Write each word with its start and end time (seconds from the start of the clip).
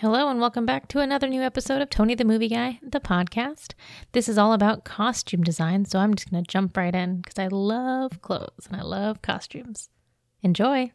Hello, 0.00 0.30
and 0.30 0.40
welcome 0.40 0.64
back 0.64 0.88
to 0.88 1.00
another 1.00 1.28
new 1.28 1.42
episode 1.42 1.82
of 1.82 1.90
Tony 1.90 2.14
the 2.14 2.24
Movie 2.24 2.48
Guy, 2.48 2.80
the 2.82 3.00
podcast. 3.00 3.74
This 4.12 4.30
is 4.30 4.38
all 4.38 4.54
about 4.54 4.82
costume 4.82 5.42
design, 5.42 5.84
so 5.84 5.98
I'm 5.98 6.14
just 6.14 6.30
going 6.30 6.42
to 6.42 6.50
jump 6.50 6.74
right 6.74 6.94
in 6.94 7.20
because 7.20 7.38
I 7.38 7.48
love 7.48 8.22
clothes 8.22 8.66
and 8.66 8.80
I 8.80 8.82
love 8.82 9.20
costumes. 9.20 9.90
Enjoy. 10.42 10.92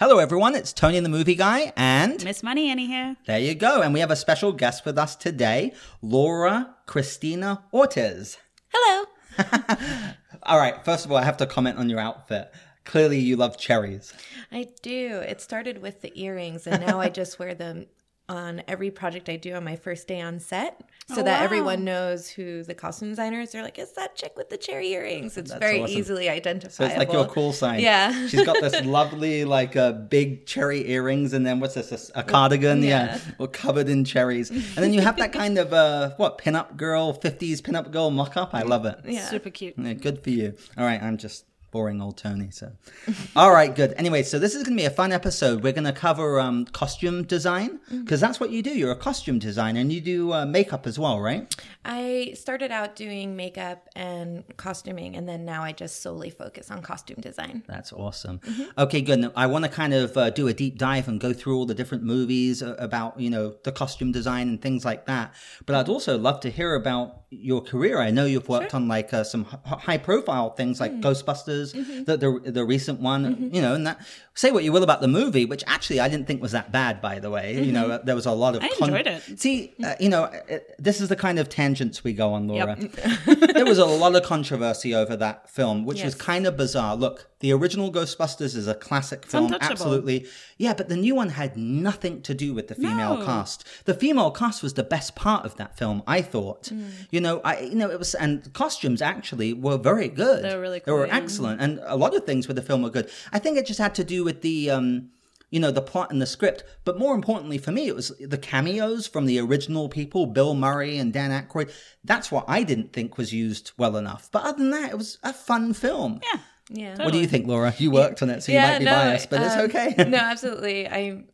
Hello, 0.00 0.18
everyone. 0.18 0.54
It's 0.54 0.72
Tony 0.72 1.00
the 1.00 1.08
Movie 1.08 1.34
Guy, 1.34 1.72
and 1.76 2.22
Miss 2.24 2.44
Money 2.44 2.70
Annie 2.70 2.86
here. 2.86 3.16
there 3.26 3.40
you 3.40 3.56
go. 3.56 3.82
And 3.82 3.92
we 3.92 3.98
have 3.98 4.12
a 4.12 4.16
special 4.16 4.52
guest 4.52 4.84
with 4.84 4.96
us 4.96 5.16
today, 5.16 5.72
Laura 6.02 6.76
Christina 6.86 7.64
Ortiz. 7.74 8.38
Hello. 8.72 9.06
All 10.44 10.56
right. 10.56 10.84
First 10.84 11.04
of 11.04 11.10
all, 11.10 11.18
I 11.18 11.24
have 11.24 11.36
to 11.38 11.46
comment 11.46 11.78
on 11.78 11.90
your 11.90 11.98
outfit. 11.98 12.52
Clearly, 12.84 13.18
you 13.18 13.34
love 13.34 13.58
cherries. 13.58 14.12
I 14.52 14.68
do. 14.82 15.16
It 15.26 15.40
started 15.40 15.82
with 15.82 16.00
the 16.00 16.16
earrings, 16.16 16.68
and 16.68 16.80
now 16.86 17.00
I 17.00 17.08
just 17.08 17.40
wear 17.40 17.54
them 17.54 17.86
on 18.28 18.62
every 18.68 18.90
project 18.90 19.28
I 19.28 19.36
do 19.36 19.54
on 19.54 19.64
my 19.64 19.76
first 19.76 20.06
day 20.06 20.20
on 20.20 20.38
set, 20.38 20.80
so 21.06 21.20
Oh, 21.20 21.22
that 21.24 21.38
wow. 21.38 21.44
everyone 21.44 21.84
knows 21.84 22.28
who 22.28 22.62
the 22.62 22.74
costume 22.74 23.08
designer 23.08 23.40
is. 23.40 23.52
They're 23.52 23.62
like, 23.62 23.78
"It's 23.78 23.92
that 23.92 24.14
chick 24.16 24.32
with 24.36 24.50
the 24.50 24.58
cherry 24.58 24.88
earrings." 24.92 25.36
It's 25.38 25.50
That's 25.50 25.60
very 25.60 25.80
awesome. 25.80 25.96
easily 25.96 26.26
So 26.26 26.32
identifiable. 26.32 26.90
it's 26.92 26.98
like 26.98 27.12
your 27.12 27.26
cool 27.26 27.52
sign. 27.54 27.80
Yeah. 27.80 28.26
She's 28.28 28.44
got 28.44 28.60
this 28.60 28.84
lovely, 28.84 29.44
like, 29.46 29.76
uh, 29.76 29.92
big 29.92 30.44
cherry 30.46 30.88
earrings, 30.90 31.32
and 31.32 31.46
then 31.46 31.58
what's 31.60 31.74
this? 31.74 32.10
A 32.14 32.22
cardigan, 32.22 32.82
yeah, 32.82 33.14
Yeah. 33.16 33.20
all 33.38 33.46
covered 33.46 33.88
in 33.88 34.04
cherries. 34.04 34.50
And 34.50 34.60
then 34.76 34.92
you 34.92 35.00
have 35.00 35.16
that 35.16 35.32
kind 35.32 35.56
of 35.56 35.72
uh, 35.72 36.10
what 36.18 36.36
pinup 36.38 36.76
girl, 36.76 37.14
fifties 37.14 37.62
pinup 37.62 37.90
girl 37.90 38.10
mock 38.10 38.36
up. 38.36 38.50
I 38.54 38.62
love 38.62 38.84
it. 38.84 38.98
Yeah. 39.06 39.24
Super 39.28 39.50
cute. 39.50 39.74
Yeah, 39.78 39.94
good 39.94 40.22
for 40.22 40.30
you. 40.30 40.54
All 40.76 40.84
right, 40.84 41.02
I'm 41.02 41.16
just 41.16 41.44
boring 41.70 42.00
old 42.00 42.16
Tony. 42.16 42.50
So, 42.50 42.72
all 43.36 43.52
right, 43.52 43.74
good. 43.74 43.94
Anyway, 43.96 44.22
so 44.22 44.38
this 44.38 44.54
is 44.54 44.62
going 44.62 44.76
to 44.76 44.80
be 44.80 44.86
a 44.86 44.90
fun 44.90 45.12
episode. 45.12 45.62
We're 45.62 45.72
going 45.72 45.84
to 45.84 45.92
cover 45.92 46.40
um, 46.40 46.64
costume 46.66 47.24
design 47.24 47.80
because 47.90 48.20
that's 48.20 48.40
what 48.40 48.50
you 48.50 48.62
do. 48.62 48.70
You're 48.70 48.92
a 48.92 48.96
costume 48.96 49.38
designer 49.38 49.80
and 49.80 49.92
you 49.92 50.00
do 50.00 50.32
uh, 50.32 50.46
makeup 50.46 50.86
as 50.86 50.98
well, 50.98 51.20
right? 51.20 51.54
I 51.84 52.32
started 52.34 52.70
out 52.70 52.96
doing 52.96 53.36
makeup 53.36 53.88
and 53.96 54.44
costuming, 54.56 55.16
and 55.16 55.28
then 55.28 55.44
now 55.44 55.62
I 55.62 55.72
just 55.72 56.02
solely 56.02 56.30
focus 56.30 56.70
on 56.70 56.82
costume 56.82 57.20
design. 57.20 57.62
That's 57.66 57.92
awesome. 57.92 58.40
Okay, 58.76 59.00
good. 59.00 59.20
Now, 59.20 59.32
I 59.34 59.46
want 59.46 59.64
to 59.64 59.70
kind 59.70 59.94
of 59.94 60.16
uh, 60.16 60.30
do 60.30 60.48
a 60.48 60.52
deep 60.52 60.78
dive 60.78 61.08
and 61.08 61.20
go 61.20 61.32
through 61.32 61.56
all 61.56 61.66
the 61.66 61.74
different 61.74 62.04
movies 62.04 62.62
uh, 62.62 62.76
about 62.78 63.18
you 63.20 63.30
know 63.30 63.54
the 63.64 63.72
costume 63.72 64.12
design 64.12 64.48
and 64.48 64.60
things 64.60 64.84
like 64.84 65.06
that. 65.06 65.34
But 65.66 65.76
I'd 65.76 65.88
also 65.88 66.18
love 66.18 66.40
to 66.40 66.50
hear 66.50 66.74
about 66.74 67.22
your 67.30 67.60
career. 67.60 68.00
I 68.00 68.10
know 68.10 68.24
you've 68.24 68.48
worked 68.48 68.74
on 68.74 68.88
like 68.88 69.12
uh, 69.12 69.24
some 69.24 69.44
high 69.44 69.98
profile 69.98 70.50
things 70.50 70.80
like 70.80 71.00
Ghostbusters, 71.00 71.57
Mm-hmm. 71.66 72.04
the, 72.04 72.16
the 72.16 72.52
the 72.58 72.64
recent 72.64 73.00
one. 73.00 73.22
Mm-hmm. 73.24 73.54
You 73.54 73.62
know, 73.62 73.74
and 73.74 73.86
that 73.86 74.00
say 74.38 74.52
what 74.52 74.62
you 74.62 74.70
will 74.70 74.84
about 74.84 75.00
the 75.00 75.08
movie, 75.08 75.44
which 75.44 75.64
actually 75.66 75.98
I 75.98 76.08
didn't 76.08 76.28
think 76.28 76.40
was 76.40 76.52
that 76.52 76.70
bad. 76.70 77.02
By 77.02 77.18
the 77.18 77.28
way, 77.28 77.60
you 77.60 77.72
know, 77.72 77.98
there 77.98 78.14
was 78.14 78.24
a 78.24 78.30
lot 78.30 78.54
of. 78.54 78.62
I 78.62 78.70
enjoyed 78.80 79.08
it. 79.08 79.40
See, 79.40 79.74
uh, 79.82 79.94
you 79.98 80.08
know, 80.08 80.24
uh, 80.24 80.58
this 80.78 81.00
is 81.00 81.08
the 81.08 81.16
kind 81.16 81.40
of 81.40 81.48
tangents 81.48 82.04
we 82.04 82.12
go 82.12 82.32
on, 82.32 82.46
Laura. 82.46 82.76
there 83.26 83.66
was 83.66 83.78
a 83.78 83.84
lot 83.84 84.14
of 84.14 84.22
controversy 84.22 84.94
over 84.94 85.16
that 85.16 85.50
film, 85.50 85.84
which 85.84 86.04
was 86.04 86.14
kind 86.14 86.46
of 86.46 86.56
bizarre. 86.56 86.94
Look, 86.94 87.28
the 87.40 87.52
original 87.52 87.92
Ghostbusters 87.92 88.56
is 88.56 88.66
a 88.66 88.74
classic 88.74 89.24
film, 89.24 89.54
absolutely. 89.60 90.26
Yeah, 90.56 90.74
but 90.74 90.88
the 90.88 90.96
new 90.96 91.14
one 91.14 91.30
had 91.30 91.56
nothing 91.56 92.22
to 92.22 92.34
do 92.34 92.52
with 92.52 92.68
the 92.68 92.74
female 92.74 93.18
No. 93.18 93.24
cast. 93.24 93.64
The 93.84 93.94
female 93.94 94.30
cast 94.30 94.62
was 94.62 94.74
the 94.74 94.82
best 94.82 95.14
part 95.14 95.44
of 95.44 95.56
that 95.56 95.76
film, 95.76 96.02
I 96.06 96.20
thought. 96.20 96.64
Mm. 96.64 96.90
You 97.10 97.20
know, 97.20 97.40
I 97.44 97.60
you 97.60 97.76
know 97.76 97.90
it 97.90 97.98
was, 97.98 98.14
and 98.14 98.52
costumes 98.52 99.00
actually 99.00 99.52
were 99.52 99.76
very 99.76 100.08
good. 100.08 100.44
They 100.44 100.54
were 100.54 100.60
really 100.60 100.80
cool. 100.80 100.94
They 100.94 101.00
were 101.00 101.08
excellent, 101.12 101.60
and 101.60 101.80
a 101.84 101.96
lot 101.96 102.14
of 102.14 102.24
things 102.24 102.48
with 102.48 102.56
the 102.56 102.62
film 102.62 102.82
were 102.82 102.90
good. 102.90 103.08
I 103.32 103.38
think 103.38 103.56
it 103.56 103.66
just 103.66 103.78
had 103.78 103.94
to 103.96 104.04
do 104.04 104.24
with 104.28 104.42
the. 104.42 104.70
um 104.70 105.08
you 105.50 105.58
know 105.58 105.70
the 105.70 105.80
plot 105.80 106.10
and 106.12 106.20
the 106.20 106.26
script 106.26 106.62
but 106.84 106.98
more 106.98 107.14
importantly 107.14 107.56
for 107.56 107.72
me 107.72 107.88
it 107.88 107.94
was 107.96 108.08
the 108.20 108.36
cameos 108.36 109.06
from 109.06 109.24
the 109.24 109.38
original 109.40 109.88
people 109.88 110.26
bill 110.26 110.52
murray 110.54 110.98
and 110.98 111.10
dan 111.14 111.30
Aykroyd. 111.30 111.70
that's 112.04 112.30
what 112.30 112.44
i 112.48 112.62
didn't 112.62 112.92
think 112.92 113.16
was 113.16 113.32
used 113.32 113.72
well 113.78 113.96
enough 113.96 114.28
but 114.30 114.42
other 114.44 114.58
than 114.58 114.70
that 114.72 114.90
it 114.90 114.98
was 114.98 115.16
a 115.22 115.32
fun 115.32 115.72
film 115.72 116.20
Yeah. 116.22 116.40
Yeah. 116.82 117.02
what 117.02 117.14
do 117.14 117.18
you 117.18 117.26
think 117.26 117.46
laura 117.46 117.72
you 117.78 117.90
worked 117.90 118.20
on 118.22 118.28
it 118.28 118.42
so 118.42 118.52
you 118.52 118.58
might 118.58 118.80
be 118.80 118.84
biased 118.84 119.30
but 119.30 119.40
it's 119.40 119.54
um, 119.54 119.60
okay 119.70 119.94
no, 120.16 120.18
absolutely. 120.18 120.86
I 120.86 121.24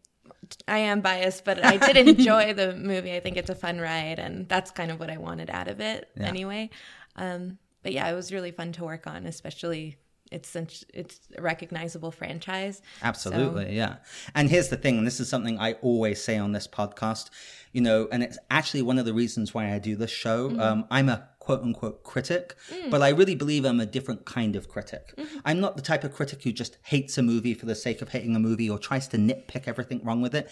I 0.69 0.78
am 0.78 1.00
biased, 1.00 1.44
but 1.44 1.65
I 1.65 1.78
did 1.78 1.97
enjoy 2.15 2.53
the 2.55 2.76
movie. 2.76 3.16
I 3.16 3.21
think 3.21 3.37
it's 3.37 3.50
a 3.50 3.55
fun 3.56 3.81
ride, 3.81 4.19
and 4.21 4.49
that's 4.49 4.71
kind 4.71 4.91
of 4.93 5.00
what 5.00 5.11
I 5.11 5.16
wanted 5.16 5.50
out 5.50 5.69
of 5.69 5.81
it 5.81 6.09
Yeah. 6.16 6.26
anyway. 6.28 6.71
Um, 7.16 7.59
but 7.82 7.93
yeah, 7.93 8.09
it 8.11 8.15
was 8.15 8.31
really 8.31 8.53
fun 8.53 8.71
to 8.72 8.84
work 8.84 9.06
on, 9.06 9.26
especially 9.26 9.97
it's 10.31 10.57
it's 10.93 11.21
a 11.37 11.43
recognizable 11.43 12.11
franchise. 12.11 12.83
Absolutely, 13.03 13.77
yeah. 13.77 13.97
And 14.35 14.51
here's 14.51 14.69
the 14.69 14.77
thing, 14.77 14.99
and 14.99 15.07
this 15.07 15.21
is 15.21 15.29
something 15.29 15.59
I 15.59 15.75
always 15.75 16.23
say 16.23 16.39
on 16.39 16.53
this 16.53 16.67
podcast, 16.67 17.31
you 17.73 17.81
know, 17.81 18.09
and 18.11 18.23
it's 18.23 18.39
actually 18.51 18.83
one 18.83 18.99
of 18.99 19.05
the 19.05 19.15
reasons 19.15 19.55
why 19.55 19.73
I 19.73 19.79
do 19.79 19.97
this 19.97 20.11
show. 20.11 20.49
Mm-hmm. 20.49 20.61
Um, 20.61 20.87
I'm 20.91 21.09
a 21.09 21.29
quote 21.39 21.62
unquote 21.62 22.03
critic, 22.03 22.57
mm. 22.71 22.91
but 22.91 23.03
I 23.03 23.11
really 23.11 23.35
believe 23.35 23.65
I'm 23.65 23.81
a 23.81 23.87
different 23.87 24.25
kind 24.25 24.57
of 24.57 24.69
critic. 24.69 25.15
Mm-hmm. 25.17 25.39
I'm 25.45 25.61
not 25.61 25.77
the 25.77 25.83
type 25.83 26.05
of 26.05 26.15
critic 26.15 26.43
who 26.43 26.53
just 26.53 26.79
hates 26.83 27.19
a 27.19 27.23
movie 27.23 27.55
for 27.55 27.67
the 27.67 27.75
sake 27.75 28.01
of 28.01 28.09
hating 28.09 28.35
a 28.35 28.41
movie 28.41 28.71
or 28.71 28.79
tries 28.79 29.09
to 29.09 29.19
nitpick 29.19 29.69
everything 29.69 30.03
wrong 30.05 30.21
with 30.23 30.35
it. 30.35 30.51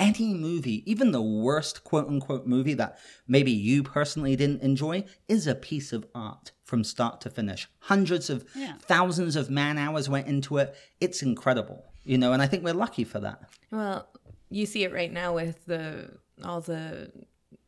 Any 0.00 0.32
movie, 0.32 0.82
even 0.90 1.12
the 1.12 1.20
worst 1.20 1.84
quote 1.84 2.08
unquote 2.08 2.46
movie 2.46 2.72
that 2.74 2.98
maybe 3.28 3.52
you 3.52 3.82
personally 3.82 4.34
didn't 4.34 4.62
enjoy, 4.62 5.04
is 5.28 5.46
a 5.46 5.54
piece 5.54 5.92
of 5.92 6.06
art 6.14 6.52
from 6.64 6.84
start 6.84 7.20
to 7.20 7.30
finish. 7.30 7.68
Hundreds 7.80 8.30
of 8.30 8.44
Yeah. 8.56 8.76
thousands 8.80 9.36
of 9.36 9.50
man 9.50 9.76
hours 9.76 10.08
went 10.08 10.26
into 10.26 10.56
it. 10.56 10.74
It's 11.02 11.20
incredible, 11.22 11.84
you 12.02 12.16
know, 12.16 12.32
and 12.32 12.40
I 12.40 12.46
think 12.46 12.64
we're 12.64 12.72
lucky 12.72 13.04
for 13.04 13.20
that. 13.20 13.42
Well, 13.70 14.08
you 14.48 14.64
see 14.64 14.84
it 14.84 14.92
right 14.92 15.12
now 15.12 15.34
with 15.34 15.66
the 15.66 16.18
all 16.42 16.62
the 16.62 17.12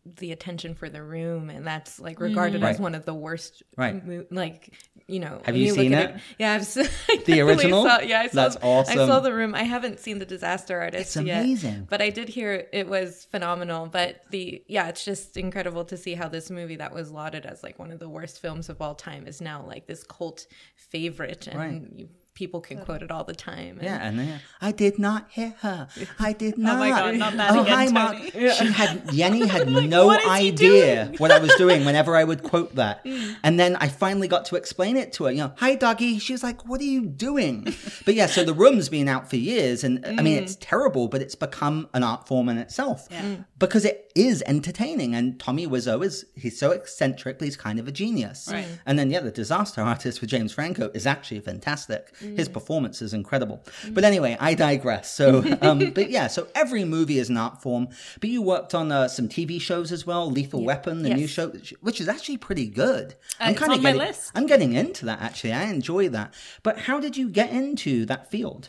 the 0.05 0.33
attention 0.33 0.75
for 0.75 0.89
the 0.89 1.03
room, 1.03 1.49
and 1.49 1.65
that's 1.67 2.01
like 2.01 2.19
regarded 2.21 2.61
mm. 2.61 2.65
as 2.69 2.75
Right. 2.77 2.81
one 2.81 2.95
of 2.95 3.05
the 3.05 3.15
worst. 3.15 3.63
Right. 3.77 4.05
mo- 4.05 4.27
like 4.31 4.75
you 5.07 5.21
know. 5.21 5.41
Have 5.45 5.57
you 5.57 5.69
look 5.69 5.77
seen 5.77 5.95
at 5.95 6.11
it? 6.17 6.21
Yeah, 6.39 6.55
I've 6.55 6.67
seen 6.67 6.87
The 7.27 7.41
original? 7.41 7.85
Saw, 7.85 8.01
yeah, 8.01 8.21
I 8.21 8.27
saw. 8.29 8.35
That's 8.35 8.57
awesome. 8.63 8.99
I 8.99 9.07
saw 9.07 9.21
the 9.21 9.33
room. 9.33 9.55
I 9.55 9.63
haven't 9.63 10.01
seen 10.01 10.19
the 10.19 10.27
Disaster 10.27 10.81
Artist 10.81 11.17
It's 11.17 11.25
yet, 11.27 11.45
amazing. 11.45 11.87
but 11.89 12.01
I 12.03 12.11
did 12.11 12.29
hear 12.29 12.67
it 12.73 12.89
was 12.89 13.27
phenomenal. 13.31 13.87
But 13.87 14.23
the 14.31 14.63
yeah, 14.69 14.89
it's 14.89 15.05
just 15.05 15.37
incredible 15.37 15.85
to 15.87 15.97
see 15.97 16.15
how 16.15 16.29
this 16.29 16.51
movie 16.51 16.77
that 16.77 16.93
was 16.93 17.11
lauded 17.11 17.47
as 17.47 17.63
like 17.63 17.79
one 17.79 17.93
of 17.93 17.99
the 18.01 18.09
worst 18.09 18.41
films 18.41 18.69
of 18.69 18.81
all 18.83 18.95
time 18.95 19.27
is 19.27 19.41
now 19.41 19.65
like 19.67 19.87
this 19.87 20.03
cult 20.03 20.47
favorite, 20.75 21.47
and 21.47 21.59
Right. 21.59 21.83
you, 21.95 22.09
people 22.35 22.61
can 22.63 22.79
quote 22.79 23.03
it 23.03 23.11
all 23.11 23.25
the 23.25 23.35
time. 23.35 23.77
and- 23.79 23.83
Yeah, 23.83 23.99
and 24.01 24.19
then 24.19 24.41
I 24.61 24.73
did 24.73 24.99
not 24.99 25.27
hit 25.31 25.53
her. 25.61 25.87
I 26.19 26.33
did 26.33 26.57
not. 26.57 26.77
Oh 26.77 26.79
my 26.79 26.89
God, 26.89 27.17
not 27.17 27.37
that 27.37 27.51
oh, 27.51 27.63
again, 27.63 27.75
hi, 27.75 27.85
Tony. 27.85 27.93
Mark. 27.93 28.17
She 28.57 28.67
had 28.73 29.07
Yenny 29.09 29.47
had 29.57 29.69
no 29.71 30.07
what 30.07 30.21
is 30.21 30.27
he 30.27 30.49
idea 30.49 31.13
what 31.19 31.31
I 31.31 31.39
was 31.39 31.55
doing 31.57 31.85
whenever 31.85 32.17
I 32.17 32.25
would 32.25 32.43
quote 32.43 32.75
that, 32.77 33.05
Mm. 33.13 33.37
and 33.43 33.61
then 33.61 33.77
I 33.77 33.89
finally 33.89 34.29
got 34.29 34.47
to 34.47 34.57
explain 34.57 34.97
it 34.97 35.13
to 35.15 35.25
her. 35.25 35.31
You 35.33 35.39
know, 35.39 35.53
hi, 35.57 35.75
doggy. 35.75 36.19
She 36.19 36.33
was 36.33 36.43
like, 36.43 36.67
"What 36.67 36.81
are 36.81 36.85
you 36.85 37.05
doing?" 37.07 37.75
But 38.07 38.15
yeah, 38.15 38.27
so 38.27 38.45
the 38.45 38.55
room's 38.55 38.89
been 38.89 39.09
out 39.09 39.29
for 39.29 39.37
years, 39.37 39.85
and 39.85 40.05
I 40.07 40.23
mean, 40.23 40.39
Mm. 40.39 40.43
it's 40.43 40.57
terrible, 40.57 41.09
but 41.09 41.21
it's 41.21 41.35
become 41.35 41.89
an 41.95 42.03
art 42.03 42.27
form 42.27 42.49
in 42.49 42.57
itself 42.59 43.07
Yeah. 43.11 43.37
because 43.59 43.85
it 43.85 44.11
is 44.15 44.43
entertaining. 44.47 45.15
And 45.15 45.39
Tommy 45.39 45.67
Wiseau 45.67 46.03
is 46.05 46.25
he's 46.35 46.59
so 46.59 46.71
eccentric, 46.71 47.39
but 47.39 47.45
he's 47.45 47.57
kind 47.57 47.79
of 47.79 47.87
a 47.89 47.93
genius. 47.93 48.49
Right. 48.51 48.67
And 48.87 48.99
then 48.99 49.11
yeah, 49.11 49.21
the 49.21 49.31
disaster 49.31 49.83
artist 49.83 50.21
with 50.21 50.31
James 50.31 50.53
Franco 50.53 50.91
is 50.95 51.07
actually 51.07 51.41
fantastic. 51.41 52.15
His 52.23 52.49
performance 52.49 53.03
is 53.03 53.13
incredible. 53.15 53.65
But 53.91 54.05
anyway, 54.05 54.37
I 54.41 54.55
digress. 54.55 55.11
So, 55.11 55.45
um, 55.63 55.91
but 55.91 56.11
yeah, 56.11 56.27
so 56.29 56.49
every 56.55 56.85
movie 56.85 57.19
is 57.19 57.29
an 57.29 57.37
art 57.37 57.61
form. 57.61 57.89
But 58.21 58.31
you 58.31 58.43
worked 58.43 58.75
on 58.75 58.91
uh, 58.93 59.09
some 59.09 59.29
TV 59.29 59.61
shows 59.61 59.93
as 59.93 60.07
well, 60.07 60.31
Lethal 60.31 60.65
Weapon, 60.65 61.03
the 61.03 61.15
new 61.15 61.27
show, 61.27 61.53
which 61.81 62.01
is 62.01 62.09
actually 62.09 62.39
pretty 62.39 62.67
good. 62.67 63.15
Uh, 63.41 63.49
it's 63.51 63.59
kinda 63.59 63.75
on 63.75 63.83
my 63.83 63.93
list. 63.93 64.31
I'm 64.35 64.47
getting 64.47 64.73
into 64.73 65.05
that 65.07 65.21
actually. 65.21 65.53
I 65.53 65.65
enjoy 65.65 66.09
that. 66.11 66.35
But 66.63 66.79
how 66.81 67.01
did 67.01 67.17
you 67.17 67.29
get 67.29 67.51
into 67.51 68.07
that 68.07 68.31
field? 68.31 68.69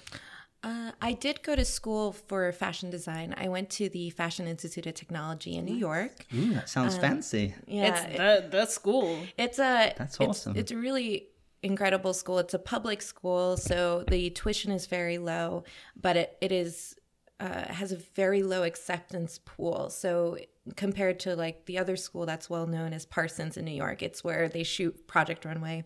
Uh, 0.64 0.92
I 1.02 1.12
did 1.12 1.44
go 1.44 1.58
to 1.58 1.66
school 1.66 2.14
for 2.14 2.50
fashion 2.54 2.90
design. 2.90 3.36
I 3.38 3.50
went 3.50 3.70
to 3.72 3.90
the 3.90 4.10
Fashion 4.12 4.48
Institute 4.48 4.86
of 4.88 4.94
Technology 4.94 5.56
in 5.58 5.66
New 5.66 5.76
York. 5.76 6.26
Ooh, 6.34 6.54
that 6.54 6.70
sounds 6.70 6.98
fancy. 6.98 7.54
Yeah, 7.68 8.06
it's 8.08 8.18
the 8.18 8.48
the 8.50 8.66
school. 8.66 9.20
it's 9.38 9.60
a 9.60 9.94
That's 9.98 10.16
it's- 10.16 10.30
awesome. 10.30 10.56
It's, 10.56 10.72
really 10.72 11.28
incredible 11.64 12.14
school. 12.14 12.40
It's 12.40 12.54
a 12.54 12.60
public 12.60 13.02
school, 13.02 13.58
so 13.58 14.04
the 14.08 14.30
tuition 14.30 14.72
is 14.72 14.86
very 14.86 15.18
low, 15.18 15.64
but 15.96 16.18
it, 16.18 16.38
it 16.42 16.52
is 16.52 16.96
uh, 17.40 17.74
has 17.74 17.92
a 17.92 17.98
very 17.98 18.44
low 18.44 18.64
acceptance 18.64 19.40
pool. 19.44 19.90
So 19.90 20.38
compared 20.76 21.20
to 21.20 21.36
like 21.36 21.66
the 21.66 21.78
other 21.78 21.98
school 21.98 22.26
that's 22.26 22.50
well 22.50 22.66
known 22.66 22.94
as 22.94 23.06
Parsons 23.06 23.58
in 23.58 23.66
New 23.66 23.72
York, 23.72 24.02
it's 24.02 24.24
where 24.24 24.48
they 24.48 24.64
shoot 24.64 25.08
Project 25.08 25.44
Runway. 25.44 25.84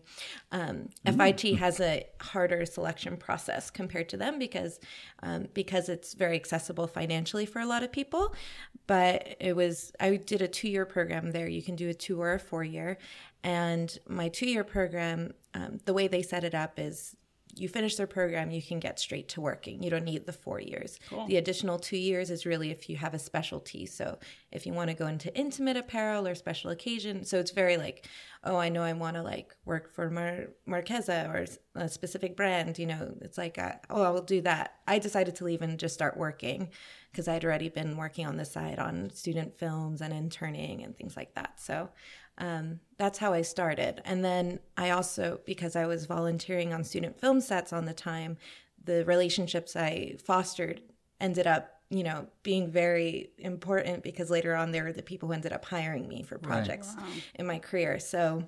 Um, 0.52 0.88
FIT 1.04 1.56
has 1.58 1.80
a 1.80 2.06
harder 2.20 2.64
selection 2.64 3.16
process 3.16 3.70
compared 3.70 4.08
to 4.10 4.16
them 4.16 4.38
because 4.38 4.78
um, 5.22 5.48
because 5.52 5.88
it's 5.88 6.14
very 6.14 6.36
accessible 6.36 6.86
financially 6.86 7.44
for 7.44 7.58
a 7.58 7.66
lot 7.66 7.82
of 7.82 7.90
people. 7.90 8.34
But 8.86 9.36
it 9.40 9.56
was 9.56 9.92
I 9.98 10.16
did 10.16 10.42
a 10.42 10.48
two 10.48 10.68
year 10.68 10.86
program 10.86 11.32
there. 11.32 11.48
You 11.48 11.62
can 11.62 11.74
do 11.74 11.88
a 11.88 11.94
two 11.94 12.20
or 12.20 12.34
a 12.34 12.38
four 12.38 12.62
year, 12.62 12.98
and 13.42 13.96
my 14.08 14.28
two 14.28 14.48
year 14.48 14.64
program, 14.64 15.32
um, 15.54 15.78
the 15.84 15.92
way 15.92 16.06
they 16.06 16.22
set 16.22 16.44
it 16.44 16.54
up 16.54 16.78
is 16.78 17.16
you 17.54 17.68
finish 17.68 17.96
their 17.96 18.06
program, 18.06 18.50
you 18.50 18.62
can 18.62 18.78
get 18.78 19.00
straight 19.00 19.28
to 19.30 19.40
working. 19.40 19.82
You 19.82 19.90
don't 19.90 20.04
need 20.04 20.26
the 20.26 20.32
four 20.32 20.60
years. 20.60 20.98
The 21.26 21.36
additional 21.36 21.78
two 21.78 21.96
years 21.96 22.30
is 22.30 22.46
really 22.46 22.70
if 22.70 22.88
you 22.88 22.96
have 22.96 23.14
a 23.14 23.18
specialty. 23.18 23.86
So 23.86 24.18
if 24.52 24.66
you 24.66 24.72
want 24.72 24.90
to 24.90 24.94
go 24.94 25.06
into 25.06 25.34
intimate 25.36 25.76
apparel 25.76 26.26
or 26.26 26.34
special 26.34 26.70
occasion, 26.70 27.24
so 27.24 27.38
it's 27.38 27.50
very 27.50 27.76
like, 27.76 28.06
oh, 28.44 28.56
I 28.56 28.68
know 28.68 28.82
I 28.82 28.92
want 28.92 29.16
to 29.16 29.22
like 29.22 29.56
work 29.64 29.92
for 29.92 30.10
Mar- 30.10 30.50
Marchesa 30.66 31.30
or 31.32 31.46
a 31.82 31.88
specific 31.88 32.36
brand. 32.36 32.78
You 32.78 32.86
know, 32.86 33.14
it's 33.20 33.38
like, 33.38 33.58
uh, 33.58 33.72
oh, 33.90 34.02
I'll 34.02 34.22
do 34.22 34.40
that. 34.42 34.74
I 34.86 34.98
decided 34.98 35.34
to 35.36 35.44
leave 35.44 35.62
and 35.62 35.78
just 35.78 35.94
start 35.94 36.16
working 36.16 36.70
because 37.10 37.28
I'd 37.28 37.44
already 37.44 37.68
been 37.68 37.96
working 37.96 38.26
on 38.26 38.36
the 38.36 38.44
side 38.44 38.78
on 38.78 39.10
student 39.10 39.58
films 39.58 40.00
and 40.00 40.12
interning 40.12 40.84
and 40.84 40.96
things 40.96 41.16
like 41.16 41.34
that. 41.34 41.58
So 41.60 41.88
um, 42.38 42.80
that's 42.96 43.18
how 43.18 43.32
I 43.32 43.42
started. 43.42 44.00
And 44.04 44.24
then 44.24 44.60
I 44.76 44.90
also, 44.90 45.40
because 45.44 45.76
I 45.76 45.86
was 45.86 46.06
volunteering 46.06 46.72
on 46.72 46.84
student 46.84 47.20
film 47.20 47.40
sets 47.40 47.72
on 47.72 47.84
the 47.84 47.92
time, 47.92 48.36
the 48.84 49.04
relationships 49.04 49.76
I 49.76 50.16
fostered 50.24 50.80
ended 51.20 51.46
up, 51.46 51.70
you 51.90 52.02
know, 52.02 52.26
being 52.42 52.70
very 52.70 53.30
important 53.38 54.02
because 54.02 54.30
later 54.30 54.54
on 54.54 54.70
they 54.70 54.82
were 54.82 54.92
the 54.92 55.02
people 55.02 55.28
who 55.28 55.34
ended 55.34 55.52
up 55.52 55.64
hiring 55.64 56.08
me 56.08 56.22
for 56.22 56.38
projects 56.38 56.94
in 57.34 57.46
my 57.46 57.58
career. 57.58 57.98
So 57.98 58.44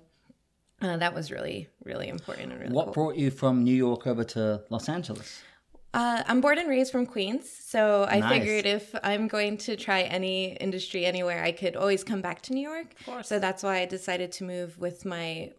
uh, 0.82 0.96
that 0.96 1.14
was 1.14 1.30
really, 1.30 1.68
really 1.84 2.08
important 2.08 2.52
and 2.52 2.60
really 2.60 2.72
What 2.72 2.86
cool. 2.86 2.92
brought 2.94 3.16
you 3.16 3.30
from 3.30 3.64
New 3.64 3.74
York 3.74 4.06
over 4.06 4.24
to 4.24 4.62
Los 4.70 4.88
Angeles? 4.88 5.42
Uh, 5.92 6.22
I'm 6.26 6.40
born 6.40 6.58
and 6.58 6.68
raised 6.68 6.92
from 6.92 7.04
Queens, 7.04 7.50
so 7.50 8.06
I 8.08 8.20
Nice. 8.20 8.30
figured 8.30 8.64
if 8.66 8.94
I'm 9.02 9.26
going 9.26 9.56
to 9.58 9.76
try 9.76 10.02
any 10.02 10.52
industry 10.52 11.04
anywhere, 11.04 11.42
I 11.42 11.50
could 11.50 11.74
always 11.74 12.04
come 12.04 12.20
back 12.20 12.42
to 12.42 12.52
New 12.52 12.62
York. 12.62 12.94
So 13.22 13.40
that's 13.40 13.62
why 13.64 13.78
I 13.80 13.86
decided 13.86 14.30
to 14.32 14.44
move 14.44 14.78
with 14.78 15.04
my 15.04 15.50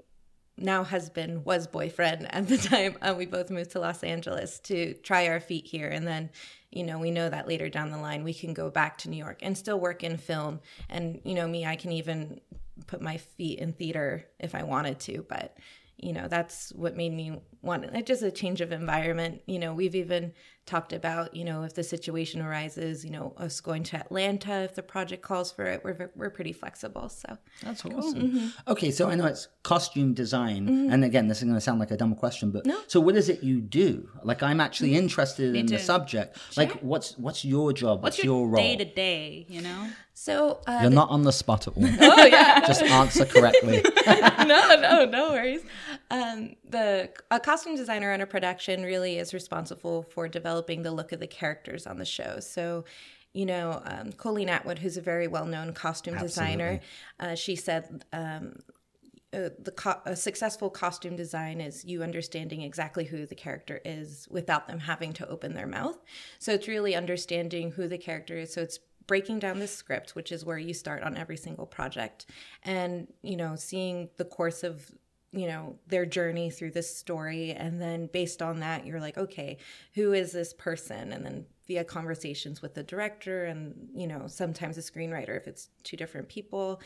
now 0.57 0.83
husband, 0.83 1.43
was 1.43 1.67
boyfriend 1.67 2.33
at 2.33 2.47
the 2.47 2.57
time. 2.73 2.95
Uh, 3.01 3.13
we 3.17 3.25
both 3.25 3.49
moved 3.49 3.71
to 3.71 3.79
Los 3.79 4.03
Angeles 4.03 4.59
to 4.61 4.93
try 4.95 5.27
our 5.27 5.39
feet 5.41 5.65
here, 5.65 5.89
and 5.89 6.07
then 6.07 6.29
you 6.71 6.83
know 6.83 6.97
we 6.97 7.11
know 7.11 7.27
that 7.29 7.47
later 7.47 7.67
down 7.67 7.91
the 7.91 7.97
line 7.97 8.23
we 8.23 8.33
can 8.33 8.53
go 8.53 8.69
back 8.69 8.97
to 8.99 9.09
New 9.09 9.17
York 9.17 9.39
and 9.41 9.57
still 9.57 9.79
work 9.79 10.01
in 10.03 10.15
film. 10.17 10.61
And 10.89 11.19
you 11.25 11.33
know 11.33 11.47
me, 11.47 11.65
I 11.65 11.75
can 11.75 11.91
even 11.91 12.39
put 12.87 13.01
my 13.01 13.17
feet 13.17 13.59
in 13.59 13.73
theater 13.73 14.25
if 14.39 14.55
I 14.55 14.63
wanted 14.63 14.99
to, 15.01 15.25
but 15.27 15.57
you 16.01 16.13
know 16.13 16.27
that's 16.27 16.71
what 16.75 16.95
made 16.95 17.13
me 17.13 17.39
want 17.61 17.85
it 17.85 18.05
just 18.05 18.23
a 18.23 18.31
change 18.31 18.59
of 18.59 18.71
environment 18.71 19.41
you 19.45 19.59
know 19.59 19.73
we've 19.73 19.95
even 19.95 20.33
talked 20.65 20.93
about 20.93 21.35
you 21.35 21.45
know 21.45 21.63
if 21.63 21.73
the 21.75 21.83
situation 21.83 22.41
arises 22.41 23.05
you 23.05 23.11
know 23.11 23.33
us 23.37 23.61
going 23.61 23.83
to 23.83 23.97
atlanta 23.97 24.61
if 24.63 24.75
the 24.75 24.83
project 24.83 25.21
calls 25.21 25.51
for 25.51 25.65
it 25.65 25.83
we're, 25.83 26.11
we're 26.15 26.29
pretty 26.29 26.53
flexible 26.53 27.09
so 27.09 27.37
That's 27.63 27.85
awesome. 27.85 28.21
Mm-hmm. 28.21 28.47
Okay, 28.67 28.91
so 28.91 29.09
I 29.09 29.15
know 29.15 29.25
it's 29.25 29.47
costume 29.63 30.13
design, 30.13 30.67
and 30.91 31.03
again, 31.03 31.27
this 31.27 31.39
is 31.39 31.43
going 31.43 31.55
to 31.55 31.61
sound 31.61 31.79
like 31.79 31.91
a 31.91 31.97
dumb 31.97 32.15
question, 32.15 32.51
but 32.51 32.65
no. 32.65 32.79
so 32.87 32.99
what 32.99 33.15
is 33.15 33.29
it 33.29 33.43
you 33.43 33.61
do? 33.61 34.09
Like, 34.23 34.41
I'm 34.41 34.59
actually 34.59 34.95
interested 34.95 35.55
in 35.55 35.65
the 35.67 35.79
subject. 35.79 36.37
Like, 36.57 36.79
what's 36.79 37.17
what's 37.17 37.45
your 37.45 37.73
job? 37.73 38.01
What's, 38.01 38.17
What's 38.17 38.23
your, 38.23 38.39
your 38.39 38.47
role? 38.49 38.63
day 38.63 38.75
to 38.77 38.85
day? 38.85 39.45
You 39.47 39.61
know, 39.61 39.87
so 40.13 40.61
uh, 40.67 40.79
You're 40.81 40.91
not 40.91 41.09
on 41.09 41.23
the 41.23 41.31
spot 41.31 41.67
at 41.67 41.75
all. 41.75 41.83
oh 42.01 42.25
yeah, 42.25 42.65
just 42.65 42.83
answer 42.83 43.25
correctly. 43.25 43.83
no, 44.07 44.75
no, 44.75 45.05
no 45.05 45.29
worries. 45.31 45.61
Um, 46.11 46.57
the 46.69 47.09
a 47.31 47.39
costume 47.39 47.77
designer 47.77 48.11
on 48.11 48.19
a 48.19 48.25
production 48.25 48.83
really 48.83 49.17
is 49.17 49.33
responsible 49.33 50.03
for 50.03 50.27
developing 50.27 50.83
the 50.83 50.91
look 50.91 51.13
of 51.13 51.21
the 51.21 51.27
characters 51.27 51.87
on 51.87 51.97
the 51.97 52.05
show. 52.05 52.41
So, 52.41 52.83
you 53.33 53.45
know, 53.45 53.81
um, 53.85 54.11
Colleen 54.11 54.49
Atwood, 54.49 54.79
who's 54.79 54.97
a 54.97 55.01
very 55.01 55.29
well-known 55.29 55.73
costume 55.73 56.17
designer, 56.17 56.81
uh, 57.19 57.35
she 57.35 57.55
said. 57.55 58.05
Um, 58.13 58.59
uh, 59.33 59.47
the 59.59 59.71
co- 59.71 60.01
a 60.05 60.13
successful 60.13 60.69
costume 60.69 61.15
design 61.15 61.61
is 61.61 61.85
you 61.85 62.03
understanding 62.03 62.63
exactly 62.63 63.05
who 63.05 63.25
the 63.25 63.33
character 63.33 63.79
is 63.85 64.27
without 64.29 64.67
them 64.67 64.77
having 64.77 65.13
to 65.13 65.29
open 65.29 65.53
their 65.53 65.67
mouth. 65.67 65.97
So 66.37 66.51
it's 66.51 66.67
really 66.67 66.95
understanding 66.95 67.71
who 67.71 67.87
the 67.87 67.97
character 67.97 68.39
is. 68.39 68.51
So 68.51 68.61
it's 68.61 68.79
breaking 69.07 69.39
down 69.39 69.59
the 69.59 69.67
script, 69.67 70.15
which 70.15 70.33
is 70.33 70.43
where 70.43 70.57
you 70.57 70.73
start 70.73 71.01
on 71.03 71.15
every 71.15 71.37
single 71.37 71.65
project, 71.65 72.25
and 72.63 73.07
you 73.21 73.37
know 73.37 73.55
seeing 73.55 74.09
the 74.17 74.25
course 74.25 74.63
of 74.63 74.91
you 75.31 75.47
know 75.47 75.77
their 75.87 76.05
journey 76.05 76.49
through 76.49 76.71
this 76.71 76.95
story, 76.95 77.51
and 77.51 77.81
then 77.81 78.07
based 78.07 78.41
on 78.41 78.59
that, 78.59 78.85
you're 78.85 78.99
like, 78.99 79.17
okay, 79.17 79.57
who 79.93 80.13
is 80.13 80.31
this 80.31 80.53
person, 80.53 81.11
and 81.11 81.25
then 81.25 81.45
via 81.67 81.83
conversations 81.83 82.61
with 82.61 82.73
the 82.73 82.83
director 82.83 83.45
and 83.45 83.87
you 83.93 84.07
know 84.07 84.23
sometimes 84.27 84.77
a 84.77 84.81
screenwriter 84.81 85.37
if 85.37 85.47
it's 85.47 85.69
two 85.83 85.95
different 85.95 86.27
people 86.27 86.81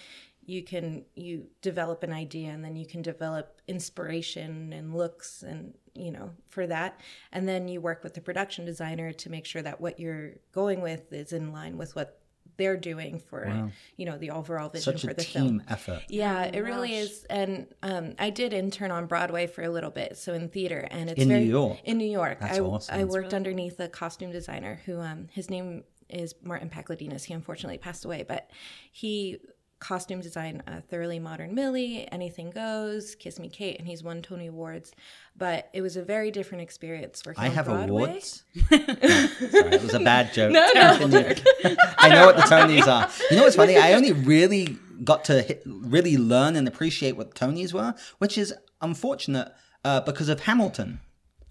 you 0.45 0.63
can 0.63 1.03
you 1.15 1.47
develop 1.61 2.03
an 2.03 2.13
idea 2.13 2.49
and 2.49 2.63
then 2.63 2.75
you 2.75 2.85
can 2.85 3.01
develop 3.01 3.61
inspiration 3.67 4.71
and 4.73 4.95
looks 4.95 5.41
and 5.43 5.73
you 5.93 6.11
know 6.11 6.31
for 6.49 6.67
that. 6.67 6.99
And 7.31 7.47
then 7.47 7.67
you 7.67 7.81
work 7.81 8.03
with 8.03 8.13
the 8.13 8.21
production 8.21 8.65
designer 8.65 9.11
to 9.11 9.29
make 9.29 9.45
sure 9.45 9.61
that 9.61 9.81
what 9.81 9.99
you're 9.99 10.33
going 10.51 10.81
with 10.81 11.11
is 11.11 11.33
in 11.33 11.51
line 11.51 11.77
with 11.77 11.95
what 11.95 12.19
they're 12.57 12.77
doing 12.77 13.19
for 13.19 13.71
you 13.97 14.05
know 14.05 14.17
the 14.17 14.31
overall 14.31 14.69
vision 14.69 14.93
Such 14.93 15.01
for 15.03 15.11
a 15.11 15.13
the 15.13 15.23
team 15.23 15.33
film 15.47 15.63
effort. 15.67 16.01
yeah 16.09 16.43
it 16.43 16.59
really 16.59 16.95
is 16.95 17.25
and 17.29 17.67
um, 17.83 18.13
i 18.19 18.29
did 18.29 18.53
intern 18.53 18.91
on 18.91 19.05
broadway 19.07 19.47
for 19.47 19.63
a 19.63 19.69
little 19.69 19.89
bit 19.91 20.17
so 20.17 20.33
in 20.33 20.49
theater 20.49 20.87
and 20.91 21.09
it's 21.09 21.21
In 21.21 21.27
New 21.27 21.33
very 21.35 21.45
York? 21.45 21.77
in 21.83 21.97
new 21.97 22.09
york 22.09 22.39
That's 22.39 22.57
I, 22.57 22.61
awesome. 22.61 22.99
I 22.99 23.03
worked 23.03 23.33
underneath 23.33 23.79
a 23.79 23.87
costume 23.87 24.31
designer 24.31 24.81
who 24.85 24.99
um, 25.01 25.27
his 25.31 25.49
name 25.49 25.83
is 26.09 26.35
martin 26.43 26.69
pakledinaz 26.69 27.23
he 27.23 27.33
unfortunately 27.33 27.77
passed 27.79 28.05
away 28.05 28.23
but 28.27 28.49
he 28.91 29.39
costume 29.85 30.19
design 30.19 30.63
uh, 30.67 30.81
thoroughly 30.89 31.19
modern 31.19 31.53
millie 31.53 32.07
anything 32.11 32.49
goes 32.49 33.13
kiss 33.13 33.39
me 33.39 33.47
kate 33.47 33.77
and 33.77 33.87
he's 33.87 34.01
won 34.01 34.19
tony 34.21 34.47
awards 34.47 34.91
but 35.37 35.69
it 35.73 35.81
was 35.81 35.95
a 35.95 36.01
very 36.01 36.31
different 36.31 36.63
experience 36.63 37.21
working 37.25 37.43
I 37.43 37.49
on 37.49 37.53
have 37.53 37.65
Broadway. 37.65 38.03
awards. 38.05 38.43
Sorry, 38.69 38.81
it 38.81 39.81
was 39.81 39.93
a 39.93 39.99
bad 39.99 40.33
joke. 40.33 40.51
no, 40.53 40.65
no. 40.73 40.97
I 41.97 42.09
know 42.09 42.25
what 42.25 42.37
the 42.37 42.43
Tonys 42.43 42.87
are. 42.87 43.09
You 43.29 43.37
know 43.37 43.43
what's 43.43 43.57
funny? 43.57 43.77
I 43.77 43.93
only 43.93 44.13
really 44.13 44.77
got 45.03 45.25
to 45.25 45.41
hit, 45.41 45.61
really 45.65 46.15
learn 46.17 46.55
and 46.55 46.67
appreciate 46.69 47.17
what 47.17 47.35
the 47.35 47.45
Tonys 47.45 47.73
were, 47.73 47.95
which 48.19 48.37
is 48.37 48.53
unfortunate 48.81 49.51
uh, 49.83 49.99
because 50.01 50.29
of 50.29 50.41
Hamilton. 50.41 50.99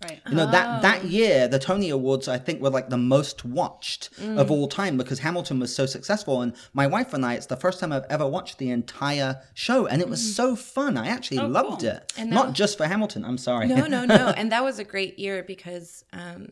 Right? 0.04 0.20
You 0.28 0.34
know 0.36 0.50
that 0.50 0.82
that 0.82 1.04
year, 1.04 1.48
the 1.48 1.58
Tony 1.58 1.90
Awards 1.90 2.28
I 2.28 2.38
think 2.38 2.60
were 2.62 2.70
like 2.70 2.88
the 2.90 2.96
most 2.98 3.44
watched 3.44 4.10
of 4.20 4.50
all 4.50 4.68
time 4.68 4.96
because 4.96 5.18
Hamilton 5.20 5.58
was 5.60 5.74
so 5.74 5.86
successful. 5.86 6.40
And 6.42 6.54
my 6.72 6.86
wife 6.86 7.12
and 7.14 7.24
I, 7.24 7.34
it's 7.34 7.46
the 7.46 7.56
first 7.56 7.80
time 7.80 7.92
I've 7.92 8.06
ever 8.10 8.26
watched 8.26 8.58
the 8.58 8.70
entire 8.70 9.40
show, 9.54 9.86
and 9.86 10.00
it 10.02 10.08
was 10.08 10.34
so 10.34 10.56
fun. 10.56 10.96
I 10.96 11.08
actually 11.08 11.38
loved 11.38 11.80
cool. 11.80 11.90
it. 11.90 12.12
And 12.16 12.30
Not 12.30 12.46
that- 12.48 12.54
just 12.54 12.76
for 12.78 12.86
Hamilton. 12.86 13.24
I'm 13.24 13.38
sorry. 13.38 13.66
no 13.68 13.86
no 13.86 14.04
no 14.04 14.28
and 14.36 14.52
that 14.52 14.62
was 14.64 14.78
a 14.78 14.84
great 14.84 15.18
year 15.18 15.42
because 15.42 16.04
um 16.12 16.48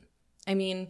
i 0.47 0.55
mean 0.55 0.89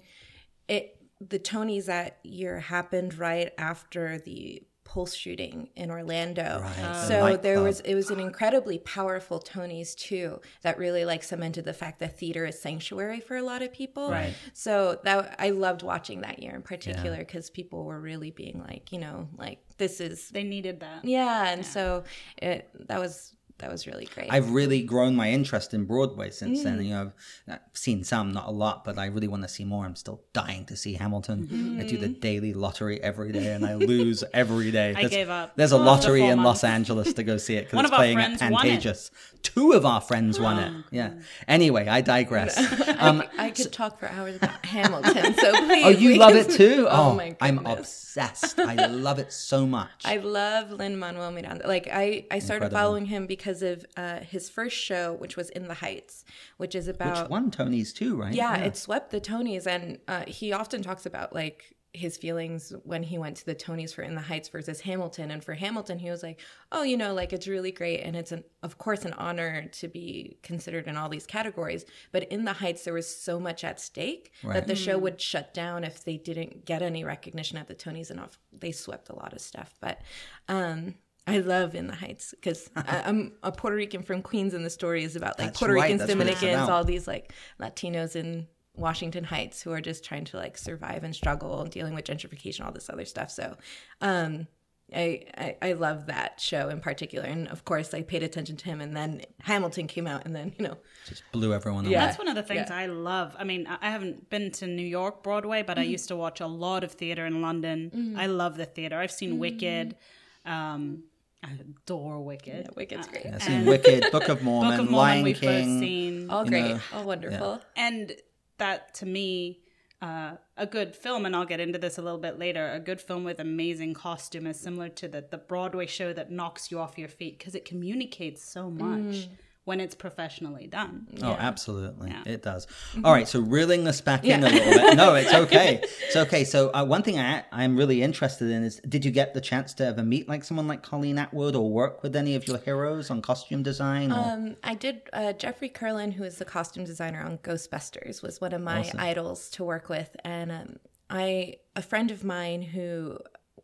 it 0.69 0.97
the 1.21 1.39
tonys 1.39 1.87
that 1.87 2.19
year 2.23 2.59
happened 2.59 3.17
right 3.19 3.53
after 3.59 4.19
the 4.19 4.63
pulse 4.93 5.15
shooting 5.15 5.71
in 5.75 5.91
orlando. 5.91 6.61
Right, 6.63 6.77
the 6.77 7.07
so 7.07 7.37
there 7.39 7.63
was 7.63 7.81
it 7.81 7.95
was 7.95 8.11
an 8.11 8.21
incredibly 8.21 8.79
powerful 8.79 9.41
tonys 9.41 9.95
too 9.95 10.41
that 10.63 10.77
really 10.77 11.05
like 11.07 11.23
cemented 11.23 11.65
the 11.65 11.73
fact 11.73 11.99
that 12.01 12.19
theater 12.19 12.45
is 12.45 12.61
sanctuary 12.61 13.21
for 13.21 13.37
a 13.37 13.43
lot 13.43 13.63
of 13.63 13.73
people. 13.73 14.11
Right. 14.11 14.35
so 14.53 14.99
that 15.05 15.37
i 15.39 15.49
loved 15.51 15.83
watching 15.83 16.21
that 16.21 16.43
year 16.43 16.55
in 16.55 16.63
particular 16.63 17.19
because 17.19 17.49
people 17.49 17.85
were 17.85 18.01
really 18.01 18.31
being 18.31 18.63
like 18.69 18.93
you 18.93 18.99
know 18.99 19.29
like 19.39 19.61
this 19.79 20.01
is 20.01 20.29
They 20.29 20.43
needed 20.45 20.81
that. 20.81 21.05
yeah 21.05 21.53
and 21.53 21.65
so 21.65 22.05
it 22.37 22.69
that 22.89 23.01
was 23.01 23.35
that 23.59 23.71
was 23.71 23.87
really 23.87 24.07
great 24.15 24.27
I've 24.31 24.51
really 24.51 24.83
grown 24.83 25.15
my 25.15 25.31
interest 25.31 25.73
in 25.73 25.85
Broadway 25.85 26.31
since 26.31 26.61
Mm. 26.61 26.65
then. 26.65 26.83
You 26.85 26.91
know, 26.95 27.13
I've, 27.49 27.61
seen 27.75 28.05
some, 28.05 28.33
not 28.33 28.47
a 28.49 28.51
lot, 28.51 28.85
but 28.85 28.99
I 28.99 29.07
really 29.07 29.29
want 29.29 29.43
to 29.45 29.49
see 29.49 29.65
more. 29.65 29.85
I'm 29.87 29.97
still 29.97 30.21
dying 30.33 30.65
to 30.67 30.77
see 30.77 30.95
Hamilton. 30.95 31.47
Mm-hmm. 31.47 31.81
I 31.81 31.85
do 31.85 31.97
the 31.97 32.09
daily 32.09 32.53
lottery 32.55 33.01
every 33.03 33.33
day, 33.33 33.53
and 33.55 33.65
I 33.65 33.75
lose 33.75 34.23
every 34.35 34.71
day. 34.71 34.93
There's, 34.93 35.11
gave 35.11 35.31
up. 35.31 35.57
There's 35.57 35.73
a 35.73 35.79
lottery 35.79 36.23
in 36.23 36.39
months. 36.41 36.63
Los 36.63 36.71
Angeles 36.71 37.13
to 37.15 37.23
go 37.23 37.37
see 37.39 37.55
it 37.57 37.65
because 37.71 37.87
it's 37.87 37.95
playing 37.97 38.19
at. 38.19 38.39
Pantages. 38.41 39.11
Two 39.43 39.73
of 39.73 39.85
our 39.87 40.01
friends 40.01 40.39
won 40.41 40.59
it. 40.59 40.73
Yeah. 40.91 41.11
Anyway, 41.49 41.87
I 41.89 42.01
digress. 42.01 42.59
Um, 43.03 43.25
I 43.37 43.51
could 43.51 43.73
talk 43.73 43.99
for 43.99 44.09
hours 44.09 44.37
about 44.37 44.65
Hamilton, 44.65 45.35
so 45.35 45.53
please. 45.67 45.85
oh, 45.87 45.89
you 45.89 46.17
love 46.17 46.37
it 46.37 46.51
too? 46.51 46.87
Oh, 46.89 47.11
Oh, 47.13 47.15
my 47.17 47.35
I'm 47.41 47.67
obsessed. 47.67 48.59
I 48.61 48.87
love 48.87 49.19
it 49.19 49.33
so 49.33 49.67
much. 49.67 50.03
I 50.05 50.19
love 50.19 50.71
Lin 50.71 50.97
Manuel 50.99 51.33
Miranda. 51.33 51.67
Like 51.67 51.89
I, 51.93 52.27
I 52.31 52.39
started 52.39 52.67
Incredible. 52.67 52.79
following 52.79 53.07
him 53.07 53.27
because 53.27 53.52
because 53.53 53.63
of 53.63 53.85
uh, 53.97 54.21
his 54.21 54.49
first 54.49 54.77
show, 54.77 55.13
which 55.15 55.37
was 55.37 55.51
In 55.51 55.69
the 55.69 55.75
Heights, 55.75 56.25
which 56.57 56.75
is 56.75 56.89
about 56.89 57.25
Which 57.25 57.31
won 57.31 57.51
Tony's 57.51 57.93
too, 57.93 58.17
right? 58.17 58.33
yeah, 58.35 58.57
it 58.57 58.77
swept 58.77 59.11
the 59.11 59.21
Tonys, 59.21 59.67
and 59.67 59.99
uh, 60.09 60.25
he 60.27 60.53
often 60.53 60.83
talks 60.83 61.07
about 61.07 61.35
like 61.35 61.75
his 61.95 62.17
feelings 62.17 62.73
when 62.85 63.03
he 63.03 63.19
went 63.19 63.37
to 63.37 63.45
the 63.45 63.55
Tonys 63.55 63.93
for 63.95 64.01
In 64.01 64.15
the 64.15 64.23
Heights 64.23 64.49
versus 64.49 64.81
Hamilton. 64.81 65.31
And 65.31 65.45
for 65.45 65.53
Hamilton, 65.53 65.99
he 65.99 66.09
was 66.11 66.23
like, 66.23 66.41
"Oh, 66.71 66.83
you 66.83 66.97
know, 66.97 67.13
like 67.13 67.35
it's 67.35 67.47
really 67.47 67.71
great, 67.71 68.01
and 68.01 68.17
it's 68.17 68.33
an 68.33 68.45
of 68.63 68.79
course 68.79 69.05
an 69.05 69.13
honor 69.13 69.67
to 69.73 69.89
be 69.89 70.39
considered 70.43 70.87
in 70.87 70.97
all 70.97 71.11
these 71.11 71.27
categories. 71.27 71.85
But 72.11 72.33
In 72.33 72.47
the 72.47 72.55
Heights, 72.55 72.85
there 72.85 72.95
was 72.95 73.07
so 73.15 73.39
much 73.39 73.63
at 73.65 73.79
stake 73.79 74.33
Right. 74.43 74.55
that 74.55 74.67
the 74.69 74.75
show 74.75 74.97
would 74.97 75.21
shut 75.21 75.53
down 75.53 75.85
if 75.85 76.03
they 76.05 76.17
didn't 76.17 76.65
get 76.65 76.81
any 76.81 77.05
recognition 77.05 77.59
at 77.59 77.69
the 77.69 77.75
Tonys 77.75 78.11
enough. 78.11 78.39
They 78.59 78.73
swept 78.73 79.11
a 79.11 79.15
lot 79.15 79.35
of 79.35 79.41
stuff, 79.41 79.75
but." 79.81 80.01
um 80.49 80.95
I 81.27 81.39
love 81.39 81.75
In 81.75 81.87
the 81.87 81.95
Heights 81.95 82.33
because 82.33 82.69
I'm 82.77 83.33
a 83.43 83.53
Puerto 83.53 83.77
Rican 83.77 84.03
from 84.03 84.23
Queens, 84.23 84.55
and 84.55 84.65
the 84.65 84.71
story 84.71 85.05
is 85.05 85.17
about 85.17 85.39
like 85.39 85.49
That's 85.49 85.59
Puerto 85.59 85.75
right, 85.75 85.85
Ricans, 85.85 86.01
that's 86.01 86.13
Dominicans, 86.13 86.69
all 86.69 86.85
these 86.85 87.07
like 87.07 87.33
Latinos 87.61 88.17
in 88.17 88.49
Washington 88.75 89.25
Heights 89.25 89.63
who 89.63 89.73
are 89.73 89.81
just 89.81 90.05
trying 90.05 90.25
to 90.27 90.37
like 90.37 90.59
survive 90.59 91.05
and 91.05 91.15
struggle, 91.15 91.65
dealing 91.65 91.95
with 91.95 92.05
gentrification, 92.05 92.65
all 92.65 92.73
this 92.73 92.91
other 92.91 93.05
stuff. 93.05 93.31
So, 93.31 93.57
um, 94.01 94.49
I, 94.95 95.25
I 95.39 95.57
I 95.63 95.73
love 95.75 96.07
that 96.07 96.41
show 96.41 96.69
in 96.69 96.81
particular, 96.81 97.27
and 97.27 97.49
of 97.49 97.65
course 97.65 97.95
I 97.95 98.03
paid 98.03 98.23
attention 98.23 98.57
to 98.57 98.65
him, 98.67 98.81
and 98.81 98.95
then 98.95 99.23
Hamilton 99.41 99.87
came 99.87 100.07
out, 100.09 100.27
and 100.27 100.35
then 100.35 100.53
you 100.59 100.67
know, 100.67 100.77
Just 101.09 101.23
blew 101.33 101.55
everyone 101.55 101.87
away. 101.87 101.93
Yeah. 101.93 102.07
That's 102.07 102.19
one 102.19 102.29
of 102.29 102.35
the 102.35 102.43
things 102.43 102.67
Yeah. 102.69 102.77
I 102.77 102.87
love. 102.87 103.35
I 103.39 103.45
mean, 103.45 103.67
I 103.69 103.79
I 103.81 103.91
haven't 103.91 104.29
been 104.29 104.51
to 104.53 104.67
New 104.67 104.87
York 104.87 105.23
Broadway, 105.23 105.63
but 105.63 105.79
I 105.79 105.83
used 105.83 106.09
to 106.09 106.17
watch 106.17 106.41
a 106.41 106.47
lot 106.47 106.83
of 106.83 106.93
theater 106.93 107.25
in 107.25 107.41
London. 107.41 108.17
I 108.19 108.27
love 108.27 108.57
the 108.57 108.67
theater. 108.67 108.99
I've 108.99 109.13
seen 109.13 109.39
Wicked. 109.39 109.97
Um, 110.45 111.05
I 111.43 111.51
adore 111.53 112.21
Wicked. 112.23 112.71
Wicked's 112.77 113.09
great, 113.09 113.27
I've 113.27 113.43
seen 113.43 113.65
Wicked, 113.67 114.11
Book 114.13 114.29
of 114.29 114.39
Book 114.39 114.43
Mormon, 114.43 114.73
of 114.81 114.91
Mormon 114.91 114.93
Lion 114.93 115.25
we've 115.25 115.41
both 115.41 115.51
King. 115.51 115.81
seen. 115.81 116.31
all 116.31 116.45
you 116.45 116.51
great, 116.51 116.69
know, 116.69 116.81
all 116.95 117.05
wonderful. 117.05 117.61
and 117.77 118.13
that 118.59 118.95
to 118.95 119.07
me 119.07 119.59
uh, 120.01 120.33
a 120.57 120.67
good 120.67 120.95
film 120.95 121.25
and 121.27 121.35
i'll 121.35 121.45
get 121.45 121.59
into 121.61 121.79
this 121.79 121.97
a 121.99 122.03
little 122.03 122.19
bit 122.19 122.39
later 122.39 122.71
a 122.73 122.79
good 122.81 123.01
film 123.01 123.25
with 123.25 123.39
amazing 123.41 123.95
costume 123.95 124.47
is 124.47 124.59
similar 124.59 124.89
to 124.89 125.09
the, 125.09 125.25
the 125.31 125.39
broadway 125.39 125.87
show 125.87 126.13
that 126.13 126.31
knocks 126.31 126.71
you 126.71 126.79
off 126.79 126.99
your 126.99 127.09
feet 127.09 127.39
because 127.39 127.55
it 127.55 127.65
communicates 127.65 128.45
so 128.45 128.71
much 128.71 129.29
when 129.65 129.81
it's 129.81 129.95
professionally 129.95 130.67
done 130.67 131.07
Oh, 131.23 131.37
absolutely. 131.39 132.11
Yeah. 132.11 132.23
It 132.27 132.43
does. 132.43 132.67
All 133.05 133.13
right. 133.13 133.29
So 133.29 133.41
reeling 133.41 133.87
us 133.87 134.01
back 134.01 134.25
in 134.25 134.43
a 134.43 134.49
little 134.49 134.73
bit. 134.73 134.97
No, 134.97 135.15
it's 135.15 135.33
okay. 135.35 135.81
It's 135.83 136.17
okay. 136.17 136.45
So 136.45 136.71
uh, 136.75 136.85
one 136.85 137.03
thing 137.03 137.19
I, 137.19 137.45
I'm 137.53 137.77
really 137.77 138.03
interested 138.03 138.51
in 138.51 138.65
is, 138.65 138.81
did 138.89 139.05
you 139.05 139.11
get 139.11 139.35
the 139.35 139.41
chance 139.41 139.75
to 139.75 139.87
ever 139.87 140.03
meet 140.03 140.29
like 140.29 140.45
someone 140.45 140.67
like 140.67 140.83
Colleen 140.83 141.19
Atwood 141.19 141.55
or 141.55 141.71
work 141.71 142.03
with 142.03 142.17
any 142.17 142.35
of 142.35 142.47
your 142.49 142.59
heroes 142.59 143.11
on 143.11 143.23
costume 143.23 143.63
design? 143.63 144.11
Or... 144.11 144.19
Um, 144.19 144.57
I 144.65 144.75
did. 144.75 145.03
Uh, 145.13 145.33
Jeffrey 145.33 145.69
Kurland, 145.69 146.15
who 146.15 146.25
is 146.25 146.37
the 146.37 146.45
costume 146.45 146.85
designer 146.85 147.23
on 147.23 147.39
Ghostbusters, 147.39 148.23
was 148.23 148.41
one 148.41 148.53
of 148.53 148.61
my 148.61 148.91
idols 148.99 149.49
to 149.51 149.65
work 149.65 149.89
with, 149.89 150.17
and 150.25 150.51
um, 150.51 150.77
I 151.11 151.57
a 151.77 151.83
friend 151.83 152.11
of 152.11 152.25
mine 152.25 152.63
who 152.63 153.19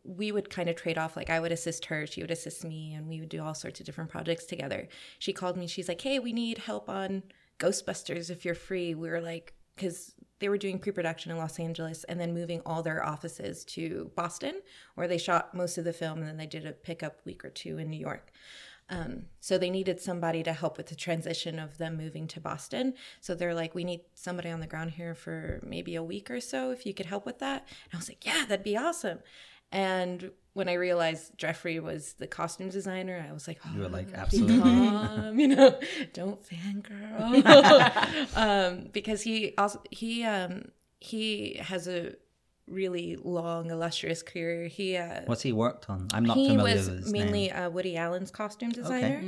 we 0.08 0.32
would 0.32 0.50
kind 0.50 0.68
of 0.68 0.76
trade 0.76 0.98
off. 0.98 1.16
Like 1.16 1.30
I 1.30 1.40
would 1.40 1.52
assist 1.52 1.84
her, 1.86 2.06
she 2.06 2.22
would 2.22 2.30
assist 2.30 2.64
me, 2.64 2.94
and 2.94 3.08
we 3.08 3.20
would 3.20 3.28
do 3.28 3.42
all 3.42 3.54
sorts 3.54 3.80
of 3.80 3.86
different 3.86 4.10
projects 4.10 4.44
together. 4.44 4.88
She 5.18 5.32
called 5.32 5.56
me. 5.56 5.66
She's 5.66 5.88
like, 5.88 6.00
"Hey, 6.00 6.18
we 6.18 6.32
need 6.32 6.58
help 6.58 6.88
on 6.88 7.22
Ghostbusters 7.58 8.30
if 8.30 8.44
you're 8.44 8.54
free." 8.54 8.94
We 8.94 9.10
were 9.10 9.20
like, 9.20 9.54
because 9.76 10.14
they 10.40 10.48
were 10.48 10.58
doing 10.58 10.78
pre-production 10.78 11.30
in 11.32 11.38
Los 11.38 11.58
Angeles 11.58 12.04
and 12.04 12.18
then 12.20 12.34
moving 12.34 12.62
all 12.64 12.82
their 12.82 13.04
offices 13.04 13.64
to 13.66 14.10
Boston, 14.14 14.60
where 14.94 15.08
they 15.08 15.18
shot 15.18 15.54
most 15.54 15.78
of 15.78 15.84
the 15.84 15.92
film, 15.92 16.18
and 16.18 16.28
then 16.28 16.36
they 16.36 16.46
did 16.46 16.66
a 16.66 16.72
pickup 16.72 17.24
week 17.24 17.44
or 17.44 17.50
two 17.50 17.78
in 17.78 17.90
New 17.90 17.98
York. 17.98 18.32
Um, 18.90 19.24
so 19.40 19.58
they 19.58 19.68
needed 19.68 20.00
somebody 20.00 20.42
to 20.42 20.52
help 20.52 20.78
with 20.78 20.86
the 20.86 20.94
transition 20.94 21.58
of 21.58 21.76
them 21.76 21.96
moving 21.96 22.26
to 22.28 22.40
Boston. 22.40 22.94
So 23.20 23.34
they're 23.34 23.54
like, 23.54 23.74
we 23.74 23.84
need 23.84 24.00
somebody 24.14 24.50
on 24.50 24.60
the 24.60 24.66
ground 24.66 24.92
here 24.92 25.14
for 25.14 25.60
maybe 25.62 25.94
a 25.94 26.02
week 26.02 26.30
or 26.30 26.40
so 26.40 26.70
if 26.70 26.86
you 26.86 26.94
could 26.94 27.06
help 27.06 27.26
with 27.26 27.38
that. 27.40 27.68
And 27.84 27.94
I 27.94 27.96
was 27.98 28.08
like, 28.08 28.24
yeah, 28.24 28.46
that'd 28.48 28.64
be 28.64 28.76
awesome. 28.76 29.18
And 29.72 30.30
when 30.54 30.68
I 30.68 30.74
realized 30.74 31.36
Jeffrey 31.36 31.78
was 31.78 32.14
the 32.14 32.26
costume 32.26 32.68
designer, 32.70 33.24
I 33.28 33.32
was 33.32 33.46
like, 33.46 33.60
oh, 33.66 33.70
You 33.74 33.82
were 33.82 33.88
like, 33.88 34.12
absolutely. 34.14 34.58
calm, 34.60 35.38
you 35.42 35.48
know, 35.48 35.78
don't 36.12 36.40
fangirl. 36.42 38.36
um, 38.36 38.88
because 38.92 39.22
he 39.22 39.54
also 39.56 39.80
he 39.90 40.24
um 40.24 40.64
he 41.00 41.54
has 41.60 41.86
a 41.86 42.14
really 42.66 43.16
long 43.22 43.70
illustrious 43.70 44.22
career. 44.22 44.66
He 44.68 44.96
uh, 44.96 45.20
What's 45.26 45.42
he 45.42 45.52
worked 45.52 45.88
on? 45.88 46.08
I'm 46.12 46.24
not 46.24 46.36
he 46.36 46.48
familiar 46.48 46.76
was 46.76 46.88
with 46.88 46.98
his 47.04 47.12
mainly 47.12 47.48
name. 47.48 47.56
uh, 47.56 47.70
Woody 47.70 47.96
Allen's 47.96 48.30
costume 48.30 48.70
designer, 48.70 49.22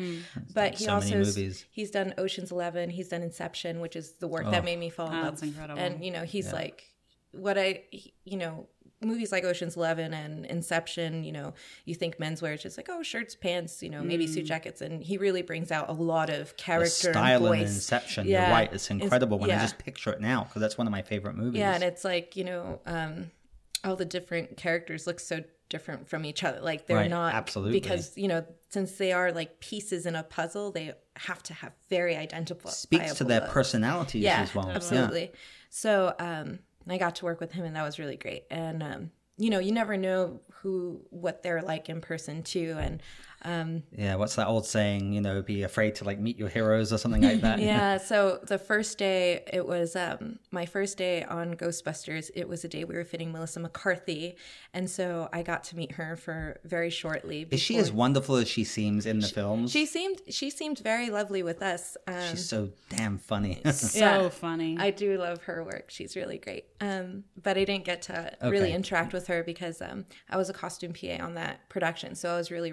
but 0.53 0.75
he 0.75 0.85
So 0.85 0.95
also 0.95 1.17
movies. 1.17 1.65
he's 1.71 1.91
done 1.91 2.13
Ocean's 2.19 2.51
Eleven, 2.51 2.91
he's 2.91 3.09
done 3.09 3.23
Inception, 3.23 3.81
which 3.81 3.97
is 3.97 4.13
the 4.15 4.27
work 4.29 4.51
that 4.51 4.65
made 4.65 4.79
me 4.79 4.91
fall 4.91 5.07
in 5.09 5.13
Oh, 5.13 5.17
love. 5.23 5.25
that's 5.27 5.43
incredible. 5.43 5.81
And 5.81 6.05
you 6.05 6.11
know, 6.11 6.25
he's 6.25 6.53
like 6.53 6.85
what 7.33 7.57
I 7.57 7.85
you 8.25 8.37
know 8.37 8.69
movies 9.03 9.33
like 9.33 9.45
Ocean's 9.45 9.77
Eleven 9.77 10.13
and 10.13 10.45
Inception. 10.47 11.25
You 11.25 11.33
know, 11.33 11.55
you 11.85 11.95
think 11.95 12.19
menswear 12.19 12.55
is 12.55 12.63
just 12.63 12.77
like 12.77 12.89
oh 12.91 13.03
shirts, 13.03 13.35
pants, 13.35 13.83
you 13.83 13.91
know, 13.91 14.03
maybe 14.03 14.27
Mm. 14.27 14.35
suit 14.35 14.47
jackets, 14.47 14.81
and 14.81 15.03
he 15.03 15.17
really 15.19 15.43
brings 15.43 15.71
out 15.71 15.89
a 15.89 15.93
lot 15.93 16.31
of 16.31 16.49
The 16.49 16.55
character 16.55 17.13
style 17.13 17.47
and 17.47 17.57
in. 17.63 17.69
Inception. 17.69 18.27
Yeah. 18.27 18.43
You're 18.47 18.51
right. 18.57 18.73
It's 18.73 18.91
incredible 18.91 19.39
when 19.39 19.51
I 19.51 19.59
just 19.61 19.79
picture 19.79 20.11
it 20.13 20.21
now 20.21 20.45
because 20.45 20.61
that's 20.61 20.77
one 20.79 20.87
of 20.87 20.91
my 20.91 21.03
favorite 21.03 21.37
movies. 21.37 21.59
Yeah, 21.61 21.75
and 21.75 21.85
it's 21.85 22.05
like 22.05 22.37
you 22.37 22.45
know, 22.45 22.81
um, 22.87 23.31
all 23.85 23.97
the 23.97 24.05
different 24.05 24.57
characters 24.57 25.07
look 25.07 25.21
so 25.21 25.43
different 25.71 26.09
from 26.09 26.25
each 26.25 26.43
other. 26.43 26.61
Like 26.61 26.87
they're 26.87 26.97
Right, 26.97 27.09
not 27.11 27.33
absolutely. 27.35 27.79
because 27.81 28.17
you 28.19 28.27
know, 28.29 28.45
since 28.71 28.93
they 28.93 29.13
are 29.13 29.31
like 29.33 29.61
pieces 29.61 30.05
in 30.05 30.17
a 30.17 30.23
puzzle, 30.25 30.73
they 30.73 30.93
have 31.17 31.43
to 31.45 31.55
have 31.55 31.73
very 31.89 32.17
identifiable. 32.17 32.71
Speaks 32.73 33.15
to 33.15 33.25
their 33.25 33.43
personalities 33.43 34.23
Yeah, 34.25 34.41
as 34.43 34.55
well. 34.55 34.67
Yeah. 34.67 34.75
absolutely. 34.75 35.31
So 35.71 36.15
um, 36.19 36.59
I 36.89 36.99
got 36.99 37.17
to 37.17 37.25
work 37.25 37.41
with 37.41 37.53
him, 37.53 37.65
and 37.65 37.77
that 37.77 37.83
was 37.83 37.99
really 37.99 38.17
great. 38.17 38.45
And 38.51 38.83
um, 38.83 39.11
you 39.37 39.51
know, 39.51 39.59
you 39.59 39.73
never 39.73 39.97
know 39.97 40.41
who 40.53 41.01
what 41.11 41.43
they're 41.43 41.63
like 41.63 41.89
in 41.89 42.01
person 42.01 42.43
too, 42.43 42.77
and 42.79 43.03
um, 43.43 43.83
Yeah, 43.97 44.17
what's 44.17 44.37
that 44.37 44.47
old 44.47 44.67
saying? 44.67 45.13
You 45.13 45.21
know, 45.21 45.43
be 45.43 45.63
afraid 45.63 45.95
to 45.97 46.05
like 46.05 46.19
meet 46.19 46.39
your 46.39 46.49
heroes 46.49 46.93
or 46.93 46.99
something 46.99 47.23
like 47.23 47.41
that. 47.41 47.59
yeah 47.71 47.97
so 47.99 48.39
the 48.47 48.59
first 48.59 48.99
day 48.99 49.43
it 49.53 49.67
was 49.67 49.97
um 49.97 50.39
my 50.51 50.67
first 50.67 50.97
day 50.99 51.25
on 51.25 51.55
ghostbusters 51.55 52.31
it 52.35 52.49
was 52.49 52.65
a 52.65 52.69
day 52.69 52.85
we 52.85 52.95
were 52.95 53.05
fitting 53.05 53.33
melissa 53.33 53.61
mccarthy 53.61 54.37
and 54.73 54.89
so 54.89 55.29
i 55.33 55.43
got 55.43 55.65
to 55.65 55.77
meet 55.77 55.93
her 55.93 56.17
for 56.17 56.61
very 56.65 56.91
shortly 56.91 57.47
Is 57.51 57.61
she 57.61 57.77
as 57.79 57.93
wonderful 57.93 58.37
as 58.37 58.49
she 58.49 58.65
seems 58.65 59.07
in 59.07 59.21
the 59.21 59.29
films? 59.29 59.71
she 59.71 59.87
seemed 59.87 60.21
she 60.29 60.51
seemed 60.51 60.79
very 60.79 61.11
lovely 61.11 61.43
with 61.43 61.63
us 61.63 61.97
um 62.07 62.15
She's 62.31 62.47
so 62.49 62.71
damn 62.89 63.19
funny. 63.19 63.61
so 63.73 63.99
Yeah. 63.99 64.29
funny 64.29 64.77
I 64.79 64.91
do 64.91 65.17
love 65.19 65.43
her 65.43 65.63
work. 65.65 65.87
She's 65.89 66.17
really 66.17 66.39
great. 66.39 66.65
Um, 66.81 67.25
but 67.43 67.57
I 67.59 67.65
didn't 67.65 67.85
get 67.85 68.03
to 68.03 68.37
really 68.43 68.73
interact 68.73 69.13
with 69.13 69.27
her 69.27 69.43
because 69.43 69.81
um, 69.83 70.07
I 70.29 70.37
was 70.37 70.49
a 70.49 70.53
costume 70.53 70.93
PA 70.93 71.23
on 71.23 71.35
that 71.35 71.69
production. 71.69 72.15
So 72.15 72.31
I 72.33 72.37
was 72.37 72.51
really, 72.51 72.73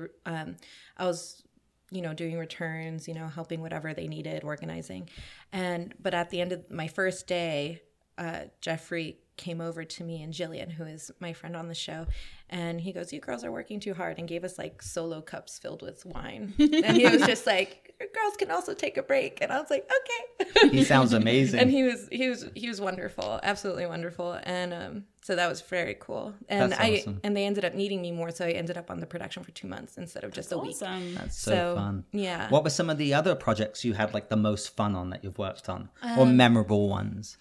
I 0.98 1.06
was, 1.06 1.44
you 1.92 2.02
know, 2.02 2.14
doing 2.14 2.38
returns, 2.38 3.08
you 3.08 3.14
know, 3.14 3.28
helping 3.28 3.62
whatever 3.62 3.94
they 3.94 4.08
needed, 4.08 4.44
organizing. 4.44 5.10
And 5.52 5.94
but 6.00 6.14
at 6.14 6.30
the 6.30 6.42
end 6.42 6.52
of 6.52 6.70
my 6.70 6.88
first 6.88 7.28
day, 7.28 7.82
uh, 8.18 8.46
Jeffrey 8.62 9.20
came 9.38 9.62
over 9.62 9.84
to 9.84 10.04
me 10.04 10.24
and 10.24 10.34
Jillian, 10.34 10.72
who 10.72 10.84
is 10.84 11.12
my 11.20 11.32
friend 11.32 11.56
on 11.56 11.68
the 11.68 11.76
show, 11.76 12.08
and 12.50 12.80
he 12.82 12.92
goes, 12.94 13.12
"You 13.14 13.20
girls 13.20 13.44
are 13.44 13.52
working 13.52 13.80
too 13.80 13.94
hard," 13.94 14.18
and 14.20 14.28
gave 14.28 14.44
us 14.44 14.58
like 14.58 14.82
solo 14.82 15.22
cups 15.22 15.58
filled 15.60 15.82
with 15.82 16.06
wine. 16.06 16.54
and 16.60 16.96
he 16.98 17.06
was 17.08 17.22
just 17.26 17.46
like, 17.46 17.94
"Girls 18.14 18.36
can 18.38 18.52
also 18.52 18.74
take 18.74 18.98
a 18.98 19.04
break," 19.04 19.40
and 19.42 19.52
I 19.52 19.60
was 19.60 19.70
like, 19.70 19.90
"Okay." 19.90 20.70
he 20.70 20.84
sounds 20.84 21.14
amazing. 21.14 21.60
and 21.60 21.70
he 21.70 21.84
was 21.84 22.08
he 22.12 22.30
was 22.30 22.46
he 22.56 22.68
was 22.68 22.80
wonderful 22.82 23.40
absolutely 23.44 23.86
wonderful 23.86 24.40
and 24.44 24.74
um 24.74 25.04
so 25.24 25.36
that 25.36 25.48
was 25.50 25.62
very 25.62 25.96
cool 26.00 26.34
and 26.50 26.72
That's 26.72 26.82
i 26.82 26.90
awesome. 26.98 27.20
and 27.24 27.36
they 27.36 27.46
ended 27.46 27.64
up 27.66 27.74
needing 27.74 28.02
me 28.02 28.12
more 28.12 28.32
so 28.32 28.46
i 28.46 28.52
ended 28.52 28.78
up 28.78 28.90
on 28.90 29.00
the 29.00 29.06
production 29.06 29.44
for 29.44 29.52
two 29.52 29.68
months 29.68 29.98
instead 29.98 30.24
of 30.24 30.32
just 30.32 30.52
a 30.52 30.58
week 30.58 30.72
awesome 30.82 31.16
That's 31.16 31.38
so, 31.40 31.52
so, 31.52 31.76
fun. 31.76 32.06
yeah. 32.12 32.50
What 32.50 32.64
were 32.64 32.70
some 32.70 32.90
of 32.90 32.98
the 32.98 33.14
other 33.14 33.36
projects 33.36 33.84
you 33.86 33.94
had 33.94 34.14
like 34.14 34.30
the 34.30 34.36
most 34.38 34.76
fun 34.76 34.96
on 34.96 35.10
that 35.12 35.24
you've 35.24 35.38
worked 35.38 35.70
on, 35.70 35.90
or 36.18 36.24
Um, 36.24 36.38
memorable 36.38 36.90
ones? 36.90 37.38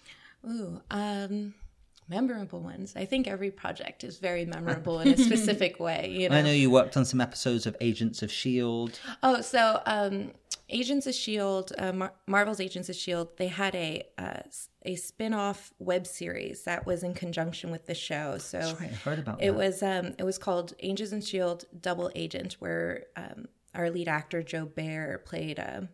ooh 0.47 0.81
um 0.91 1.53
memorable 2.09 2.61
ones 2.61 2.93
i 2.95 3.05
think 3.05 3.27
every 3.27 3.51
project 3.51 4.03
is 4.03 4.17
very 4.19 4.45
memorable 4.55 4.99
in 4.99 5.09
a 5.09 5.17
specific 5.17 5.79
way 5.79 6.09
you 6.09 6.29
know 6.29 6.37
I 6.37 6.41
know 6.41 6.51
you 6.51 6.69
worked 6.69 6.95
on 6.97 7.05
some 7.05 7.19
episodes 7.21 7.65
of 7.65 7.75
Agents 7.81 8.21
of 8.21 8.31
Shield. 8.31 8.99
Oh, 9.23 9.41
so 9.41 9.81
um, 9.85 10.31
Agents 10.69 11.07
of 11.07 11.15
Shield, 11.15 11.71
uh, 11.77 11.93
Mar- 11.93 12.13
Marvel's 12.27 12.59
Agents 12.59 12.89
of 12.89 12.95
Shield, 12.95 13.29
they 13.37 13.47
had 13.47 13.73
a 13.75 14.03
uh, 14.17 14.41
a 14.83 14.95
spin 14.95 15.33
off 15.33 15.73
web 15.79 16.05
series 16.05 16.63
that 16.63 16.85
was 16.85 17.03
in 17.03 17.13
conjunction 17.13 17.71
with 17.71 17.85
the 17.85 17.95
show. 17.95 18.37
So 18.37 18.59
That's 18.59 18.79
right, 18.79 18.91
I 18.91 18.95
heard 18.95 19.19
about 19.19 19.41
it 19.41 19.47
that. 19.47 19.55
was 19.55 19.81
um, 19.83 20.13
it 20.17 20.23
was 20.23 20.37
called 20.37 20.73
Agents 20.79 21.11
of 21.13 21.23
Shield 21.23 21.65
Double 21.79 22.11
Agent, 22.15 22.53
where 22.59 23.05
um, 23.15 23.47
our 23.73 23.89
lead 23.89 24.07
actor 24.07 24.43
Joe 24.43 24.65
Bear 24.65 25.21
played 25.25 25.59
a 25.59 25.89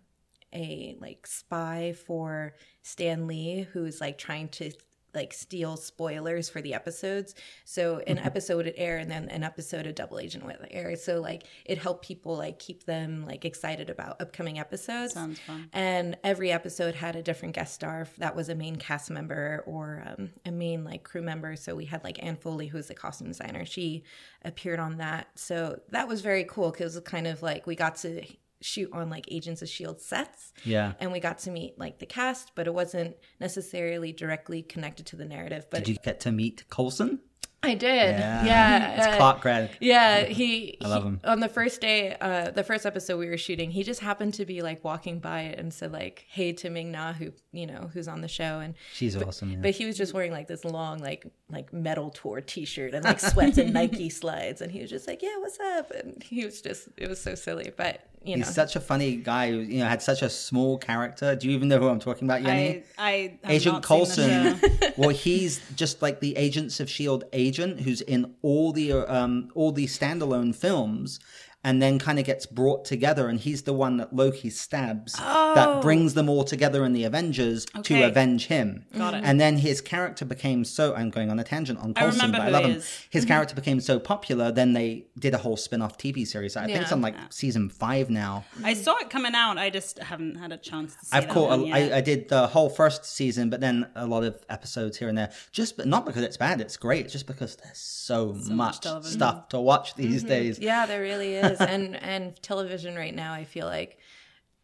a 0.53 0.95
like 0.99 1.25
spy 1.27 1.93
for 2.05 2.53
Stan 2.81 3.27
Lee, 3.27 3.67
who's 3.73 4.01
like 4.01 4.17
trying 4.17 4.49
to 4.49 4.71
like 5.13 5.33
steal 5.33 5.77
spoilers 5.77 6.49
for 6.49 6.61
the 6.61 6.73
episodes. 6.73 7.35
So 7.65 7.99
an 8.07 8.17
episode 8.17 8.57
would 8.57 8.73
air 8.77 8.97
and 8.97 9.09
then 9.09 9.29
an 9.29 9.43
episode 9.43 9.85
of 9.87 9.95
Double 9.95 10.19
Agent 10.19 10.45
would 10.45 10.57
air. 10.71 10.95
So 10.95 11.19
like 11.19 11.43
it 11.65 11.77
helped 11.77 12.05
people 12.05 12.35
like 12.37 12.59
keep 12.59 12.85
them 12.85 13.25
like 13.25 13.45
excited 13.45 13.89
about 13.89 14.21
upcoming 14.21 14.59
episodes. 14.59 15.13
Sounds 15.13 15.39
fun. 15.39 15.69
And 15.73 16.17
every 16.23 16.51
episode 16.51 16.95
had 16.95 17.15
a 17.15 17.21
different 17.21 17.55
guest 17.55 17.73
star 17.73 18.07
that 18.17 18.35
was 18.35 18.49
a 18.49 18.55
main 18.55 18.75
cast 18.75 19.09
member 19.09 19.63
or 19.65 20.03
um, 20.05 20.31
a 20.45 20.51
main 20.51 20.83
like 20.83 21.03
crew 21.03 21.21
member. 21.21 21.55
So 21.55 21.75
we 21.75 21.85
had 21.85 22.03
like 22.03 22.23
Ann 22.23 22.35
Foley, 22.35 22.67
who 22.67 22.77
was 22.77 22.87
the 22.87 22.95
costume 22.95 23.27
designer. 23.27 23.65
She 23.65 24.03
appeared 24.43 24.79
on 24.79 24.97
that. 24.97 25.27
So 25.35 25.79
that 25.89 26.07
was 26.07 26.21
very 26.21 26.43
cool 26.45 26.71
because 26.71 26.95
it 26.95 27.03
was 27.03 27.09
kind 27.09 27.27
of 27.27 27.41
like 27.41 27.67
we 27.67 27.75
got 27.75 27.95
to 27.97 28.23
shoot 28.63 28.89
on 28.93 29.09
like 29.09 29.25
Agents 29.29 29.61
of 29.61 29.69
Shield 29.69 30.01
sets. 30.01 30.53
Yeah. 30.63 30.93
And 30.99 31.11
we 31.11 31.19
got 31.19 31.39
to 31.39 31.51
meet 31.51 31.77
like 31.77 31.99
the 31.99 32.05
cast, 32.05 32.51
but 32.55 32.67
it 32.67 32.73
wasn't 32.73 33.15
necessarily 33.39 34.11
directly 34.11 34.61
connected 34.61 35.05
to 35.07 35.15
the 35.15 35.25
narrative. 35.25 35.67
But 35.69 35.79
Did 35.83 35.89
you 35.89 35.97
get 36.03 36.19
to 36.21 36.31
meet 36.31 36.63
Coulson? 36.69 37.19
I 37.65 37.75
did. 37.75 38.19
Yeah. 38.19 38.43
Yeah. 38.45 38.93
It's 38.97 39.07
uh, 39.07 39.15
Clark 39.15 39.39
Gregg. 39.39 39.69
yeah, 39.79 40.25
he. 40.25 40.77
I 40.83 40.87
love 40.89 41.03
he- 41.03 41.07
him. 41.09 41.21
On 41.23 41.39
the 41.39 41.47
first 41.47 41.79
day, 41.79 42.13
uh, 42.19 42.51
the 42.51 42.63
first 42.63 42.85
episode 42.85 43.17
we 43.19 43.29
were 43.29 43.37
shooting, 43.37 43.71
he 43.71 43.83
just 43.83 44.01
happened 44.01 44.33
to 44.33 44.45
be 44.45 44.61
like 44.61 44.83
walking 44.83 45.19
by 45.19 45.43
it 45.43 45.59
and 45.59 45.73
said 45.73 45.93
like, 45.93 46.25
"Hey 46.27 46.51
to 46.51 46.69
Ming 46.69 46.91
Na, 46.91 47.13
who 47.13 47.31
you 47.53 47.65
know 47.65 47.89
who's 47.93 48.09
on 48.09 48.19
the 48.19 48.27
show," 48.27 48.59
and 48.59 48.73
She's 48.93 49.15
awesome. 49.15 49.49
Yeah. 49.51 49.57
but 49.61 49.71
he 49.71 49.85
was 49.85 49.95
just 49.95 50.13
wearing 50.13 50.33
like 50.33 50.49
this 50.49 50.65
long 50.65 50.97
like 50.99 51.25
like 51.49 51.71
metal 51.71 52.09
tour 52.09 52.41
T-shirt 52.41 52.93
and 52.93 53.05
like 53.05 53.21
sweats 53.21 53.57
and 53.57 53.71
Nike 53.79 54.09
slides, 54.09 54.59
and 54.59 54.69
he 54.69 54.81
was 54.81 54.89
just 54.89 55.07
like, 55.07 55.21
"Yeah, 55.21 55.37
what's 55.37 55.57
up?" 55.61 55.89
And 55.91 56.21
he 56.21 56.43
was 56.43 56.61
just 56.61 56.89
it 56.97 57.07
was 57.07 57.21
so 57.21 57.33
silly, 57.33 57.71
but 57.77 58.01
you 58.23 58.37
know, 58.37 58.45
He's 58.45 58.53
such 58.53 58.75
a 58.75 58.79
funny 58.79 59.17
guy 59.17 59.51
who 59.51 59.57
you 59.57 59.79
know 59.79 59.87
had 59.87 60.01
such 60.01 60.21
a 60.21 60.29
small 60.29 60.77
character. 60.77 61.35
Do 61.35 61.47
you 61.47 61.55
even 61.55 61.67
know 61.67 61.79
who 61.79 61.89
I'm 61.89 61.99
talking 61.99 62.27
about, 62.27 62.41
Yenny? 62.41 62.83
I, 62.97 63.37
I 63.43 63.51
Agent 63.51 63.83
Coulson. 63.83 64.59
well, 64.97 65.09
he's 65.09 65.61
just 65.75 66.01
like 66.01 66.19
the 66.19 66.37
Agents 66.37 66.79
of 66.79 66.89
Shield 66.89 67.25
agent 67.33 67.81
who's 67.81 68.01
in 68.01 68.33
all 68.41 68.71
the 68.71 68.93
um 68.93 69.49
all 69.55 69.71
the 69.71 69.87
standalone 69.87 70.55
films, 70.55 71.19
and 71.63 71.81
then 71.81 71.97
kind 71.99 72.19
of 72.19 72.25
gets 72.25 72.45
brought 72.45 72.83
together, 72.85 73.27
and 73.29 73.39
he's 73.39 73.63
the 73.63 73.73
one 73.73 73.97
that 73.97 74.13
Loki 74.13 74.49
stabs 74.49 75.13
that 75.13 75.81
brings 75.81 76.13
them 76.13 76.29
all 76.29 76.43
together 76.43 76.83
in 76.85 76.93
the 76.93 77.03
Avengers 77.03 77.65
to 77.83 78.03
avenge 78.03 78.47
him. 78.47 78.85
Got 78.97 79.13
it. 79.13 79.21
And 79.23 79.39
then 79.39 79.57
his 79.57 79.79
character 79.81 80.25
became 80.25 80.65
so. 80.65 80.93
I'm 80.93 81.09
going 81.09 81.29
on 81.31 81.39
a 81.39 81.43
tangent 81.43 81.79
on 81.79 81.93
Coulson, 81.93 82.19
remember 82.19 82.37
but 82.39 82.47
I 82.47 82.49
love 82.49 82.65
him. 82.65 82.71
is. 82.77 82.83
Mm-hmm. 82.83 83.07
His 83.11 83.25
character 83.25 83.55
became 83.55 83.79
so 83.79 83.99
popular, 83.99 84.51
then 84.51 84.73
they 84.73 85.05
did 85.17 85.33
a 85.33 85.37
whole 85.37 85.55
spin-off 85.57 85.97
TV 85.97 86.27
series. 86.27 86.55
I 86.57 86.65
think 86.65 86.79
it's 86.81 86.89
Yeah. 86.91 86.95
on 86.95 87.01
like 87.01 87.15
season 87.29 87.69
five 87.69 88.09
now. 88.09 88.45
I 88.63 88.73
saw 88.73 88.97
it 88.97 89.09
coming 89.09 89.33
out. 89.35 89.57
I 89.57 89.69
just 89.69 89.99
haven't 89.99 90.35
had 90.35 90.51
a 90.51 90.57
chance 90.57 90.95
to 90.95 91.05
see 91.05 91.15
I've 91.17 91.27
caught. 91.29 91.49
one 91.49 91.61
A, 91.61 91.65
yet. 91.67 91.93
I, 91.93 91.97
I 91.97 92.01
did 92.01 92.29
the 92.29 92.47
whole 92.47 92.69
first 92.69 93.05
season, 93.05 93.49
but 93.49 93.61
then 93.61 93.87
a 93.95 94.05
lot 94.05 94.23
of 94.23 94.43
episodes 94.49 94.97
here 94.97 95.07
and 95.07 95.17
there. 95.17 95.31
Just, 95.51 95.77
but 95.77 95.87
not 95.87 96.05
because 96.05 96.23
it's 96.23 96.37
bad. 96.37 96.59
It's 96.61 96.77
great. 96.77 97.09
Just 97.09 97.25
because 97.27 97.55
there's 97.55 97.77
so, 97.77 98.33
much 98.33 98.83
much, 98.85 99.03
stuff 99.05 99.49
to 99.49 99.59
watch 99.59 99.95
these 99.95 100.23
days. 100.23 100.59
Yeah, 100.59 100.85
there 100.85 101.01
really 101.01 101.35
is. 101.35 101.52
And 101.61 101.95
and 102.03 102.41
television 102.41 102.95
right 102.95 103.13
now, 103.15 103.33
I 103.33 103.43
feel 103.43 103.65
like 103.67 103.97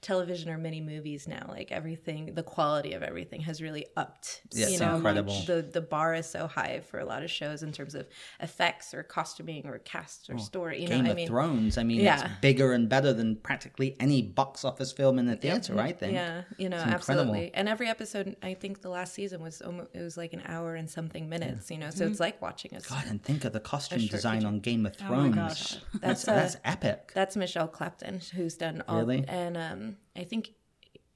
television 0.02 0.50
or 0.50 0.58
mini 0.58 0.80
movies 0.80 1.28
now, 1.28 1.46
like 1.50 1.72
everything, 1.72 2.34
the 2.34 2.44
quality 2.44 2.94
of 2.94 3.04
everything 3.04 3.42
has 3.42 3.62
really 3.62 3.86
upped. 3.98 4.42
Yeah, 4.52 4.68
you 4.70 4.80
know, 4.80 4.96
incredible. 4.96 5.42
The 5.46 5.62
the 5.62 5.82
bar 5.82 6.14
is 6.14 6.26
so 6.26 6.48
high 6.48 6.80
for 6.80 7.00
a 7.00 7.06
lot 7.06 7.22
of 7.24 7.30
shows 7.30 7.64
in 7.64 7.72
terms 7.74 7.96
of 7.96 8.08
effects 8.40 8.94
or 8.94 9.04
costuming 9.04 9.66
or 9.68 9.80
cast 9.80 10.30
or 10.30 10.38
story. 10.38 10.82
You 10.82 10.88
Game 10.88 11.04
know, 11.04 11.12
of 11.12 11.16
I 11.16 11.16
mean, 11.16 11.28
Thrones. 11.28 11.78
I 11.78 11.84
mean, 11.84 12.00
Yeah. 12.02 12.22
it's 12.24 12.34
bigger 12.42 12.72
and 12.74 12.88
better 12.88 13.12
than 13.14 13.36
practically 13.38 13.96
any 14.00 14.22
box 14.22 14.64
office 14.64 14.92
film 14.92 15.20
in 15.20 15.26
the 15.26 15.36
theater. 15.36 15.80
I 15.80 15.92
think. 15.92 16.14
Yeah, 16.14 16.44
you 16.58 16.70
know, 16.70 16.78
absolutely. 16.78 17.52
And 17.54 17.68
every 17.68 17.88
episode, 17.90 18.36
I 18.42 18.54
think 18.54 18.82
the 18.82 18.90
last 18.90 19.14
season 19.14 19.42
was 19.42 19.62
almost, 19.62 19.90
it 19.94 20.02
was 20.02 20.16
like 20.18 20.34
an 20.34 20.44
hour 20.46 20.76
and 20.76 20.90
something 20.90 21.28
minutes. 21.30 21.70
You 21.72 21.78
know, 21.78 21.88
Mm-hmm. 21.88 21.98
so 21.98 22.06
it's 22.06 22.20
like 22.20 22.42
watching 22.42 22.74
a. 22.76 22.80
God, 22.82 23.06
and 23.08 23.22
think 23.22 23.44
of 23.46 23.52
the 23.54 23.60
costume 23.60 24.06
design 24.08 24.38
feature. 24.40 24.48
on 24.48 24.60
Game 24.60 24.86
of 24.86 24.96
Oh 25.02 25.04
my 25.04 25.10
Thrones. 25.10 25.36
gosh. 25.36 25.78
that's 25.94 26.02
That's, 26.02 26.28
uh, 26.28 26.36
that's 26.36 26.58
epic. 26.64 27.12
That's 27.16 27.36
Michelle 27.36 27.68
Clapton, 27.68 28.22
who's 28.36 28.56
done 28.56 28.84
all. 28.88 29.00
Really? 29.00 29.26
And 29.28 29.58
um, 29.58 29.89
I 30.16 30.24
think, 30.24 30.52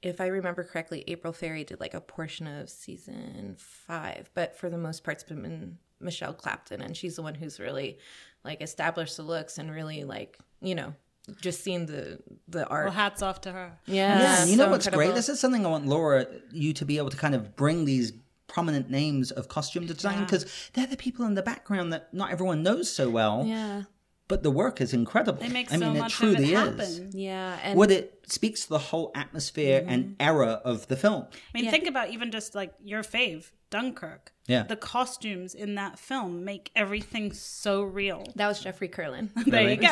if 0.02 0.20
I 0.20 0.26
remember 0.26 0.64
correctly, 0.64 1.04
April 1.06 1.32
Ferry 1.32 1.64
did 1.64 1.80
like 1.80 1.94
a 1.94 2.00
portion 2.00 2.46
of 2.46 2.68
season 2.70 3.56
five, 3.58 4.30
but 4.34 4.56
for 4.56 4.68
the 4.70 4.78
most 4.78 5.04
part, 5.04 5.16
it's 5.18 5.24
been 5.24 5.78
Michelle 6.00 6.34
Clapton, 6.34 6.80
and 6.82 6.96
she's 6.96 7.16
the 7.16 7.22
one 7.22 7.34
who's 7.34 7.58
really 7.60 7.98
like 8.44 8.60
established 8.60 9.16
the 9.16 9.22
looks 9.22 9.56
and 9.58 9.70
really 9.70 10.04
like 10.04 10.38
you 10.60 10.74
know 10.74 10.92
just 11.40 11.62
seen 11.64 11.86
the 11.86 12.18
the 12.48 12.66
art. 12.68 12.84
well, 12.84 12.92
hats 12.92 13.22
off 13.22 13.40
to 13.42 13.52
her. 13.52 13.72
yeah, 13.86 14.18
Yeah, 14.20 14.42
and 14.42 14.50
you 14.50 14.56
know 14.58 14.64
so 14.66 14.70
what's 14.70 14.88
great? 14.88 15.14
This 15.14 15.30
is 15.30 15.40
something 15.40 15.64
I 15.64 15.70
want 15.70 15.86
Laura 15.86 16.26
you 16.52 16.74
to 16.74 16.84
be 16.84 16.98
able 16.98 17.08
to 17.10 17.16
kind 17.16 17.34
of 17.34 17.56
bring 17.56 17.86
these 17.86 18.12
prominent 18.46 18.90
names 18.90 19.30
of 19.30 19.48
costume 19.48 19.86
design 19.86 20.18
Yeah. 20.18 20.24
because 20.24 20.70
they're 20.74 20.86
the 20.86 20.98
people 20.98 21.24
in 21.24 21.34
the 21.34 21.42
background 21.42 21.92
that 21.94 22.12
not 22.12 22.30
everyone 22.30 22.62
knows 22.62 22.92
so 22.92 23.08
well. 23.08 23.44
Yeah, 23.46 23.84
But 24.28 24.42
the 24.42 24.50
work 24.50 24.80
is 24.82 24.92
incredible. 24.92 25.40
They 25.40 25.48
make 25.48 25.72
I 25.72 25.78
so 25.78 25.90
mean, 25.90 25.98
much 25.98 26.12
it 26.12 26.16
truly 26.16 26.54
of 26.54 26.78
it 26.78 26.82
is. 26.84 26.98
happen. 26.98 27.10
yeah, 27.18 27.58
and 27.62 27.78
What 27.78 27.90
it 27.90 28.23
speaks 28.26 28.62
to 28.64 28.68
the 28.70 28.78
whole 28.78 29.10
atmosphere 29.14 29.80
Mm-hmm. 29.80 29.88
and 29.90 30.16
era 30.20 30.60
of 30.64 30.88
the 30.88 30.96
film. 30.96 31.26
I 31.54 31.60
mean, 31.60 31.70
think 31.70 31.86
about 31.86 32.10
even 32.10 32.30
just 32.30 32.54
like 32.54 32.72
your 32.82 33.02
fave, 33.02 33.50
Dunkirk. 33.70 34.30
Yeah. 34.46 34.64
The 34.64 34.76
costumes 34.76 35.54
in 35.54 35.76
that 35.76 35.98
film 35.98 36.44
make 36.44 36.70
everything 36.76 37.32
so 37.32 37.82
real. 37.82 38.26
that 38.36 38.46
was 38.46 38.60
Jeffrey 38.60 38.90
Kurland. 38.90 39.30
There 39.46 39.70
you 39.70 39.76
go. 39.76 39.88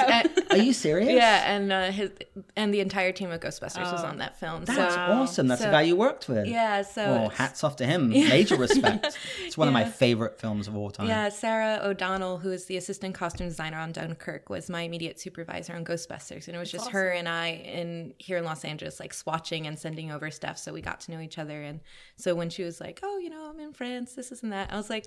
Are 0.51 0.59
you 0.59 0.75
serious? 0.75 1.11
yeah, 1.14 1.51
and 1.55 1.73
uh, 1.73 1.90
his 1.90 2.11
and 2.55 2.73
the 2.75 2.81
entire 2.81 3.12
team 3.12 3.31
of 3.31 3.40
Ghostbusters 3.40 3.90
was 3.90 4.03
Oh. 4.05 4.09
on 4.09 4.18
that 4.18 4.38
film. 4.38 4.66
That's 4.66 4.95
so 4.95 5.01
awesome. 5.01 5.49
That's 5.49 5.62
So- 5.62 5.68
the 5.68 5.73
guy 5.73 5.83
you 5.83 5.97
worked 5.97 6.29
with. 6.29 6.47
yeah, 6.49 6.83
so 6.83 7.03
Oh, 7.25 7.29
hats 7.31 7.64
off 7.64 7.77
to 7.77 7.87
him. 7.87 8.09
Major 8.11 8.57
respect. 8.57 9.16
It's 9.42 9.57
one 9.57 9.68
of 9.68 9.75
my 9.75 9.85
favorite 9.87 10.38
films 10.38 10.68
of 10.68 10.77
all 10.77 10.90
time. 10.90 11.09
Yeah, 11.09 11.31
Sarah 11.31 11.81
O'Donnell, 11.83 12.37
who 12.37 12.53
is 12.53 12.66
the 12.66 12.77
assistant 12.77 13.14
costume 13.14 13.49
designer 13.49 13.79
on 13.79 13.92
Dunkirk, 13.92 14.51
was 14.51 14.68
my 14.68 14.83
immediate 14.83 15.18
supervisor 15.18 15.75
on 15.75 15.83
Ghostbusters, 15.83 16.47
and 16.47 16.55
it 16.55 16.59
was 16.61 16.71
just 16.71 16.90
her 16.90 17.09
and 17.11 17.27
I 17.27 17.53
in 17.53 18.12
here 18.22 18.38
in 18.38 18.44
Los 18.44 18.64
Angeles, 18.64 19.00
like 19.00 19.12
swatching 19.12 19.66
and 19.66 19.78
sending 19.78 20.12
over 20.12 20.30
stuff, 20.30 20.56
so 20.56 20.72
we 20.72 20.80
got 20.80 21.00
to 21.00 21.11
know 21.11 21.20
each 21.20 21.38
other. 21.38 21.61
And 21.62 21.80
so 22.16 22.35
when 22.35 22.50
she 22.50 22.62
was 22.62 22.80
like, 22.80 23.00
"Oh, 23.02 23.18
you 23.18 23.28
know, 23.28 23.50
I'm 23.50 23.58
in 23.61 23.72
France, 23.72 24.14
this, 24.14 24.42
and 24.42 24.52
that," 24.52 24.72
I 24.72 24.76
was 24.76 24.88
like. 24.88 25.06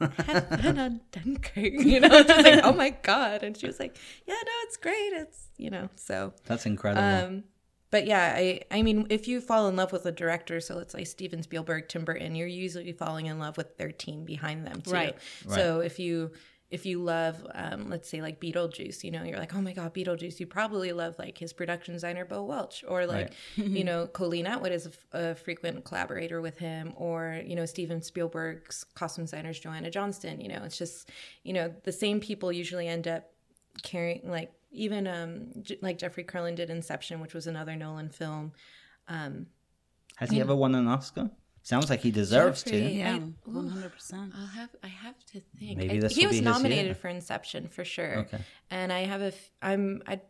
On 0.00 1.00
Dunkirk, 1.12 1.54
you 1.54 2.00
know. 2.00 2.08
It's 2.10 2.28
just 2.28 2.44
like, 2.44 2.64
oh 2.64 2.72
my 2.72 2.90
god! 2.90 3.44
And 3.44 3.56
she 3.56 3.68
was 3.68 3.78
like, 3.78 3.96
"Yeah, 4.26 4.34
no, 4.34 4.52
it's 4.64 4.76
great. 4.76 5.12
It's 5.12 5.48
you 5.58 5.70
know." 5.70 5.90
So, 5.94 6.32
That's 6.46 6.66
incredible. 6.66 7.04
um, 7.04 7.44
but 7.92 8.06
yeah, 8.06 8.34
I 8.36 8.62
I 8.72 8.82
mean, 8.82 9.06
if 9.10 9.28
you 9.28 9.40
fall 9.40 9.68
in 9.68 9.76
love 9.76 9.92
with 9.92 10.04
a 10.06 10.10
director, 10.10 10.60
so 10.60 10.74
let's 10.74 10.92
say 10.92 11.04
Steven 11.04 11.42
Spielberg, 11.44 11.88
Tim 11.88 12.04
Burton, 12.04 12.34
you're 12.34 12.48
usually 12.48 12.90
falling 12.90 13.26
in 13.26 13.38
love 13.38 13.56
with 13.56 13.76
their 13.76 13.92
team 13.92 14.24
behind 14.24 14.66
them 14.66 14.80
too. 14.80 14.90
Right. 14.90 15.16
So 15.46 15.80
if 15.80 16.00
you 16.00 16.32
if 16.72 16.86
you 16.86 17.02
love, 17.02 17.46
um, 17.54 17.90
let's 17.90 18.08
say 18.08 18.22
like 18.22 18.40
Beetlejuice, 18.40 19.04
you 19.04 19.10
know, 19.10 19.22
you're 19.22 19.38
like, 19.38 19.54
oh 19.54 19.60
my 19.60 19.74
god, 19.74 19.92
Beetlejuice. 19.92 20.40
You 20.40 20.46
probably 20.46 20.92
love 20.92 21.18
like 21.18 21.36
his 21.36 21.52
production 21.52 21.92
designer 21.92 22.24
Bo 22.24 22.44
Welch, 22.44 22.82
or 22.88 23.06
like 23.06 23.34
you 23.56 23.84
know, 23.84 24.06
Colleen 24.06 24.46
Atwood 24.46 24.72
is 24.72 24.86
a, 24.86 24.88
f- 24.88 25.06
a 25.12 25.34
frequent 25.34 25.84
collaborator 25.84 26.40
with 26.40 26.56
him, 26.56 26.94
or 26.96 27.42
you 27.44 27.54
know, 27.54 27.66
Steven 27.66 28.00
Spielberg's 28.00 28.84
costume 28.94 29.24
designer 29.24 29.50
is 29.50 29.60
Joanna 29.60 29.90
Johnston. 29.90 30.40
You 30.40 30.48
know, 30.48 30.62
it's 30.64 30.78
just 30.78 31.10
you 31.42 31.52
know 31.52 31.72
the 31.84 31.92
same 31.92 32.20
people 32.20 32.50
usually 32.50 32.88
end 32.88 33.06
up 33.06 33.30
carrying 33.82 34.22
like 34.24 34.50
even 34.70 35.06
um 35.06 35.48
J- 35.60 35.78
like 35.82 35.98
Jeffrey 35.98 36.24
Kurland 36.24 36.56
did 36.56 36.70
Inception, 36.70 37.20
which 37.20 37.34
was 37.34 37.46
another 37.46 37.76
Nolan 37.76 38.08
film. 38.08 38.52
Um, 39.08 39.46
Has 40.16 40.30
he 40.30 40.40
ever 40.40 40.56
won 40.56 40.74
an 40.74 40.88
Oscar? 40.88 41.30
Sounds 41.62 41.88
like 41.90 42.00
he 42.00 42.10
deserves 42.10 42.62
Jeffrey- 42.64 42.80
to. 42.80 42.90
Yeah, 42.90 43.18
one 43.44 43.68
hundred 43.68 43.92
percent. 43.92 44.32
I'll 44.36 44.46
have 44.46 44.70
I 44.82 44.88
have 44.88 45.24
to 45.26 45.40
think. 45.58 45.78
Maybe 45.78 45.98
this 46.00 46.04
I- 46.04 46.08
this 46.08 46.16
he 46.16 46.22
will 46.26 46.30
was 46.30 46.40
be 46.40 46.44
his 46.44 46.54
nominated 46.54 46.84
year. 46.86 46.94
for 46.94 47.08
Inception 47.08 47.68
for 47.68 47.84
sure. 47.84 48.16
Okay. 48.18 48.40
And 48.70 48.92
I 48.92 49.00
have 49.04 49.22
a 49.22 49.26
f- 49.28 49.50
I'm 49.62 50.02
I 50.06 50.20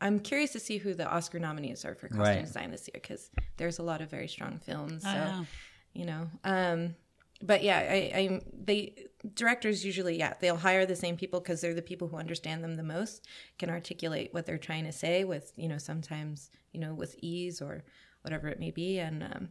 I'm 0.00 0.20
curious 0.20 0.52
to 0.52 0.60
see 0.60 0.76
who 0.76 0.92
the 0.92 1.08
Oscar 1.08 1.38
nominees 1.38 1.84
are 1.86 1.94
for 1.94 2.08
costume 2.08 2.22
Right. 2.26 2.44
design 2.44 2.70
this 2.70 2.86
year 2.88 3.00
because 3.00 3.30
there's 3.56 3.78
a 3.78 3.82
lot 3.82 4.02
of 4.02 4.10
very 4.10 4.28
strong 4.28 4.58
films. 4.58 5.02
So 5.02 5.12
know. 5.14 5.46
you 5.94 6.04
know, 6.04 6.28
um, 6.44 6.94
but 7.42 7.62
yeah, 7.62 7.78
I, 7.78 8.12
I 8.14 8.40
they 8.52 9.06
directors 9.34 9.84
usually 9.84 10.18
yeah 10.18 10.34
they'll 10.40 10.56
hire 10.58 10.84
the 10.86 10.94
same 10.94 11.16
people 11.16 11.40
because 11.40 11.60
they're 11.62 11.74
the 11.74 11.82
people 11.82 12.08
who 12.08 12.16
understand 12.18 12.62
them 12.62 12.74
the 12.76 12.82
most, 12.82 13.26
can 13.58 13.70
articulate 13.70 14.34
what 14.34 14.44
they're 14.44 14.58
trying 14.58 14.84
to 14.84 14.92
say 14.92 15.24
with 15.24 15.52
you 15.56 15.68
know 15.68 15.78
sometimes 15.78 16.50
you 16.72 16.80
know 16.80 16.92
with 16.92 17.16
ease 17.22 17.62
or 17.62 17.82
whatever 18.20 18.48
it 18.48 18.60
may 18.60 18.70
be, 18.70 18.98
and 18.98 19.22
um, 19.22 19.48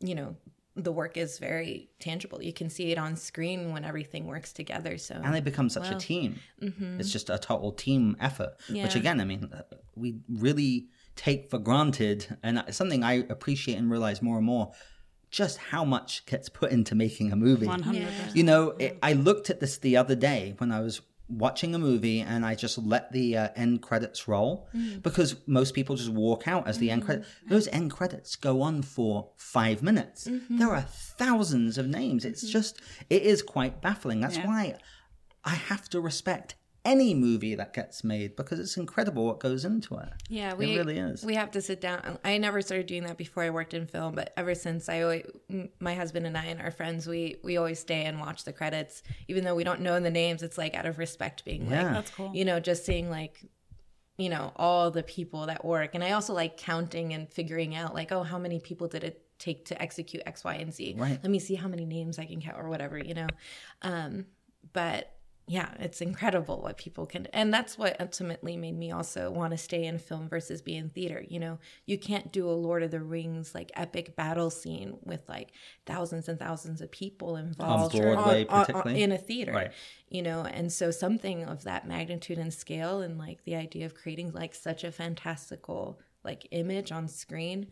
you 0.00 0.14
know 0.14 0.34
the 0.74 0.92
work 0.92 1.16
is 1.16 1.38
very 1.38 1.90
tangible. 2.00 2.42
You 2.42 2.52
can 2.52 2.70
see 2.70 2.90
it 2.92 2.98
on 2.98 3.16
screen 3.16 3.72
when 3.72 3.84
everything 3.84 4.26
works 4.26 4.52
together. 4.52 4.96
So 4.98 5.20
and 5.22 5.34
they 5.34 5.40
become 5.40 5.68
such 5.68 5.90
a 5.90 5.94
Wow. 5.94 5.98
team. 5.98 6.40
It's 6.98 7.12
just 7.12 7.30
a 7.30 7.38
total 7.38 7.72
team 7.72 8.16
effort, 8.20 8.54
which 8.68 8.94
again, 8.94 9.20
I 9.20 9.24
mean, 9.24 9.50
uh, 9.52 9.62
we 9.94 10.16
really 10.28 10.88
take 11.16 11.50
for 11.50 11.58
granted, 11.58 12.38
and 12.42 12.58
it's 12.66 12.76
something 12.76 13.02
I 13.04 13.14
appreciate 13.28 13.76
and 13.76 13.90
realize 13.90 14.22
more 14.22 14.36
and 14.38 14.46
more. 14.46 14.72
Just 15.30 15.58
how 15.58 15.84
much 15.84 16.26
gets 16.26 16.48
put 16.48 16.70
into 16.72 16.94
making 16.94 17.32
a 17.32 17.36
movie. 17.36 17.66
One 17.66 17.82
hundred 17.82 18.14
percent. 18.14 18.36
You 18.36 18.44
know, 18.44 18.70
it, 18.78 18.98
I 19.02 19.14
looked 19.14 19.48
at 19.50 19.60
this 19.60 19.78
the 19.78 19.96
other 19.96 20.14
day 20.14 20.54
when 20.58 20.70
I 20.70 20.80
was 20.80 21.00
watching 21.38 21.74
a 21.74 21.78
movie 21.78 22.20
and 22.20 22.44
I 22.44 22.54
just 22.54 22.76
let 22.78 23.10
the 23.12 23.36
uh, 23.36 23.48
end 23.56 23.82
credits 23.82 24.28
roll 24.28 24.68
Mm. 24.74 25.02
because 25.02 25.36
most 25.46 25.74
people 25.74 25.96
just 25.96 26.10
walk 26.10 26.46
out 26.46 26.66
as 26.68 26.78
the 26.78 26.90
end 26.90 27.04
credit. 27.04 27.24
Those 27.48 27.68
end 27.68 27.90
credits 27.90 28.36
go 28.36 28.62
on 28.62 28.82
for 28.82 29.30
five 29.36 29.82
minutes. 29.82 30.26
Mm-hmm. 30.28 30.58
There 30.58 30.70
are 30.70 30.82
thousands 30.82 31.78
of 31.78 31.86
names. 31.88 32.24
It's 32.24 32.42
just, 32.48 32.80
it 33.10 33.22
is 33.22 33.42
quite 33.42 33.80
baffling. 33.80 34.20
That's 34.20 34.36
Yeah. 34.36 34.46
why 34.46 34.76
I 35.44 35.54
have 35.54 35.88
to 35.90 36.00
respect 36.00 36.54
any 36.84 37.14
movie 37.14 37.54
that 37.54 37.72
gets 37.72 38.02
made 38.02 38.34
because 38.34 38.58
it's 38.58 38.76
incredible 38.76 39.24
what 39.26 39.38
goes 39.38 39.64
into 39.64 39.94
it. 39.98 40.08
Yeah, 40.28 40.54
we 40.54 40.76
really 40.76 40.98
is. 40.98 41.24
We 41.24 41.36
have 41.36 41.52
to 41.52 41.60
sit 41.62 41.80
down. 41.80 42.18
I 42.24 42.38
never 42.38 42.60
started 42.60 42.86
doing 42.86 43.04
that 43.04 43.16
before 43.16 43.44
I 43.44 43.50
worked 43.50 43.72
in 43.72 43.86
film, 43.86 44.14
but 44.16 44.32
ever 44.36 44.54
since 44.56 44.88
I 44.88 45.02
always, 45.02 45.24
my 45.78 45.94
husband 45.94 46.26
and 46.26 46.36
I 46.36 46.46
and 46.46 46.60
our 46.60 46.72
friends, 46.72 47.06
we 47.06 47.36
we 47.44 47.56
always 47.56 47.78
stay 47.78 48.02
and 48.04 48.18
watch 48.18 48.44
the 48.44 48.52
credits, 48.52 49.02
even 49.28 49.44
though 49.44 49.54
we 49.54 49.62
don't 49.64 49.80
know 49.80 49.98
the 50.00 50.10
names. 50.10 50.42
It's 50.42 50.58
like 50.58 50.74
out 50.74 50.86
of 50.86 50.98
respect, 50.98 51.44
being 51.44 51.70
Yeah. 51.70 51.84
like, 51.84 51.92
That's 51.94 52.10
cool. 52.10 52.32
you 52.34 52.44
know, 52.44 52.58
just 52.58 52.84
seeing 52.84 53.08
like, 53.10 53.44
you 54.18 54.28
know, 54.28 54.52
all 54.56 54.90
the 54.90 55.04
people 55.04 55.46
that 55.46 55.64
work, 55.64 55.94
and 55.94 56.02
I 56.02 56.12
also 56.12 56.32
like 56.34 56.56
counting 56.56 57.12
and 57.14 57.28
figuring 57.32 57.76
out 57.76 57.94
like, 57.94 58.10
oh, 58.10 58.24
how 58.24 58.38
many 58.38 58.58
people 58.58 58.88
did 58.88 59.04
it 59.04 59.24
take 59.38 59.66
to 59.66 59.80
execute 59.80 60.22
X, 60.26 60.42
Y, 60.42 60.54
and 60.54 60.74
Z? 60.74 60.96
Right. 60.98 61.18
Let 61.22 61.30
me 61.30 61.38
see 61.38 61.54
how 61.54 61.68
many 61.68 61.84
names 61.84 62.18
I 62.18 62.24
can 62.24 62.40
count 62.40 62.58
or 62.58 62.68
whatever, 62.68 62.98
you 62.98 63.14
know. 63.14 63.28
Um, 63.82 64.26
but 64.72 65.12
yeah, 65.46 65.70
it's 65.80 66.00
incredible 66.00 66.60
what 66.62 66.76
people 66.76 67.04
can, 67.04 67.26
and 67.32 67.52
that's 67.52 67.76
what 67.76 68.00
ultimately 68.00 68.56
made 68.56 68.78
me 68.78 68.92
also 68.92 69.30
want 69.30 69.50
to 69.50 69.58
stay 69.58 69.84
in 69.84 69.98
film 69.98 70.28
versus 70.28 70.62
be 70.62 70.76
in 70.76 70.88
theater. 70.88 71.24
You 71.28 71.40
know, 71.40 71.58
you 71.84 71.98
can't 71.98 72.32
do 72.32 72.48
a 72.48 72.52
Lord 72.52 72.82
of 72.82 72.92
the 72.92 73.00
Rings 73.00 73.54
like 73.54 73.72
epic 73.74 74.14
battle 74.14 74.50
scene 74.50 74.98
with 75.02 75.28
like 75.28 75.50
thousands 75.84 76.28
and 76.28 76.38
thousands 76.38 76.80
of 76.80 76.92
people 76.92 77.36
involved 77.36 77.96
Broadway, 77.96 78.44
particularly. 78.44 79.02
in 79.02 79.10
a 79.12 79.18
theater. 79.18 79.52
Right. 79.52 79.72
You 80.08 80.22
know, 80.22 80.42
and 80.44 80.72
so 80.72 80.90
something 80.90 81.44
of 81.44 81.64
that 81.64 81.88
magnitude 81.88 82.38
and 82.38 82.54
scale, 82.54 83.00
and 83.00 83.18
like 83.18 83.42
the 83.44 83.56
idea 83.56 83.86
of 83.86 83.94
creating 83.94 84.32
like 84.32 84.54
such 84.54 84.84
a 84.84 84.92
fantastical 84.92 85.98
like 86.24 86.46
image 86.52 86.92
on 86.92 87.08
screen 87.08 87.66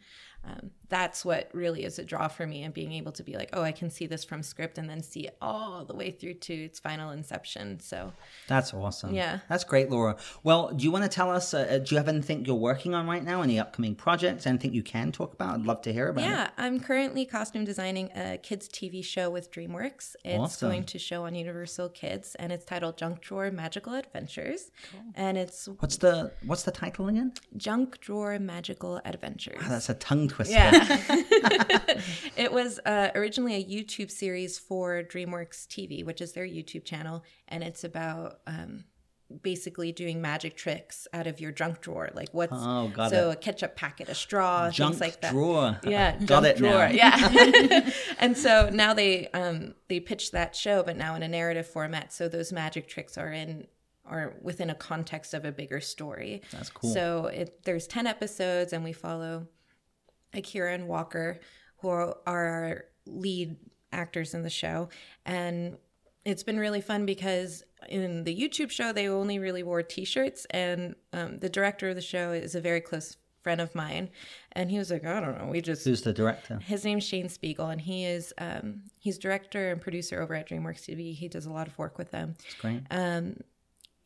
um, 0.44 0.70
that's 0.90 1.24
what 1.24 1.48
really 1.54 1.84
is 1.84 1.98
a 1.98 2.04
draw 2.04 2.28
for 2.28 2.46
me 2.46 2.62
and 2.64 2.74
being 2.74 2.92
able 2.92 3.12
to 3.12 3.22
be 3.22 3.34
like 3.36 3.48
oh 3.54 3.62
i 3.62 3.72
can 3.72 3.88
see 3.88 4.06
this 4.06 4.22
from 4.24 4.42
script 4.42 4.76
and 4.76 4.90
then 4.90 5.02
see 5.02 5.20
it 5.28 5.36
all 5.40 5.84
the 5.86 5.94
way 5.94 6.10
through 6.10 6.34
to 6.34 6.52
its 6.52 6.78
final 6.78 7.10
inception 7.10 7.80
so 7.80 8.12
That's 8.48 8.74
awesome. 8.74 9.14
Yeah. 9.14 9.38
That's 9.48 9.64
great, 9.64 9.88
Laura. 9.90 10.16
Well, 10.42 10.72
do 10.76 10.82
you 10.84 10.90
want 10.90 11.04
to 11.04 11.08
tell 11.08 11.30
us, 11.30 11.54
uh, 11.54 11.58
uh, 11.70 11.78
do 11.78 11.94
you 11.94 11.96
have 11.98 12.08
anything 12.08 12.44
you're 12.44 12.54
working 12.56 12.94
on 12.94 13.06
right 13.06 13.22
now? 13.24 13.42
Any 13.42 13.58
upcoming 13.60 13.94
projects? 13.94 14.46
Anything 14.46 14.74
you 14.74 14.82
can 14.82 15.12
talk 15.12 15.32
about? 15.32 15.54
I'd 15.54 15.66
love 15.66 15.82
to 15.82 15.92
hear 15.92 16.08
about 16.08 16.24
it. 16.24 16.28
yeah 16.28 16.50
i'm 16.58 16.80
currently 16.80 17.24
costume 17.24 17.64
designing 17.64 18.10
a 18.16 18.38
kids 18.38 18.68
tv 18.68 19.04
show 19.04 19.30
with 19.30 19.50
dreamworks 19.52 20.16
it's 20.24 20.38
Awesome. 20.38 20.68
going 20.68 20.84
to 20.84 20.98
show 20.98 21.24
on 21.26 21.34
universal 21.34 21.88
kids 21.88 22.34
and 22.40 22.50
it's 22.52 22.64
titled 22.64 22.96
junk 22.96 23.20
drawer 23.20 23.50
magical 23.50 23.94
adventures 23.94 24.70
and 25.14 25.38
it's 25.38 25.68
What's 25.78 25.98
the 25.98 26.32
What's 26.44 26.64
the 26.64 26.72
title 26.72 27.08
again? 27.08 27.32
junk 27.56 28.00
drawer 28.00 28.38
magical 28.38 29.00
adventures 29.04 29.60
Oh, 29.64 29.68
that's 29.68 29.88
a 29.88 29.94
tongue 29.94 30.28
twister. 30.28 30.54
Yeah. 30.54 30.79
it 32.36 32.52
was 32.52 32.78
uh, 32.86 33.10
originally 33.14 33.54
a 33.54 33.64
YouTube 33.64 34.10
series 34.10 34.58
for 34.58 35.02
DreamWorks 35.02 35.66
TV, 35.66 36.04
which 36.04 36.20
is 36.20 36.32
their 36.32 36.46
YouTube 36.46 36.84
channel, 36.84 37.22
and 37.48 37.62
it's 37.62 37.84
about 37.84 38.40
um, 38.46 38.84
basically 39.42 39.92
doing 39.92 40.20
magic 40.20 40.56
tricks 40.56 41.06
out 41.12 41.26
of 41.26 41.40
your 41.40 41.52
junk 41.52 41.80
drawer, 41.80 42.10
like 42.14 42.28
what's 42.32 42.52
Oh, 42.54 42.88
got 42.88 43.10
so 43.10 43.30
it. 43.30 43.34
a 43.34 43.36
ketchup 43.36 43.76
packet, 43.76 44.08
a 44.08 44.14
straw, 44.14 44.70
Junk 44.70 44.94
things 44.94 45.00
like 45.00 45.20
that. 45.20 45.32
drawer. 45.32 45.78
Yeah, 45.84 46.16
got 46.24 46.44
it 46.44 46.56
drawer. 46.56 46.88
now. 46.88 46.90
Yeah, 46.90 47.90
and 48.18 48.36
so 48.36 48.70
now 48.72 48.94
they 48.94 49.28
um, 49.28 49.74
they 49.88 50.00
pitched 50.00 50.32
that 50.32 50.56
show, 50.56 50.82
but 50.82 50.96
now 50.96 51.14
in 51.14 51.22
a 51.22 51.28
narrative 51.28 51.66
format. 51.66 52.12
So 52.12 52.28
those 52.28 52.52
magic 52.52 52.88
tricks 52.88 53.16
are 53.18 53.30
in 53.32 53.66
or 54.10 54.34
within 54.42 54.70
a 54.70 54.74
context 54.74 55.34
of 55.34 55.44
a 55.44 55.52
bigger 55.52 55.80
story. 55.80 56.42
That's 56.50 56.68
cool. 56.70 56.92
So 56.92 57.26
it, 57.26 57.62
there's 57.64 57.86
ten 57.86 58.08
episodes, 58.08 58.72
and 58.72 58.82
we 58.82 58.92
follow 58.92 59.46
Akira 60.34 60.72
and 60.72 60.88
Walker, 60.88 61.40
who 61.78 61.88
are 61.88 62.14
our 62.26 62.84
lead 63.06 63.56
actors 63.92 64.34
in 64.34 64.42
the 64.42 64.50
show. 64.50 64.88
And 65.26 65.76
it's 66.24 66.42
been 66.42 66.58
really 66.58 66.80
fun 66.80 67.06
because 67.06 67.64
in 67.88 68.24
the 68.24 68.36
YouTube 68.36 68.70
show, 68.70 68.92
they 68.92 69.08
only 69.08 69.38
really 69.38 69.62
wore 69.62 69.82
t 69.82 70.04
shirts. 70.04 70.46
And 70.50 70.94
um, 71.12 71.38
the 71.38 71.48
director 71.48 71.88
of 71.88 71.94
the 71.96 72.02
show 72.02 72.32
is 72.32 72.54
a 72.54 72.60
very 72.60 72.80
close 72.80 73.16
friend 73.42 73.60
of 73.60 73.74
mine. 73.74 74.10
And 74.52 74.70
he 74.70 74.76
was 74.76 74.90
like, 74.90 75.06
I 75.06 75.18
don't 75.18 75.38
know, 75.38 75.46
we 75.46 75.62
just. 75.62 75.84
Who's 75.84 76.02
the 76.02 76.12
director? 76.12 76.58
His 76.62 76.84
name's 76.84 77.04
Shane 77.04 77.30
Spiegel, 77.30 77.68
and 77.68 77.80
he 77.80 78.04
is 78.04 78.34
um, 78.36 78.82
he's 78.98 79.16
director 79.16 79.70
and 79.72 79.80
producer 79.80 80.20
over 80.20 80.34
at 80.34 80.48
DreamWorks 80.48 80.84
TV. 80.84 81.14
He 81.14 81.26
does 81.28 81.46
a 81.46 81.50
lot 81.52 81.66
of 81.66 81.78
work 81.78 81.96
with 81.96 82.10
them 82.10 82.34
It's 82.44 82.54
great. 82.56 82.82
um, 82.90 83.36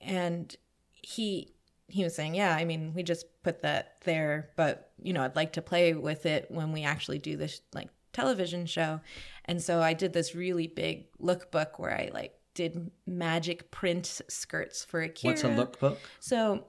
and 0.01 0.55
he 0.93 1.54
he 1.95 2.03
was 2.03 2.13
saying, 2.13 2.35
yeah, 2.35 2.57
I 2.57 2.65
mean, 2.65 2.93
we 2.93 3.05
just 3.05 3.25
put 3.45 3.63
that 3.63 3.99
there, 4.03 4.51
but 4.57 4.91
you 5.01 5.13
know, 5.13 5.23
I'd 5.23 5.37
like 5.37 5.53
to 5.53 5.63
play 5.63 5.95
with 5.95 6.27
it 6.27 6.47
when 6.51 6.73
we 6.73 6.83
actually 6.83 7.21
do 7.21 7.37
this 7.37 7.61
like 7.73 7.89
television 8.13 8.67
show. 8.67 9.01
And 9.45 9.63
so 9.63 9.81
I 9.81 9.93
did 9.93 10.13
this 10.13 10.35
really 10.35 10.67
big 10.67 11.07
lookbook 11.23 11.79
where 11.79 11.93
I 11.93 12.11
like 12.13 12.35
did 12.55 12.91
magic 13.07 13.71
print 13.71 14.23
skirts 14.27 14.85
for 14.85 15.03
Akira. 15.03 15.35
What's 15.35 15.45
a 15.45 15.49
lookbook? 15.51 15.99
So, 16.19 16.65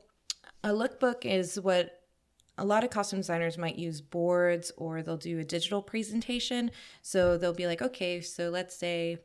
a 0.63 0.69
lookbook 0.69 1.25
is 1.25 1.59
what 1.59 2.03
a 2.59 2.65
lot 2.65 2.83
of 2.83 2.91
costume 2.91 3.19
designers 3.19 3.57
might 3.57 3.77
use 3.77 4.01
boards 4.01 4.71
or 4.77 5.01
they'll 5.01 5.17
do 5.17 5.39
a 5.39 5.43
digital 5.43 5.81
presentation. 5.81 6.69
So 7.01 7.39
they'll 7.39 7.51
be 7.51 7.65
like, 7.65 7.81
okay, 7.81 8.21
so 8.21 8.51
let's 8.51 8.75
say, 8.75 9.17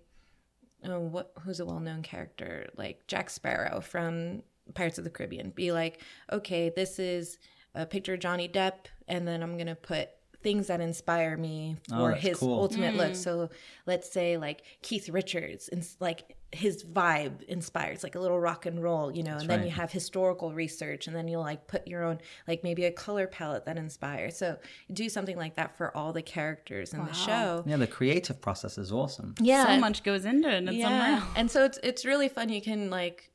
oh, 0.83 0.99
what 1.01 1.33
who's 1.43 1.61
a 1.61 1.67
well-known 1.67 2.03
character 2.03 2.71
like 2.77 3.07
Jack 3.07 3.29
Sparrow 3.29 3.83
from 3.83 4.43
Pirates 4.75 4.99
of 4.99 5.05
the 5.05 5.11
Caribbean? 5.11 5.51
Be 5.51 5.73
like, 5.73 6.01
okay, 6.33 6.71
this 6.75 6.99
is 6.99 7.39
a 7.75 7.87
picture 7.87 8.15
of 8.15 8.21
Johnny 8.21 8.49
Depp, 8.49 8.87
and 9.09 9.27
then 9.27 9.43
I'm 9.43 9.57
gonna 9.59 9.75
put 9.77 10.11
things 10.43 10.69
that 10.69 10.81
inspire 10.81 11.37
me 11.37 11.77
Oh, 11.93 12.07
his 12.09 12.39
cool. 12.39 12.59
ultimate 12.59 12.95
look. 12.97 13.13
Mm. 13.13 13.17
So 13.17 13.51
let's 13.87 14.11
say 14.11 14.37
like 14.39 14.63
Keith 14.83 15.09
Richards, 15.09 15.69
and 15.69 15.87
like 16.01 16.37
his 16.53 16.83
vibe 16.83 17.43
inspires 17.43 18.03
like 18.03 18.17
a 18.17 18.19
little 18.21 18.41
rock 18.41 18.67
and 18.67 18.83
roll, 18.83 19.13
you 19.13 19.23
know. 19.23 19.37
and 19.37 19.49
then 19.49 19.61
right. 19.61 19.67
you 19.67 19.73
have 19.73 19.93
historical 19.93 20.53
research, 20.53 21.07
and 21.07 21.15
then 21.15 21.29
you'll 21.29 21.43
like 21.43 21.67
put 21.69 21.87
your 21.87 22.03
own 22.03 22.19
like 22.49 22.65
maybe 22.65 22.87
a 22.87 22.91
color 22.91 23.27
palette 23.27 23.67
that 23.67 23.77
inspires. 23.77 24.37
So 24.37 24.57
do 24.93 25.09
something 25.09 25.37
like 25.37 25.57
that 25.57 25.77
for 25.77 25.97
all 25.97 26.13
the 26.13 26.23
characters 26.23 26.95
in 26.95 27.05
the 27.05 27.13
show. 27.13 27.63
Yeah, 27.67 27.77
the 27.77 27.87
creative 27.87 28.41
process 28.41 28.79
is 28.79 28.91
awesome. 28.91 29.35
Yeah, 29.41 29.67
so 29.67 29.79
much 29.79 30.03
goes 30.03 30.25
into 30.25 30.49
it, 30.49 30.55
and 30.55 30.69
it's 30.71 30.85
unreal. 30.85 31.23
and 31.37 31.51
so 31.51 31.65
it's 31.65 31.79
it's 31.83 32.05
really 32.05 32.29
fun. 32.29 32.49
You 32.49 32.63
can 32.63 32.91
like 32.91 33.31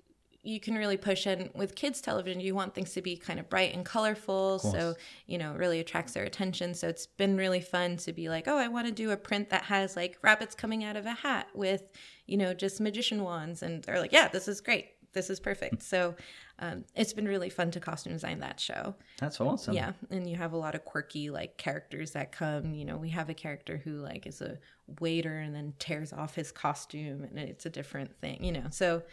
you 0.46 0.60
can 0.60 0.76
really 0.76 0.98
push 0.98 1.26
in 1.26 1.50
with 1.54 1.76
kids 1.76 2.00
television 2.00 2.40
you 2.40 2.54
want 2.54 2.74
things 2.74 2.94
to 2.94 3.02
be 3.02 3.18
kind 3.18 3.40
of 3.40 3.50
bright 3.50 3.74
and 3.74 3.86
colorful 3.86 4.60
so 4.60 4.94
you 5.26 5.38
know 5.38 5.54
it 5.54 5.58
really 5.58 5.80
attracts 5.80 6.14
their 6.14 6.24
attention 6.24 6.74
so 6.74 6.88
it's 6.88 7.08
been 7.08 7.36
really 7.36 7.62
fun 7.62 7.98
to 7.98 8.14
be 8.14 8.30
like 8.30 8.48
oh 8.48 8.58
i 8.58 8.68
want 8.68 8.86
to 8.86 8.94
do 8.94 9.12
a 9.12 9.18
print 9.18 9.50
that 9.50 9.64
has 9.64 9.96
like 9.96 10.18
rabbits 10.22 10.56
coming 10.56 10.84
out 10.84 10.96
of 10.96 11.06
a 11.06 11.14
hat 11.14 11.48
with 11.54 11.84
you 12.28 12.38
know 12.38 12.54
just 12.54 12.80
magician 12.80 13.24
wands 13.24 13.64
and 13.64 13.84
they're 13.84 14.00
like 14.00 14.12
yeah 14.12 14.28
this 14.28 14.48
is 14.48 14.62
great 14.62 14.92
this 15.14 15.30
is 15.30 15.40
perfect 15.40 15.82
so 15.82 16.16
um, 16.60 16.86
it's 16.96 17.12
been 17.12 17.28
really 17.28 17.50
fun 17.50 17.70
to 17.72 17.80
costume 17.82 18.14
design 18.14 18.40
that 18.40 18.60
show 18.60 18.96
That's 19.20 19.42
awesome. 19.42 19.74
yeah, 19.74 19.92
and 20.10 20.30
you 20.30 20.38
have 20.38 20.54
a 20.54 20.58
lot 20.58 20.74
of 20.74 20.86
quirky 20.86 21.30
like 21.30 21.58
characters 21.58 22.12
that 22.12 22.32
come. 22.32 22.74
You 22.74 22.86
know, 22.86 22.96
we 22.96 23.10
have 23.10 23.30
a 23.30 23.34
character 23.34 23.82
who 23.84 23.98
like 23.98 24.26
is 24.26 24.42
a 24.42 24.58
waiter 25.02 25.38
and 25.38 25.54
then 25.54 25.74
tears 25.80 26.14
off 26.14 26.34
his 26.36 26.54
costume, 26.54 27.26
and 27.26 27.38
it's 27.38 27.66
a 27.66 27.70
different 27.70 28.16
thing. 28.22 28.42
You 28.42 28.54
know, 28.54 28.68
so 28.72 29.04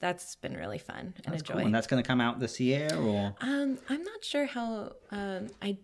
that's 0.00 0.36
been 0.36 0.54
really 0.56 0.78
fun 0.78 1.14
and 1.16 1.34
That's 1.34 1.42
a 1.42 1.44
cool. 1.44 1.56
joy. 1.60 1.64
And 1.66 1.74
that's 1.74 1.86
going 1.86 2.02
to 2.02 2.06
come 2.06 2.20
out 2.20 2.38
this 2.40 2.60
year, 2.60 2.88
or 2.94 3.34
Um, 3.40 3.78
I'm 3.88 4.02
not 4.02 4.24
sure 4.24 4.46
how. 4.46 4.92
Um, 5.10 5.48
I 5.62 5.78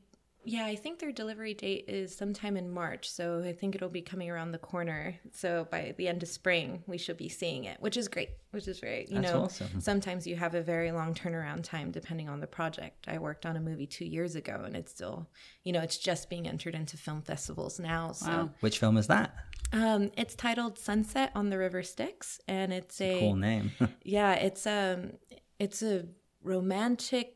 yeah, 0.47 0.67
I 0.67 0.77
think 0.77 0.99
their 0.99 1.11
delivery 1.11 1.55
date 1.55 1.87
is 1.89 2.15
sometime 2.15 2.59
in 2.59 2.69
March, 2.71 3.09
so 3.11 3.43
I 3.43 3.55
think 3.55 3.75
it'll 3.75 3.89
be 3.89 4.03
coming 4.03 4.29
around 4.29 4.53
the 4.53 4.59
corner. 4.59 5.17
So 5.33 5.67
by 5.71 5.95
the 5.97 6.07
end 6.07 6.23
of 6.23 6.29
spring, 6.29 6.83
we 6.87 6.99
should 6.99 7.17
be 7.17 7.31
seeing 7.31 7.65
it, 7.65 7.79
which 7.81 7.97
is 7.97 8.09
great. 8.09 8.29
Which 8.51 8.69
is 8.69 8.79
great. 8.79 9.09
You 9.09 9.23
That's 9.23 9.33
know, 9.33 9.45
awesome. 9.45 9.81
sometimes 9.81 10.27
you 10.27 10.37
have 10.37 10.55
a 10.55 10.61
very 10.61 10.93
long 10.93 11.15
turnaround 11.15 11.65
time 11.65 11.91
depending 11.91 12.29
on 12.29 12.41
the 12.41 12.47
project. 12.47 13.07
I 13.09 13.17
worked 13.19 13.47
on 13.47 13.57
a 13.57 13.61
movie 13.61 13.87
two 13.87 14.05
years 14.05 14.35
ago, 14.37 14.63
and 14.67 14.77
it's 14.77 14.91
still, 14.93 15.27
you 15.63 15.73
know, 15.73 15.81
it's 15.81 15.97
just 15.97 16.29
being 16.29 16.47
entered 16.47 16.75
into 16.75 16.99
film 16.99 17.23
festivals 17.23 17.81
now. 17.81 18.13
So 18.13 18.27
Wow. 18.29 18.51
which 18.61 18.79
film 18.79 18.99
is 18.99 19.07
that? 19.07 19.35
Um, 19.75 20.13
it's 20.17 20.35
titled 20.37 20.79
Sunset 20.79 21.33
on 21.35 21.51
the 21.51 21.59
River 21.59 21.83
Styx, 21.83 22.41
and 22.47 22.73
it's 22.73 23.01
a 23.01 23.19
Cool 23.19 23.35
name. 23.37 23.73
yeah, 24.05 24.35
it's 24.35 24.67
um 24.67 25.13
it's 25.59 25.83
a 25.83 26.05
romantic 26.43 27.35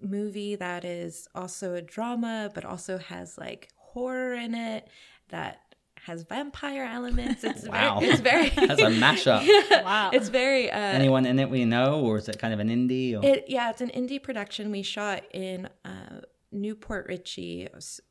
movie 0.00 0.54
that 0.56 0.84
is 0.84 1.26
also 1.34 1.74
a 1.74 1.80
drama 1.82 2.50
but 2.54 2.64
also 2.64 2.98
has 2.98 3.38
like 3.38 3.70
horror 3.76 4.34
in 4.34 4.54
it 4.54 4.86
that 5.30 5.60
has 6.04 6.22
vampire 6.22 6.84
elements. 6.84 7.42
It's 7.42 7.66
Wow. 7.68 7.98
very, 7.98 8.10
it's 8.12 8.20
very 8.20 8.48
That's 8.68 8.80
a 8.82 8.86
mashup. 8.86 9.44
Wow. 9.84 10.10
It's 10.12 10.28
very 10.28 10.70
uh 10.70 10.78
Anyone 10.78 11.26
in 11.26 11.38
it 11.40 11.50
we 11.50 11.64
know, 11.64 12.02
or 12.02 12.18
is 12.18 12.28
it 12.28 12.38
kind 12.38 12.54
of 12.54 12.60
an 12.60 12.68
indie? 12.68 13.14
Or? 13.20 13.24
it 13.26 13.46
yeah, 13.48 13.70
it's 13.70 13.80
an 13.80 13.90
indie 13.90 14.22
production 14.22 14.70
we 14.70 14.82
shot 14.82 15.24
in 15.34 15.68
uh 15.84 16.20
New 16.52 16.76
Port 16.76 17.06
Richey 17.08 17.68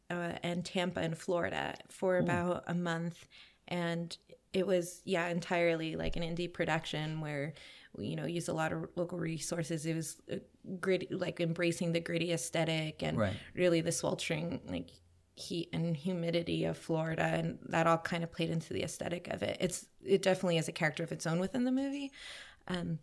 uh, 0.09 0.33
and 0.43 0.63
Tampa 0.65 1.01
in 1.03 1.15
Florida 1.15 1.75
for 1.89 2.17
about 2.17 2.63
a 2.67 2.73
month 2.73 3.27
and 3.67 4.17
it 4.53 4.65
was 4.65 5.01
yeah 5.05 5.27
entirely 5.27 5.95
like 5.95 6.15
an 6.15 6.23
indie 6.23 6.51
production 6.51 7.19
where 7.19 7.53
you 7.97 8.15
know 8.15 8.25
use 8.25 8.47
a 8.47 8.53
lot 8.53 8.71
of 8.71 8.87
local 8.95 9.17
resources. 9.17 9.85
It 9.85 9.95
was 9.95 10.17
uh, 10.31 10.35
gritty, 10.79 11.07
like 11.11 11.39
embracing 11.39 11.91
the 11.93 11.99
gritty 11.99 12.31
aesthetic 12.31 13.03
and 13.03 13.17
Right. 13.17 13.33
really 13.53 13.81
the 13.81 13.91
sweltering 13.91 14.61
like 14.67 14.91
heat 15.35 15.69
and 15.73 15.95
humidity 15.97 16.65
of 16.65 16.77
Florida, 16.77 17.23
and 17.23 17.59
that 17.69 17.87
all 17.87 17.97
kind 17.97 18.23
of 18.23 18.31
played 18.31 18.49
into 18.49 18.73
the 18.73 18.83
aesthetic 18.83 19.27
of 19.29 19.43
it. 19.43 19.57
It's 19.59 19.87
it 20.03 20.21
definitely 20.21 20.57
is 20.57 20.67
a 20.67 20.71
character 20.71 21.03
of 21.03 21.11
its 21.11 21.25
own 21.27 21.39
within 21.39 21.63
the 21.65 21.71
movie, 21.71 22.11
um, 22.67 22.99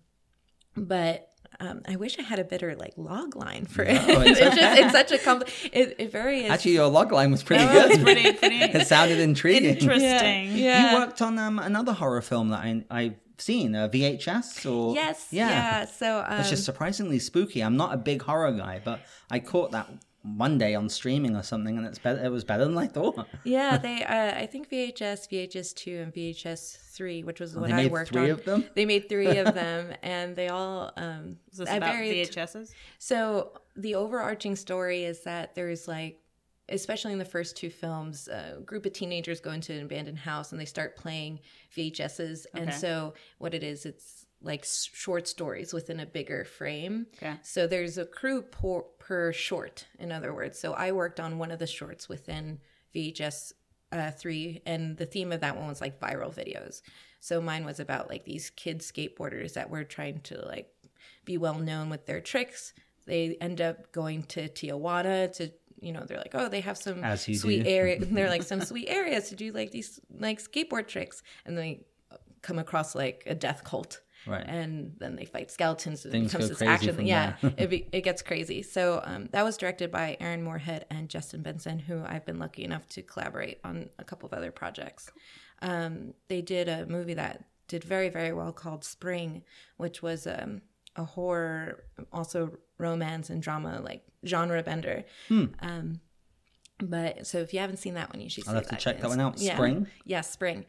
but. 0.77 1.32
Um, 1.61 1.83
I 1.87 1.97
wish 1.97 2.19
I 2.19 2.23
had 2.23 2.39
a 2.39 2.45
better 2.45 2.75
like 2.77 2.93
log 2.97 3.37
line 3.37 3.67
for 3.67 3.83
it. 3.85 3.95
No, 4.09 4.21
it's 4.27 4.41
it's 4.41 4.57
just 4.57 4.79
it's 4.81 4.93
such 4.93 5.13
a 5.13 5.19
compl- 5.19 5.49
it, 5.73 5.97
it 5.99 6.11
very 6.11 6.45
is 6.45 6.51
Actually, 6.51 6.73
your 6.73 6.89
log 6.89 7.13
line 7.13 7.31
was 7.31 7.43
pretty 7.43 7.65
That 7.65 7.89
was 7.89 7.97
good. 7.99 8.05
pretty, 8.05 8.33
pretty 8.39 8.57
it 8.57 8.87
sounded 8.87 9.21
intriguing. 9.21 9.71
interesting. 9.77 10.57
yeah. 10.57 10.93
You 10.93 10.99
worked 10.99 11.23
on 11.23 11.39
um, 11.39 11.59
another 11.59 11.93
horror 11.93 12.23
film 12.23 12.49
that 12.51 12.61
I, 12.61 12.85
I've 12.91 13.15
seen, 13.39 13.75
uh, 13.75 13.89
VHS 13.89 14.71
or 14.71 14.95
Yes. 14.95 15.29
yeah. 15.31 15.49
Yeah. 15.49 15.85
So 15.87 16.25
um, 16.27 16.41
It's 16.41 16.51
just 16.51 16.65
surprisingly 16.65 17.19
spooky. 17.19 17.61
I'm 17.63 17.77
not 17.77 17.95
a 17.95 17.97
big 17.97 18.23
horror 18.23 18.53
guy, 18.53 18.81
but 18.85 19.01
I 19.31 19.39
caught 19.39 19.71
that 19.73 19.89
one 20.23 20.57
day 20.59 20.75
on 20.75 20.89
streaming 20.89 21.37
or 21.37 21.43
something, 21.43 21.77
and 21.77 21.87
it's 21.87 21.99
better. 21.99 22.25
It 22.25 22.31
was 22.31 22.45
better 22.45 22.65
than 22.65 22.79
I 22.79 22.87
thought. 22.87 23.27
yeah, 23.45 23.77
they 23.87 24.05
uh, 24.05 24.39
I 24.39 24.47
think 24.47 24.71
VHS, 24.71 25.29
VHS 25.29 25.75
two, 25.75 25.99
and 26.01 26.13
VHS 26.15 26.77
three, 26.93 27.23
which 27.25 27.41
was 27.41 27.57
what 27.57 27.69
they 27.69 27.75
I 27.75 27.83
made 27.85 27.93
worked 27.93 28.11
three 28.13 28.25
on. 28.25 28.31
of 28.31 28.45
them? 28.45 28.65
They 28.75 28.85
made 28.85 29.09
three 29.09 29.39
of 29.39 29.55
them, 29.63 29.93
and 30.03 30.37
they 30.37 30.49
all 30.49 30.93
um. 30.97 31.37
Is 31.51 31.59
this 31.59 31.69
I 31.69 31.77
about 31.77 31.95
varied- 31.95 32.29
VHSs? 32.31 32.73
So 32.99 33.53
the 33.77 33.95
overarching 33.95 34.55
story 34.57 35.05
is 35.05 35.21
that 35.25 35.55
there's 35.55 35.89
like, 35.89 36.21
especially 36.69 37.13
in 37.13 37.19
the 37.19 37.25
first 37.25 37.57
two 37.57 37.71
films, 37.71 38.29
a 38.29 38.61
group 38.65 38.87
of 38.87 38.93
teenagers 38.93 39.41
go 39.41 39.51
into 39.51 39.73
an 39.73 39.83
abandoned 39.83 40.19
house 40.19 40.53
and 40.53 40.61
they 40.61 40.65
start 40.67 40.97
playing 40.97 41.41
VHSs. 41.77 42.47
And 42.55 42.73
so 42.73 43.15
what 43.39 43.55
it 43.55 43.63
is, 43.63 43.87
it's 43.87 44.27
like 44.43 44.65
short 44.67 45.27
stories 45.29 45.73
within 45.73 46.01
a 46.01 46.07
bigger 46.07 46.45
frame. 46.45 47.07
Okay. 47.17 47.35
So 47.43 47.67
there's 47.67 47.97
a 47.97 48.05
crew 48.05 48.43
per, 48.43 48.83
per 49.03 49.33
short, 49.33 49.87
in 49.99 50.13
other 50.13 50.33
words. 50.33 50.59
So 50.59 50.75
I 50.75 50.93
worked 50.93 51.19
on 51.19 51.39
one 51.39 51.51
of 51.51 51.59
the 51.59 51.67
shorts 51.67 52.09
within 52.09 52.61
VHS 52.95 53.53
uh, 53.91 54.13
three, 54.13 54.63
and 54.65 54.97
the 54.97 55.07
theme 55.07 55.33
of 55.33 55.41
that 55.41 55.57
one 55.57 55.67
was 55.67 55.81
like 55.81 55.99
viral 55.99 56.33
videos. 56.33 56.83
So 57.19 57.41
mine 57.41 57.65
was 57.65 57.81
about 57.81 58.09
like 58.09 58.25
these 58.25 58.51
kid 58.51 58.79
skateboarders 58.79 59.55
that 59.55 59.71
were 59.71 59.83
trying 59.83 60.21
to 60.21 60.41
like 60.47 60.73
be 61.25 61.37
well 61.37 61.59
known 61.59 61.91
with 61.91 62.07
their 62.07 62.21
tricks. 62.21 62.75
They 63.05 63.37
end 63.41 63.61
up 63.61 63.91
going 63.91 64.23
to 64.25 64.49
Tijuana 64.49 65.33
to 65.35 65.51
you 65.81 65.93
know 65.93 66.05
they're 66.07 66.19
like 66.19 66.35
oh 66.35 66.49
they 66.49 66.61
have 66.61 66.79
some 66.79 67.03
sweet 67.17 67.65
do. 67.65 67.69
area 67.69 67.99
they're 68.05 68.29
like 68.29 68.45
some 68.45 68.61
sweet 68.61 68.87
areas 68.89 69.31
to 69.31 69.35
do 69.35 69.51
like 69.51 69.73
these 69.73 69.99
like 70.17 70.41
skateboard 70.41 70.87
tricks 70.87 71.25
and 71.45 71.59
they 71.59 71.85
come 72.41 72.61
across 72.61 72.95
like 72.95 73.25
a 73.27 73.35
death 73.35 73.65
cult 73.65 74.01
Right. 74.27 74.45
and 74.47 74.95
then 74.99 75.17
they 75.17 75.25
fight 75.25 75.51
skeletons 75.51 76.05
and 76.05 76.15
it 76.15 76.19
Things 76.19 76.33
becomes 76.33 76.45
go 76.45 76.49
this 76.51 76.59
crazy 76.59 76.73
action 76.89 77.07
yeah 77.07 77.35
it, 77.57 77.71
be, 77.71 77.89
it 77.93 78.03
gets 78.03 78.23
crazy 78.23 78.63
so 78.63 79.01
um, 79.05 79.29
that 79.33 79.45
was 79.45 79.57
directed 79.57 79.91
by 79.91 80.17
aaron 80.21 80.43
moorhead 80.43 80.87
and 80.91 81.09
justin 81.09 81.43
benson 81.43 81.79
who 81.79 82.03
i've 82.07 82.25
been 82.25 82.39
lucky 82.39 82.65
enough 82.65 82.89
to 82.91 83.03
collaborate 83.03 83.59
on 83.65 83.89
a 83.99 84.05
couple 84.05 84.27
of 84.27 84.33
other 84.33 84.51
projects 84.53 85.11
um, 85.63 86.15
they 86.29 86.41
did 86.43 86.69
a 86.69 86.87
movie 86.87 87.15
that 87.15 87.45
did 87.69 87.83
very 87.85 88.09
very 88.09 88.33
well 88.33 88.53
called 88.53 88.85
spring 88.85 89.43
which 89.77 90.03
was 90.03 90.27
um, 90.27 90.61
a 90.97 91.05
horror 91.05 91.85
also 92.13 92.53
romance 92.79 93.31
and 93.31 93.43
drama 93.43 93.81
like 93.83 94.05
genre 94.27 94.63
bender 94.63 95.05
Hmm. 95.29 95.47
um, 95.61 96.01
but 96.79 97.27
so 97.27 97.39
if 97.39 97.55
you 97.55 97.61
haven't 97.61 97.77
seen 97.79 97.95
that 97.95 98.13
one 98.13 98.21
you 98.21 98.29
should 98.29 98.47
I'll 98.49 98.55
have 98.55 98.69
to 98.69 98.77
check 98.77 99.01
that 99.01 99.09
one 99.09 99.21
out. 99.21 99.39
Yeah. 99.39 99.55
Spring? 99.55 99.87
yeah 100.05 100.21
spring 100.21 100.65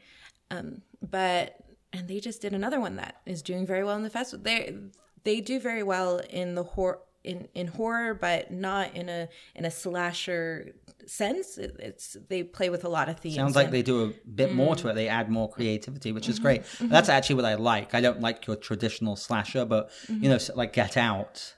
um, 0.51 0.81
but 1.01 1.55
and 1.93 2.07
they 2.07 2.19
just 2.19 2.41
did 2.41 2.53
another 2.53 2.79
one 2.79 2.95
that 2.97 3.21
is 3.25 3.41
doing 3.41 3.65
very 3.65 3.83
well 3.83 3.95
in 3.95 4.03
the 4.03 4.09
festival 4.09 4.43
they 4.43 4.75
they 5.23 5.39
do 5.41 5.59
very 5.59 5.83
well 5.83 6.17
in 6.29 6.55
the 6.55 6.63
horror 6.63 6.99
in, 7.23 7.47
in 7.53 7.67
horror 7.67 8.13
but 8.13 8.51
not 8.51 8.93
in 8.95 9.07
a 9.07 9.29
in 9.55 9.63
a 9.63 9.71
slasher 9.71 10.73
sense 11.05 11.57
it, 11.57 11.75
it's 11.79 12.17
they 12.27 12.43
play 12.43 12.69
with 12.69 12.83
a 12.83 12.89
lot 12.89 13.07
of 13.07 13.17
themes 13.19 13.35
Sounds 13.35 13.55
like 13.55 13.65
and- 13.67 13.73
they 13.73 13.81
do 13.81 14.03
a 14.05 14.07
bit 14.29 14.53
more 14.53 14.73
Mm. 14.75 14.77
to 14.79 14.87
it. 14.89 14.93
They 14.95 15.07
add 15.09 15.29
more 15.29 15.49
creativity, 15.49 16.11
which 16.11 16.23
Mm-hmm. 16.23 16.31
is 16.31 16.39
great. 16.39 16.61
That's 16.81 17.09
actually 17.09 17.35
what 17.35 17.45
I 17.45 17.55
like. 17.55 17.93
I 17.93 18.01
don't 18.01 18.21
like 18.21 18.45
your 18.47 18.55
traditional 18.57 19.15
slasher, 19.15 19.65
but 19.65 19.89
Mm-hmm. 20.07 20.23
you 20.23 20.29
know, 20.29 20.37
like 20.55 20.71
Get 20.73 20.95
Out 20.97 21.53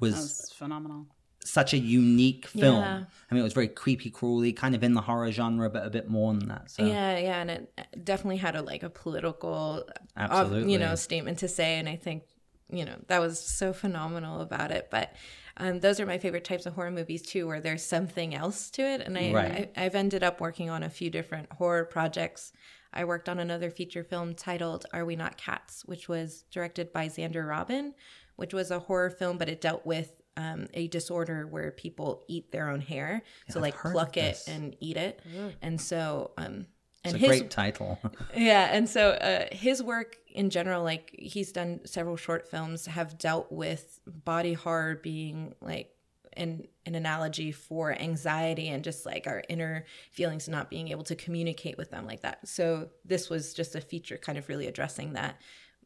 was 0.00 0.14
That's 0.14 0.52
phenomenal. 0.52 1.06
Such 1.44 1.72
a 1.74 1.78
unique 1.78 2.46
film. 2.46 2.76
Yeah. 2.76 3.04
I 3.30 3.34
mean, 3.34 3.40
it 3.40 3.44
was 3.44 3.52
very 3.52 3.68
creepy, 3.68 4.10
crawly, 4.10 4.52
kind 4.52 4.74
of 4.74 4.82
in 4.82 4.94
the 4.94 5.00
horror 5.02 5.30
genre, 5.30 5.68
but 5.70 5.86
a 5.86 5.90
bit 5.90 6.08
more 6.08 6.32
than 6.34 6.48
that. 6.48 6.70
So 6.70 6.84
Yeah, 6.84 7.18
yeah, 7.18 7.40
and 7.40 7.50
it 7.50 8.04
definitely 8.04 8.38
had 8.38 8.56
a 8.56 8.62
like 8.62 8.82
a 8.82 8.90
political, 8.90 9.86
Absolutely. 10.16 10.72
you 10.72 10.78
know, 10.78 10.94
statement 10.94 11.38
to 11.38 11.48
say, 11.48 11.78
and 11.78 11.88
I 11.88 11.96
think 11.96 12.24
you 12.70 12.84
know 12.84 12.96
that 13.08 13.20
was 13.20 13.38
so 13.38 13.72
phenomenal 13.72 14.40
about 14.40 14.70
it. 14.70 14.88
But 14.90 15.12
um, 15.56 15.80
those 15.80 16.00
are 16.00 16.06
my 16.06 16.18
favorite 16.18 16.44
types 16.44 16.66
of 16.66 16.74
horror 16.74 16.90
movies 16.90 17.22
too, 17.22 17.46
where 17.46 17.60
there's 17.60 17.84
something 17.84 18.34
else 18.34 18.70
to 18.70 18.82
it. 18.82 19.00
And 19.02 19.16
I, 19.18 19.32
Right. 19.32 19.70
I 19.76 19.84
I've 19.84 19.94
ended 19.94 20.22
up 20.22 20.40
working 20.40 20.70
on 20.70 20.82
a 20.82 20.90
few 20.90 21.10
different 21.10 21.52
horror 21.52 21.84
projects. 21.84 22.52
I 22.92 23.04
worked 23.04 23.28
on 23.28 23.38
another 23.40 23.70
feature 23.70 24.04
film 24.04 24.34
titled 24.34 24.86
"Are 24.92 25.04
We 25.04 25.16
Not 25.16 25.36
Cats," 25.36 25.84
which 25.84 26.08
was 26.08 26.44
directed 26.50 26.92
by 26.92 27.08
Xander 27.08 27.46
Robin, 27.48 27.94
which 28.36 28.54
was 28.54 28.70
a 28.70 28.78
horror 28.80 29.10
film, 29.10 29.36
but 29.38 29.48
it 29.48 29.60
dealt 29.60 29.84
with 29.84 30.12
um, 30.36 30.66
a 30.74 30.88
disorder 30.88 31.46
where 31.46 31.70
people 31.70 32.24
eat 32.28 32.50
their 32.52 32.68
own 32.68 32.80
hair, 32.80 33.22
so 33.48 33.58
I've 33.58 33.62
like 33.62 33.76
pluck 33.76 34.16
it 34.16 34.42
and 34.48 34.76
eat 34.80 34.96
it, 34.96 35.20
and 35.62 35.80
so 35.80 36.32
um, 36.36 36.66
it's 37.04 37.14
and 37.14 37.22
a 37.22 37.26
his 37.26 37.40
great 37.40 37.50
title. 37.50 37.98
yeah 38.36 38.70
and 38.72 38.88
so 38.88 39.10
uh, 39.10 39.46
his 39.52 39.82
work 39.82 40.16
in 40.28 40.48
general 40.50 40.82
like 40.82 41.14
he's 41.18 41.52
done 41.52 41.80
several 41.84 42.16
short 42.16 42.48
films 42.48 42.86
have 42.86 43.18
dealt 43.18 43.52
with 43.52 44.00
body 44.06 44.54
horror 44.54 44.98
being 45.02 45.54
like 45.60 45.90
an 46.36 46.66
an 46.86 46.94
analogy 46.94 47.52
for 47.52 47.92
anxiety 47.92 48.68
and 48.68 48.84
just 48.84 49.06
like 49.06 49.26
our 49.26 49.42
inner 49.48 49.84
feelings 50.10 50.48
not 50.48 50.70
being 50.70 50.88
able 50.88 51.04
to 51.04 51.14
communicate 51.14 51.78
with 51.78 51.90
them 51.90 52.06
like 52.06 52.22
that. 52.22 52.46
So 52.46 52.90
this 53.04 53.30
was 53.30 53.54
just 53.54 53.74
a 53.74 53.80
feature 53.80 54.18
kind 54.18 54.36
of 54.36 54.48
really 54.48 54.66
addressing 54.66 55.14
that 55.14 55.40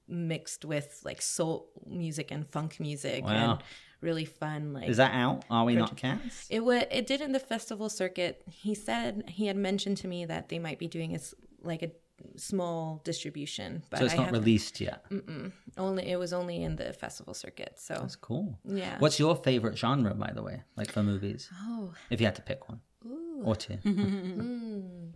mixed 0.09 0.65
with 0.65 1.01
like 1.05 1.21
soul 1.23 1.69
music 1.87 2.31
and 2.31 2.47
funk 2.49 2.81
music 2.81 3.25
Wow. 3.25 3.31
and 3.53 3.63
really 4.01 4.25
fun 4.25 4.73
like 4.73 4.89
Is 4.89 4.97
that 4.99 5.13
out? 5.15 5.45
Are 5.51 5.65
we 5.65 5.75
not 5.75 5.97
cats? 5.97 6.47
it 6.51 6.61
was. 6.65 6.85
It 6.91 7.07
did 7.07 7.21
in 7.21 7.33
the 7.33 7.41
festival 7.41 7.89
circuit. 7.89 8.43
He 8.51 8.75
said 8.75 9.25
he 9.29 9.47
had 9.47 9.57
mentioned 9.57 9.97
to 9.99 10.09
me 10.09 10.25
that 10.27 10.49
they 10.49 10.59
might 10.59 10.79
be 10.79 10.87
doing 10.89 11.15
a 11.15 11.21
like 11.63 11.83
a 11.83 11.91
small 12.37 13.01
distribution, 13.05 13.83
but 13.91 13.99
So 14.01 14.05
it's 14.07 14.15
I 14.15 14.19
not 14.19 14.33
released 14.33 14.81
yet. 14.81 15.05
only. 15.77 16.09
It 16.11 16.17
was 16.19 16.33
only 16.33 16.63
in 16.63 16.77
the 16.77 16.93
festival 16.93 17.35
circuit. 17.35 17.75
So 17.77 17.95
That's 17.95 18.17
cool. 18.17 18.59
yeah. 18.65 18.97
What's 18.99 19.19
your 19.21 19.37
favorite 19.37 19.77
genre, 19.79 20.15
by 20.15 20.33
the 20.35 20.43
way, 20.43 20.63
like 20.77 20.91
for 20.91 21.03
movies? 21.03 21.49
Oh, 21.63 21.93
If 22.11 22.21
you 22.21 22.27
had 22.27 22.35
to 22.37 22.43
pick 22.43 22.69
one 22.69 22.81
or 23.45 23.55
two. 23.57 23.75
Hmm. 23.85 25.11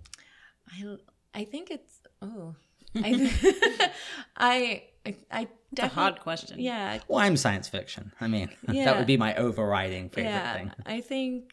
I 0.69 0.97
I 1.41 1.45
think 1.45 1.71
it's 1.71 2.01
oh. 2.21 2.55
I 2.97 3.91
I 4.37 4.83
I, 5.07 5.17
I 5.31 5.49
It's 5.73 5.81
a 5.81 5.89
hard 5.89 6.21
question. 6.21 6.59
yeah 6.61 6.99
Well, 7.09 7.19
I'm 7.21 7.37
science 7.37 7.69
fiction. 7.69 8.13
I 8.21 8.29
mean, 8.29 8.51
that 8.67 8.97
would 8.99 9.07
be 9.07 9.17
my 9.17 9.35
overriding 9.35 10.11
favorite 10.11 10.31
yeah. 10.31 10.55
thing. 10.55 10.73
I 10.87 11.01
think 11.01 11.53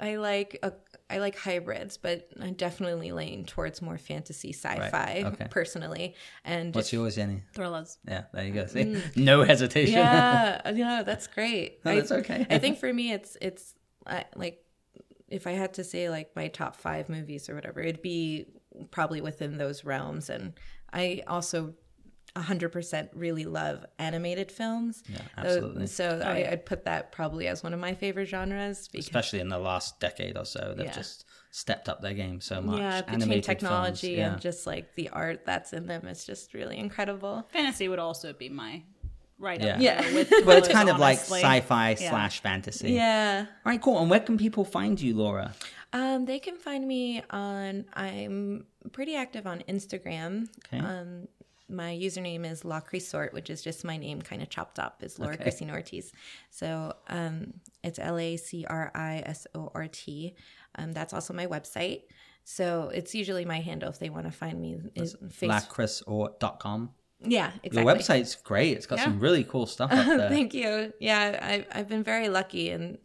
I 0.00 0.16
like 0.16 0.58
a, 0.62 0.72
I 1.10 1.18
like 1.18 1.36
hybrids, 1.36 1.96
but 1.96 2.28
I 2.40 2.50
definitely 2.50 3.10
lean 3.10 3.46
towards 3.46 3.82
more 3.82 3.98
fantasy 3.98 4.52
sci-fi 4.52 5.22
okay. 5.26 5.48
personally. 5.50 6.14
And 6.44 6.72
What's 6.74 6.92
yours, 6.92 7.16
Jenny? 7.16 7.42
Thrillers. 7.52 7.98
Yeah, 8.06 8.24
there 8.32 8.44
you 8.44 8.52
go. 8.52 8.66
See? 8.66 9.02
No 9.16 9.42
hesitation. 9.42 9.94
Mm. 9.94 9.96
yeah, 9.96 10.70
yeah, 10.70 11.02
that's 11.02 11.26
great. 11.26 11.84
No, 11.84 11.92
I- 11.92 11.94
that's 11.96 12.12
okay. 12.12 12.46
I 12.48 12.58
think 12.58 12.78
for 12.78 12.92
me, 12.92 13.12
it's 13.12 13.36
it's 13.40 13.74
uh, 14.06 14.22
like 14.36 14.62
if 15.28 15.46
I 15.46 15.52
had 15.52 15.74
to 15.74 15.84
say 15.84 16.10
like 16.10 16.34
my 16.36 16.48
top 16.48 16.76
five 16.76 17.08
movies 17.08 17.48
or 17.48 17.54
whatever, 17.54 17.80
it'd 17.80 18.02
be 18.02 18.46
probably 18.90 19.20
within 19.20 19.58
those 19.58 19.84
realms. 19.84 20.30
And 20.30 20.54
I 20.92 21.22
also. 21.26 21.74
100% 22.36 23.08
really 23.14 23.46
love 23.46 23.84
animated 23.98 24.52
films. 24.52 25.02
Yeah, 25.08 25.18
Uh, 25.36 25.40
absolutely. 25.40 25.86
So 25.86 26.20
I, 26.24 26.38
yeah. 26.38 26.50
I'd 26.52 26.66
put 26.66 26.84
that 26.84 27.10
probably 27.10 27.48
as 27.48 27.62
one 27.64 27.72
of 27.74 27.80
my 27.80 27.94
favorite 27.94 28.26
genres. 28.26 28.86
Because, 28.86 29.06
Especially 29.06 29.40
in 29.40 29.48
the 29.48 29.58
last 29.58 29.98
decade 29.98 30.36
or 30.36 30.44
so, 30.44 30.74
they've 30.76 30.86
Yeah. 30.86 30.92
just 30.92 31.24
stepped 31.50 31.88
up 31.88 32.00
their 32.02 32.14
game 32.14 32.40
so 32.40 32.60
much. 32.60 32.78
yeah, 32.78 33.00
between 33.00 33.22
Animated 33.22 33.44
technology 33.44 34.08
films, 34.08 34.18
yeah. 34.18 34.32
and 34.34 34.40
just 34.40 34.66
like 34.66 34.94
the 34.94 35.08
art 35.08 35.46
that's 35.46 35.72
in 35.72 35.86
them, 35.86 36.06
it's 36.06 36.24
just 36.26 36.54
really 36.54 36.76
incredible. 36.78 37.48
Fantasy 37.50 37.88
would 37.88 37.98
also 37.98 38.32
be 38.34 38.50
my 38.50 38.82
right 39.38 39.60
Yeah. 39.60 39.74
up 39.74 39.80
Yeah. 39.80 40.14
with 40.14 40.30
well, 40.46 40.58
it's 40.58 40.68
kind 40.68 40.90
of 40.90 40.98
like 40.98 41.18
sci-fi 41.18 41.96
Yeah. 41.98 42.10
slash 42.10 42.40
fantasy. 42.40 42.92
Yeah. 42.92 43.46
All 43.48 43.72
right, 43.72 43.80
cool. 43.80 43.98
And 44.00 44.10
where 44.10 44.20
can 44.20 44.36
people 44.36 44.64
find 44.64 45.00
you, 45.00 45.14
Laura? 45.16 45.54
Um, 45.92 46.24
they 46.26 46.38
can 46.38 46.56
find 46.56 46.86
me 46.86 47.22
on. 47.30 47.84
I'm 47.94 48.66
pretty 48.92 49.14
active 49.16 49.46
on 49.46 49.60
Instagram. 49.68 50.48
Okay. 50.66 50.84
Um, 50.84 51.28
my 51.70 51.92
username 51.94 52.50
is 52.50 52.64
La 52.64 52.80
Crisort, 52.80 53.32
which 53.32 53.50
is 53.50 53.62
just 53.62 53.84
my 53.84 53.96
name, 53.98 54.22
kind 54.22 54.40
of 54.42 54.48
chopped 54.48 54.78
up, 54.78 55.02
is 55.02 55.18
Laura 55.18 55.34
Okay. 55.34 55.42
Christine 55.44 55.70
Ortiz. 55.70 56.12
So 56.50 56.94
um, 57.08 57.54
it's 57.84 57.98
L 57.98 58.18
A 58.18 58.36
C 58.38 58.64
R 58.68 58.90
I 58.94 59.22
S 59.26 59.46
O 59.54 59.70
R 59.74 59.86
T. 59.88 60.34
Um, 60.76 60.92
that's 60.92 61.12
also 61.12 61.34
my 61.34 61.46
website. 61.46 62.02
So 62.44 62.90
it's 62.94 63.14
usually 63.14 63.44
my 63.44 63.60
handle 63.60 63.90
if 63.90 63.98
they 63.98 64.08
want 64.08 64.24
to 64.26 64.32
find 64.32 64.60
me. 64.60 64.78
Is 64.94 65.14
face- 65.30 65.50
Lacris 65.50 66.02
or 66.06 66.32
dot 66.38 66.58
com. 66.60 66.90
Yeah, 67.20 67.50
Your 67.64 67.82
exactly. 67.82 67.94
website's 67.94 68.34
great. 68.36 68.76
It's 68.76 68.86
got 68.86 68.98
Yeah. 68.98 69.04
some 69.06 69.18
really 69.20 69.42
cool 69.44 69.66
stuff 69.66 69.90
up 69.92 70.06
there. 70.18 70.28
Thank 70.28 70.54
you. 70.54 70.92
Yeah, 71.00 71.38
I, 71.42 71.66
I've 71.78 71.88
been 71.88 72.04
very 72.04 72.28
lucky, 72.28 72.70
and 72.70 72.96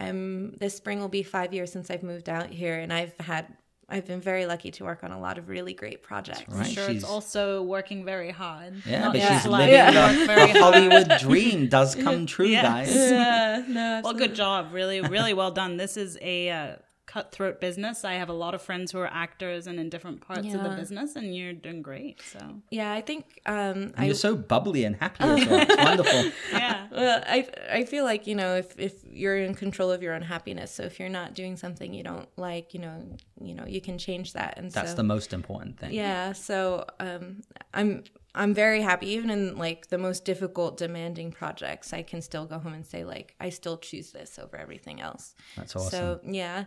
I'm 0.00 0.52
this 0.58 0.76
spring 0.76 1.00
will 1.00 1.08
be 1.08 1.22
five 1.22 1.52
years 1.52 1.70
since 1.72 1.90
I've 1.90 2.02
moved 2.02 2.28
out 2.28 2.48
here, 2.48 2.78
and 2.78 2.92
I've 2.92 3.14
had 3.20 3.46
I've 3.92 4.06
been 4.06 4.20
very 4.20 4.46
lucky 4.46 4.70
to 4.70 4.84
work 4.84 5.02
on 5.02 5.10
a 5.10 5.18
lot 5.20 5.36
of 5.36 5.48
really 5.48 5.74
great 5.74 6.00
projects. 6.04 6.44
Right. 6.48 6.66
sure 6.70 6.86
she's- 6.86 7.02
it's 7.02 7.04
also 7.04 7.62
working 7.62 8.04
very 8.04 8.30
hard. 8.30 8.74
yeah, 8.86 9.00
Not 9.00 9.12
but 9.14 9.18
just 9.20 9.42
she's 9.42 9.50
like 9.50 9.68
living 9.68 9.94
work 9.96 10.18
the, 10.20 10.26
very 10.26 10.52
the. 10.52 10.58
Hollywood 10.60 11.08
dream 11.18 11.68
does 11.68 11.96
come 11.96 12.24
true, 12.26 12.46
Yes. 12.46 12.62
guys. 12.62 12.94
Yeah, 12.94 13.64
no, 13.68 14.00
Well, 14.04 14.14
good 14.14 14.34
job. 14.36 14.72
Really, 14.72 15.00
really 15.00 15.34
well 15.34 15.50
done. 15.50 15.76
This 15.76 15.96
is 15.96 16.16
a 16.22 16.50
uh, 16.50 16.76
cutthroat 17.12 17.60
business. 17.60 18.04
I 18.04 18.14
have 18.14 18.28
a 18.28 18.38
lot 18.44 18.54
of 18.54 18.62
friends 18.62 18.92
who 18.92 18.98
are 18.98 19.12
actors 19.26 19.66
and 19.66 19.80
in 19.80 19.88
different 19.90 20.20
parts 20.20 20.52
of 20.54 20.62
the 20.62 20.70
business, 20.70 21.16
and 21.16 21.34
you're 21.36 21.52
doing 21.52 21.82
great. 21.82 22.22
So, 22.22 22.38
Yeah, 22.70 22.92
I 22.92 23.00
think 23.00 23.24
um, 23.46 23.54
And 23.56 23.94
I 23.98 24.04
you're 24.06 24.14
so 24.14 24.36
bubbly 24.36 24.84
and 24.84 24.94
happy 24.96 25.24
as 25.24 25.46
well. 25.46 25.60
It's 25.68 25.76
wonderful. 25.90 26.22
yeah. 26.52 26.86
Well, 26.92 27.22
I 27.26 27.48
I 27.70 27.84
feel 27.84 28.04
like 28.04 28.26
you 28.26 28.36
know 28.36 28.56
if 28.56 28.78
if 28.78 28.94
you're 29.20 29.38
in 29.38 29.54
control 29.54 29.90
of 29.90 30.02
your 30.02 30.14
own 30.14 30.22
happiness, 30.22 30.70
so 30.70 30.82
if 30.84 31.00
you're 31.00 31.08
not 31.20 31.34
doing 31.34 31.56
something 31.56 31.92
you 31.92 32.04
don't 32.04 32.28
like, 32.36 32.74
you 32.74 32.80
know, 32.80 32.96
you 33.40 33.54
know, 33.54 33.66
you 33.66 33.80
can 33.80 33.98
change 33.98 34.32
that, 34.34 34.54
and 34.58 34.70
That's 34.70 34.90
so 34.92 34.96
the 34.96 35.08
most 35.14 35.32
important 35.32 35.78
thing. 35.80 35.92
yeah. 35.92 36.32
So 36.32 36.86
um, 37.00 37.42
I'm 37.74 38.04
I'm 38.34 38.54
very 38.54 38.80
happy, 38.82 39.10
even 39.10 39.30
in 39.30 39.56
like 39.56 39.88
the 39.88 39.98
most 39.98 40.24
difficult, 40.24 40.76
demanding 40.76 41.32
projects, 41.32 41.92
I 41.92 42.02
can 42.02 42.22
still 42.22 42.46
go 42.46 42.58
home 42.58 42.74
and 42.74 42.86
say 42.86 43.04
like 43.04 43.34
I 43.40 43.50
still 43.50 43.76
choose 43.78 44.12
this 44.12 44.38
over 44.38 44.56
everything 44.56 45.00
else. 45.00 45.34
That's 45.56 45.74
awesome. 45.74 45.90
So 45.90 46.20
yeah, 46.24 46.64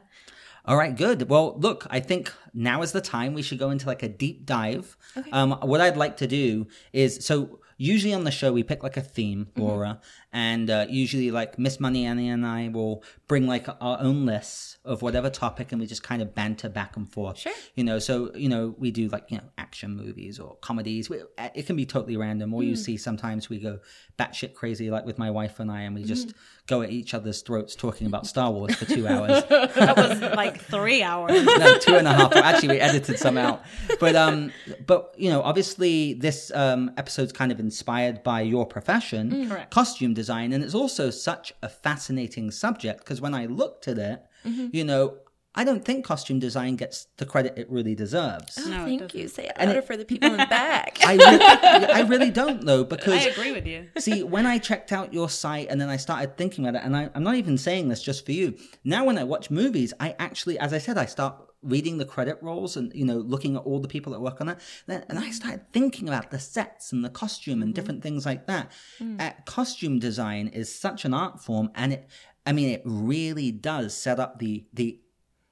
All 0.66 0.78
right, 0.78 0.96
good. 0.96 1.30
Well, 1.30 1.58
look, 1.60 1.86
I 1.90 2.00
think 2.00 2.32
now 2.54 2.82
is 2.82 2.92
the 2.92 3.02
time 3.02 3.34
we 3.34 3.42
should 3.42 3.60
go 3.60 3.70
into 3.70 3.86
like 3.88 4.04
a 4.04 4.10
deep 4.10 4.46
dive. 4.46 4.98
Um, 5.32 5.52
what 5.62 5.82
I'd 5.82 5.98
like 5.98 6.18
to 6.18 6.28
do 6.28 6.68
is 6.94 7.26
so 7.26 7.60
usually 7.78 8.14
on 8.14 8.24
the 8.24 8.32
show 8.32 8.54
we 8.54 8.64
pick 8.64 8.84
like 8.84 8.98
a 8.98 9.02
theme, 9.02 9.48
Laura, 9.58 10.00
and 10.34 10.70
uh, 10.70 10.88
usually 10.90 11.30
like 11.30 11.60
Miss 11.60 11.80
Money 11.80 12.06
Annie 12.06 12.28
and 12.28 12.46
I 12.46 12.70
will 12.70 13.04
bring 13.28 13.46
like 13.48 13.68
our 13.70 14.00
own 14.02 14.26
lists 14.26 14.78
of 14.84 15.02
whatever 15.02 15.30
topic, 15.30 15.72
and 15.72 15.80
we 15.80 15.88
just 15.88 16.04
kind 16.04 16.22
of 16.22 16.36
banter 16.36 16.68
back 16.68 16.98
and 16.98 17.10
forth. 17.10 17.40
Sure. 17.40 17.54
You 17.76 17.84
know, 17.84 18.00
so 18.00 18.36
you 18.36 18.50
know 18.50 18.76
we 18.78 18.92
do 18.92 19.08
like 19.10 19.26
you 19.30 19.38
know 19.38 19.44
action 19.58 19.96
movies 19.96 20.40
or 20.40 20.58
comedies. 20.58 21.10
We, 21.10 21.22
uh, 21.22 21.50
it 21.54 21.68
can 21.68 21.76
be 21.76 21.86
totally 21.86 22.18
random, 22.18 22.54
or 22.54 22.64
you 22.64 22.76
see 22.76 22.98
sometimes 22.98 23.48
we 23.48 23.60
go 23.60 23.80
batshit 24.18 24.54
crazy, 24.56 24.90
like 24.90 25.06
with 25.06 25.18
my 25.18 25.32
wife 25.32 25.60
and 25.60 25.72
I, 25.72 25.82
and 25.82 25.96
we 25.96 26.04
just 26.04 26.34
go 26.68 26.82
at 26.82 26.90
each 26.90 27.14
other's 27.14 27.42
throats 27.42 27.76
talking 27.76 28.08
about 28.08 28.26
Star 28.34 28.52
Wars 28.52 28.76
for 28.76 28.86
two 28.86 29.08
hours. 29.08 29.44
That 29.46 29.96
was 29.96 30.22
like 30.36 30.60
three 30.62 31.04
hours. 31.04 31.44
no, 31.46 31.78
two 31.78 31.96
and 31.96 32.08
a 32.08 32.14
half. 32.14 32.36
Actually, 32.36 32.70
we 32.70 32.80
edited 32.80 33.20
some 33.20 33.38
out. 33.38 33.64
But 34.00 34.16
um, 34.16 34.52
but 34.86 35.14
you 35.18 35.30
know, 35.30 35.42
obviously, 35.42 36.14
this 36.14 36.52
um 36.54 36.92
episode's 36.98 37.32
kind 37.32 37.52
of 37.52 37.60
inspired 37.60 38.24
by 38.24 38.42
your 38.42 38.66
profession, 38.66 39.50
Correct. 39.50 39.72
costume 39.72 40.14
design, 40.14 40.23
and 40.30 40.64
it's 40.64 40.76
also 40.76 41.10
such 41.10 41.54
a 41.62 41.70
fascinating 41.70 42.52
subject 42.52 43.00
because 43.00 43.22
when 43.22 43.34
I 43.34 43.46
looked 43.46 43.88
at 43.88 43.98
it, 43.98 44.24
mm-hmm. 44.46 44.68
you 44.72 44.84
know, 44.84 45.18
I 45.56 45.64
don't 45.64 45.86
think 45.86 46.04
costume 46.04 46.40
design 46.40 46.78
gets 46.78 47.06
the 47.18 47.26
credit 47.28 47.54
it 47.58 47.70
really 47.70 47.94
deserves. 47.94 48.58
Oh, 48.60 48.70
no, 48.70 48.86
thank 48.86 49.14
you. 49.14 49.28
Say 49.28 49.46
it 49.46 49.54
louder 49.60 49.84
for 49.84 49.96
the 49.96 50.06
people 50.06 50.32
in 50.32 50.38
the 50.38 50.48
back. 50.48 50.98
I 51.06 51.14
really, 51.14 51.94
I 51.94 52.00
really 52.02 52.32
don't 52.32 52.66
though 52.66 52.84
because 52.96 53.26
I 53.26 53.30
agree 53.30 53.52
with 53.52 53.68
you. 53.68 53.88
See, 54.00 54.24
when 54.24 54.48
I 54.48 54.58
checked 54.58 54.92
out 54.92 55.14
your 55.14 55.30
site 55.30 55.68
and 55.70 55.80
then 55.80 55.90
I 55.90 55.98
started 55.98 56.38
thinking 56.38 56.66
about 56.66 56.82
it, 56.82 56.86
and 56.86 56.98
I, 56.98 57.10
I'm 57.14 57.24
not 57.24 57.36
even 57.36 57.58
saying 57.58 57.90
this 57.90 58.02
just 58.02 58.26
for 58.26 58.32
you. 58.32 58.58
Now, 58.84 59.06
when 59.06 59.18
I 59.18 59.24
watch 59.26 59.52
movies, 59.52 59.94
I 60.00 60.16
actually, 60.18 60.58
as 60.58 60.74
I 60.74 60.80
said, 60.80 60.98
I 60.98 61.06
start 61.06 61.36
reading 61.64 61.98
the 61.98 62.06
credit 62.06 62.38
rolls 62.42 62.76
and 62.78 62.92
you 62.94 63.06
know 63.06 63.18
looking 63.18 63.56
at 63.56 63.64
all 63.64 63.80
the 63.80 63.88
people 63.88 64.12
that 64.14 64.20
work 64.22 64.40
on 64.42 64.50
it, 64.50 64.58
and 64.88 65.18
I 65.20 65.32
started 65.32 65.72
thinking 65.72 66.08
about 66.08 66.32
the 66.32 66.40
sets 66.40 66.92
and 66.92 67.04
the 67.04 67.10
costume 67.10 67.62
and 67.62 67.74
different 67.74 68.04
things 68.04 68.26
like 68.26 68.48
that. 68.48 68.72
Uh, 69.20 69.32
costume 69.46 70.00
design 70.00 70.48
is 70.48 70.74
such 70.74 71.06
an 71.06 71.14
art 71.14 71.42
form, 71.42 71.72
and 71.76 71.94
it, 71.94 72.08
I 72.46 72.52
mean, 72.52 72.70
it 72.70 72.82
really 72.86 73.52
does 73.52 73.96
set 73.96 74.20
up 74.20 74.40
the 74.40 74.66
the 74.74 75.00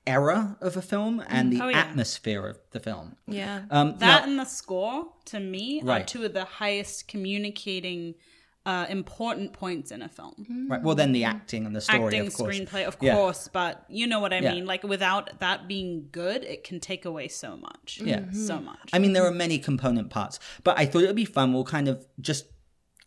era 0.07 0.57
of 0.61 0.75
a 0.75 0.81
film 0.81 1.23
and 1.27 1.53
the 1.53 1.61
Oh, 1.61 1.67
yeah. 1.67 1.77
atmosphere 1.81 2.47
of 2.47 2.57
the 2.71 2.79
film. 2.79 3.17
yeah. 3.27 3.65
Um, 3.69 3.97
That 3.99 4.21
now- 4.21 4.23
and 4.23 4.39
the 4.39 4.45
score, 4.45 5.13
to 5.25 5.39
me, 5.39 5.81
are 5.81 5.85
Right. 5.85 6.07
two 6.07 6.25
of 6.25 6.33
the 6.33 6.43
highest 6.43 7.07
communicating 7.07 8.15
uh, 8.65 8.85
important 8.89 9.53
points 9.53 9.91
in 9.91 10.01
a 10.03 10.09
film. 10.09 10.67
right. 10.69 10.83
Well, 10.83 10.93
then 10.95 11.11
the 11.13 11.23
acting 11.23 11.65
and 11.65 11.75
the 11.75 11.81
story, 11.81 12.03
Acting, 12.05 12.27
of 12.27 12.33
course. 12.35 12.55
screenplay, 12.55 12.85
of 12.85 12.95
Yeah. 13.01 13.15
course, 13.15 13.49
but 13.51 13.83
you 13.89 14.05
know 14.05 14.19
what 14.19 14.33
I 14.33 14.39
Yeah. 14.39 14.53
mean. 14.53 14.65
Like 14.67 14.83
without 14.83 15.39
that 15.39 15.67
being 15.67 16.09
good, 16.11 16.43
it 16.43 16.63
can 16.63 16.79
take 16.79 17.03
away 17.05 17.27
so 17.27 17.57
much. 17.57 17.99
Yeah. 18.03 18.25
so 18.31 18.59
much. 18.59 18.89
I 18.93 18.99
mean, 18.99 19.13
there 19.13 19.25
are 19.25 19.31
many 19.31 19.57
component 19.57 20.09
parts, 20.11 20.39
but 20.63 20.77
I 20.77 20.85
thought 20.85 21.03
it 21.03 21.07
would 21.07 21.15
be 21.15 21.25
fun. 21.25 21.53
We'll 21.53 21.63
kind 21.63 21.87
of 21.87 22.05
just 22.19 22.45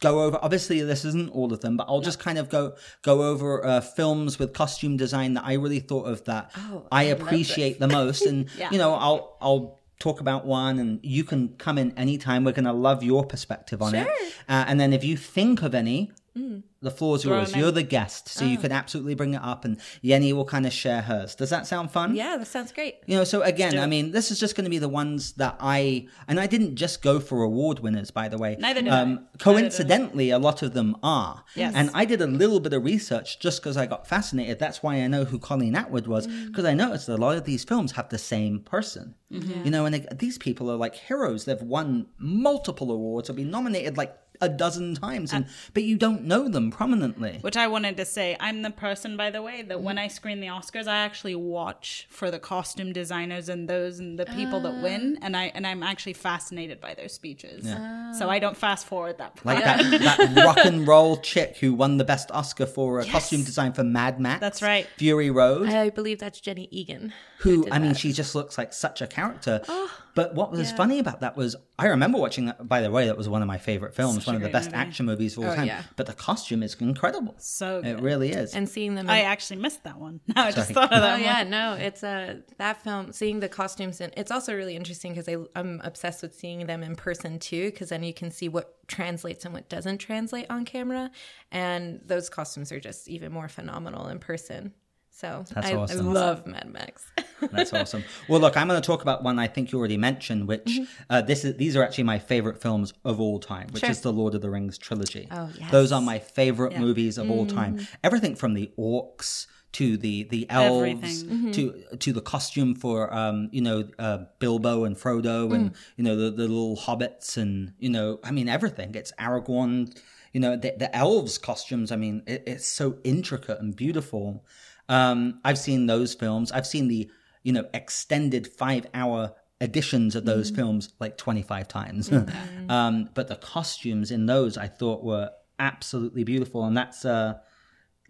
go 0.01 0.23
over. 0.25 0.39
Obviously, 0.43 0.81
this 0.83 1.05
isn't 1.05 1.31
all 1.31 1.53
of 1.53 1.61
them, 1.61 1.77
but 1.77 1.87
I'll 1.89 2.01
just 2.01 2.19
kind 2.19 2.37
of 2.37 2.49
go 2.49 2.75
go 3.03 3.23
over 3.23 3.65
uh, 3.65 3.81
films 3.81 4.41
with 4.41 4.53
costume 4.53 4.97
design 4.97 5.35
that 5.35 5.45
I 5.47 5.53
really 5.55 5.81
thought 5.81 6.07
of 6.07 6.25
that 6.25 6.51
Oh, 6.59 6.87
I 6.91 7.03
I 7.03 7.03
appreciate 7.05 7.79
the 7.79 7.89
most, 7.89 8.23
and 8.27 8.49
Yeah. 8.59 8.71
you 8.73 8.79
know, 8.79 8.93
I'll 8.95 9.37
I'll 9.41 9.81
talk 9.99 10.21
about 10.21 10.45
one, 10.47 10.79
and 10.79 11.01
you 11.03 11.25
can 11.25 11.49
come 11.57 11.79
in 11.79 11.97
anytime. 11.99 12.45
We're 12.45 12.53
gonna 12.53 12.73
love 12.73 13.03
your 13.03 13.25
perspective 13.25 13.81
on 13.83 13.95
it, 13.95 14.09
uh, 14.49 14.65
and 14.69 14.79
then 14.81 14.93
if 14.93 15.05
you 15.05 15.17
think 15.17 15.63
of 15.63 15.75
any. 15.75 16.13
The 16.37 16.91
floor's 16.91 17.23
Throw 17.23 17.37
yours. 17.39 17.55
You're 17.57 17.71
the 17.71 17.83
guest, 17.85 18.29
so 18.29 18.45
you 18.45 18.59
can 18.59 18.73
absolutely 18.73 19.15
bring 19.15 19.35
it 19.35 19.41
up, 19.43 19.65
and 19.65 19.79
Yenny 20.03 20.33
will 20.33 20.45
kind 20.45 20.67
of 20.67 20.73
share 20.73 21.01
hers. 21.03 21.35
Does 21.37 21.49
that 21.51 21.67
sound 21.67 21.91
fun? 21.93 22.15
Yeah, 22.17 22.37
that 22.37 22.47
sounds 22.47 22.73
great. 22.73 22.97
You 23.07 23.17
know, 23.17 23.25
so 23.25 23.43
again, 23.43 23.79
I 23.79 23.87
mean, 23.87 24.11
this 24.11 24.31
is 24.33 24.41
just 24.41 24.57
going 24.57 24.65
to 24.65 24.71
be 24.71 24.79
the 24.79 24.89
ones 24.89 25.33
that 25.35 25.57
I 25.61 26.09
and 26.29 26.41
I 26.41 26.47
didn't 26.47 26.75
just 26.77 27.03
go 27.03 27.21
for 27.21 27.43
award 27.43 27.79
winners, 27.79 28.11
by 28.11 28.29
the 28.29 28.37
way. 28.37 28.57
Neither 28.59 28.83
did 28.83 28.93
I. 28.93 29.01
um, 29.01 29.27
Coincidentally, 29.39 30.31
a 30.31 30.39
lot 30.39 30.63
of 30.63 30.75
them 30.75 30.97
are. 31.03 31.45
Yes. 31.55 31.73
And 31.77 31.91
I 31.95 32.05
did 32.05 32.21
a 32.21 32.27
little 32.27 32.61
bit 32.61 32.73
of 32.73 32.85
research 32.85 33.39
just 33.39 33.63
because 33.63 33.77
I 33.77 33.87
got 33.87 34.07
fascinated. 34.07 34.59
That's 34.59 34.83
why 34.83 34.97
I 34.97 35.07
know 35.07 35.25
who 35.25 35.39
Colleen 35.39 35.75
Atwood 35.77 36.07
was 36.07 36.27
Mm. 36.27 36.47
because 36.49 36.65
I 36.65 36.75
noticed 36.75 37.07
that 37.07 37.15
a 37.15 37.23
lot 37.23 37.37
of 37.37 37.45
these 37.45 37.65
films 37.65 37.93
have 37.93 38.09
the 38.09 38.19
same 38.19 38.61
person. 38.61 39.15
Mm-hmm. 39.33 39.65
You 39.65 39.71
know, 39.71 39.85
and 39.87 39.95
it- 39.97 40.19
these 40.19 40.39
people 40.39 40.71
are 40.71 40.77
like 40.77 40.95
heroes. 40.97 41.45
They've 41.45 41.61
won 41.63 42.07
multiple 42.19 42.91
awards 42.91 43.31
or 43.31 43.35
been 43.35 43.51
nominated 43.51 43.97
like 43.97 44.17
a 44.45 44.49
dozen 44.49 44.95
times, 44.95 45.33
and 45.33 45.45
uh, 45.45 45.49
but 45.73 45.83
you 45.83 45.97
don't 45.97 46.25
know 46.25 46.49
them 46.49 46.71
prominently. 46.71 47.39
Which 47.41 47.57
I 47.57 47.67
wanted 47.67 47.97
to 47.97 48.05
say, 48.05 48.37
I'm 48.39 48.63
the 48.63 48.71
person, 48.71 49.17
by 49.17 49.31
the 49.31 49.43
way, 49.43 49.63
that 49.63 49.83
when 49.83 49.97
mm-hmm. 49.97 50.05
I 50.05 50.09
screen 50.09 50.41
the 50.41 50.49
Oscars, 50.49 50.87
I 50.87 50.99
actually 50.99 51.35
watch 51.35 52.07
for 52.11 52.31
the 52.31 52.39
costume 52.39 52.93
designers 52.93 53.49
and 53.49 53.69
those 53.69 53.99
and 53.99 54.19
the 54.19 54.27
people 54.27 54.61
that 54.61 54.75
ah. 54.79 54.83
win, 54.83 55.19
and 55.23 55.37
I 55.37 55.53
and 55.55 55.67
I'm 55.67 55.83
actually 55.83 56.13
fascinated 56.13 56.81
by 56.81 56.95
their 56.95 57.09
speeches. 57.09 57.67
Ah. 57.69 58.13
So 58.19 58.29
I 58.29 58.39
don't 58.39 58.57
fast 58.57 58.87
forward 58.87 59.19
that 59.19 59.37
part. 59.37 59.57
Like 59.57 59.65
that, 59.65 59.79
that 60.35 60.45
rock 60.45 60.65
and 60.65 60.87
roll 60.87 61.17
chick 61.17 61.57
who 61.59 61.75
won 61.75 61.97
the 61.97 62.05
best 62.05 62.31
Oscar 62.31 62.67
for 62.67 63.01
a 63.01 63.05
costume 63.05 63.43
design 63.43 63.73
for 63.73 63.85
Mad 63.85 64.21
Max. 64.21 64.41
That's 64.41 64.63
right. 64.63 64.87
Fury 64.97 65.31
Road. 65.31 65.69
I 65.69 65.91
believe 65.91 66.19
that's 66.19 66.41
Jenny 66.41 66.69
Beavan. 66.73 67.13
who 67.39 67.65
did 67.65 67.73
I 67.73 67.79
mean, 67.79 67.93
that. 67.93 67.99
she 67.99 68.13
just 68.13 68.35
looks 68.35 68.59
like 68.59 68.73
such 68.73 69.01
a 69.01 69.07
character. 69.07 69.63
Oh. 69.69 69.91
But 70.15 70.35
what 70.35 70.51
was 70.53 70.71
funny 70.73 70.99
about 70.99 71.21
that 71.21 71.37
was 71.37 71.57
I 71.79 71.87
remember 71.87 72.19
watching 72.19 72.47
that. 72.47 72.69
By 72.69 72.81
the 72.83 72.91
way, 72.91 73.07
that 73.07 73.17
was 73.17 73.29
one 73.29 73.43
of 73.43 73.49
my 73.49 73.59
favorite 73.59 73.95
films, 73.95 74.17
Such 74.19 74.27
one 74.29 74.37
of 74.37 74.43
the 74.43 74.49
best 74.49 74.71
movie. 74.71 74.77
action 74.79 75.07
movies 75.07 75.37
of 75.37 75.45
all 75.45 75.51
Oh, 75.51 75.55
time. 75.57 75.67
yeah. 75.67 75.83
But 75.97 76.07
the 76.07 76.13
costume 76.13 76.63
is 76.63 76.75
incredible. 76.81 77.35
So 77.39 77.83
good. 77.83 77.99
It 77.99 78.01
really 78.03 78.31
is. 78.31 78.55
And 78.55 78.69
seeing 78.69 78.95
them. 78.95 79.11
I 79.11 79.19
in- 79.21 79.25
actually 79.27 79.57
missed 79.61 79.83
that 79.85 79.99
one. 79.99 80.21
Now 80.35 80.45
I 80.45 80.53
just 80.53 80.71
thought 80.73 80.93
of 80.93 81.01
that 81.01 81.19
Oh 81.19 81.23
yeah, 81.23 81.43
no, 81.43 81.75
it's 81.75 82.05
uh, 82.05 82.41
that 82.59 82.83
film. 82.83 83.13
Seeing 83.13 83.41
the 83.41 83.49
costumes 83.49 84.01
and 84.01 84.13
it's 84.17 84.31
also 84.31 84.55
really 84.55 84.77
interesting 84.77 85.15
because 85.15 85.47
I'm 85.57 85.81
obsessed 85.85 86.23
with 86.23 86.35
seeing 86.35 86.67
them 86.67 86.83
in 86.83 86.95
person 86.97 87.39
too, 87.39 87.71
because 87.71 87.89
then 87.89 88.03
you 88.05 88.15
can 88.15 88.31
see 88.31 88.49
what 88.49 88.87
translates 88.87 89.45
and 89.45 89.53
what 89.55 89.69
doesn't 89.69 89.99
translate 89.99 90.47
on 90.51 90.65
camera, 90.65 91.11
and 91.51 92.01
those 92.05 92.29
costumes 92.29 92.71
are 92.71 92.81
just 92.81 93.09
even 93.09 93.33
more 93.33 93.49
phenomenal 93.49 94.09
in 94.09 94.19
person. 94.19 94.73
So 95.17 95.45
That's 95.55 95.69
I, 95.69 95.75
awesome. 95.77 96.09
I 96.09 96.13
love 96.13 96.45
Mad 96.45 96.69
Max. 96.73 97.07
That's 97.53 97.73
awesome. 97.73 98.03
Well, 98.29 98.41
look, 98.41 98.57
I'm 98.57 98.67
going 98.67 98.81
to 98.83 98.87
talk 98.87 99.03
about 99.03 99.23
one 99.23 99.39
I 99.39 99.47
think 99.47 99.71
you 99.71 99.79
already 99.79 99.97
mentioned, 99.97 100.49
which 100.49 100.65
Mm-hmm. 100.65 100.85
uh, 101.09 101.21
this 101.23 101.45
is. 101.45 101.57
These 101.57 101.77
are 101.77 101.85
actually 101.85 102.05
my 102.05 102.19
favorite 102.19 102.61
films 102.61 102.93
of 103.05 103.21
all 103.21 103.39
time, 103.39 103.69
which 103.71 103.83
Sure. 103.83 103.91
is 103.91 104.01
the 104.01 104.13
Lord 104.13 104.35
of 104.35 104.41
the 104.43 104.51
Rings 104.51 104.77
trilogy. 104.77 105.29
Oh, 105.31 105.49
yes. 105.57 105.71
Those 105.71 105.93
are 105.93 106.01
my 106.01 106.19
favorite 106.19 106.77
movies 106.79 107.17
of 107.17 107.31
all 107.31 107.47
Mm-hmm. 107.47 107.57
time. 107.57 107.87
Everything 108.03 108.35
from 108.35 108.55
the 108.55 108.73
orcs 108.77 109.47
to 109.73 109.97
the 109.97 110.25
the 110.25 110.47
elves 110.51 111.23
Mm-hmm. 111.25 111.51
to 111.53 111.85
to 111.99 112.13
the 112.13 112.21
costume 112.21 112.75
for 112.75 113.13
um 113.15 113.49
you 113.53 113.61
know 113.61 113.89
uh, 114.01 114.19
Bilbo 114.41 114.83
and 114.85 114.97
Frodo 114.97 115.55
and 115.55 115.71
Mm. 115.71 115.75
you 115.97 116.05
know 116.05 116.17
the, 116.17 116.31
the 116.33 116.43
little 116.49 116.77
hobbits 116.77 117.37
and 117.37 117.73
you 117.79 117.91
know 117.91 118.19
I 118.25 118.31
mean 118.33 118.49
everything. 118.49 118.95
It's 118.97 119.13
Aragorn. 119.19 119.97
You 120.33 120.41
know 120.41 120.57
the, 120.57 120.75
the 120.77 120.91
elves 120.97 121.39
costumes. 121.39 121.93
I 121.93 121.97
mean 121.97 122.23
it, 122.27 122.43
it's 122.49 122.67
so 122.67 122.99
intricate 123.05 123.61
and 123.61 123.77
beautiful. 123.77 124.45
Um, 124.89 125.41
I've 125.45 125.59
seen 125.59 125.87
those 125.87 126.15
films. 126.15 126.53
I've 126.53 126.67
seen 126.67 126.89
the 126.89 127.11
you 127.43 127.53
know 127.53 127.67
extended 127.75 128.47
five 128.47 128.87
hour 128.95 129.35
editions 129.61 130.15
of 130.15 130.25
those 130.25 130.51
films 130.51 130.93
like 131.01 131.17
25 131.17 131.69
times. 131.69 132.13
um, 132.69 133.09
but 133.15 133.29
the 133.29 133.37
costumes 133.37 134.11
in 134.11 134.27
those 134.27 134.59
I 134.59 134.67
thought 134.67 135.03
were 135.03 135.31
absolutely 135.59 136.25
beautiful. 136.25 136.65
And 136.65 136.77
that's 136.77 137.05
uh, 137.05 137.35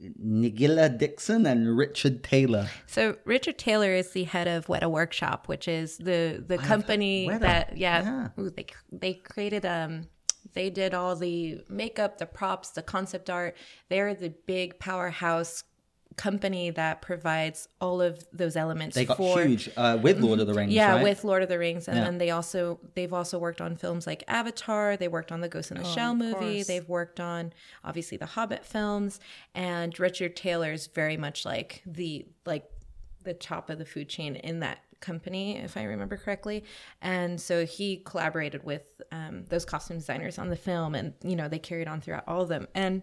Ngila 0.00 0.98
Dickson 0.98 1.46
and 1.46 1.76
Richard 1.76 2.24
Taylor. 2.24 2.68
So 2.86 3.16
Richard 3.24 3.58
Taylor 3.58 3.92
is 3.92 4.10
the 4.10 4.24
head 4.24 4.48
of 4.48 4.66
Weta 4.66 4.90
Workshop, 4.90 5.48
which 5.48 5.68
is 5.68 5.98
the 5.98 6.42
the 6.46 6.58
company 6.58 7.28
that 7.28 7.76
yeah, 7.76 8.02
yeah. 8.36 8.42
ooh, 8.42 8.50
they 8.50 8.66
they 8.90 9.14
created 9.14 9.64
um 9.64 10.08
They 10.52 10.70
did 10.70 10.94
all 10.94 11.16
the 11.16 11.60
makeup, 11.68 12.18
the 12.18 12.26
props, 12.26 12.70
the 12.70 12.82
concept 12.82 13.30
art. 13.30 13.56
They're 13.88 14.14
the 14.14 14.30
big 14.46 14.78
powerhouse 14.78 15.64
company 16.16 16.70
that 16.70 17.02
provides 17.02 17.68
all 17.80 18.00
of 18.00 18.24
those 18.32 18.56
elements 18.56 18.94
They 18.94 19.04
got 19.04 19.16
for 19.16 19.42
huge 19.42 19.68
uh, 19.76 19.98
with 20.00 20.20
Lord 20.20 20.38
of 20.40 20.46
the 20.46 20.54
Rings. 20.54 20.72
yeah 20.72 20.94
right? 20.94 21.02
with 21.02 21.24
lord 21.24 21.42
of 21.42 21.48
the 21.48 21.58
rings 21.58 21.88
and 21.88 21.96
Yeah. 21.98 22.04
then 22.04 22.18
they 22.18 22.30
also 22.30 22.78
they've 22.94 23.12
also 23.12 23.38
worked 23.38 23.60
on 23.60 23.76
films 23.76 24.06
like 24.06 24.22
avatar 24.28 24.96
they 24.96 25.08
worked 25.08 25.32
on 25.32 25.40
the 25.40 25.48
ghost 25.48 25.70
in 25.72 25.78
the 25.78 25.84
shell 25.84 26.14
movie 26.14 26.34
course. 26.56 26.66
they've 26.66 26.88
worked 26.88 27.18
on 27.20 27.52
obviously 27.84 28.16
the 28.16 28.26
hobbit 28.26 28.64
films 28.64 29.18
and 29.54 29.98
richard 29.98 30.36
taylor 30.36 30.72
is 30.72 30.86
very 30.86 31.16
much 31.16 31.44
like 31.44 31.82
the 31.84 32.26
like 32.46 32.70
the 33.24 33.34
top 33.34 33.68
of 33.70 33.78
the 33.78 33.84
food 33.84 34.08
chain 34.08 34.36
in 34.36 34.60
that 34.60 34.78
company 35.00 35.58
if 35.58 35.76
i 35.76 35.82
remember 35.82 36.16
correctly 36.16 36.64
and 37.02 37.40
so 37.40 37.66
he 37.66 37.96
collaborated 37.98 38.62
with 38.64 38.82
um, 39.12 39.44
those 39.48 39.64
costume 39.64 39.98
designers 39.98 40.38
on 40.38 40.48
the 40.48 40.56
film 40.56 40.94
and 40.94 41.12
you 41.22 41.34
know 41.36 41.48
they 41.48 41.58
carried 41.58 41.88
on 41.88 42.00
throughout 42.00 42.24
all 42.28 42.40
of 42.42 42.48
them 42.48 42.66
and 42.74 43.02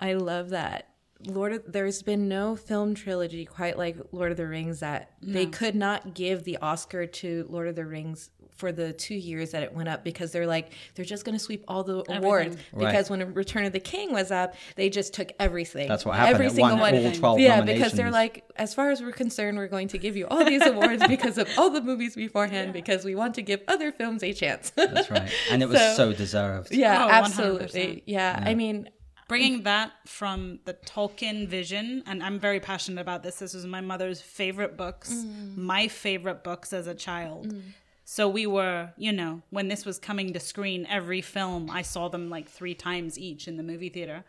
i 0.00 0.12
love 0.12 0.50
that 0.50 0.88
Lord 1.26 1.52
of 1.52 1.62
there's 1.72 2.02
been 2.02 2.28
no 2.28 2.56
film 2.56 2.94
trilogy 2.94 3.44
quite 3.44 3.78
like 3.78 3.96
Lord 4.12 4.30
of 4.30 4.36
the 4.36 4.46
Rings 4.46 4.80
that 4.80 5.10
they 5.22 5.46
could 5.46 5.74
not 5.74 6.14
give 6.14 6.44
the 6.44 6.58
Oscar 6.58 7.06
to 7.06 7.46
Lord 7.48 7.68
of 7.68 7.76
the 7.76 7.84
Rings 7.84 8.30
for 8.56 8.70
the 8.70 8.92
two 8.92 9.14
years 9.14 9.52
that 9.52 9.62
it 9.62 9.72
went 9.74 9.88
up 9.88 10.04
because 10.04 10.30
they're 10.30 10.46
like 10.46 10.72
they're 10.94 11.04
just 11.06 11.24
going 11.24 11.36
to 11.36 11.38
sweep 11.42 11.64
all 11.66 11.82
the 11.82 12.04
awards 12.12 12.56
Right. 12.72 12.86
because 12.86 13.08
when 13.10 13.32
Return 13.34 13.64
of 13.64 13.72
the 13.72 13.80
King 13.80 14.12
was 14.12 14.30
up 14.30 14.54
they 14.76 14.88
just 14.90 15.14
took 15.14 15.32
everything 15.40 15.88
That's 15.88 16.04
what 16.04 16.16
happened. 16.16 16.34
every 16.34 16.46
It 16.46 16.52
single 16.52 16.76
one 16.78 16.94
all 16.94 17.12
12 17.12 17.40
yeah 17.40 17.60
because 17.62 17.92
they're 17.92 18.10
like 18.10 18.44
as 18.56 18.74
far 18.74 18.90
as 18.90 19.00
we're 19.00 19.10
concerned 19.12 19.56
we're 19.56 19.68
going 19.68 19.88
to 19.88 19.98
give 19.98 20.16
you 20.16 20.26
all 20.28 20.44
these 20.44 20.64
awards 20.66 21.02
because 21.08 21.38
of 21.38 21.48
all 21.56 21.70
the 21.70 21.80
movies 21.82 22.14
beforehand 22.14 22.72
because 22.72 23.04
we 23.04 23.14
want 23.14 23.34
to 23.36 23.42
give 23.42 23.62
other 23.68 23.90
films 23.90 24.22
a 24.22 24.32
chance 24.32 24.70
That's 24.70 25.10
right. 25.10 25.30
And 25.50 25.62
it 25.62 25.68
was 25.68 25.78
so, 25.96 25.96
So- 25.96 26.12
deserved. 26.12 26.72
yeah 26.72 27.06
Oh, 27.06 27.08
100%. 27.08 27.12
absolutely 27.24 28.02
yeah. 28.06 28.42
I 28.46 28.54
mean 28.54 28.88
bringing 29.28 29.62
that 29.62 29.92
from 30.06 30.60
the 30.64 30.74
Tolkien 30.74 31.46
vision, 31.48 32.02
and 32.06 32.22
I'm 32.22 32.38
very 32.38 32.60
passionate 32.60 33.00
about 33.00 33.22
this. 33.22 33.36
This 33.36 33.54
was 33.54 33.66
my 33.66 33.80
mother's 33.80 34.20
favorite 34.20 34.76
books, 34.76 35.12
mm. 35.12 35.56
my 35.56 35.88
favorite 35.88 36.44
books 36.44 36.72
as 36.72 36.86
a 36.86 36.94
child. 36.94 37.48
Mm. 37.48 37.62
So 38.04 38.28
we 38.28 38.46
were, 38.46 38.90
you 38.96 39.12
know, 39.12 39.42
when 39.50 39.68
this 39.68 39.86
was 39.86 39.98
coming 39.98 40.32
to 40.32 40.40
screen, 40.40 40.86
every 40.90 41.20
film 41.20 41.70
I 41.70 41.82
saw 41.82 42.08
them 42.08 42.28
like 42.28 42.48
three 42.48 42.74
times 42.74 43.18
each 43.18 43.48
in 43.48 43.56
the 43.56 43.62
movie 43.62 43.88
theater. 43.88 44.24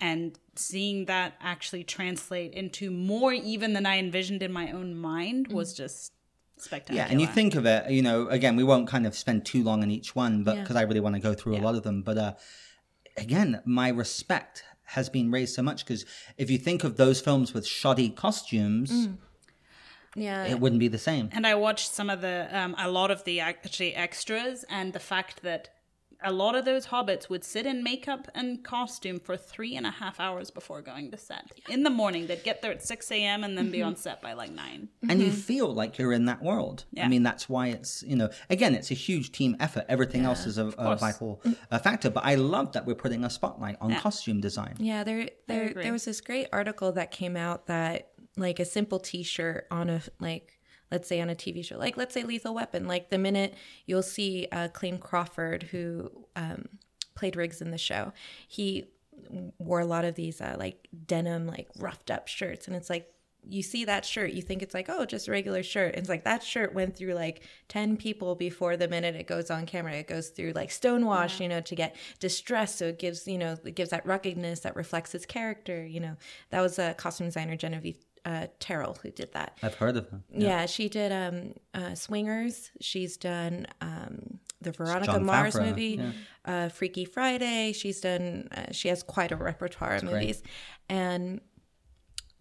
And 0.00 0.36
seeing 0.56 1.06
that 1.06 1.34
actually 1.40 1.84
translate 1.84 2.52
into 2.52 2.90
more 2.90 3.32
even 3.32 3.72
than 3.72 3.86
I 3.86 3.98
envisioned 3.98 4.42
in 4.42 4.52
my 4.52 4.72
own 4.72 4.96
mind 4.96 5.48
mm. 5.48 5.54
was 5.54 5.72
just 5.72 6.12
spectacular. 6.58 7.00
Yeah, 7.00 7.08
and 7.10 7.20
you 7.20 7.26
think 7.26 7.54
of 7.54 7.64
it, 7.64 7.90
you 7.90 8.02
know, 8.02 8.28
again, 8.28 8.56
we 8.56 8.64
won't 8.64 8.88
kind 8.88 9.06
of 9.06 9.14
spend 9.14 9.46
too 9.46 9.62
long 9.62 9.82
on 9.82 9.90
each 9.90 10.14
one, 10.16 10.42
but 10.42 10.56
Yeah. 10.56 10.62
because 10.62 10.76
I 10.76 10.82
really 10.82 11.00
want 11.00 11.14
to 11.14 11.20
go 11.20 11.32
through 11.32 11.56
a 11.56 11.62
lot 11.62 11.76
of 11.76 11.82
them. 11.84 12.02
But 12.02 12.18
uh, 12.18 12.32
again, 13.16 13.60
my 13.64 13.88
respect 13.88 14.64
has 14.84 15.08
been 15.08 15.30
raised 15.30 15.54
so 15.54 15.62
much 15.62 15.84
because 15.84 16.04
if 16.36 16.50
you 16.50 16.58
think 16.58 16.84
of 16.84 16.96
those 16.96 17.20
films 17.20 17.54
with 17.54 17.66
shoddy 17.66 18.10
costumes, 18.10 18.90
Mm. 19.08 19.16
yeah 20.14 20.44
it 20.44 20.60
wouldn't 20.60 20.78
be 20.80 20.88
the 20.88 20.98
same. 20.98 21.28
And 21.32 21.46
I 21.46 21.54
watched 21.54 21.90
some 21.92 22.10
of 22.10 22.20
the, 22.20 22.48
um, 22.52 22.74
a 22.78 22.90
lot 22.90 23.10
of 23.10 23.24
the 23.24 23.40
actually 23.40 23.94
extras, 23.94 24.64
and 24.68 24.92
the 24.92 25.00
fact 25.00 25.42
that 25.42 25.73
a 26.24 26.32
lot 26.32 26.54
of 26.54 26.64
those 26.64 26.86
hobbits 26.86 27.28
would 27.28 27.44
sit 27.44 27.66
in 27.66 27.82
makeup 27.82 28.28
and 28.34 28.64
costume 28.64 29.20
for 29.20 29.36
three 29.36 29.76
and 29.76 29.86
a 29.86 29.90
half 29.90 30.18
hours 30.18 30.50
before 30.50 30.80
going 30.82 31.10
to 31.10 31.18
set. 31.18 31.52
In 31.68 31.82
the 31.82 31.90
morning, 31.90 32.26
they'd 32.26 32.42
get 32.42 32.62
there 32.62 32.72
at 32.72 32.82
6 32.82 33.10
a.m. 33.12 33.44
and 33.44 33.56
then 33.56 33.70
be 33.70 33.78
mm-hmm. 33.78 33.88
on 33.88 33.96
set 33.96 34.22
by 34.22 34.32
like 34.32 34.50
9. 34.50 34.88
and 35.08 35.20
you 35.20 35.28
mm-hmm. 35.28 35.36
feel 35.36 35.72
like 35.72 35.98
you're 35.98 36.12
in 36.12 36.24
that 36.24 36.42
world. 36.42 36.84
Yeah. 36.92 37.04
I 37.04 37.08
mean, 37.08 37.22
that's 37.22 37.48
why 37.48 37.68
it's 37.68 38.02
you 38.02 38.16
know, 38.16 38.30
again, 38.50 38.74
it's 38.74 38.90
a 38.90 38.94
huge 38.94 39.32
team 39.32 39.56
effort. 39.60 39.84
Everything 39.88 40.24
else 40.24 40.46
is 40.46 40.58
a, 40.58 40.66
a 40.78 40.96
vital 40.96 41.40
mm. 41.44 41.56
uh, 41.70 41.78
factor. 41.78 42.10
But 42.10 42.24
I 42.24 42.36
love 42.36 42.72
that 42.72 42.86
we're 42.86 42.94
putting 42.94 43.24
a 43.24 43.30
spotlight 43.30 43.76
on 43.80 43.94
costume 43.96 44.40
design. 44.40 44.76
Yeah, 44.78 45.04
there 45.04 45.28
there 45.46 45.72
there 45.74 45.92
was 45.92 46.04
this 46.04 46.20
great 46.20 46.48
article 46.52 46.92
that 46.92 47.10
came 47.10 47.36
out 47.36 47.66
that 47.66 48.10
like 48.36 48.58
a 48.58 48.64
simple 48.64 48.98
t-shirt 48.98 49.66
on 49.70 49.90
a 49.90 50.02
like 50.18 50.53
let's 50.90 51.08
say 51.08 51.20
on 51.20 51.30
a 51.30 51.34
TV 51.34 51.64
show, 51.64 51.78
like 51.78 51.96
let's 51.96 52.14
say 52.14 52.22
Lethal 52.22 52.54
Weapon, 52.54 52.86
like 52.86 53.10
the 53.10 53.18
minute 53.18 53.54
you'll 53.86 54.02
see 54.02 54.46
uh, 54.52 54.68
Clayne 54.68 54.98
Crawford 54.98 55.64
who 55.64 56.10
um, 56.36 56.68
played 57.14 57.36
Riggs 57.36 57.60
in 57.60 57.70
the 57.70 57.78
show, 57.78 58.12
he 58.48 58.86
wore 59.58 59.80
a 59.80 59.86
lot 59.86 60.04
of 60.04 60.14
these 60.14 60.40
uh, 60.40 60.56
like 60.58 60.88
denim 61.06 61.46
like 61.46 61.68
roughed 61.78 62.10
up 62.10 62.28
shirts, 62.28 62.66
and 62.66 62.76
it's 62.76 62.90
like 62.90 63.08
you 63.48 63.62
see 63.62 63.84
that 63.84 64.04
shirt, 64.04 64.32
you 64.32 64.42
think 64.42 64.62
it's 64.62 64.74
like, 64.74 64.88
oh, 64.88 65.04
just 65.04 65.28
a 65.28 65.30
regular 65.30 65.62
shirt. 65.62 65.94
It's 65.96 66.08
like 66.08 66.24
that 66.24 66.42
shirt 66.42 66.74
went 66.74 66.96
through 66.96 67.14
like 67.14 67.42
10 67.68 67.96
people 67.96 68.34
before 68.34 68.76
the 68.76 68.88
minute 68.88 69.14
it 69.14 69.26
goes 69.26 69.50
on 69.50 69.66
camera. 69.66 69.92
It 69.92 70.08
goes 70.08 70.28
through 70.30 70.52
like 70.52 70.70
stonewash, 70.70 71.40
you 71.40 71.48
know, 71.48 71.60
to 71.60 71.74
get 71.74 71.96
distressed. 72.20 72.78
So 72.78 72.86
it 72.86 72.98
gives, 72.98 73.26
you 73.26 73.38
know, 73.38 73.56
it 73.64 73.74
gives 73.74 73.90
that 73.90 74.06
ruggedness 74.06 74.60
that 74.60 74.76
reflects 74.76 75.12
his 75.12 75.26
character, 75.26 75.84
you 75.84 76.00
know. 76.00 76.16
That 76.50 76.60
was 76.60 76.78
a 76.78 76.94
costume 76.94 77.26
designer, 77.26 77.56
Genevieve 77.56 77.98
uh, 78.24 78.46
Tyrrell, 78.58 78.96
who 79.02 79.10
did 79.10 79.32
that. 79.32 79.58
I've 79.62 79.74
heard 79.74 79.96
of 79.96 80.10
them. 80.10 80.24
Yeah, 80.32 80.66
she 80.66 80.88
did 80.88 81.12
um, 81.12 81.54
uh, 81.74 81.94
Swingers. 81.94 82.70
She's 82.80 83.16
done 83.16 83.66
um, 83.80 84.38
the 84.60 84.72
Veronica 84.72 85.20
Mars 85.20 85.54
Favreau, 85.54 85.66
movie, 85.66 86.00
yeah. 86.00 86.12
uh, 86.44 86.68
Freaky 86.68 87.04
Friday. 87.04 87.72
She's 87.72 88.00
done. 88.00 88.48
Uh, 88.50 88.72
she 88.72 88.88
has 88.88 89.02
quite 89.02 89.32
a 89.32 89.36
repertoire 89.36 89.96
of 89.96 90.02
great. 90.02 90.12
movies, 90.12 90.42
and 90.88 91.40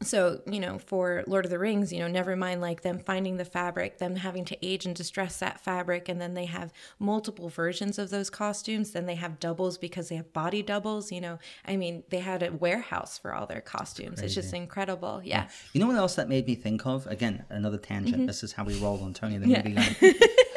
so 0.05 0.41
you 0.45 0.59
know 0.59 0.77
for 0.77 1.23
lord 1.27 1.45
of 1.45 1.51
the 1.51 1.59
rings 1.59 1.91
you 1.91 1.99
know 1.99 2.07
never 2.07 2.35
mind 2.35 2.61
like 2.61 2.81
them 2.81 2.99
finding 2.99 3.37
the 3.37 3.45
fabric 3.45 3.97
them 3.97 4.15
having 4.15 4.45
to 4.45 4.65
age 4.65 4.85
and 4.85 4.95
distress 4.95 5.39
that 5.39 5.59
fabric 5.59 6.07
and 6.09 6.19
then 6.21 6.33
they 6.33 6.45
have 6.45 6.71
multiple 6.99 7.49
versions 7.49 7.97
of 7.97 8.09
those 8.09 8.29
costumes 8.29 8.91
then 8.91 9.05
they 9.05 9.15
have 9.15 9.39
doubles 9.39 9.77
because 9.77 10.09
they 10.09 10.15
have 10.15 10.31
body 10.33 10.61
doubles 10.61 11.11
you 11.11 11.21
know 11.21 11.37
i 11.65 11.75
mean 11.75 12.03
they 12.09 12.19
had 12.19 12.43
a 12.43 12.51
warehouse 12.51 13.17
for 13.17 13.33
all 13.33 13.45
their 13.45 13.61
costumes 13.61 14.21
it's 14.21 14.33
just 14.35 14.53
incredible 14.53 15.21
yeah 15.23 15.47
You 15.73 15.81
know 15.81 15.87
what 15.87 15.95
else 15.95 16.15
that 16.15 16.29
made 16.29 16.45
me 16.47 16.55
think 16.55 16.85
of? 16.85 17.05
Again, 17.07 17.45
another 17.49 17.77
tangent. 17.77 18.17
Mm-hmm. 18.17 18.25
This 18.27 18.43
is 18.43 18.53
how 18.53 18.63
we 18.63 18.79
roll 18.79 19.01
on 19.03 19.13
Tony 19.13 19.37
the 19.37 19.47
Movie 19.47 19.71
Guy. 19.71 19.95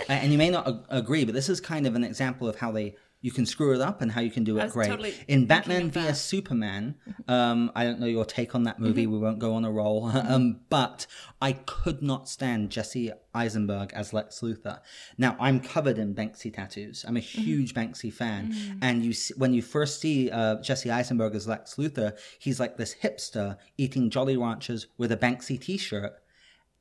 Uh, 0.09 0.13
and 0.13 0.31
you 0.31 0.39
may 0.39 0.51
not 0.51 0.69
ag- 0.69 0.85
agree, 0.89 1.25
but 1.25 1.35
this 1.35 1.49
is 1.49 1.61
kind 1.61 1.85
of 1.85 1.97
an 1.97 2.05
example 2.05 2.49
of 2.49 2.55
how 2.55 2.71
they 2.71 2.95
you 3.21 3.31
can 3.33 3.47
screw 3.47 3.75
it 3.75 3.81
up 3.81 4.03
and 4.03 4.13
how 4.13 4.21
you 4.21 4.31
can 4.31 4.45
do 4.45 4.59
it 4.59 4.71
great. 4.71 4.89
totally 4.89 5.15
In 5.27 5.47
Batman 5.47 5.91
vs 5.91 6.07
that. 6.07 6.17
Superman, 6.17 6.97
um, 7.27 7.73
I 7.75 7.85
don't 7.85 7.99
know 7.99 8.07
your 8.07 8.25
take 8.25 8.55
on 8.55 8.65
that 8.65 8.79
movie. 8.79 9.07
We 9.07 9.19
won't 9.19 9.39
go 9.39 9.55
on 9.55 9.65
a 9.65 9.71
roll, 9.71 10.07
um, 10.15 10.61
but 10.69 11.07
I 11.41 11.53
could 11.53 12.03
not 12.03 12.29
stand 12.29 12.71
Jesse 12.71 13.13
Eisenberg 13.35 13.93
as 13.95 14.13
Lex 14.13 14.41
Luthor. 14.41 14.81
Now 15.19 15.37
I'm 15.41 15.61
covered 15.61 15.99
in 15.99 16.15
Banksy 16.15 16.53
tattoos. 16.53 17.05
I'm 17.09 17.17
a 17.17 17.21
huge 17.21 17.75
Banksy 17.75 18.13
fan, 18.13 18.79
and 18.83 19.05
you 19.05 19.13
see, 19.13 19.35
when 19.37 19.55
you 19.55 19.63
first 19.63 20.01
see 20.01 20.31
uh, 20.31 20.57
Jesse 20.63 20.91
Eisenberg 20.91 21.35
as 21.35 21.49
Lex 21.49 21.75
Luthor, 21.77 22.17
he's 22.39 22.61
like 22.61 22.77
this 22.77 22.95
hipster 23.03 23.57
eating 23.79 24.11
Jolly 24.11 24.37
Ranchers 24.37 24.87
with 24.99 25.11
a 25.11 25.17
Banksy 25.17 25.61
T-shirt 25.61 26.13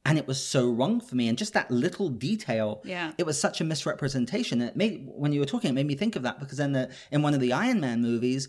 and 0.06 0.18
it 0.20 0.28
was 0.28 0.42
so 0.42 0.72
wrong 0.72 1.02
for 1.02 1.16
me. 1.16 1.28
And 1.28 1.38
just 1.38 1.54
that 1.54 1.70
little 1.72 2.10
detail 2.10 2.82
Yeah. 2.86 3.12
it 3.18 3.26
was 3.26 3.40
such 3.40 3.60
a 3.60 3.64
misrepresentation. 3.64 4.62
And 4.62 4.70
it 4.70 4.78
made 4.78 5.08
when 5.08 5.34
you 5.34 5.40
were 5.40 5.46
talking 5.46 5.72
it 5.72 5.74
made 5.74 5.88
me 5.88 5.96
think 5.96 6.16
of 6.16 6.22
that 6.24 6.40
because 6.40 6.60
then 6.60 6.74
the, 6.74 6.90
in 7.12 7.22
one 7.22 7.34
of 7.34 7.40
the 7.40 7.52
iron 7.52 7.82
man 7.82 8.02
movies 8.02 8.48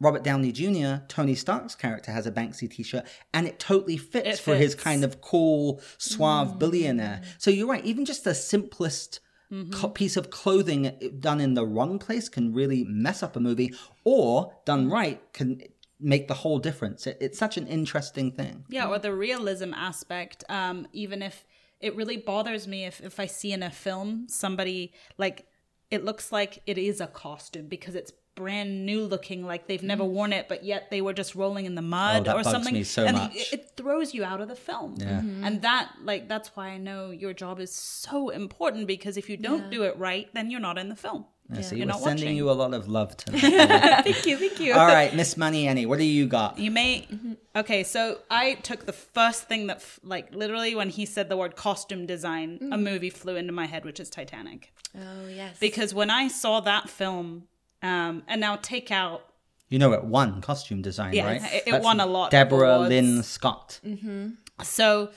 robert 0.00 0.22
downey 0.22 0.52
jr 0.52 1.02
tony 1.08 1.34
stark's 1.34 1.74
character 1.74 2.12
has 2.12 2.24
a 2.24 2.30
banksy 2.30 2.70
t-shirt 2.70 3.04
and 3.34 3.48
it 3.48 3.58
totally 3.58 3.96
fits, 3.96 4.38
It 4.38 4.38
for 4.38 4.54
his 4.54 4.76
kind 4.76 5.02
of 5.02 5.20
cool 5.20 5.80
suave 5.96 6.52
mm. 6.52 6.58
billionaire. 6.60 7.22
So 7.38 7.50
you're 7.50 7.66
right 7.66 7.84
even 7.84 8.04
just 8.04 8.22
the 8.24 8.34
simplest 8.34 9.20
mm-hmm. 9.50 9.72
co- 9.72 9.88
piece 9.88 10.16
of 10.16 10.30
clothing 10.30 10.86
eh, 10.86 11.08
done 11.18 11.40
in 11.40 11.54
the 11.54 11.66
wrong 11.66 11.98
place 11.98 12.28
can 12.28 12.52
really 12.52 12.84
mess 12.84 13.22
up 13.22 13.34
a 13.34 13.40
movie 13.40 13.74
or 14.04 14.54
done 14.64 14.88
mm. 14.88 14.92
right 14.92 15.32
can 15.32 15.62
make 16.00 16.28
the 16.28 16.34
whole 16.34 16.58
difference 16.58 17.06
it, 17.06 17.16
it's 17.20 17.38
such 17.38 17.56
an 17.56 17.66
interesting 17.66 18.30
thing 18.32 18.64
Yeah, 18.68 18.88
or 18.88 18.98
the 18.98 19.12
realism 19.12 19.74
aspect. 19.74 20.44
Um, 20.48 20.86
even 20.92 21.22
if 21.22 21.44
it 21.80 21.94
really 21.96 22.16
bothers 22.16 22.66
me 22.68 22.84
if, 22.86 23.00
if 23.00 23.18
I 23.20 23.26
see 23.26 23.52
in 23.52 23.62
a 23.62 23.70
film 23.70 24.26
somebody 24.28 24.92
like 25.16 25.46
it 25.90 26.04
looks 26.04 26.30
like 26.32 26.62
it 26.66 26.78
is 26.78 27.00
a 27.00 27.06
costume 27.06 27.66
because 27.66 27.94
it's 27.94 28.12
brand 28.34 28.86
new 28.86 29.02
looking, 29.04 29.44
like 29.44 29.66
they've 29.66 29.82
never 29.82 30.04
worn 30.04 30.32
it, 30.32 30.48
but 30.48 30.62
yet 30.62 30.90
they 30.92 31.00
were 31.00 31.12
just 31.12 31.34
rolling 31.34 31.64
in 31.66 31.74
the 31.74 31.82
mud 31.82 32.20
Oh, 32.20 32.24
that 32.24 32.34
or 32.36 32.42
bugs 32.44 32.50
something. 32.52 32.72
me 32.74 32.84
so 32.84 33.04
and 33.04 33.16
much. 33.16 33.34
It, 33.34 33.52
it 33.52 33.70
throws 33.76 34.14
you 34.14 34.22
out 34.22 34.40
of 34.40 34.46
the 34.46 34.54
film. 34.54 34.94
Yeah. 34.96 35.18
And 35.18 35.62
that 35.62 35.90
like 36.04 36.28
that's 36.28 36.54
why 36.54 36.68
I 36.68 36.78
know 36.78 37.10
your 37.10 37.32
job 37.32 37.58
is 37.58 37.72
so 37.74 38.28
important 38.28 38.86
because 38.86 39.16
if 39.16 39.28
you 39.28 39.36
don't 39.36 39.70
do 39.72 39.82
it 39.82 39.96
right, 39.96 40.28
then 40.34 40.52
you're 40.52 40.60
not 40.60 40.78
in 40.78 40.88
the 40.88 40.94
film. 40.94 41.24
Yeah, 41.50 41.62
so 41.62 41.74
You're 41.76 41.86
we're 41.86 41.92
not 41.92 42.00
sending 42.02 42.26
watching. 42.26 42.36
you 42.36 42.50
a 42.50 42.52
lot 42.52 42.74
of 42.74 42.88
love 42.88 43.16
tonight. 43.22 43.40
thank 43.40 44.26
you 44.26 44.36
thank 44.36 44.60
you 44.60 44.74
All 44.80 44.86
right, 44.86 45.14
Miss 45.14 45.36
Money 45.36 45.66
Annie, 45.66 45.86
what 45.86 45.98
do 45.98 46.04
you 46.04 46.26
got? 46.26 46.58
You 46.58 46.70
may. 46.70 47.06
Mm-hmm. 47.10 47.32
Okay, 47.56 47.82
so 47.84 48.18
I 48.30 48.54
took 48.56 48.84
the 48.86 48.92
first 48.92 49.48
thing 49.48 49.66
that, 49.68 49.78
f- 49.78 49.98
like, 50.02 50.34
literally 50.34 50.74
when 50.74 50.90
he 50.90 51.06
said 51.06 51.28
the 51.30 51.36
word 51.36 51.56
costume 51.56 52.04
design, 52.06 52.58
a 52.70 52.76
mm. 52.76 52.82
movie 52.82 53.10
flew 53.10 53.36
into 53.36 53.52
my 53.52 53.64
head, 53.66 53.84
which 53.86 53.98
is 53.98 54.10
Titanic. 54.10 54.72
oh 54.94 55.26
yes 55.28 55.56
Because 55.58 55.94
when 55.94 56.10
I 56.10 56.28
saw 56.28 56.60
that 56.60 56.88
film, 56.90 57.44
um, 57.82 58.22
and 58.28 58.40
now 58.40 58.56
take 58.56 58.90
out, 58.90 59.24
You 59.70 59.78
know 59.78 59.92
it 59.94 60.04
won 60.04 60.40
costume 60.42 60.82
design, 60.82 61.14
Yeah, 61.14 61.26
right? 61.26 61.42
it- 61.54 61.74
it 61.74 61.82
won 61.82 61.98
a 62.00 62.06
lot 62.06 62.30
Deborah. 62.30 62.78
Lynn 62.80 63.22
Scott. 63.22 63.80
Mm-hmm. 63.86 64.30
so, 64.62 65.10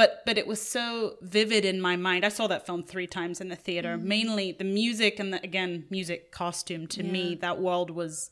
but 0.00 0.22
but 0.24 0.38
it 0.38 0.46
was 0.46 0.66
so 0.66 1.16
vivid 1.20 1.62
in 1.62 1.78
my 1.78 1.94
mind. 1.94 2.24
I 2.24 2.30
saw 2.30 2.46
that 2.46 2.64
film 2.64 2.82
three 2.82 3.06
times 3.06 3.38
in 3.38 3.48
the 3.48 3.54
theater. 3.54 3.98
Mm-hmm. 3.98 4.08
Mainly 4.08 4.52
the 4.52 4.64
music 4.64 5.18
and 5.18 5.30
the, 5.30 5.42
again 5.42 5.84
music 5.90 6.32
costume. 6.32 6.86
To 6.86 7.02
me, 7.02 7.34
that 7.42 7.60
world 7.60 7.90
was, 7.90 8.30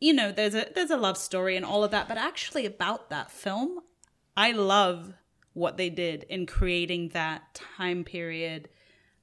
you 0.00 0.14
know, 0.14 0.32
there's 0.32 0.54
a 0.54 0.68
there's 0.74 0.88
a 0.88 0.96
love 0.96 1.18
story 1.18 1.54
and 1.54 1.66
all 1.66 1.84
of 1.84 1.90
that, 1.90 2.08
but 2.08 2.16
actually 2.16 2.64
about 2.64 3.10
that 3.10 3.30
film, 3.30 3.80
I 4.38 4.52
love 4.52 5.12
what 5.52 5.76
they 5.76 5.90
did 5.90 6.22
in 6.30 6.46
creating 6.46 7.10
that 7.10 7.60
time 7.76 8.02
period. 8.02 8.70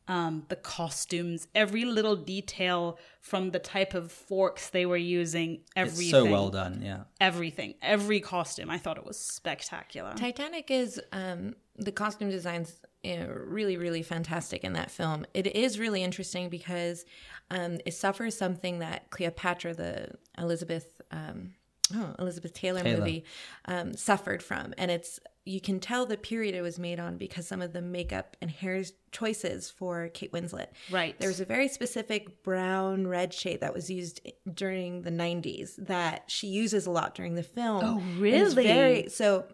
Um, 0.10 0.45
the 0.47 0.55
costumes, 0.55 1.47
every 1.53 1.84
little 1.84 2.16
detail 2.16 2.97
from 3.20 3.51
the 3.51 3.60
type 3.60 3.93
of 3.93 4.10
forks 4.12 4.70
they 4.70 4.86
were 4.86 4.95
using, 4.95 5.62
everything 5.76 6.01
It's 6.01 6.12
so 6.12 6.26
well 6.26 6.49
done. 6.49 6.82
Yeah. 6.82 7.03
everything, 7.20 7.76
every 7.82 8.22
costume. 8.22 8.70
I 8.70 8.78
thought 8.78 8.97
it 8.97 9.05
was 9.05 9.20
spectacular. 9.20 10.14
Titanic 10.16 10.72
is 10.72 11.01
um, 11.12 11.55
the 11.76 11.91
costume 11.91 12.30
designs 12.30 12.80
you 13.03 13.18
know, 13.18 13.28
really, 13.28 13.78
really 13.78 14.01
fantastic 14.01 14.64
in 14.64 14.74
that 14.74 14.91
film. 14.91 15.26
It 15.34 15.55
is 15.55 15.80
really 15.80 16.03
interesting 16.03 16.49
because 16.49 17.05
um, 17.49 17.80
it 17.86 17.93
suffers 17.93 18.38
something 18.38 18.80
that 18.80 19.10
Cleopatra, 19.12 19.74
the 19.74 20.10
Elizabeth 20.38 21.01
um, 21.12 21.53
oh, 21.96 22.16
Elizabeth 22.20 22.54
Taylor, 22.54 22.82
Taylor. 22.82 23.00
movie, 23.00 23.24
um, 23.66 23.94
suffered 23.94 24.42
from, 24.44 24.74
and 24.78 24.92
it's 24.92 25.20
you 25.46 25.62
can 25.62 25.80
tell 25.80 26.06
the 26.06 26.18
period 26.18 26.54
it 26.56 26.62
was 26.62 26.78
made 26.78 27.00
on 27.00 27.16
because 27.18 27.48
some 27.48 27.62
of 27.62 27.72
the 27.72 27.82
makeup 27.82 28.36
and 28.42 28.52
hair 28.52 28.84
choices 29.14 29.70
for 29.70 30.10
Kate 30.10 30.34
Winslet. 30.34 30.68
Right. 30.92 31.18
There 31.20 31.30
was 31.30 31.40
a 31.40 31.46
very 31.46 31.70
specific 31.70 32.44
brown 32.44 33.08
red 33.08 33.34
shade 33.34 33.62
that 33.62 33.74
was 33.74 33.90
used 33.90 34.20
during 34.54 35.04
the 35.04 35.10
90s 35.10 35.76
that 35.86 36.26
she 36.28 36.48
uses 36.48 36.86
a 36.86 36.92
lot 36.92 37.16
during 37.16 37.36
the 37.36 37.44
film. 37.44 37.82
Oh, 37.82 38.02
really? 38.20 38.54
very 38.56 39.08
so 39.10 39.46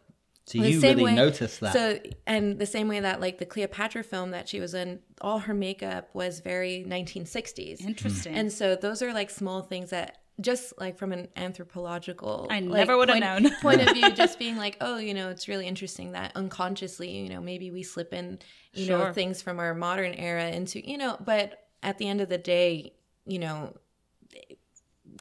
So 0.47 0.57
the 0.59 0.71
you 0.71 0.79
really 0.81 1.03
way- 1.03 1.13
noticed 1.13 1.59
that. 1.59 1.73
So, 1.73 1.99
and 2.25 2.57
the 2.57 2.65
same 2.65 2.87
way 2.87 2.99
that 2.99 3.21
like 3.21 3.37
the 3.37 3.45
Cleopatra 3.45 4.03
film 4.03 4.31
that 4.31 4.49
she 4.49 4.59
was 4.59 4.73
in, 4.73 4.99
all 5.21 5.37
her 5.39 5.53
makeup 5.53 6.09
was 6.15 6.39
very 6.39 6.83
1960s. 6.89 7.81
Interesting. 7.81 8.33
And 8.33 8.51
so 8.51 8.75
those 8.75 9.03
are 9.03 9.13
like 9.13 9.29
small 9.29 9.61
things 9.61 9.91
that 9.91 10.22
just 10.41 10.73
like 10.79 10.97
from 10.97 11.11
an 11.11 11.27
anthropological 11.35 12.47
I 12.49 12.59
like, 12.59 12.79
never 12.79 12.97
would've 12.97 13.19
known. 13.19 13.49
point 13.61 13.81
of 13.81 13.93
view 13.93 14.11
just 14.13 14.39
being 14.43 14.57
like 14.57 14.77
oh 14.81 14.97
you 14.97 15.13
know 15.13 15.29
it's 15.29 15.47
really 15.47 15.67
interesting 15.67 16.13
that 16.13 16.31
unconsciously 16.35 17.09
you 17.11 17.29
know 17.29 17.39
maybe 17.39 17.69
we 17.71 17.83
slip 17.83 18.13
in 18.13 18.39
you 18.73 18.87
know 18.87 19.13
things 19.13 19.41
from 19.41 19.59
our 19.59 19.73
modern 19.75 20.13
era 20.13 20.47
into 20.49 20.85
you 20.89 20.97
know 20.97 21.17
but 21.23 21.67
at 21.83 21.97
the 21.99 22.07
end 22.07 22.19
of 22.21 22.29
the 22.29 22.37
day 22.39 22.93
you 23.25 23.37
know 23.39 23.75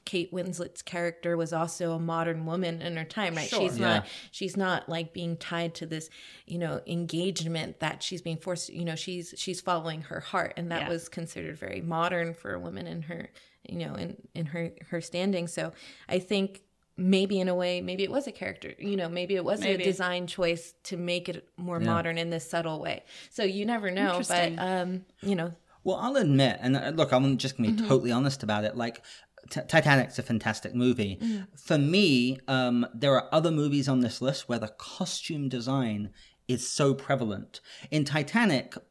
Kate 0.04 0.32
Winslet's 0.32 0.80
character 0.82 1.36
was 1.36 1.52
also 1.52 1.92
a 1.92 1.98
modern 1.98 2.46
woman 2.46 2.80
in 2.80 2.96
her 2.96 3.04
time, 3.04 3.34
right? 3.34 3.48
Sure. 3.48 3.60
She's 3.60 3.78
Yeah. 3.78 3.88
not 3.96 4.06
she's 4.30 4.56
not 4.56 4.88
like 4.88 5.12
being 5.12 5.36
tied 5.36 5.74
to 5.76 5.86
this, 5.86 6.08
you 6.46 6.58
know, 6.58 6.80
engagement 6.86 7.80
that 7.80 8.02
she's 8.02 8.22
being 8.22 8.36
forced, 8.38 8.70
you 8.70 8.84
know, 8.84 8.94
she's 8.94 9.34
she's 9.36 9.60
following 9.60 10.02
her 10.02 10.20
heart 10.20 10.54
and 10.56 10.70
that 10.70 10.82
Yeah. 10.82 10.88
was 10.88 11.08
considered 11.08 11.58
very 11.58 11.80
modern 11.82 12.32
for 12.34 12.54
a 12.54 12.58
woman 12.60 12.86
in 12.86 13.02
her, 13.02 13.30
you 13.68 13.78
know, 13.78 13.94
in 13.94 14.16
in 14.34 14.46
her 14.46 14.72
her 14.90 15.00
standing. 15.00 15.46
So, 15.46 15.72
I 16.08 16.18
think 16.18 16.62
maybe 16.96 17.40
in 17.40 17.48
a 17.48 17.54
way 17.54 17.80
maybe 17.80 18.02
it 18.04 18.10
was 18.10 18.26
a 18.26 18.32
character 18.32 18.74
you 18.78 18.96
know 18.98 19.08
maybe 19.08 19.34
it 19.34 19.42
was 19.42 19.60
Maybe. 19.60 19.82
a 19.82 19.86
design 19.86 20.26
choice 20.26 20.74
to 20.84 20.98
make 20.98 21.26
it 21.26 21.48
more 21.56 21.80
modern 21.80 22.18
in 22.18 22.28
this 22.28 22.48
subtle 22.48 22.80
way 22.82 23.02
so 23.30 23.42
you 23.44 23.64
never 23.64 23.90
know 23.90 24.20
but 24.28 24.52
um 24.58 25.02
you 25.22 25.34
know 25.34 25.52
Well, 25.84 25.96
I'll 25.96 26.16
admit, 26.16 26.58
and 26.60 26.76
uh, 26.76 26.90
look, 26.94 27.10
I'm 27.12 27.38
just 27.38 27.56
gonna 27.56 27.70
be 27.70 27.76
Mm-hmm. 27.76 27.88
totally 27.88 28.12
honest 28.12 28.42
about 28.42 28.64
it. 28.64 28.76
Like, 28.76 29.02
T- 29.50 29.62
Titanic's 29.66 30.18
a 30.18 30.22
fantastic 30.22 30.74
movie. 30.74 31.18
Mm. 31.20 31.46
For 31.56 31.76
me, 31.78 32.38
um, 32.46 32.86
there 32.94 33.14
are 33.16 33.26
other 33.32 33.50
movies 33.50 33.88
on 33.88 34.00
this 34.00 34.20
list 34.22 34.48
where 34.48 34.60
the 34.60 34.68
costume 34.78 35.48
design 35.48 36.10
is 36.46 36.68
so 36.68 36.92
prevalent. 36.94 37.60
In 37.90 38.04
Titanic, 38.04 38.74
it- 38.76 38.82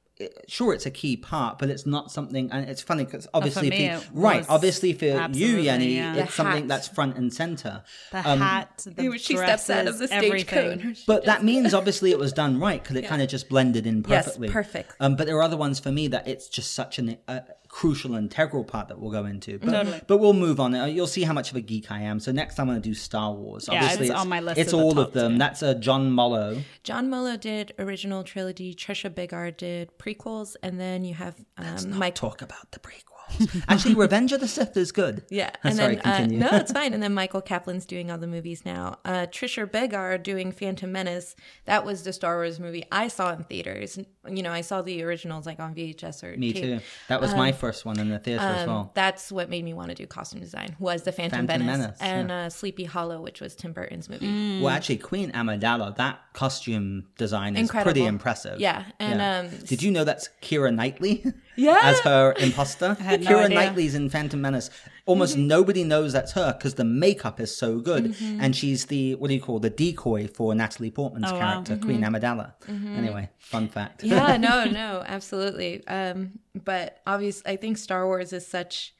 sure, 0.48 0.74
it's 0.74 0.86
a 0.86 0.92
key 0.92 1.18
part, 1.18 1.60
but 1.60 1.70
it's 1.70 1.86
not 1.86 2.12
something. 2.12 2.50
And 2.52 2.70
it's 2.70 2.82
funny 2.82 3.06
because 3.06 3.28
obviously, 3.34 3.70
me, 3.70 3.90
for 3.90 3.94
you, 3.96 4.00
right, 4.14 4.46
obviously 4.50 4.94
for 4.94 5.06
you, 5.06 5.12
absolutely, 5.14 5.64
Yanni, 5.64 5.96
yeah. 5.96 6.16
it's 6.16 6.28
The 6.28 6.32
something 6.34 6.56
hat. 6.64 6.68
that's 6.68 6.88
front 6.88 7.18
and 7.18 7.34
center. 7.34 7.84
the 8.12 8.30
Um, 8.30 8.40
hat, 8.40 8.86
the 8.96 9.10
when 9.10 9.18
she 9.20 9.38
steps 9.38 9.70
out 9.70 9.88
of 9.88 9.98
the 9.98 10.08
stage 10.08 10.24
everything. 10.24 10.96
But 11.08 11.26
that 11.26 11.44
means 11.44 11.74
obviously 11.74 12.12
it 12.12 12.20
was 12.20 12.34
done 12.34 12.60
right 12.60 12.82
because 12.82 12.96
it 12.96 13.06
kind 13.08 13.22
of 13.22 13.28
just 13.30 13.50
blended 13.50 13.86
in 13.88 14.04
Yes, 14.08 14.26
perfectly. 14.26 14.50
perfect. 14.50 14.96
Um, 15.00 15.16
but 15.16 15.28
there 15.28 15.38
are 15.38 15.42
other 15.44 15.58
ones 15.58 15.80
for 15.80 15.92
me 15.92 16.08
that 16.10 16.28
it's 16.28 16.48
just 16.48 16.74
such 16.74 17.00
an 17.00 17.18
uh, 17.28 17.40
crucial, 17.72 18.16
integral 18.16 18.64
part 18.66 18.90
that 18.90 19.00
we'll 19.00 19.12
go 19.12 19.26
into. 19.26 19.58
But, 19.58 19.72
Totally. 19.72 20.02
but 20.06 20.18
we'll 20.18 20.34
move 20.34 20.60
on. 20.60 20.76
Uh, 20.76 20.86
You'll 20.86 21.08
see 21.08 21.24
how 21.24 21.32
much 21.34 21.52
of 21.52 21.56
a 21.56 21.62
geek 21.62 21.90
I 21.90 22.02
am. 22.02 22.20
So 22.20 22.32
next 22.32 22.60
I'm 22.60 22.68
going 22.68 22.82
to 22.82 22.88
do 22.88 22.94
Star 22.94 23.32
Wars. 23.32 23.68
Yeah, 23.72 23.82
Obviously, 23.84 24.08
it's 24.08 24.16
on 24.16 24.28
my 24.30 24.42
list 24.42 24.60
It's 24.60 24.74
of 24.74 24.80
all 24.82 24.94
top 24.94 25.08
of 25.08 25.14
them. 25.14 25.32
two. 25.34 25.38
That's 25.40 25.64
uh, 25.64 25.74
John 25.76 26.12
Mollo. 26.12 26.62
John 26.84 27.10
Mollo 27.10 27.38
did 27.38 27.74
original 27.80 28.24
trilogy. 28.24 28.76
Trisha 28.76 29.10
Biggar 29.10 29.56
did 29.56 29.90
prequels, 29.98 30.56
and 30.62 30.80
then 30.80 31.06
you 31.06 31.14
have 31.14 31.36
um, 31.58 31.98
Mike. 31.98 32.16
Talk 32.16 32.42
about 32.42 32.72
the 32.72 32.80
prequels. 32.80 33.11
Actually, 33.68 33.96
Revenge 33.96 34.32
of 34.32 34.40
the 34.40 34.48
Sith 34.48 34.76
is 34.78 34.92
good. 34.92 35.24
Yeah, 35.30 35.52
and 35.64 35.76
Sorry, 35.76 35.96
then 35.96 36.06
uh, 36.06 36.16
continue. 36.18 36.40
no, 36.40 36.50
it's 36.54 36.72
fine. 36.80 36.94
And 36.94 37.02
then 37.02 37.14
Michael 37.14 37.42
Kaplan's 37.42 37.86
doing 37.86 38.12
all 38.12 38.18
the 38.18 38.28
movies 38.28 38.64
now. 38.66 38.98
Uh, 39.06 39.26
Trisha 39.28 39.66
Biggar 39.70 40.22
doing 40.22 40.52
Phantom 40.52 40.92
Menace. 40.92 41.36
That 41.66 41.86
was 41.86 42.04
the 42.04 42.14
Star 42.14 42.36
Wars 42.38 42.60
movie 42.60 42.86
I 42.92 43.08
saw 43.08 43.34
in 43.34 43.44
theaters. 43.44 43.98
You 44.30 44.44
know, 44.44 44.52
I 44.52 44.62
saw 44.62 44.82
the 44.82 45.04
originals 45.04 45.46
like 45.46 45.60
on 45.60 45.74
VHS 45.74 46.24
or 46.24 46.38
Me 46.38 46.54
tape. 46.54 46.64
too. 46.64 46.80
That 47.08 47.22
was 47.22 47.34
my 47.34 47.52
first 47.52 47.86
one 47.86 48.00
in 48.00 48.10
the 48.10 48.20
theater 48.20 48.44
as 48.44 48.62
Um, 48.64 48.68
well. 48.68 48.92
That's 48.94 49.32
what 49.32 49.50
made 49.50 49.64
me 49.66 49.74
want 49.74 49.90
to 49.90 49.96
do 49.96 50.06
costume 50.06 50.42
design. 50.42 50.76
Was 50.80 51.04
the 51.04 51.12
Phantom, 51.12 51.48
Phantom 51.48 51.66
Menace, 51.66 51.80
Menace, 51.82 51.98
and 52.02 52.30
yeah. 52.30 52.46
uh, 52.46 52.50
Sleepy 52.50 52.84
Hollow, 52.86 53.22
which 53.22 53.42
was 53.42 53.56
Tim 53.56 53.74
Burton's 53.74 54.10
movie. 54.10 54.28
Mm. 54.28 54.62
Well, 54.62 54.70
actually, 54.74 54.98
Queen 54.98 55.32
Amidala, 55.32 55.96
that 55.98 56.20
costume 56.34 57.08
design 57.18 57.56
is 57.56 57.62
Incredible. 57.62 57.92
pretty 57.92 58.06
impressive. 58.06 58.60
Yeah, 58.60 58.86
and, 59.00 59.22
um, 59.52 59.58
did 59.66 59.82
you 59.84 59.92
know 59.92 60.04
that's 60.04 60.30
Keira 60.42 60.74
Knightley? 60.74 61.24
Yeah. 61.56 61.80
as 61.84 62.00
her 62.02 62.34
imposter. 62.40 62.94
had 62.96 63.24
no 63.24 63.30
Keira 63.32 63.46
idea. 63.46 63.56
Knightley's 63.58 63.96
in 63.96 64.10
Phantom 64.10 64.40
Menace. 64.42 64.70
Almost 65.06 65.36
nobody 65.36 65.84
knows 65.84 66.14
that's 66.14 66.32
her 66.34 66.54
because 66.54 66.76
the 66.76 66.84
makeup 66.84 67.40
is 67.40 67.56
so 67.56 67.80
good, 67.80 68.06
Mm-hmm. 68.14 68.40
and 68.42 68.56
she's 68.56 68.86
the 68.86 69.16
what 69.16 69.28
do 69.30 69.34
you 69.34 69.42
call 69.42 69.60
the 69.60 69.70
decoy 69.70 70.28
for 70.28 70.54
Natalie 70.56 70.92
Portman's 70.92 71.32
Oh, 71.32 71.34
wow. 71.36 71.40
character, 71.64 71.78
Queen 71.78 72.02
Amidala. 72.02 72.54
Anyway, 72.70 73.30
fun 73.40 73.68
fact. 73.68 74.02
Mm-hmm. 74.02 74.14
yeah 74.14 74.38
no 74.38 74.66
no 74.82 75.04
absolutely 75.06 75.86
um 75.88 76.32
but 76.64 77.00
obviously 77.08 77.52
i 77.52 77.56
think 77.56 77.78
star 77.78 78.06
wars 78.06 78.32
is 78.34 78.46
such 78.46 78.94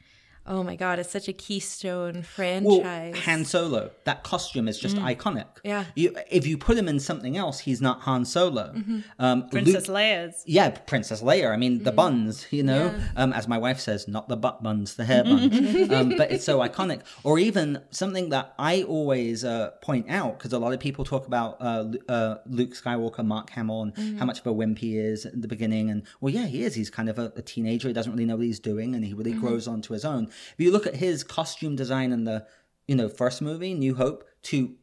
oh 0.48 0.64
my 0.64 0.76
god 0.76 0.98
it's 1.00 1.12
such 1.12 1.28
a 1.28 1.34
keystone 1.34 2.14
Well, 2.16 2.24
franchise 2.24 3.18
Han 3.26 3.46
Solo, 3.46 3.92
that 4.06 4.24
costume 4.24 4.68
is 4.68 4.80
just 4.80 4.96
iconic. 4.98 5.46
Mm. 5.46 5.60
Yeah. 5.64 5.82
Mm-hmm. 5.84 5.92
You, 5.96 6.16
if 6.32 6.48
you 6.48 6.58
put 6.58 6.78
him 6.78 6.88
in 6.88 7.00
something 7.00 7.38
else, 7.38 7.60
he's 7.60 7.82
not 7.82 8.02
Han 8.02 8.26
Solo. 8.26 8.74
Um, 9.20 9.50
Princess 9.50 9.88
Luke- 9.88 9.98
Leia's. 9.98 10.44
Yeah, 10.46 10.70
Princess 10.72 11.22
Leia. 11.22 11.52
I 11.52 11.58
mean, 11.58 11.72
Mm-hmm. 11.76 11.84
the 11.84 11.92
buns, 11.92 12.48
you 12.52 12.64
know, 12.64 12.94
um, 13.16 13.32
as 13.34 13.48
my 13.48 13.58
wife 13.58 13.80
says, 13.80 14.08
not 14.08 14.28
the 14.28 14.36
butt 14.36 14.62
buns, 14.64 14.96
the 14.96 15.06
hair 15.06 15.24
buns. 15.24 15.92
um, 15.92 16.10
but 16.18 16.32
it's 16.32 16.44
so 16.44 16.60
iconic. 16.60 17.02
Or 17.24 17.38
even 17.40 17.82
something 17.92 18.30
that 18.30 18.54
I 18.60 18.84
always 18.84 19.46
uh, 19.46 19.72
point 19.82 20.10
out, 20.10 20.38
because 20.40 20.52
a 20.54 20.60
lot 20.60 20.74
of 20.74 20.80
people 20.80 21.06
talk 21.06 21.28
about 21.28 21.58
uh, 21.62 21.86
uh, 22.10 22.36
Luke 22.48 22.72
Skywalker, 22.74 23.24
Mark 23.24 23.50
Hamill, 23.52 23.84
and 23.84 23.92
Mm-hmm. 23.96 24.18
how 24.18 24.26
much 24.26 24.40
of 24.40 24.48
a 24.48 24.54
wimp 24.54 24.80
he 24.80 24.98
is 24.98 25.26
at 25.26 25.40
the 25.42 25.48
beginning. 25.48 25.90
And 25.92 26.04
well, 26.20 26.34
yeah, 26.34 26.46
he 26.48 26.64
is. 26.64 26.74
He's 26.76 26.90
kind 26.90 27.10
of 27.10 27.20
a, 27.20 27.32
a 27.36 27.42
teenager. 27.42 27.88
He 27.88 27.94
doesn't 27.94 28.12
really 28.12 28.26
know 28.26 28.36
what 28.38 28.46
he's 28.46 28.60
doing, 28.60 28.96
and 28.96 29.06
he 29.06 29.14
really 29.14 29.32
Mm-hmm. 29.32 29.48
grows 29.48 29.68
onto 29.68 29.94
his 29.94 30.04
own. 30.04 30.30
If 30.54 30.56
you 30.58 30.72
look 30.72 30.88
at 30.88 30.96
his 30.96 31.24
costume 31.24 31.76
design 31.76 32.12
in 32.12 32.24
the, 32.24 32.46
you 32.88 32.96
know, 32.96 33.10
first 33.10 33.42
movie, 33.42 33.74
New 33.74 33.96
Hope, 33.96 34.24
to 34.44 34.76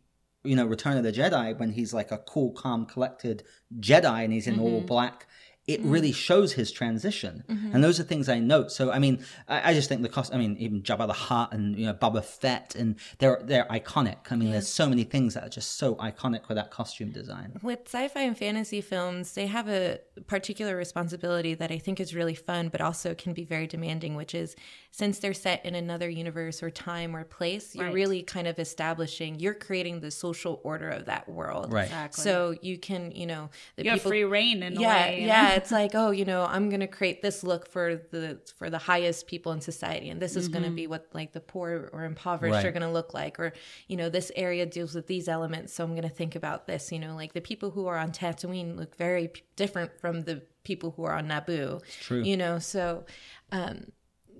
you 0.44 0.56
know, 0.56 0.66
Return 0.66 0.96
of 0.96 1.02
the 1.02 1.12
Jedi, 1.12 1.58
when 1.58 1.72
he's 1.72 1.92
like 1.92 2.10
a 2.10 2.18
cool, 2.18 2.52
calm, 2.52 2.86
collected 2.86 3.42
Jedi 3.80 4.24
and 4.24 4.32
he's 4.32 4.46
in 4.46 4.58
all 4.58 4.78
mm-hmm. 4.78 4.86
black, 4.86 5.26
it 5.68 5.84
mm. 5.84 5.92
really 5.92 6.12
shows 6.12 6.54
his 6.54 6.72
transition. 6.72 7.44
Mm-hmm. 7.48 7.72
And 7.74 7.84
those 7.84 8.00
are 8.00 8.02
things 8.02 8.28
I 8.28 8.38
note. 8.40 8.72
So, 8.72 8.90
I 8.90 8.98
mean, 8.98 9.22
I, 9.46 9.70
I 9.70 9.74
just 9.74 9.88
think 9.88 10.02
the 10.02 10.08
cost, 10.08 10.34
I 10.34 10.38
mean, 10.38 10.56
even 10.58 10.82
Jabba 10.82 11.06
the 11.06 11.12
Hutt 11.12 11.52
and, 11.52 11.78
you 11.78 11.86
know, 11.86 11.94
Boba 11.94 12.24
Fett, 12.24 12.74
and 12.74 12.96
they're, 13.18 13.40
they're 13.44 13.66
iconic. 13.66 14.16
I 14.30 14.36
mean, 14.36 14.50
there's 14.50 14.66
so 14.66 14.88
many 14.88 15.04
things 15.04 15.34
that 15.34 15.44
are 15.44 15.48
just 15.50 15.76
so 15.76 15.94
iconic 15.96 16.48
with 16.48 16.56
that 16.56 16.70
costume 16.70 17.10
design. 17.12 17.58
with 17.62 17.80
sci-fi 17.86 18.22
and 18.22 18.36
fantasy 18.36 18.80
films 18.80 19.34
they 19.34 19.46
have 19.46 19.68
a 19.68 20.00
particular 20.26 20.76
responsibility 20.76 21.54
that 21.54 21.70
i 21.70 21.78
think 21.78 22.00
is 22.00 22.14
really 22.14 22.34
fun 22.34 22.68
but 22.68 22.80
also 22.80 23.14
can 23.14 23.32
be 23.34 23.44
very 23.44 23.66
demanding 23.66 24.14
which 24.16 24.34
is 24.34 24.56
since 24.90 25.18
they're 25.18 25.34
set 25.34 25.64
in 25.64 25.74
another 25.74 26.08
universe 26.08 26.62
or 26.62 26.70
time 26.70 27.14
or 27.14 27.24
place 27.24 27.74
you're 27.74 27.92
really 27.92 28.22
kind 28.22 28.46
of 28.46 28.58
establishing 28.58 29.38
you're 29.38 29.54
creating 29.54 30.00
the 30.00 30.10
social 30.10 30.60
order 30.64 30.88
of 30.88 31.04
that 31.04 31.28
world 31.28 31.72
Right. 31.72 31.84
Exactly. 31.84 32.22
so 32.22 32.54
you 32.62 32.78
can 32.78 33.10
you 33.12 33.26
know 33.26 33.50
the 33.76 33.84
You 33.84 33.90
have 33.90 34.02
free 34.02 34.24
reign 34.24 34.62
in 34.62 34.76
a 34.76 34.80
yeah 34.80 35.06
way. 35.06 35.24
yeah 35.24 35.56
know? 35.56 35.57
It's 35.58 35.70
like 35.70 35.92
oh 35.94 36.10
you 36.10 36.24
know 36.24 36.40
i'm 36.54 36.70
gonna 36.70 36.86
create 36.98 37.20
this 37.22 37.42
look 37.42 37.68
for 37.74 37.86
the 38.10 38.38
for 38.58 38.70
the 38.70 38.78
highest 38.78 39.26
people 39.26 39.52
in 39.52 39.60
society 39.60 40.08
and 40.08 40.20
this 40.22 40.34
is 40.36 40.48
gonna 40.48 40.70
be 40.70 40.86
what 40.86 41.06
like 41.12 41.32
the 41.32 41.40
poor 41.40 41.90
or 41.92 42.04
impoverished 42.04 42.54
Right. 42.54 42.64
are 42.66 42.72
gonna 42.72 42.90
look 43.00 43.12
like 43.12 43.38
or 43.38 43.52
you 43.88 43.96
know 43.96 44.08
this 44.08 44.32
area 44.36 44.64
deals 44.66 44.94
with 44.94 45.06
these 45.06 45.28
elements 45.28 45.72
so 45.74 45.84
i'm 45.84 45.94
gonna 45.94 46.08
think 46.08 46.34
about 46.42 46.66
this 46.66 46.90
you 46.92 46.98
know 46.98 47.14
like 47.22 47.32
the 47.34 47.40
people 47.50 47.70
who 47.70 47.86
are 47.86 47.98
on 47.98 48.10
tatooine 48.12 48.76
look 48.76 48.96
very 48.96 49.28
p- 49.28 49.42
different 49.56 49.90
from 50.00 50.22
the 50.22 50.42
people 50.64 50.90
who 50.96 51.04
are 51.04 51.14
on 51.20 51.26
naboo 51.28 51.80
true. 52.00 52.22
you 52.22 52.36
know 52.36 52.58
so 52.58 53.04
um 53.52 53.76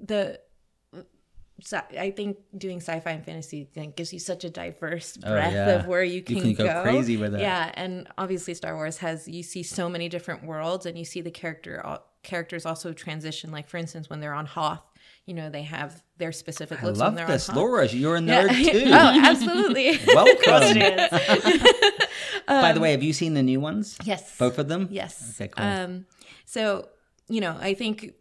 the 0.05 0.41
I 1.99 2.13
think 2.13 2.39
doing 2.57 2.79
sci-fi 2.81 3.11
and 3.11 3.25
fantasy 3.25 3.69
gives 3.97 4.13
you 4.13 4.19
such 4.21 4.45
a 4.45 4.51
diverse 4.51 5.19
Oh, 5.25 5.31
breadth 5.33 5.53
yeah. 5.55 5.69
of 5.81 5.87
where 5.87 6.05
you 6.05 6.23
can, 6.23 6.37
You 6.37 6.43
can, 6.43 6.55
can 6.57 6.67
go 6.67 6.83
crazy 6.83 7.17
with 7.17 7.35
it. 7.35 7.41
Yeah, 7.41 7.73
and 7.75 8.07
obviously 8.17 8.55
Star 8.55 8.75
Wars 8.77 8.99
has 8.99 9.27
you 9.27 9.43
see 9.43 9.63
so 9.65 9.89
many 9.89 10.09
different 10.09 10.45
worlds, 10.45 10.87
and 10.87 10.97
you 10.97 11.05
see 11.05 11.21
the 11.21 11.31
character 11.33 11.83
characters 12.23 12.65
also 12.67 12.93
transition. 12.93 13.51
Like 13.51 13.69
for 13.69 13.77
instance, 13.77 14.09
when 14.09 14.21
they're 14.21 14.35
on 14.35 14.47
Hoth, 14.47 14.83
you 15.27 15.35
know 15.35 15.51
they 15.51 15.63
have 15.63 16.03
their 16.17 16.31
specific 16.33 16.81
I 16.83 16.87
looks 16.87 16.99
love 17.01 17.09
when 17.09 17.17
they're 17.17 17.27
this, 17.27 17.49
on 17.49 17.55
Hoth. 17.57 17.63
Laura. 17.63 17.87
You're 17.89 18.17
a 18.17 18.23
Yeah. 18.23 18.47
nerd 18.47 18.65
too. 18.73 18.85
oh, 18.87 19.21
absolutely. 19.25 19.99
Welcome. 20.15 20.79
By 22.47 22.73
the 22.73 22.81
way, 22.81 22.93
have 22.93 23.03
you 23.03 23.13
seen 23.13 23.35
the 23.35 23.43
new 23.43 23.61
ones? 23.61 23.97
Um, 24.01 24.07
Yes. 24.07 24.37
Both 24.39 24.59
of 24.59 24.69
them? 24.69 24.89
Yes. 24.91 25.35
Okay, 25.41 25.49
cool. 25.49 25.65
Um, 25.67 26.07
so, 26.45 26.89
you 27.29 27.41
know, 27.41 27.57
I 27.61 27.75
think 27.75 28.15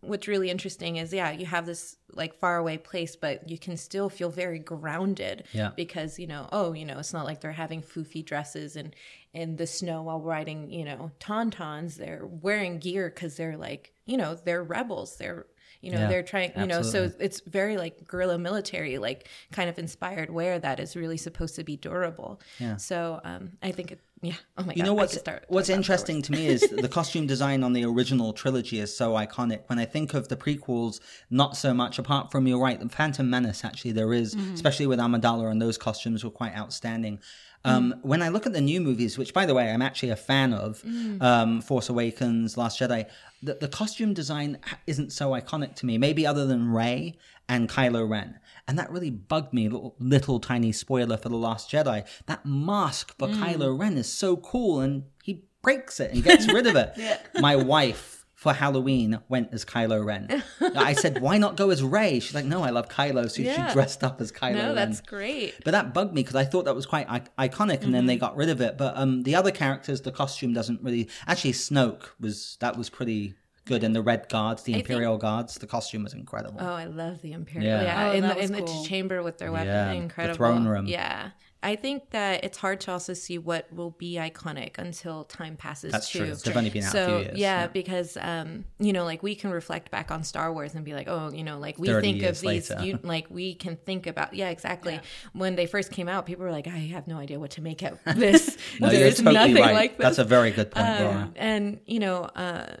what's 0.00 0.28
really 0.28 0.48
interesting 0.48 0.96
is, 0.96 1.12
yeah, 1.12 1.30
you 1.30 1.46
have 1.46 1.66
this 1.66 1.96
like 2.12 2.34
faraway 2.34 2.78
place, 2.78 3.16
but 3.16 3.48
you 3.48 3.58
can 3.58 3.76
still 3.76 4.08
feel 4.08 4.30
very 4.30 4.58
grounded. 4.58 5.44
Yeah. 5.52 5.70
Because, 5.74 6.18
you 6.18 6.26
know, 6.26 6.48
oh, 6.52 6.72
you 6.72 6.84
know, 6.84 6.98
it's 6.98 7.12
not 7.12 7.24
like 7.24 7.40
they're 7.40 7.52
having 7.52 7.82
foofy 7.82 8.24
dresses 8.24 8.76
and 8.76 8.94
in 9.32 9.56
the 9.56 9.66
snow 9.66 10.02
while 10.02 10.20
riding, 10.20 10.70
you 10.70 10.84
know, 10.84 11.10
tauntauns. 11.20 11.96
They're 11.96 12.26
wearing 12.26 12.78
gear 12.78 13.10
because 13.10 13.36
they're 13.36 13.56
like, 13.56 13.92
you 14.06 14.16
know, 14.16 14.34
they're 14.34 14.62
rebels. 14.62 15.16
They're, 15.16 15.46
you 15.80 15.92
know, 15.92 16.00
Yeah, 16.00 16.08
they're 16.08 16.22
trying, 16.22 16.52
you 16.56 16.66
know, 16.66 16.82
so 16.82 17.10
it's 17.20 17.40
very 17.40 17.76
like 17.76 18.08
guerrilla 18.08 18.38
military, 18.38 18.98
like 18.98 19.28
kind 19.52 19.68
of 19.70 19.78
inspired 19.78 20.30
wear 20.30 20.58
that 20.58 20.80
is 20.80 20.96
really 20.96 21.16
supposed 21.16 21.54
to 21.56 21.62
be 21.62 21.76
durable. 21.76 22.40
Yeah. 22.58 22.76
So 22.76 23.20
um, 23.22 23.52
I 23.62 23.70
think, 23.70 23.92
it, 23.92 24.00
yeah. 24.22 24.34
Oh 24.56 24.62
my 24.62 24.68
God. 24.68 24.76
You 24.76 24.82
know 24.82 24.94
what's 24.94 25.14
what's 25.14 25.22
talking 25.22 25.34
about 25.34 25.42
Star 25.44 25.54
Wars. 25.54 25.68
interesting 25.70 26.22
to 26.22 26.32
me 26.32 26.46
is 26.46 26.60
the 26.62 26.88
costume 26.98 27.26
design 27.26 27.62
on 27.62 27.72
the 27.72 27.84
original 27.84 28.32
trilogy 28.32 28.80
is 28.80 28.94
so 28.96 29.12
iconic. 29.12 29.60
When 29.66 29.78
I 29.78 29.84
think 29.84 30.14
of 30.14 30.28
the 30.28 30.36
prequels, 30.36 31.00
not 31.30 31.56
so 31.56 31.72
much. 31.74 31.98
Apart 31.98 32.30
from 32.32 32.46
you're 32.46 32.58
right, 32.60 32.78
the 32.80 32.88
Phantom 32.88 33.28
Menace 33.28 33.64
actually 33.64 33.92
there 33.92 34.12
is, 34.12 34.34
Mm-hmm. 34.34 34.54
especially 34.54 34.86
with 34.86 34.98
Amidala, 34.98 35.50
and 35.50 35.60
those 35.62 35.78
costumes 35.78 36.24
were 36.24 36.30
quite 36.30 36.56
outstanding. 36.56 37.20
Um, 37.64 37.92
Mm. 37.92 38.04
When 38.04 38.22
I 38.22 38.28
look 38.28 38.46
at 38.46 38.52
the 38.52 38.60
new 38.60 38.80
movies, 38.80 39.18
which 39.18 39.34
by 39.34 39.44
the 39.44 39.52
way 39.54 39.70
I'm 39.70 39.82
actually 39.82 40.10
a 40.10 40.16
fan 40.16 40.52
of, 40.52 40.80
Mm. 40.82 41.20
um, 41.22 41.60
Force 41.60 41.88
Awakens, 41.88 42.56
Last 42.56 42.78
Jedi, 42.80 43.06
the, 43.42 43.54
the 43.54 43.68
costume 43.68 44.14
design 44.14 44.58
isn't 44.86 45.12
so 45.12 45.30
iconic 45.30 45.74
to 45.76 45.86
me. 45.86 45.98
Maybe 45.98 46.24
other 46.26 46.46
than 46.46 46.68
Rey 46.72 47.18
and 47.48 47.68
Kylo 47.68 48.08
Ren. 48.08 48.38
And 48.68 48.78
that 48.78 48.90
really 48.92 49.10
bugged 49.10 49.52
me. 49.52 49.68
Little, 49.68 49.96
little 49.98 50.38
tiny 50.38 50.70
spoiler 50.72 51.16
for 51.16 51.30
The 51.30 51.36
Last 51.36 51.70
Jedi. 51.70 52.06
That 52.26 52.44
mask 52.46 53.16
for 53.18 53.26
Kylo 53.28 53.76
Ren 53.78 53.96
is 53.98 54.12
so 54.12 54.36
cool, 54.36 54.80
and 54.80 55.04
he 55.24 55.42
breaks 55.62 55.98
it 56.00 56.12
and 56.12 56.22
gets 56.22 56.46
rid 56.52 56.66
of 56.66 56.76
it. 56.76 56.92
My 57.40 57.56
wife 57.56 58.26
for 58.34 58.52
Halloween 58.52 59.18
went 59.28 59.52
as 59.52 59.64
Kylo 59.64 60.04
Ren. 60.04 60.44
I 60.76 60.92
said, 60.92 61.20
"Why 61.20 61.38
not 61.38 61.56
go 61.56 61.70
as 61.70 61.82
Rey?" 61.82 62.20
She's 62.20 62.34
like, 62.34 62.44
"No, 62.44 62.62
I 62.62 62.70
love 62.70 62.88
Kylo," 62.88 63.28
so 63.28 63.42
Yeah. 63.42 63.66
she 63.68 63.72
dressed 63.72 64.04
up 64.04 64.20
as 64.20 64.30
Kylo 64.30 64.54
No, 64.54 64.62
Ren. 64.66 64.74
that's 64.76 65.00
great. 65.00 65.54
But 65.64 65.72
that 65.72 65.92
bugged 65.94 66.14
me 66.14 66.22
because 66.22 66.36
I 66.36 66.44
thought 66.44 66.66
that 66.66 66.74
was 66.76 66.86
quite 66.86 67.06
I- 67.10 67.48
iconic, 67.48 67.82
and 67.82 67.92
then 67.94 68.06
they 68.06 68.14
Mm-hmm. 68.16 68.20
got 68.20 68.36
rid 68.36 68.48
of 68.50 68.60
it. 68.60 68.76
But 68.78 68.96
um, 68.96 69.22
the 69.24 69.34
other 69.34 69.50
characters, 69.50 70.02
the 70.02 70.12
costume 70.12 70.52
doesn't 70.52 70.82
really. 70.82 71.08
Actually, 71.26 71.52
Snoke 71.52 72.10
was 72.20 72.58
that 72.60 72.76
was 72.76 72.90
pretty 72.90 73.34
good, 73.68 73.84
and 73.84 73.94
the 73.94 74.02
Red 74.02 74.28
Guards, 74.28 74.62
the 74.64 74.72
think- 74.72 74.88
Imperial 74.88 75.16
Guards, 75.18 75.54
the 75.56 75.66
costume 75.66 76.02
was 76.02 76.14
incredible. 76.14 76.58
Oh, 76.60 76.72
I 76.72 76.86
love 76.86 77.22
the 77.22 77.32
Imperial. 77.32 77.70
Yeah. 77.70 77.82
Yeah, 77.82 78.08
Oh, 78.08 78.12
in 78.12 78.22
the 78.26 78.34
was 78.34 78.50
in 78.50 78.52
the 78.64 78.84
chamber 78.88 79.22
with 79.22 79.38
their 79.38 79.52
weapon, 79.52 79.68
Yeah, 79.68 79.88
the 79.90 79.94
incredible. 79.94 80.36
throne 80.36 80.66
room. 80.66 80.86
Yeah, 80.86 81.30
I 81.60 81.74
think 81.74 82.10
that 82.10 82.44
it's 82.44 82.56
hard 82.58 82.80
to 82.82 82.92
also 82.92 83.14
see 83.14 83.36
what 83.36 83.72
will 83.72 83.90
be 83.90 84.14
iconic 84.14 84.78
until 84.78 85.24
time 85.24 85.56
passes. 85.56 85.90
That's 85.90 86.08
too. 86.08 86.20
true. 86.20 86.34
They've 86.34 86.56
only 86.56 86.70
been 86.70 86.84
out 86.84 86.88
a 86.88 86.92
so 86.92 87.06
few 87.06 87.16
years, 87.26 87.38
yeah, 87.38 87.60
yeah. 87.62 87.66
because 87.66 88.16
um, 88.20 88.64
you 88.78 88.92
know, 88.92 89.04
like 89.04 89.24
we 89.24 89.34
can 89.34 89.50
reflect 89.50 89.90
back 89.90 90.10
on 90.12 90.22
Star 90.22 90.52
Wars 90.52 90.74
and 90.76 90.84
be 90.84 90.94
like, 90.94 91.08
oh, 91.08 91.32
you 91.32 91.42
know, 91.42 91.58
like 91.58 91.76
we 91.78 91.88
think 92.00 92.22
of 92.22 92.40
these, 92.40 92.70
you, 92.80 92.98
like 93.02 93.26
we 93.28 93.54
can 93.54 93.74
think 93.76 94.06
about, 94.06 94.34
yeah, 94.34 94.50
exactly. 94.50 95.00
When 95.32 95.56
they 95.56 95.66
first 95.66 95.90
came 95.90 96.08
out, 96.08 96.26
people 96.26 96.44
were 96.44 96.52
like, 96.52 96.68
I 96.68 96.78
have 96.94 97.08
no 97.08 97.18
idea 97.18 97.40
what 97.40 97.50
to 97.52 97.60
make 97.60 97.82
of 97.82 97.98
this. 98.16 98.56
no, 98.80 98.88
you're 98.90 99.00
There's 99.00 99.16
totally 99.16 99.34
nothing 99.34 99.54
right. 99.56 99.74
like 99.74 99.96
this. 99.98 100.04
That's 100.04 100.18
a 100.18 100.24
very 100.24 100.52
good 100.52 100.70
point, 100.70 100.86
Um, 100.86 101.04
Laura. 101.04 101.32
and 101.36 101.80
you 101.86 101.98
know, 101.98 102.22
uh, 102.22 102.76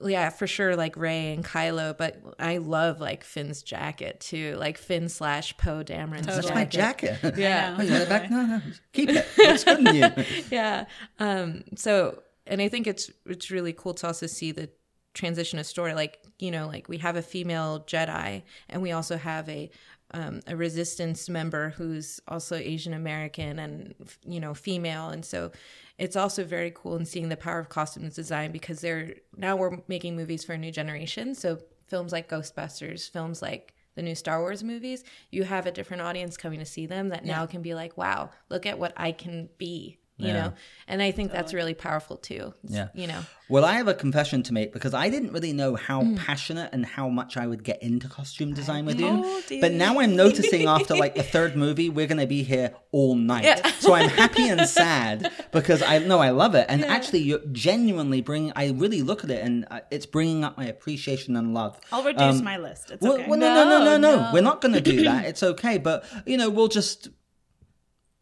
yeah, 0.00 0.30
for 0.30 0.46
sure, 0.46 0.76
like 0.76 0.96
Rey 0.96 1.32
and 1.32 1.44
Kylo, 1.44 1.96
but 1.96 2.20
I 2.38 2.58
love 2.58 3.00
like 3.00 3.24
Finn's 3.24 3.62
jacket 3.62 4.20
too, 4.20 4.56
like 4.58 4.76
Finn 4.76 5.08
slash 5.08 5.56
Poe 5.56 5.82
Dameron's 5.84 6.26
That's 6.26 6.48
jacket. 6.48 6.54
my 6.54 6.64
jacket. 6.64 7.18
Yeah. 7.38 7.76
Oh, 7.78 7.82
you 7.82 7.90
want 7.90 8.02
it 8.02 8.08
back? 8.08 8.30
No, 8.30 8.44
no, 8.46 8.62
keep 8.92 9.08
it. 9.10 9.26
It's 9.38 9.64
good 9.64 9.86
on 9.86 9.94
you. 9.94 10.06
yeah. 10.50 10.86
Um. 11.18 11.64
So, 11.76 12.22
and 12.46 12.60
I 12.60 12.68
think 12.68 12.86
it's 12.86 13.10
it's 13.26 13.50
really 13.50 13.72
cool 13.72 13.94
to 13.94 14.06
also 14.08 14.26
see 14.26 14.52
the 14.52 14.68
transition 15.14 15.58
of 15.58 15.66
story. 15.66 15.94
Like 15.94 16.18
you 16.38 16.50
know, 16.50 16.66
like 16.66 16.88
we 16.88 16.98
have 16.98 17.16
a 17.16 17.22
female 17.22 17.84
Jedi, 17.86 18.42
and 18.68 18.82
we 18.82 18.92
also 18.92 19.16
have 19.16 19.48
a 19.48 19.70
um, 20.10 20.40
a 20.46 20.56
resistance 20.56 21.28
member 21.28 21.70
who's 21.70 22.20
also 22.28 22.56
Asian 22.56 22.94
American 22.94 23.58
and 23.58 23.94
you 24.26 24.40
know 24.40 24.54
female, 24.54 25.08
and 25.08 25.24
so 25.24 25.50
it's 25.98 26.16
also 26.16 26.44
very 26.44 26.72
cool 26.74 26.96
in 26.96 27.04
seeing 27.04 27.28
the 27.28 27.36
power 27.36 27.58
of 27.58 27.68
costume 27.68 28.08
design 28.08 28.50
because 28.52 28.80
they're 28.80 29.14
now 29.36 29.56
we're 29.56 29.78
making 29.86 30.16
movies 30.16 30.44
for 30.44 30.54
a 30.54 30.58
new 30.58 30.72
generation. 30.72 31.34
So 31.34 31.58
films 31.86 32.12
like 32.12 32.28
Ghostbusters, 32.28 33.08
films 33.10 33.40
like 33.42 33.74
the 33.94 34.02
new 34.02 34.14
Star 34.14 34.40
Wars 34.40 34.64
movies, 34.64 35.04
you 35.30 35.44
have 35.44 35.66
a 35.66 35.72
different 35.72 36.02
audience 36.02 36.36
coming 36.36 36.58
to 36.58 36.64
see 36.64 36.86
them 36.86 37.10
that 37.10 37.24
now 37.24 37.46
can 37.46 37.62
be 37.62 37.74
like, 37.74 37.96
wow, 37.96 38.30
look 38.48 38.66
at 38.66 38.78
what 38.78 38.92
I 38.96 39.12
can 39.12 39.48
be. 39.56 39.98
You 40.16 40.28
Yeah. 40.28 40.32
know, 40.34 40.52
and 40.86 41.02
I 41.02 41.10
think 41.10 41.32
that's 41.32 41.52
really 41.52 41.74
powerful 41.74 42.16
too. 42.16 42.54
Yeah. 42.68 42.88
you 42.94 43.08
know, 43.08 43.24
Well, 43.48 43.64
I 43.64 43.74
have 43.74 43.88
a 43.88 43.94
confession 43.94 44.42
to 44.44 44.54
make 44.54 44.72
because 44.72 44.94
I 44.94 45.10
didn't 45.10 45.32
really 45.32 45.52
know 45.52 45.74
how 45.74 46.02
Mm. 46.02 46.16
passionate 46.16 46.70
and 46.72 46.86
how 46.86 47.08
much 47.08 47.36
I 47.36 47.46
would 47.48 47.62
get 47.64 47.82
into 47.82 48.08
costume 48.08 48.54
design 48.54 48.86
with 48.86 48.98
you. 49.00 49.22
Oh, 49.24 49.42
dear. 49.48 49.60
But 49.60 49.72
now 49.72 49.98
I'm 49.98 50.14
noticing 50.16 50.66
after 50.76 50.94
like 50.94 51.14
the 51.16 51.24
third 51.24 51.56
movie, 51.56 51.90
we're 51.90 52.06
going 52.06 52.20
to 52.20 52.28
be 52.28 52.42
here 52.44 52.74
all 52.92 53.16
night. 53.16 53.60
So 53.80 53.92
I'm 53.92 54.08
happy 54.08 54.48
and 54.48 54.66
sad 54.68 55.30
because 55.52 55.82
I 55.82 55.98
know 55.98 56.20
I 56.20 56.30
love 56.30 56.54
it. 56.54 56.66
And 56.68 56.84
actually, 56.84 57.20
you're 57.22 57.44
genuinely 57.52 58.20
bringing, 58.22 58.52
I 58.54 58.70
really 58.70 59.02
look 59.02 59.24
at 59.24 59.30
it 59.30 59.42
and 59.44 59.66
uh, 59.70 59.80
it's 59.90 60.06
bringing 60.06 60.44
up 60.44 60.56
my 60.56 60.66
appreciation 60.66 61.34
and 61.36 61.52
love. 61.54 61.78
I'll 61.92 62.04
reduce 62.04 62.40
my 62.40 62.56
list. 62.56 62.92
It's 62.92 63.02
Well, 63.02 63.14
okay. 63.14 63.26
well, 63.28 63.38
no, 63.38 63.52
no, 63.52 63.64
no, 63.68 63.78
no, 63.84 63.96
no, 63.98 64.16
No, 64.22 64.30
We're 64.32 64.42
not 64.42 64.60
going 64.62 64.74
to 64.74 64.80
do 64.80 65.02
that. 65.04 65.24
It's 65.30 65.42
okay. 65.42 65.76
But, 65.78 66.04
you 66.24 66.36
know, 66.38 66.48
we'll 66.50 66.68
just. 66.68 67.08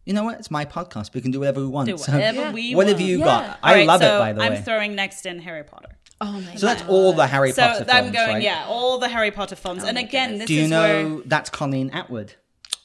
You 0.04 0.12
know 0.14 0.24
what? 0.24 0.38
It's 0.38 0.50
my 0.50 0.64
podcast. 0.64 1.14
We 1.14 1.20
can 1.20 1.30
do 1.30 1.38
whatever 1.40 1.60
we 1.60 1.66
want. 1.68 1.88
Do 1.88 1.96
So 1.96 2.12
whatever 2.12 2.50
we 2.50 2.74
what 2.74 2.88
have 2.88 3.00
you 3.00 3.18
Yeah. 3.18 3.24
got? 3.24 3.58
I 3.62 3.74
right, 3.74 3.86
love 3.86 4.00
so 4.00 4.16
it, 4.16 4.18
by 4.18 4.32
the 4.32 4.40
way. 4.40 4.46
I'm 4.46 4.62
throwing 4.62 4.94
next 4.96 5.26
in 5.26 5.38
Harry 5.40 5.62
Potter. 5.64 5.90
oh 6.20 6.32
my 6.32 6.40
god. 6.40 6.58
So 6.58 6.66
that's 6.66 6.82
all 6.88 7.12
the 7.12 7.26
Harry 7.26 7.52
So 7.52 7.62
Potter 7.62 7.84
I'm 7.88 8.10
going, 8.12 8.34
right? 8.34 8.42
yeah, 8.42 8.64
all 8.68 8.98
the 8.98 9.08
Harry 9.08 9.30
Potter 9.30 9.54
films. 9.56 9.84
and 9.84 9.96
again, 9.98 10.38
this 10.38 10.46
Do 10.48 10.54
you 10.54 10.62
is 10.62 10.70
know 10.70 11.14
where. 11.16 11.22
that's 11.26 11.50
Colleen 11.50 11.90
Atwood? 11.90 12.34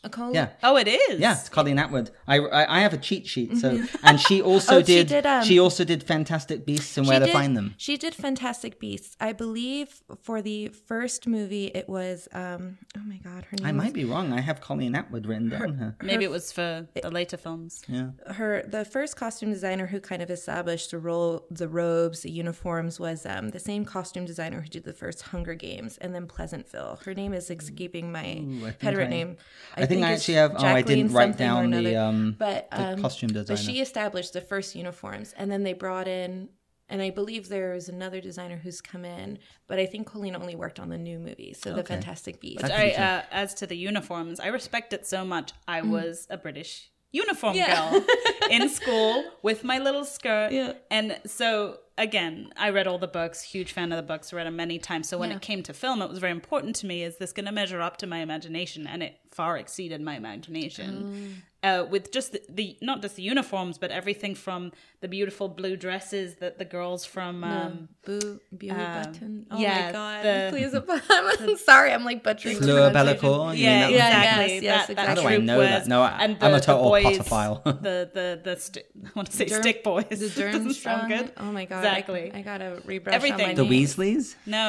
A 0.07 0.09
call? 0.09 0.33
Yeah. 0.33 0.49
Oh, 0.63 0.77
it 0.77 0.87
is. 0.87 1.19
Yeah, 1.19 1.33
it's 1.39 1.49
Colleen 1.49 1.77
Atwood. 1.79 2.11
I, 2.27 2.37
I, 2.39 2.77
I 2.77 2.79
have 2.81 2.93
a 2.93 2.97
cheat 2.97 3.27
sheet. 3.27 3.57
So 3.57 3.83
and 4.03 4.19
she 4.19 4.41
also 4.51 4.77
Oh, 4.77 4.79
she 4.79 4.85
did, 4.85 5.07
did, 5.07 5.25
um, 5.25 5.43
she 5.43 5.59
also 5.59 5.83
did 5.83 6.03
Fantastic 6.03 6.65
Beasts 6.65 6.97
and 6.97 7.05
She 7.05 7.09
Where 7.09 7.19
to 7.19 7.27
Find 7.31 7.55
Them. 7.57 7.73
She 7.77 7.97
did 7.97 8.15
Fantastic 8.15 8.79
Beasts. 8.79 9.15
I 9.19 9.33
believe 9.33 10.01
for 10.23 10.41
the 10.41 10.69
first 10.69 11.27
movie, 11.27 11.65
it 11.67 11.87
was 11.89 12.27
um. 12.33 12.77
Oh 12.97 13.01
my 13.05 13.17
god, 13.17 13.45
her 13.45 13.57
name. 13.57 13.65
I 13.67 13.71
was- 13.71 13.83
might 13.83 13.93
be 13.93 14.05
wrong. 14.05 14.31
I 14.33 14.41
have 14.41 14.61
Colleen 14.61 14.95
Atwood 14.95 15.25
written 15.25 15.49
down 15.49 15.77
here. 15.77 15.95
Maybe 16.01 16.23
it 16.23 16.31
was 16.31 16.51
for 16.51 16.87
the 16.93 17.09
later 17.11 17.37
films. 17.37 17.83
Yeah. 17.87 18.11
her 18.33 18.63
the 18.67 18.85
first 18.85 19.15
costume 19.17 19.51
designer 19.51 19.87
who 19.87 19.99
kind 19.99 20.21
of 20.21 20.29
established 20.29 20.91
the 20.91 20.99
role 20.99 21.45
the 21.51 21.67
robes 21.67 22.21
the 22.21 22.31
uniforms 22.31 22.99
was 22.99 23.25
um, 23.25 23.49
the 23.49 23.59
same 23.59 23.83
costume 23.85 24.25
designer 24.25 24.61
who 24.61 24.67
did 24.69 24.83
the 24.85 24.93
first 24.93 25.21
hunger 25.23 25.53
games 25.55 25.97
and 25.99 26.13
then 26.15 26.25
pleasantville 26.27 26.99
her 27.05 27.13
name 27.13 27.33
is 27.33 27.49
escaping 27.49 28.11
my 28.11 28.23
think 28.23 28.81
head 28.81 28.97
right 28.97 29.07
I- 29.07 29.09
name 29.09 29.37
I 29.75 29.85
think 29.85 29.96
I 30.03 30.11
it's 30.13 30.21
actually 30.23 30.33
have- 30.35 30.55
oh, 30.57 30.65
I 30.65 30.81
didn't 30.81 31.11
write 31.13 31.37
down 31.37 31.71
the, 31.71 31.95
um, 31.95 32.35
but 32.37 32.69
the 32.71 32.81
um, 32.93 33.01
costume 33.01 33.29
but 33.33 33.47
designer. 33.47 33.57
she 33.57 33.81
established 33.81 34.33
the 34.33 34.41
first 34.41 34.75
uniforms 34.75 35.33
and 35.37 35.51
then 35.51 35.63
they 35.63 35.73
brought 35.73 36.07
in 36.07 36.49
and 36.89 37.01
I 37.01 37.09
believe 37.09 37.49
there's 37.49 37.89
another 37.89 38.21
designer 38.21 38.55
who's 38.55 38.79
come 38.79 39.03
in, 39.03 39.39
but 39.67 39.77
I 39.77 39.85
think 39.85 40.07
Colleen 40.07 40.37
only 40.37 40.55
worked 40.55 40.79
on 40.79 40.87
the 40.87 40.97
new 40.97 41.19
movie, 41.19 41.53
so 41.53 41.73
the 41.73 41.83
Fantastic 41.83 42.39
Beasts. 42.39 42.61
That's 42.61 42.73
I, 42.73 42.89
uh, 42.91 43.23
as 43.29 43.53
to 43.55 43.67
the 43.67 43.75
uniforms, 43.75 44.39
I 44.39 44.47
respect 44.47 44.93
it 44.93 45.05
so 45.05 45.25
much. 45.25 45.51
I 45.67 45.81
was 45.81 46.27
a 46.29 46.37
British 46.37 46.89
uniform 47.11 47.55
Mm. 47.55 47.57
Yeah. 47.57 47.91
girl 47.91 48.05
in 48.51 48.69
school 48.69 49.23
with 49.41 49.65
my 49.65 49.79
little 49.79 50.05
skirt. 50.05 50.51
Yeah. 50.53 50.73
And 50.89 51.19
so, 51.25 51.79
again, 51.97 52.51
I 52.55 52.69
read 52.69 52.87
all 52.87 52.99
the 52.99 53.07
books, 53.07 53.41
huge 53.41 53.71
fan 53.73 53.91
of 53.91 53.97
the 53.97 54.03
books, 54.03 54.31
read 54.31 54.45
them 54.47 54.55
many 54.55 54.77
times. 54.79 55.09
So 55.09 55.17
when 55.17 55.31
Yeah. 55.31 55.37
it 55.37 55.41
came 55.41 55.63
to 55.63 55.73
film, 55.73 56.01
it 56.01 56.09
was 56.09 56.19
very 56.19 56.31
important 56.31 56.75
to 56.77 56.85
me 56.85 57.03
is 57.03 57.17
this 57.17 57.33
going 57.33 57.45
to 57.47 57.51
measure 57.51 57.81
up 57.81 57.97
to 57.97 58.07
my 58.07 58.19
imagination? 58.19 58.87
And 58.87 59.03
it 59.03 59.17
far 59.37 59.53
exceeded 59.63 59.99
my 60.09 60.15
imagination. 60.23 61.43
uh, 61.63 61.83
with 61.93 62.05
just 62.17 62.31
the, 62.33 62.41
the 62.59 62.77
not 62.89 63.01
just 63.01 63.15
the 63.15 63.23
uniforms, 63.33 63.75
but 63.83 63.89
everything 63.91 64.35
from 64.35 64.71
the 65.03 65.07
beautiful 65.07 65.47
blue 65.59 65.75
dresses 65.85 66.35
that 66.41 66.53
the 66.61 66.65
girls 66.77 67.01
from 67.15 67.43
um, 67.43 67.71
Boo, 68.05 68.39
Boo 68.59 68.67
button. 68.69 69.45
Oh 69.51 69.59
yeah, 69.59 69.85
my 69.87 69.91
god! 69.99 70.19
the- 70.25 70.47
Please, 70.53 70.71
I'm 70.73 71.57
sorry. 71.57 71.89
I'm 71.95 72.05
like 72.11 72.21
butchering. 72.23 72.57
the 72.59 72.63
Fleur 72.67 72.91
pronunciation. 72.91 73.29
Bellecour. 73.29 73.57
yeah, 73.57 73.87
mean 73.87 73.95
exactly. 73.95 74.53
yes, 74.55 74.63
yes, 74.63 74.87
that, 74.87 74.89
exactly. 74.93 75.23
How 75.23 75.29
do 75.29 75.35
I 75.35 75.37
know 75.49 75.57
was- 75.57 75.67
that? 75.73 75.87
No, 75.87 75.99
I- 76.03 76.17
and 76.23 76.31
I'm 76.43 76.53
a 76.53 76.55
the- 76.57 76.61
total 76.69 76.83
the 76.83 76.89
boys, 76.89 77.17
Potterphile. 77.19 77.63
the 77.87 77.97
the 78.17 78.27
the 78.47 78.55
sti- 78.65 78.87
I 79.07 79.09
want 79.17 79.27
to 79.31 79.35
say 79.39 79.45
Durm- 79.45 79.61
stick 79.63 79.83
boys. 79.83 80.05
The 80.09 80.29
Doesn't 80.55 80.73
sound 80.75 81.09
good. 81.13 81.27
Oh 81.37 81.51
my 81.59 81.65
god! 81.65 81.79
Exactly. 81.83 82.25
I, 82.33 82.39
I 82.39 82.41
gotta 82.51 82.69
rebrush 82.85 83.13
Everything. 83.19 83.45
On 83.45 83.55
my 83.55 83.61
The 83.61 83.63
names. 83.65 83.95
Weasleys? 83.95 84.25
No, 84.45 84.63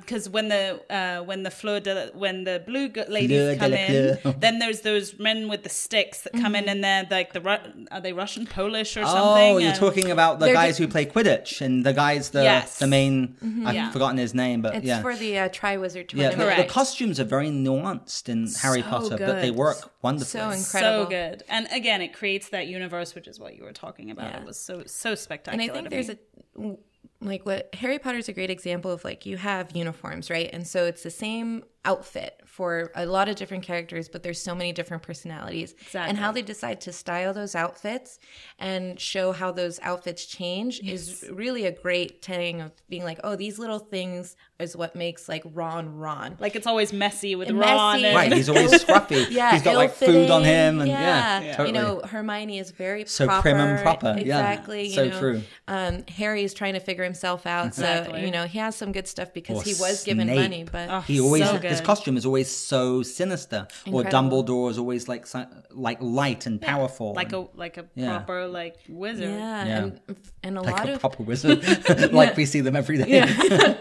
because 0.00 0.24
when 0.36 0.46
the 0.54 0.64
uh, 0.98 1.18
when 1.24 1.40
the 1.48 1.50
Fleur 1.50 1.80
de, 1.80 2.10
when 2.14 2.44
the 2.44 2.62
blue 2.68 2.88
g- 2.88 3.02
Fleur 3.04 3.14
ladies 3.18 3.44
de 3.48 3.56
come 3.56 3.70
la 3.72 3.76
in, 4.10 4.16
Fleur. 4.18 4.34
then 4.38 4.58
there's 4.58 4.80
those 4.82 5.18
men 5.18 5.48
with 5.48 5.62
the 5.62 5.68
sticks 5.68 6.22
that 6.22 6.32
come 6.34 6.54
in 6.54 6.68
and 6.68 6.82
they're 6.84 7.06
like 7.10 7.32
the 7.32 7.40
Ru- 7.40 7.86
are 7.90 8.00
they 8.00 8.12
Russian, 8.12 8.46
Polish, 8.46 8.96
or 8.96 9.04
something? 9.04 9.54
Oh, 9.54 9.58
you're 9.58 9.70
And- 9.70 9.78
talking 9.78 10.10
about 10.10 10.38
the 10.38 10.46
They're 10.46 10.54
guys 10.54 10.78
ju- 10.78 10.84
who 10.84 10.88
play 10.90 11.06
Quidditch, 11.06 11.60
and 11.60 11.84
the 11.84 11.92
guys 11.92 12.30
the 12.30 12.42
Yes. 12.42 12.78
the 12.78 12.86
main. 12.86 13.36
I've 13.66 13.74
Yeah. 13.74 13.90
forgotten 13.90 14.18
his 14.18 14.34
name, 14.34 14.62
but 14.62 14.76
It's 14.76 14.86
yeah, 14.86 15.02
for 15.02 15.14
the 15.16 15.38
uh, 15.38 15.48
Triwizard 15.48 15.96
yeah. 16.12 16.30
Tournament. 16.30 16.38
The, 16.38 16.44
the 16.44 16.52
Correct. 16.54 16.70
costumes 16.70 17.18
are 17.20 17.24
very 17.24 17.48
nuanced 17.50 18.28
in 18.28 18.48
Harry 18.62 18.82
So 18.82 18.88
Potter, 18.88 19.16
but 19.18 19.40
they 19.40 19.48
good. 19.50 19.56
work 19.56 19.78
wonderfully. 20.02 20.40
So 20.40 20.50
incredible. 20.50 21.04
So 21.04 21.10
good, 21.10 21.42
and 21.48 21.66
again, 21.72 22.00
it 22.02 22.12
creates 22.12 22.48
that 22.50 22.66
universe, 22.66 23.14
which 23.14 23.28
is 23.28 23.38
what 23.40 23.56
you 23.56 23.64
were 23.64 23.72
talking 23.72 24.10
about. 24.10 24.32
Yeah. 24.32 24.40
It 24.40 24.46
was 24.46 24.58
so 24.58 24.82
so 24.86 25.10
and 25.10 25.18
spectacular. 25.18 25.64
I 25.64 25.68
think 25.68 25.84
to 25.84 25.90
there's 25.90 26.08
me. 26.08 26.16
a 26.58 26.76
like 27.20 27.46
what 27.46 27.74
Harry 27.74 27.98
Potter's 27.98 28.28
a 28.28 28.32
great 28.32 28.50
example 28.50 28.90
of 28.90 29.04
like 29.04 29.24
you 29.24 29.36
have 29.38 29.74
uniforms, 29.74 30.28
right? 30.28 30.50
And 30.52 30.66
so 30.66 30.84
it's 30.84 31.02
the 31.02 31.10
same 31.10 31.64
outfit 31.84 32.40
for 32.56 32.90
a 32.94 33.04
lot 33.04 33.28
of 33.28 33.36
different 33.36 33.62
characters, 33.62 34.08
but 34.08 34.22
there's 34.22 34.40
so 34.40 34.54
many 34.54 34.72
different 34.72 35.02
personalities. 35.02 35.74
And 35.92 36.16
how 36.16 36.32
they 36.32 36.40
decide 36.40 36.80
to 36.82 36.92
style 36.92 37.34
those 37.34 37.54
outfits 37.54 38.18
and 38.58 38.98
show 38.98 39.32
how 39.32 39.52
those 39.52 39.78
outfits 39.82 40.24
change 40.24 40.80
is 40.80 41.28
really 41.30 41.66
a 41.66 41.72
great 41.72 42.22
thing 42.22 42.62
of 42.62 42.72
being 42.88 43.04
like, 43.04 43.20
oh, 43.22 43.36
these 43.36 43.58
little 43.58 43.78
things 43.78 44.36
is 44.58 44.74
what 44.74 44.96
makes 44.96 45.28
like 45.28 45.42
Ron 45.52 45.96
Ron. 45.98 46.36
like 46.40 46.56
it's 46.56 46.66
always 46.66 46.90
messy 46.90 47.34
with 47.36 47.50
Messy. 47.50 47.70
Ron. 47.70 48.02
And, 48.02 48.16
Right, 48.16 48.32
he's 48.32 48.48
always 48.48 48.72
scruffy. 48.84 49.30
Yeah, 49.30 49.52
he's 49.52 49.60
got 49.62 49.76
like 49.76 49.92
food 49.92 50.30
on 50.30 50.42
him, 50.44 50.80
and 50.80 50.88
yeah, 50.88 51.56
totally. 51.58 51.68
you 51.68 51.74
know, 51.74 52.00
Hermione 52.00 52.58
is 52.58 52.70
very 52.70 53.04
So 53.04 53.26
proper. 53.26 53.42
prim 53.42 53.58
and 53.58 53.82
proper, 53.82 54.14
yeah. 54.16 54.20
Exactly. 54.20 54.88
So 54.88 55.02
you 55.02 55.10
know, 55.10 55.18
true. 55.18 55.42
Um, 55.68 56.04
Harry 56.08 56.42
is 56.42 56.54
trying 56.54 56.72
to 56.72 56.80
figure 56.80 57.04
himself 57.04 57.46
out, 57.46 57.74
so 57.74 58.16
you 58.16 58.30
know 58.30 58.44
he 58.46 58.58
has 58.58 58.74
some 58.74 58.92
good 58.92 59.06
stuff 59.06 59.34
because 59.34 59.58
Or 59.58 59.62
he 59.62 59.74
was 59.78 60.02
given 60.04 60.26
Snape. 60.28 60.40
money, 60.40 60.64
but 60.64 60.88
Oh, 60.88 61.00
He 61.00 61.20
always 61.20 61.44
So 61.44 61.58
his 61.58 61.82
costume 61.82 62.16
is 62.16 62.24
always 62.24 62.45
so 62.48 63.02
sinister, 63.02 63.66
or 63.90 64.02
Dumbledore 64.04 64.70
is 64.70 64.78
always 64.78 65.08
like 65.08 65.26
like 65.70 65.98
light 66.00 66.46
and 66.46 66.60
powerful, 66.60 67.14
like 67.14 67.32
and 67.32 67.48
a 67.54 67.58
like 67.58 67.76
a 67.78 67.86
Yeah. 67.94 68.18
proper 68.18 68.46
like 68.46 68.76
wizard. 68.88 69.30
yeah, 69.30 69.64
Yeah. 69.66 69.78
and 69.84 70.00
and 70.42 70.58
a 70.58 70.62
like 70.62 70.74
lot 70.76 70.88
a 70.88 70.92
of 70.94 71.00
proper 71.00 71.22
wizard, 71.22 71.62
like 72.12 72.36
we 72.36 72.44
see 72.46 72.60
them 72.60 72.76
every 72.76 72.98
day. 72.98 73.20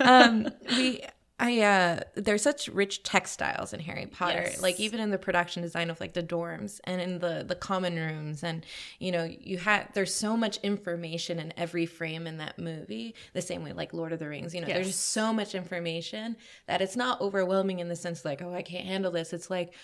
um 0.00 0.48
we 0.76 1.02
I 1.38 1.60
uh 1.62 2.00
there's 2.14 2.42
such 2.42 2.68
rich 2.68 3.02
textiles 3.02 3.72
in 3.72 3.80
Harry 3.80 4.06
Potter. 4.06 4.42
Yes. 4.44 4.62
Like 4.62 4.78
even 4.78 5.00
in 5.00 5.10
the 5.10 5.18
production 5.18 5.62
design 5.62 5.90
of 5.90 6.00
like 6.00 6.12
the 6.12 6.22
dorms 6.22 6.78
and 6.84 7.00
in 7.00 7.18
the 7.18 7.44
the 7.46 7.56
common 7.56 7.96
rooms 7.96 8.44
and 8.44 8.64
you 9.00 9.10
know, 9.10 9.24
you 9.40 9.58
had 9.58 9.88
there's 9.94 10.14
so 10.14 10.36
much 10.36 10.58
information 10.58 11.40
in 11.40 11.52
every 11.56 11.86
frame 11.86 12.28
in 12.28 12.36
that 12.38 12.58
movie. 12.58 13.16
The 13.32 13.42
same 13.42 13.64
way 13.64 13.72
like 13.72 13.92
Lord 13.92 14.12
of 14.12 14.20
the 14.20 14.28
Rings, 14.28 14.54
you 14.54 14.60
know, 14.60 14.68
there's 14.68 14.86
just 14.86 15.08
so 15.08 15.32
much 15.32 15.56
information 15.56 16.36
that 16.68 16.80
it's 16.80 16.94
not 16.96 17.20
overwhelming 17.20 17.80
in 17.80 17.88
the 17.88 17.96
sense 17.96 18.24
like, 18.24 18.40
oh, 18.40 18.54
I 18.54 18.62
can't 18.62 18.86
handle 18.86 19.10
this. 19.10 19.32
It's 19.32 19.50
like 19.50 19.74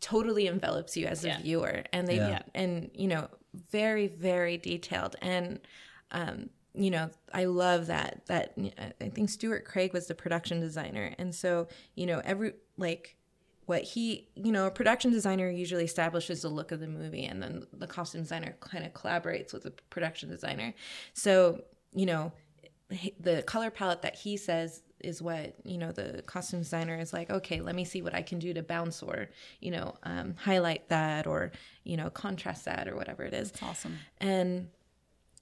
totally 0.00 0.48
envelops 0.48 0.96
you 0.96 1.06
as 1.06 1.24
a 1.24 1.28
Yeah. 1.28 1.38
viewer 1.40 1.84
and 1.92 2.08
they 2.08 2.16
Yeah. 2.16 2.42
and 2.56 2.90
you 2.92 3.06
know, 3.06 3.28
very 3.70 4.08
very 4.08 4.58
detailed 4.58 5.14
and 5.22 5.60
um 6.10 6.50
you 6.78 6.90
know 6.90 7.10
i 7.34 7.44
love 7.44 7.88
that 7.88 8.22
that 8.26 8.54
i 9.00 9.08
think 9.08 9.28
stuart 9.28 9.64
craig 9.64 9.92
was 9.92 10.06
the 10.06 10.14
production 10.14 10.60
designer. 10.60 11.14
And 11.18 11.34
so 11.34 11.68
you 11.94 12.06
know 12.06 12.22
every 12.24 12.52
like 12.76 13.16
what 13.66 13.82
he 13.82 14.28
you 14.34 14.52
know 14.52 14.66
a 14.66 14.70
production 14.70 15.10
designer 15.10 15.50
usually 15.50 15.84
establishes 15.84 16.42
the 16.42 16.48
look 16.48 16.72
of 16.72 16.80
the 16.80 16.86
movie 16.86 17.24
and 17.24 17.42
then 17.42 17.66
the 17.72 17.86
costume 17.86 18.22
designer 18.22 18.56
kind 18.60 18.86
of 18.86 18.92
collaborates 18.92 19.52
with 19.52 19.64
the 19.64 19.72
production 19.90 20.30
designer. 20.30 20.72
So 21.14 21.62
you 21.92 22.06
know 22.06 22.32
the 23.20 23.42
color 23.42 23.70
palette 23.70 24.02
that 24.02 24.14
he 24.14 24.36
says 24.36 24.82
is 25.00 25.20
what 25.20 25.54
you 25.64 25.78
know 25.78 25.92
the 25.92 26.22
costume 26.26 26.60
designer 26.60 26.98
is 26.98 27.12
like 27.12 27.30
okay 27.30 27.60
let 27.60 27.74
me 27.74 27.84
see 27.84 28.02
what 28.02 28.14
i 28.14 28.22
can 28.22 28.38
do 28.40 28.52
to 28.52 28.62
bounce 28.62 29.00
or 29.00 29.28
you 29.60 29.70
know 29.70 29.94
um, 30.02 30.34
highlight 30.38 30.88
that 30.88 31.26
or 31.26 31.52
you 31.84 31.96
know 31.96 32.10
contrast 32.10 32.64
that 32.64 32.88
or 32.88 32.96
whatever 32.96 33.24
it 33.24 33.34
is. 33.34 33.50
It's 33.50 33.62
awesome. 33.62 33.98
and 34.18 34.68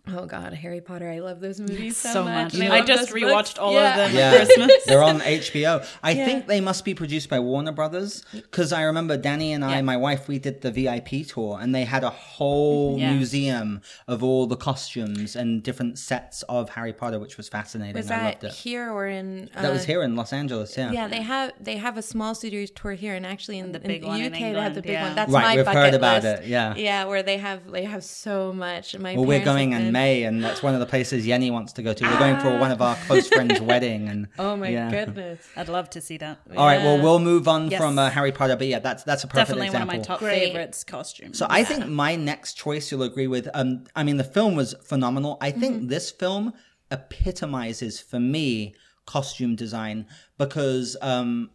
oh 0.08 0.26
god, 0.26 0.52
Harry 0.54 0.80
Potter, 0.80 1.08
I 1.10 1.18
love 1.18 1.40
those 1.40 1.58
movies 1.60 1.96
so, 1.96 2.12
So 2.12 2.24
much. 2.24 2.52
much. 2.52 2.54
and 2.62 2.72
I 2.72 2.78
love 2.78 2.86
just 2.86 3.10
those 3.10 3.22
rewatched 3.22 3.32
books. 3.56 3.58
all 3.58 3.72
Yeah. 3.72 3.90
of 3.90 3.96
them 4.12 4.14
Yeah. 4.16 4.30
at 4.32 4.46
Christmas. 4.46 4.84
They're 4.86 5.02
on 5.02 5.20
HBO. 5.20 5.84
I 6.02 6.14
think 6.14 6.46
they 6.46 6.60
must 6.60 6.84
be 6.84 6.94
produced 6.94 7.28
by 7.28 7.40
Warner 7.40 7.72
Brothers 7.72 8.24
because 8.32 8.72
I 8.72 8.82
remember 8.82 9.16
Danny 9.16 9.52
and 9.52 9.64
I, 9.64 9.76
Yeah. 9.76 9.82
my 9.82 9.96
wife, 9.96 10.28
we 10.28 10.38
did 10.38 10.60
the 10.60 10.70
VIP 10.70 11.24
tour 11.26 11.58
and 11.60 11.74
they 11.74 11.84
had 11.84 12.04
a 12.04 12.10
whole 12.10 12.98
Yeah. 12.98 13.12
museum 13.12 13.80
of 14.06 14.22
all 14.22 14.46
the 14.46 14.56
costumes 14.56 15.34
and 15.36 15.62
different 15.62 15.98
sets 15.98 16.42
of 16.44 16.70
Harry 16.70 16.92
Potter, 16.92 17.18
which 17.18 17.36
was 17.36 17.48
fascinating. 17.48 17.94
Was 17.96 18.10
I 18.10 18.16
that 18.16 18.24
loved 18.42 18.44
it. 18.44 18.52
here 18.52 18.90
or 18.92 19.06
in? 19.08 19.50
Uh, 19.56 19.62
that 19.62 19.72
was 19.72 19.84
here 19.84 20.02
in 20.02 20.14
Los 20.16 20.32
Angeles, 20.32 20.76
yeah. 20.76 20.92
Yeah, 20.92 21.08
they 21.08 21.22
have 21.22 21.52
they 21.60 21.76
have 21.78 21.96
a 21.96 22.02
small 22.02 22.34
studio 22.34 22.64
tour 22.74 22.92
here, 22.92 23.14
and 23.14 23.26
actually 23.26 23.58
in 23.58 23.72
The 23.72 23.80
in 23.82 23.86
big 23.88 24.02
the 24.02 24.08
one 24.08 24.20
in 24.20 24.32
UK 24.32 24.38
they 24.52 24.60
have 24.60 24.74
the 24.74 24.82
big 24.82 24.92
yeah. 24.92 25.06
one. 25.06 25.14
That's 25.16 25.32
Right, 25.32 25.42
my 25.42 25.56
we've 25.56 25.64
bucket 25.64 25.82
heard 25.82 25.94
about 25.94 26.22
list. 26.22 26.42
it, 26.42 26.48
yeah. 26.48 26.74
yeah, 26.76 27.04
where 27.04 27.22
they 27.22 27.38
have 27.38 27.70
they 27.70 27.84
have 27.84 28.04
so 28.04 28.52
much. 28.52 28.96
My 28.98 29.14
Well, 29.16 29.24
we're 29.24 29.40
parents 29.40 29.44
going 29.46 29.72
have 29.72 29.80
in 29.80 29.86
been- 29.88 29.92
May, 29.96 30.24
and 30.24 30.42
that's 30.44 30.62
one 30.62 30.74
of 30.76 30.80
the 30.80 30.86
places 30.94 31.26
Yenny 31.26 31.50
wants 31.50 31.72
to 31.74 31.82
go 31.82 31.92
to. 31.98 32.04
We're 32.04 32.18
going 32.26 32.38
for 32.40 32.52
one 32.58 32.70
of 32.76 32.80
our 32.86 32.96
close 33.06 33.26
friends' 33.28 33.60
wedding, 33.70 34.08
and 34.08 34.28
Oh 34.38 34.54
my 34.56 34.68
yeah. 34.68 34.90
goodness! 34.90 35.40
I'd 35.56 35.68
love 35.78 35.88
to 35.96 36.00
see 36.00 36.18
that. 36.24 36.34
All 36.56 36.66
right, 36.70 36.82
well, 36.86 36.98
we'll 37.02 37.18
move 37.32 37.48
on 37.48 37.70
Yes. 37.70 37.80
from 37.80 37.98
uh, 37.98 38.10
Harry 38.10 38.32
Potter, 38.32 38.56
but 38.56 38.66
yeah, 38.66 38.80
that's 38.88 39.02
that's 39.04 39.24
a 39.24 39.26
perfect 39.26 39.50
example. 39.58 39.62
Definitely 39.62 39.66
example. 39.66 39.88
one 39.88 39.96
of 39.96 40.08
my 40.08 40.14
top 40.14 40.18
Great. 40.20 40.38
favorites 40.52 40.84
costumes. 40.84 41.38
So 41.38 41.46
I 41.48 41.64
think 41.64 41.86
my 41.88 42.14
next 42.16 42.54
choice 42.54 42.90
you'll 42.90 43.02
agree 43.10 43.26
with. 43.26 43.48
Um, 43.54 43.84
I 43.94 44.02
mean, 44.02 44.16
the 44.18 44.24
film 44.36 44.54
was 44.54 44.74
phenomenal. 44.84 45.38
I 45.40 45.50
think 45.50 45.76
Mm-hmm. 45.76 45.86
this 45.88 46.10
film 46.10 46.52
epitomizes 46.90 48.00
for 48.00 48.20
me 48.20 48.74
costume 49.06 49.54
design 49.56 50.06
because 50.38 50.96
um, 51.00 51.50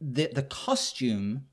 the 0.00 0.28
the 0.32 0.42
costume 0.42 1.46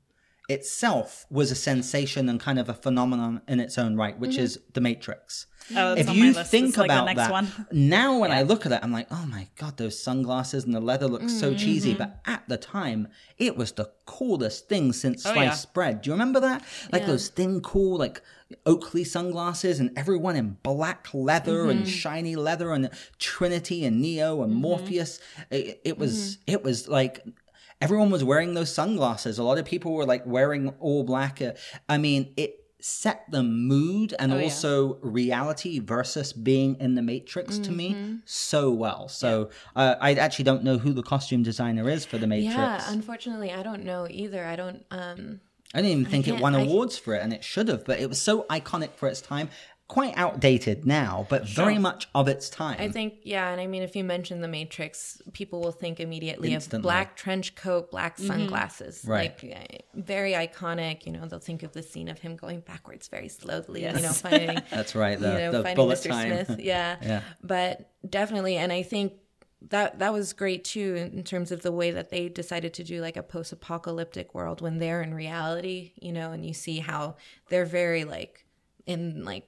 itself 0.52 1.26
was 1.30 1.50
a 1.50 1.54
sensation 1.54 2.28
and 2.28 2.38
kind 2.38 2.58
of 2.58 2.68
a 2.68 2.74
phenomenon 2.74 3.40
in 3.48 3.58
its 3.60 3.76
own 3.78 3.96
right, 3.96 4.18
which 4.18 4.36
is 4.36 4.58
The 4.74 4.80
Matrix. 4.80 5.46
Oh, 5.76 5.94
if 5.94 6.12
you 6.12 6.32
think 6.34 6.76
like 6.76 6.86
about 6.90 7.14
that 7.14 7.30
one. 7.30 7.46
now, 7.70 8.18
when 8.18 8.32
I 8.32 8.42
look 8.42 8.66
at 8.66 8.72
it, 8.72 8.80
I'm 8.82 8.90
like, 8.92 9.06
oh 9.12 9.24
my 9.26 9.46
god, 9.56 9.76
those 9.76 9.96
sunglasses 10.02 10.64
and 10.64 10.74
the 10.74 10.80
leather 10.80 11.06
looks 11.06 11.26
Mm-hmm. 11.32 11.38
so 11.38 11.54
cheesy. 11.54 11.94
But 11.94 12.20
at 12.26 12.42
the 12.48 12.56
time, 12.56 13.06
it 13.38 13.56
was 13.56 13.70
the 13.72 13.90
coolest 14.04 14.68
thing 14.68 14.92
since 14.92 15.24
Oh, 15.24 15.32
sliced 15.32 15.66
yeah. 15.66 15.70
bread. 15.72 16.02
Do 16.02 16.10
you 16.10 16.14
remember 16.14 16.40
that? 16.40 16.64
Like 16.90 17.02
Yeah. 17.02 17.06
those 17.08 17.28
thin, 17.28 17.60
cool, 17.60 17.96
like 17.96 18.20
Oakley 18.66 19.04
sunglasses, 19.04 19.78
and 19.78 19.96
everyone 19.96 20.34
in 20.36 20.58
black 20.64 21.06
leather 21.14 21.70
and 21.70 21.88
shiny 21.88 22.34
leather, 22.34 22.72
and 22.72 22.90
Trinity 23.18 23.84
and 23.84 24.00
Neo 24.02 24.42
and 24.42 24.52
Morpheus. 24.52 25.20
It, 25.50 25.80
it 25.84 25.96
was, 25.96 26.38
it 26.48 26.62
was 26.64 26.88
like 26.88 27.24
everyone 27.82 28.10
was 28.10 28.22
wearing 28.24 28.54
those 28.54 28.72
sunglasses. 28.74 29.38
A 29.38 29.42
lot 29.42 29.58
of 29.58 29.64
people 29.64 29.92
were 29.94 30.06
like 30.06 30.24
wearing 30.26 30.68
all 30.80 31.02
black. 31.04 31.40
Uh, 31.42 31.52
I 31.88 31.98
mean, 31.98 32.32
it 32.36 32.56
set 32.80 33.30
the 33.30 33.42
mood 33.44 34.12
and 34.18 34.32
Oh, 34.32 34.38
yeah. 34.38 34.44
also 34.44 34.98
reality 35.02 35.78
versus 35.78 36.32
being 36.32 36.74
in 36.80 36.94
the 36.96 37.02
Matrix 37.02 37.58
to 37.58 37.70
me 37.70 38.18
so 38.24 38.72
well. 38.72 39.06
So 39.08 39.50
uh, 39.76 39.94
I 40.00 40.14
actually 40.14 40.44
don't 40.46 40.64
know 40.64 40.78
who 40.78 40.92
the 40.92 41.02
costume 41.04 41.42
designer 41.44 41.88
is 41.88 42.04
for 42.04 42.18
the 42.18 42.26
Matrix. 42.26 42.54
Yeah, 42.56 42.82
unfortunately, 42.88 43.52
I 43.52 43.62
don't 43.62 43.84
know 43.84 44.06
either. 44.10 44.44
I 44.44 44.56
don't. 44.56 44.84
um 44.90 45.40
I 45.74 45.78
didn't 45.80 46.00
even 46.00 46.10
think 46.10 46.28
it 46.28 46.38
won 46.38 46.54
I- 46.54 46.62
awards 46.64 46.98
for 46.98 47.14
it, 47.14 47.22
and 47.22 47.32
it 47.32 47.42
should 47.44 47.68
have. 47.68 47.84
But 47.86 47.98
it 48.00 48.08
was 48.08 48.20
so 48.20 48.42
iconic 48.50 48.90
for 48.96 49.08
its 49.08 49.20
time. 49.22 49.48
Quite 49.92 50.14
outdated 50.16 50.86
now, 50.86 51.26
but 51.28 51.46
very 51.46 51.76
much 51.76 52.08
of 52.14 52.26
its 52.26 52.48
time. 52.48 52.76
I 52.80 52.88
think, 52.88 53.12
yeah, 53.24 53.50
and 53.50 53.60
I 53.60 53.66
mean, 53.66 53.82
if 53.82 53.94
you 53.94 54.04
mention 54.04 54.40
the 54.40 54.48
Matrix, 54.48 55.20
people 55.34 55.60
will 55.60 55.70
think 55.70 56.00
immediately 56.00 56.54
Instantly. 56.54 56.78
of 56.78 56.82
black 56.82 57.14
trench 57.14 57.54
coat, 57.54 57.90
black 57.90 58.16
Mm-hmm. 58.16 58.26
sunglasses, 58.26 59.04
Right. 59.06 59.34
Like 59.42 59.54
uh, 59.54 60.00
very 60.00 60.32
iconic. 60.32 61.04
You 61.04 61.12
know, 61.12 61.26
they'll 61.26 61.40
think 61.40 61.62
of 61.62 61.72
the 61.72 61.82
scene 61.82 62.08
of 62.08 62.18
him 62.20 62.36
going 62.36 62.60
backwards 62.60 63.08
very 63.08 63.28
slowly. 63.28 63.82
You 63.82 63.92
know, 63.92 64.12
finding 64.12 64.62
That's 64.70 64.94
right. 64.94 65.20
The, 65.20 65.28
you 65.28 65.34
know, 65.34 65.52
the 65.52 65.62
finding 65.62 65.76
bullet 65.76 65.98
Mr. 65.98 66.08
time. 66.08 66.44
Smith. 66.46 66.60
Yeah. 66.72 66.96
Yeah. 67.02 67.20
But 67.42 67.90
definitely, 68.08 68.56
and 68.56 68.72
I 68.72 68.82
think 68.82 69.12
that 69.68 69.98
that 69.98 70.12
was 70.14 70.32
great 70.32 70.64
too 70.64 70.94
in 70.96 71.18
in 71.18 71.22
terms 71.22 71.52
of 71.52 71.60
the 71.60 71.70
way 71.70 71.90
that 71.90 72.08
they 72.08 72.30
decided 72.30 72.72
to 72.74 72.82
do 72.82 73.02
like 73.02 73.18
a 73.18 73.22
post-apocalyptic 73.22 74.34
world 74.34 74.62
when 74.62 74.78
they're 74.78 75.02
in 75.02 75.12
reality, 75.12 75.92
you 76.00 76.12
know, 76.12 76.32
and 76.32 76.46
you 76.46 76.54
see 76.54 76.78
how 76.78 77.16
they're 77.50 77.66
very 77.66 78.04
like 78.04 78.46
in 78.86 79.22
like 79.24 79.46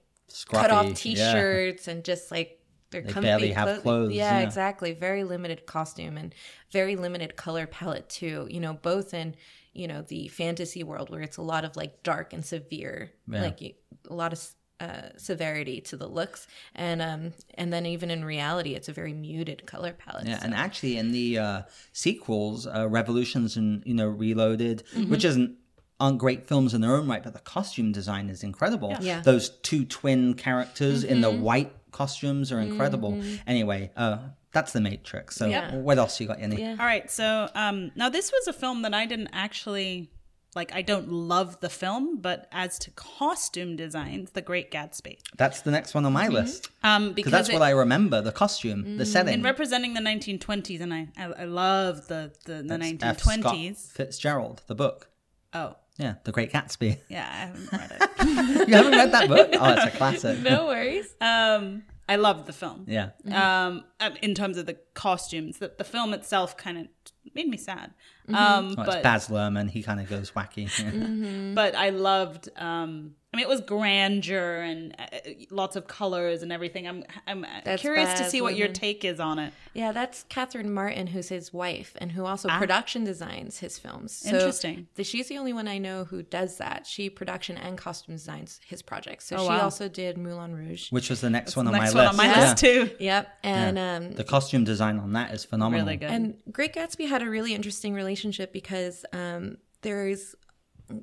cut 0.48 0.70
off 0.70 0.94
t-shirts 0.94 1.86
and 1.88 2.04
just 2.04 2.30
like 2.30 2.60
they're 2.90 3.02
They 3.02 3.12
comfy 3.12 3.26
barely 3.28 3.52
have 3.52 3.66
clo- 3.68 3.80
clothes, 3.80 4.12
Yeah, 4.12 4.38
yeah. 4.38 4.44
exactly. 4.44 4.92
Very 4.92 5.24
limited 5.24 5.66
costume 5.66 6.16
and 6.16 6.34
very 6.72 6.96
limited 6.96 7.34
color 7.36 7.66
palette 7.66 8.08
too. 8.08 8.46
You 8.50 8.60
know, 8.60 8.74
both 8.74 9.12
in 9.14 9.34
you 9.72 9.88
know 9.88 10.02
the 10.02 10.28
fantasy 10.28 10.84
world 10.84 11.10
where 11.10 11.20
it's 11.22 11.36
a 11.36 11.42
lot 11.42 11.64
of 11.64 11.76
like 11.76 12.02
dark 12.04 12.32
and 12.32 12.44
severe 12.44 13.12
Yeah. 13.28 13.42
like 13.42 13.60
a 13.62 13.74
lot 14.14 14.32
of 14.32 14.40
uh, 14.80 15.08
severity 15.16 15.80
to 15.80 15.96
the 15.96 16.06
looks 16.06 16.46
and 16.74 17.00
um 17.00 17.32
and 17.54 17.72
then 17.72 17.86
even 17.86 18.10
in 18.10 18.24
reality 18.24 18.74
it's 18.74 18.88
a 18.88 18.92
very 18.92 19.12
muted 19.14 19.64
color 19.66 19.92
palette 19.92 20.26
Yeah, 20.26 20.38
so- 20.38 20.44
and 20.46 20.54
actually 20.54 20.96
in 20.98 21.10
the 21.12 21.38
uh, 21.38 21.62
sequels, 21.92 22.66
uh, 22.66 22.88
Revolutions 22.88 23.56
and 23.56 23.82
you 23.86 23.94
know 23.94 24.08
Reloaded, 24.08 24.82
Mm-hmm. 24.94 25.10
which 25.10 25.24
isn't 25.24 25.56
aren't 26.04 26.18
great 26.18 26.46
films 26.46 26.74
in 26.74 26.80
their 26.80 26.94
own 26.94 27.08
right, 27.08 27.22
but 27.22 27.32
the 27.32 27.40
costume 27.40 27.90
design 27.92 28.28
is 28.28 28.42
incredible. 28.42 28.90
Yeah. 29.00 29.14
Mm-hmm. 29.16 29.22
Those 29.22 29.48
two 29.68 29.84
twin 29.84 30.34
characters 30.34 31.02
in 31.04 31.20
the 31.20 31.30
white 31.30 31.72
costumes 31.92 32.52
are 32.52 32.60
incredible. 32.60 33.12
Anyway, 33.46 33.90
uh, 33.96 34.18
that's 34.52 34.72
the 34.72 34.80
Matrix. 34.80 35.36
So 35.36 35.46
Yeah. 35.46 35.74
what 35.76 35.98
else 35.98 36.20
you 36.20 36.26
got, 36.26 36.38
Yanni? 36.40 36.60
Yeah. 36.60 36.76
All 36.78 36.86
right, 36.86 37.10
so 37.10 37.48
um, 37.54 37.90
now 37.96 38.08
this 38.08 38.30
was 38.32 38.46
a 38.48 38.52
film 38.52 38.82
that 38.82 38.94
I 38.94 39.06
didn't 39.06 39.30
actually 39.32 40.10
like. 40.54 40.72
I 40.74 40.82
don't 40.82 41.08
love 41.10 41.58
the 41.60 41.68
film, 41.68 42.18
but 42.20 42.46
as 42.52 42.78
to 42.80 42.90
costume 42.92 43.74
designs, 43.76 44.30
The 44.32 44.42
Great 44.42 44.70
Gatsby. 44.70 45.18
That's 45.36 45.62
the 45.62 45.72
next 45.72 45.94
one 45.94 46.04
on 46.04 46.12
my 46.12 46.28
list 46.28 46.68
Um, 46.84 47.08
because 47.08 47.14
because 47.16 47.32
that's 47.32 47.48
it- 47.48 47.54
what 47.54 47.62
I 47.62 47.70
remember: 47.70 48.20
the 48.20 48.30
costume, 48.32 48.84
Mm. 48.84 48.98
the 48.98 49.06
setting. 49.06 49.34
and 49.34 49.42
representing 49.44 49.94
the 49.94 50.00
1920s, 50.00 50.80
and 50.80 50.92
I 50.94 51.08
I, 51.16 51.24
I 51.24 51.44
love 51.44 52.06
the 52.08 52.32
the, 52.44 52.62
the 52.62 52.78
That's 52.78 53.02
F. 53.02 53.18
Scott 53.20 53.54
1920s. 53.54 53.92
Fitzgerald, 53.92 54.62
the 54.68 54.74
book. 54.76 55.08
Oh, 55.52 55.74
Yeah, 55.98 56.14
The 56.24 56.32
Great 56.32 56.52
Gatsby. 56.52 56.98
yeah, 57.08 57.28
I 57.30 57.36
haven't 57.46 57.72
read 57.72 57.92
it. 58.00 58.68
you 58.68 58.74
haven't 58.74 58.92
read 58.92 59.12
that 59.12 59.28
book? 59.28 59.48
Oh, 59.52 59.72
it's 59.74 59.84
a 59.94 59.96
classic. 59.96 60.40
no 60.40 60.66
worries 60.66 61.14
um, 61.20 61.84
I 62.08 62.16
loved 62.16 62.46
the 62.46 62.52
film. 62.52 62.84
Yeah. 62.86 63.10
um, 63.32 63.84
um, 64.00 64.14
in 64.20 64.34
terms 64.34 64.58
of 64.58 64.66
the 64.66 64.76
costumes. 64.94 65.58
The, 65.58 65.72
the 65.78 65.84
film 65.84 66.12
itself 66.12 66.56
kind 66.56 66.78
of 66.78 66.86
made 67.34 67.48
me 67.48 67.56
sad. 67.56 67.92
Um, 68.28 68.74
Well, 68.76 68.86
but 68.86 68.88
it's 68.88 69.02
Baz 69.02 69.28
Luhrmann. 69.28 69.70
He 69.70 69.82
kind 69.82 70.00
of 70.00 70.08
goes 70.08 70.30
wacky. 70.32 70.68
Yeah. 70.78 70.90
Mm-hmm. 70.90 71.54
but 71.54 71.74
I 71.74 71.90
loved. 71.90 72.48
Um, 72.56 73.14
I 73.34 73.36
mean, 73.36 73.46
it 73.46 73.48
was 73.48 73.62
grandeur 73.62 74.60
and 74.62 74.94
uh, 74.96 75.04
lots 75.50 75.74
of 75.74 75.88
colors 75.88 76.44
and 76.44 76.52
everything. 76.52 76.86
I'm 76.86 77.02
I'm 77.26 77.44
That's 77.64 77.80
curious 77.82 78.14
to 78.20 78.30
see 78.30 78.40
what 78.40 78.54
your 78.56 78.68
take 78.68 79.04
is 79.04 79.18
on 79.18 79.40
it. 79.40 79.52
Yeah, 79.72 79.90
that's 79.90 80.24
Catherine 80.28 80.72
Martin, 80.72 81.08
who's 81.08 81.30
his 81.30 81.52
wife, 81.52 81.94
and 81.98 82.12
who 82.12 82.24
also 82.24 82.48
production 82.48 83.02
designs 83.02 83.58
his 83.58 83.76
films. 83.76 84.12
So 84.12 84.28
Interesting. 84.36 84.86
The, 84.94 85.02
she's 85.02 85.26
the 85.26 85.36
only 85.38 85.52
one 85.52 85.66
I 85.66 85.78
know 85.78 86.04
who 86.04 86.22
does 86.22 86.58
that. 86.58 86.86
She 86.86 87.10
production 87.10 87.56
and 87.56 87.76
costume 87.76 88.14
designs 88.14 88.60
his 88.64 88.82
projects. 88.82 89.26
So 89.26 89.34
Oh, 89.36 89.42
she 89.42 89.48
wow. 89.48 89.62
also 89.62 89.88
did 89.88 90.16
Moulin 90.16 90.54
Rouge. 90.54 90.92
Which 90.92 91.10
was 91.10 91.20
the 91.20 91.28
next 91.30 91.56
one 91.56 91.66
on 91.66 91.72
Next 91.72 91.92
my 91.92 92.04
one 92.06 92.16
list. 92.16 92.20
on 92.20 92.26
my 92.28 92.32
Yeah. 92.32 92.40
list 92.50 92.58
too. 92.58 92.90
Yep, 93.00 93.28
and 93.42 93.78
um, 93.78 94.12
The 94.12 94.22
costume 94.22 94.62
design 94.62 95.00
on 95.00 95.12
that 95.14 95.34
is 95.34 95.44
phenomenal. 95.44 95.84
Really 95.84 95.96
good. 95.96 96.10
and 96.10 96.36
Great 96.52 96.72
Gatsby 96.72 97.08
had 97.08 97.20
a 97.22 97.28
really 97.28 97.52
interesting 97.52 97.94
relationship 97.94 98.52
because 98.52 99.04
um, 99.12 99.56
there's 99.82 100.36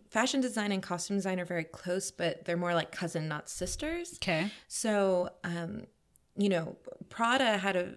fashion 0.10 0.42
design 0.42 0.72
and 0.72 0.82
costume 0.82 1.18
design 1.18 1.40
are 1.40 1.46
very 1.46 1.64
close, 1.64 2.12
but 2.12 2.46
they're 2.46 2.58
more 2.58 2.74
like 2.74 2.92
cousin, 2.92 3.28
not 3.28 3.50
sisters. 3.50 4.14
okay. 4.16 4.52
So, 4.68 5.30
um, 5.44 5.84
you 6.36 6.50
know, 6.50 6.78
Prada 7.10 7.58
had 7.58 7.76
a 7.76 7.94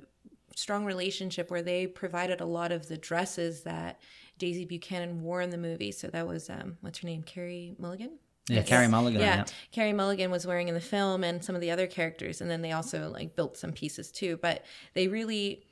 strong 0.56 0.84
relationship 0.84 1.50
where 1.50 1.62
they 1.62 1.86
provided 1.86 2.40
a 2.40 2.46
lot 2.46 2.72
of 2.72 2.88
the 2.88 2.96
dresses 2.96 3.62
that 3.62 4.00
Daisy 4.38 4.64
Buchanan 4.64 5.22
wore 5.22 5.40
in 5.40 5.50
the 5.50 5.58
movie. 5.58 5.92
So 5.92 6.08
that 6.08 6.26
was 6.26 6.50
um, 6.50 6.76
what's 6.80 6.98
her 7.00 7.06
name, 7.06 7.22
Carey 7.22 7.74
Mulligan. 7.78 8.18
Yeah, 8.48 8.62
Carey 8.62 8.88
Mulligan. 8.88 9.20
Yeah, 9.20 9.36
Yeah. 9.36 9.44
Carey 9.72 9.92
Mulligan 9.94 10.30
was 10.30 10.46
wearing 10.46 10.68
in 10.68 10.74
the 10.74 10.80
film, 10.80 11.24
and 11.24 11.42
some 11.42 11.54
of 11.54 11.62
the 11.62 11.70
other 11.70 11.86
characters, 11.86 12.42
and 12.42 12.50
then 12.50 12.60
they 12.60 12.72
also 12.72 13.08
like 13.08 13.34
built 13.36 13.56
some 13.56 13.72
pieces 13.72 14.10
too. 14.12 14.36
But 14.36 14.64
they 14.92 15.08
really, 15.08 15.64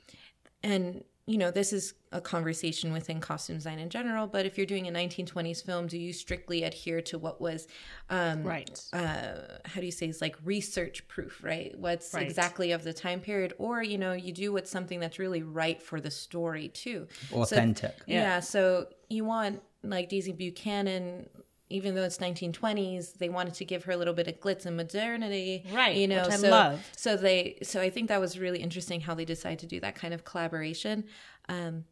and 0.63 1.03
you 1.25 1.37
know, 1.37 1.51
this 1.51 1.71
is 1.71 1.93
a 2.11 2.19
conversation 2.19 2.91
within 2.91 3.21
costume 3.21 3.55
design 3.55 3.79
in 3.79 3.89
general. 3.89 4.27
But 4.27 4.45
if 4.45 4.57
you're 4.57 4.67
doing 4.67 4.87
a 4.89 4.91
1920s 4.91 5.63
film, 5.63 5.87
do 5.87 5.97
you 5.97 6.11
strictly 6.11 6.63
adhere 6.63 7.01
to 7.03 7.17
what 7.17 7.39
was 7.39 7.65
um, 8.09 8.43
Right. 8.43 8.77
uh, 8.91 9.35
how 9.63 9.79
do 9.79 9.85
you 9.85 9.91
say 9.91 10.07
it's 10.07 10.19
like 10.19 10.35
research 10.43 11.07
proof 11.07 11.41
right 11.41 11.73
what's 11.79 12.13
Right. 12.13 12.23
exactly 12.27 12.71
of 12.73 12.83
the 12.83 12.91
time 12.93 13.21
period 13.21 13.53
or 13.57 13.81
you 13.81 13.97
know 13.97 14.11
you 14.13 14.33
do 14.33 14.51
what's 14.51 14.69
something 14.69 14.99
that's 14.99 15.17
really 15.17 15.41
right 15.43 15.81
for 15.81 16.01
the 16.01 16.11
story 16.11 16.67
too 16.67 17.07
So- 17.29 17.41
Authentic. 17.43 17.95
yeah. 18.05 18.39
so 18.41 18.87
you 19.09 19.23
want 19.23 19.61
like 19.81 20.09
daisy 20.09 20.33
buchanan 20.33 21.29
even 21.73 21.95
though 21.95 22.03
it's 22.03 22.19
1920s 22.19 23.17
they 23.17 23.29
wanted 23.29 23.53
to 23.55 23.65
give 23.65 23.83
her 23.85 23.91
a 23.91 23.97
little 23.97 24.13
bit 24.13 24.27
of 24.27 24.39
glitz 24.39 24.65
and 24.65 24.77
modernity 24.77 25.65
Right, 25.73 25.95
you 25.95 26.07
know 26.07 26.23
so 26.29 26.49
so 26.95 27.17
they 27.17 27.57
so 27.63 27.81
i 27.81 27.89
think 27.89 28.09
that 28.09 28.19
was 28.19 28.37
really 28.37 28.59
interesting 28.59 29.01
how 29.01 29.13
they 29.15 29.25
decided 29.25 29.59
to 29.59 29.67
do 29.67 29.79
that 29.79 29.95
kind 29.95 30.13
of 30.13 30.23
collaboration. 30.23 31.05
Um 31.49 31.85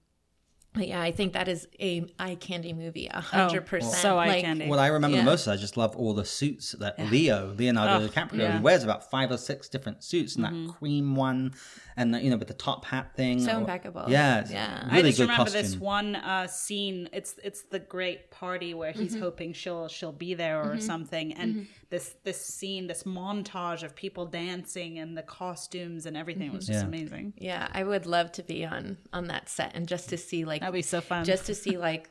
but 0.74 0.88
yeah, 0.88 1.02
I 1.02 1.12
think 1.12 1.34
that 1.34 1.48
is 1.48 1.68
a 1.80 2.06
eye 2.18 2.36
candy 2.36 2.72
movie, 2.74 3.08
a 3.08 3.20
hundred 3.20 3.66
percent. 3.66 3.94
Oh, 3.94 4.02
so 4.02 4.18
eye 4.18 4.28
Like, 4.28 4.44
candy. 4.46 4.68
What 4.68 4.80
I 4.80 4.88
remember 4.88 5.18
Yeah. 5.18 5.24
the 5.24 5.30
most 5.32 5.42
is 5.42 5.48
I 5.50 5.58
just 5.58 5.76
love 5.76 5.96
all 5.98 6.14
the 6.14 6.24
suits 6.26 6.72
that 6.80 6.98
Leo, 7.12 7.54
Leonardo 7.58 8.06
Oh, 8.06 8.08
DiCaprio, 8.08 8.38
yeah. 8.40 8.58
he 8.58 8.64
wears 8.64 8.84
about 8.84 9.10
five 9.12 9.32
or 9.32 9.38
six 9.38 9.68
different 9.68 10.04
suits 10.04 10.36
and 10.36 10.46
Mm-hmm. 10.46 10.68
that 10.68 10.74
cream 10.78 11.16
one 11.16 11.54
and 11.98 12.14
the, 12.14 12.22
you 12.22 12.30
know 12.30 12.38
with 12.38 12.48
the 12.48 12.54
top 12.54 12.86
hat 12.86 13.16
thing. 13.16 13.42
So 13.42 13.52
or- 13.56 13.60
impeccable. 13.60 14.06
Yeah, 14.08 14.40
it's 14.42 14.52
Yeah. 14.52 14.86
really 14.86 15.00
I 15.00 15.02
just 15.04 15.18
good 15.18 15.24
remember 15.24 15.44
costume. 15.44 15.62
this 15.62 15.76
one 15.78 16.16
uh, 16.16 16.48
scene. 16.48 17.10
It's 17.12 17.36
it's 17.44 17.64
the 17.64 17.80
great 17.80 18.32
party 18.32 18.74
where 18.74 18.92
he's 18.94 19.12
Mm-hmm. 19.14 19.22
hoping 19.24 19.54
she'll 19.54 19.88
she'll 19.90 20.14
be 20.14 20.34
there 20.36 20.62
or 20.72 20.80
something, 20.80 21.34
and 21.34 21.68
this 21.92 22.16
this 22.24 22.44
scene, 22.44 22.88
this 22.88 23.04
montage 23.04 23.84
of 23.84 23.96
people 23.96 24.26
dancing 24.26 24.98
and 24.98 25.16
the 25.16 25.22
costumes 25.22 26.08
and 26.08 26.18
everything 26.18 26.52
was 26.52 26.66
just 26.66 26.80
Yeah. 26.80 26.86
amazing. 26.88 27.34
Yeah, 27.38 27.68
I 27.72 27.84
would 27.84 28.08
love 28.08 28.32
to 28.34 28.44
be 28.44 28.66
on 28.66 28.98
on 29.14 29.28
that 29.28 29.48
set 29.50 29.74
and 29.76 29.88
just 29.88 30.10
to 30.10 30.18
see 30.18 30.44
like 30.44 30.62
That'd 30.62 30.74
be 30.74 30.82
so 30.82 31.02
fun. 31.02 31.24
just 31.26 31.46
to 31.46 31.54
see 31.56 31.78
like 31.90 32.10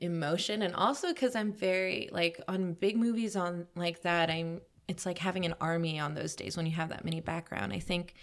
emotion 0.00 0.62
and 0.62 0.74
also 0.74 1.08
because 1.12 1.36
I'm 1.36 1.52
very 1.52 2.08
like 2.12 2.40
on 2.48 2.72
big 2.72 2.96
movies 2.96 3.36
on 3.36 3.66
like 3.76 4.02
that. 4.02 4.30
I'm 4.30 4.60
it's 4.88 5.04
like 5.04 5.18
having 5.18 5.44
an 5.44 5.54
army 5.60 5.98
on 6.00 6.14
those 6.14 6.34
days 6.34 6.56
when 6.56 6.64
you 6.64 6.72
have 6.72 6.88
that 6.88 7.04
many 7.04 7.20
background. 7.20 7.72
I 7.74 7.78
think 7.80 8.14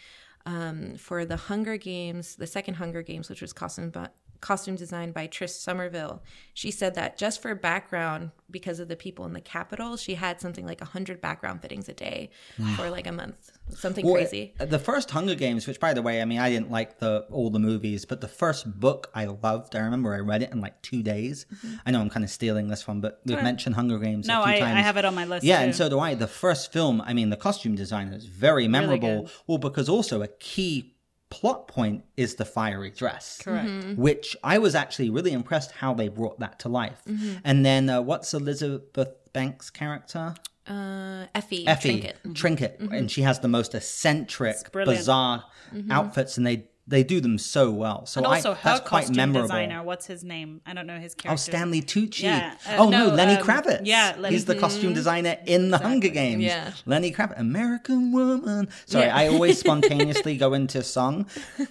um, 0.47 0.95
for 0.97 1.25
the 1.25 1.35
Hunger 1.35 1.77
Games, 1.77 2.35
the 2.35 2.47
second 2.47 2.75
Hunger 2.75 3.01
Games, 3.03 3.29
which 3.29 3.41
was 3.41 3.53
costume 3.53 3.89
bu- 3.91 4.07
costume 4.45 4.75
designed 4.75 5.13
by 5.13 5.27
Trish 5.27 5.49
Somerville, 5.67 6.21
she 6.53 6.69
said 6.69 6.93
that 6.95 7.17
just 7.17 7.41
for 7.41 7.55
background, 7.55 8.29
because 8.51 8.79
of 8.79 8.87
the 8.87 8.95
people 8.95 9.25
in 9.25 9.33
the 9.33 9.41
Capitol, 9.41 9.97
she 9.97 10.13
had 10.13 10.39
something 10.39 10.65
like 10.67 10.79
hundred 10.81 11.19
background 11.19 11.61
fittings 11.63 11.89
a 11.89 11.93
day 11.93 12.29
for 12.75 12.89
like 12.91 13.07
a 13.07 13.11
month, 13.11 13.51
something 13.69 14.05
Well, 14.05 14.13
crazy. 14.15 14.53
uh, 14.59 14.65
The 14.65 14.77
first 14.77 15.09
Hunger 15.11 15.33
Games, 15.33 15.65
which 15.67 15.79
by 15.79 15.93
the 15.95 16.03
way, 16.03 16.21
I 16.21 16.25
mean, 16.25 16.37
I 16.39 16.49
didn't 16.51 16.69
like 16.69 16.99
the 16.99 17.25
all 17.31 17.49
the 17.49 17.59
movies, 17.59 18.05
but 18.05 18.21
the 18.21 18.27
first 18.27 18.79
book 18.79 19.09
I 19.15 19.25
loved. 19.25 19.75
I 19.75 19.79
remember 19.79 20.13
I 20.13 20.19
read 20.19 20.43
it 20.43 20.51
in 20.51 20.61
like 20.61 20.79
two 20.83 21.01
days. 21.01 21.47
Mm-hmm. 21.55 21.75
I 21.85 21.91
know 21.91 21.99
I'm 22.01 22.11
kind 22.11 22.23
of 22.23 22.29
stealing 22.29 22.67
this 22.67 22.87
one, 22.87 23.01
but 23.01 23.21
we've 23.25 23.41
mentioned 23.41 23.75
Hunger 23.75 23.97
Games 23.97 24.27
no, 24.27 24.41
a 24.41 24.45
few 24.45 24.53
I, 24.53 24.59
times. 24.59 24.77
I 24.77 24.81
have 24.81 24.97
it 24.97 25.05
on 25.05 25.15
my 25.15 25.25
list. 25.25 25.43
Yeah, 25.43 25.57
too. 25.57 25.63
and 25.65 25.75
so 25.75 25.89
do 25.89 25.99
I. 25.99 26.13
The 26.13 26.27
first 26.27 26.71
film, 26.71 27.01
I 27.01 27.13
mean, 27.13 27.31
the 27.31 27.37
costume 27.47 27.75
design 27.75 28.09
is 28.09 28.25
very 28.27 28.67
memorable. 28.67 29.23
good. 29.23 29.31
well, 29.47 29.57
because 29.57 29.89
also 29.89 30.21
a 30.21 30.27
key 30.27 30.94
plot 31.37 31.67
point 31.67 32.03
is 32.15 32.35
the 32.35 32.45
fiery 32.45 32.91
dress. 32.91 33.41
correct. 33.43 33.67
Mm-hmm. 33.67 34.01
Which 34.01 34.37
I 34.43 34.57
was 34.57 34.73
actually 34.75 35.09
really 35.09 35.33
impressed 35.33 35.71
how 35.71 35.93
they 35.93 36.07
brought 36.07 36.39
that 36.39 36.59
to 36.59 36.69
life. 36.69 37.01
And 37.43 37.65
then 37.65 37.89
uh, 37.89 38.01
what's 38.01 38.33
Elizabeth 38.33 39.13
Banks' 39.33 39.69
character? 39.69 40.35
Uh, 40.67 41.25
Effie, 41.35 41.67
Effie 41.67 42.01
Trinket. 42.01 42.17
Trinket, 42.33 42.79
and 42.79 43.11
she 43.11 43.21
has 43.21 43.39
the 43.39 43.47
most 43.47 43.75
eccentric, 43.75 44.71
brilliant. 44.71 44.99
bizarre 44.99 45.43
outfits, 45.91 46.37
and 46.37 46.47
they 46.47 46.57
they 46.87 47.03
do 47.03 47.19
them 47.19 47.37
so 47.39 47.71
well. 47.71 48.05
So 48.05 48.19
And 48.19 48.27
also, 48.27 48.51
I, 48.51 48.53
her 48.53 48.59
that's 48.63 48.87
quite 48.87 48.99
costume 49.01 49.15
memorable. 49.15 49.47
designer. 49.47 49.81
What's 49.81 50.05
his 50.05 50.23
name? 50.23 50.61
I 50.67 50.73
don't 50.75 50.85
know 50.85 50.99
his 50.99 51.15
character. 51.15 51.33
Oh, 51.33 51.35
Stanley 51.35 51.81
Tucci. 51.81 52.23
Yeah, 52.23 52.53
uh, 52.67 52.75
oh 52.77 52.89
no, 52.89 53.07
no, 53.09 53.13
Lenny 53.15 53.33
um, 53.37 53.43
Kravitz. 53.45 53.81
yeah, 53.85 54.15
Lenny- 54.19 54.35
he's 54.35 54.45
the 54.45 54.53
costume 54.55 54.93
designer 54.93 55.35
in 55.47 55.71
the 55.71 55.79
Hunger 55.79 56.09
Games. 56.09 56.43
Yeah. 56.43 56.73
Lenny 56.85 57.11
Kravitz, 57.11 57.39
American 57.39 58.11
Woman. 58.11 58.67
Sorry, 58.85 59.05
Yeah. 59.05 59.15
I 59.17 59.27
always 59.29 59.59
spontaneously 59.65 60.37
go 60.37 60.53
into 60.53 60.83
song 60.83 61.25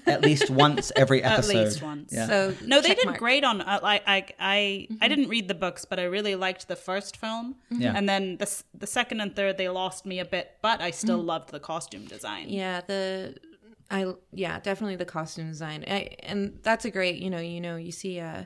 at 0.06 0.22
least 0.22 0.50
once 0.50 0.90
every 0.96 1.22
episode. 1.22 1.56
At 1.58 1.64
least 1.66 1.82
once. 1.82 2.12
Yeah. 2.12 2.26
So 2.26 2.54
No, 2.66 2.80
they 2.80 2.94
did 2.94 3.06
mark. 3.06 3.18
great 3.18 3.44
on. 3.44 3.60
Uh, 3.60 3.80
I 3.82 4.00
I 4.06 4.26
I, 4.40 4.56
Mm-hmm. 4.90 4.94
I 5.04 5.08
didn't 5.08 5.28
read 5.28 5.46
the 5.48 5.54
books, 5.54 5.84
but 5.84 5.98
I 6.00 6.04
really 6.04 6.34
liked 6.34 6.66
the 6.68 6.76
first 6.76 7.16
film. 7.16 7.54
Yeah. 7.70 7.92
And 7.96 8.08
then 8.08 8.36
the 8.38 8.62
the 8.76 8.86
second 8.86 9.20
and 9.20 9.34
third, 9.36 9.58
they 9.58 9.68
lost 9.68 10.04
me 10.06 10.18
a 10.18 10.24
bit, 10.24 10.56
but 10.62 10.80
I 10.80 10.90
still 10.90 11.18
Mm-hmm. 11.18 11.28
loved 11.28 11.50
the 11.50 11.60
costume 11.60 12.06
design. 12.06 12.46
Yeah, 12.48 12.80
the 12.86 13.36
I 13.90 14.12
yeah, 14.32 14.60
definitely 14.60 14.96
the 14.96 15.04
costume 15.04 15.48
design. 15.48 15.84
I, 15.86 16.16
and 16.22 16.58
that's 16.62 16.84
a 16.84 16.90
great, 16.90 17.16
you 17.16 17.30
know, 17.30 17.38
you 17.40 17.60
know, 17.60 17.76
you 17.76 17.92
see 17.92 18.20
uh 18.20 18.44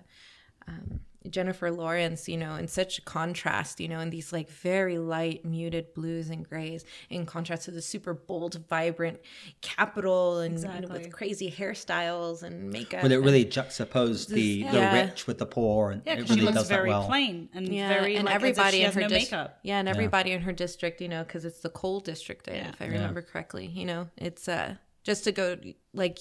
um, 0.66 1.00
Jennifer 1.30 1.70
Lawrence, 1.70 2.28
you 2.28 2.36
know, 2.38 2.54
in 2.54 2.68
such 2.68 3.04
contrast, 3.04 3.80
you 3.80 3.88
know, 3.88 4.00
in 4.00 4.08
these 4.10 4.32
like 4.32 4.48
very 4.48 4.98
light, 4.98 5.44
muted 5.44 5.92
blues 5.92 6.30
and 6.30 6.48
grays, 6.48 6.84
in 7.10 7.26
contrast 7.26 7.64
to 7.64 7.70
the 7.70 7.82
super 7.82 8.14
bold, 8.14 8.54
vibrant 8.68 9.18
capital 9.60 10.38
and 10.38 10.58
you 10.58 10.80
know, 10.80 10.88
with 10.88 11.12
crazy 11.12 11.50
hairstyles 11.50 12.42
and 12.42 12.70
makeup. 12.70 13.02
But 13.02 13.12
it 13.12 13.16
and- 13.16 13.24
really 13.24 13.44
juxtaposed 13.44 14.30
the, 14.30 14.40
Yeah. 14.40 14.72
the 15.02 15.06
rich 15.08 15.26
with 15.26 15.38
the 15.38 15.46
poor, 15.46 15.90
and 15.90 16.02
Yeah, 16.06 16.14
it 16.14 16.16
really 16.28 16.34
she 16.36 16.40
looks 16.40 16.56
does 16.56 16.68
that 16.68 16.74
very 16.76 16.88
well. 16.90 17.06
plain 17.06 17.48
and 17.52 17.68
yeah, 17.68 17.88
very 17.88 18.16
and 18.16 18.24
like, 18.26 18.34
everybody 18.34 18.84
as 18.84 18.88
if 18.90 18.94
she 18.94 18.98
in 18.98 19.02
her 19.04 19.08
no 19.14 19.18
dis- 19.18 19.30
makeup. 19.30 19.58
Yeah, 19.62 19.78
and 19.80 19.88
everybody 19.88 20.32
in 20.32 20.40
her 20.42 20.52
district, 20.52 21.00
you 21.00 21.08
know, 21.08 21.24
because 21.24 21.44
it's 21.44 21.60
the 21.60 21.70
coal 21.70 22.00
district, 22.00 22.48
if 22.48 22.80
I 22.80 22.86
remember 22.86 23.22
correctly. 23.22 23.66
You 23.66 23.84
know, 23.84 24.08
it's 24.16 24.48
uh 24.48 24.76
just 25.04 25.24
to 25.24 25.32
go 25.32 25.56
like 25.92 26.18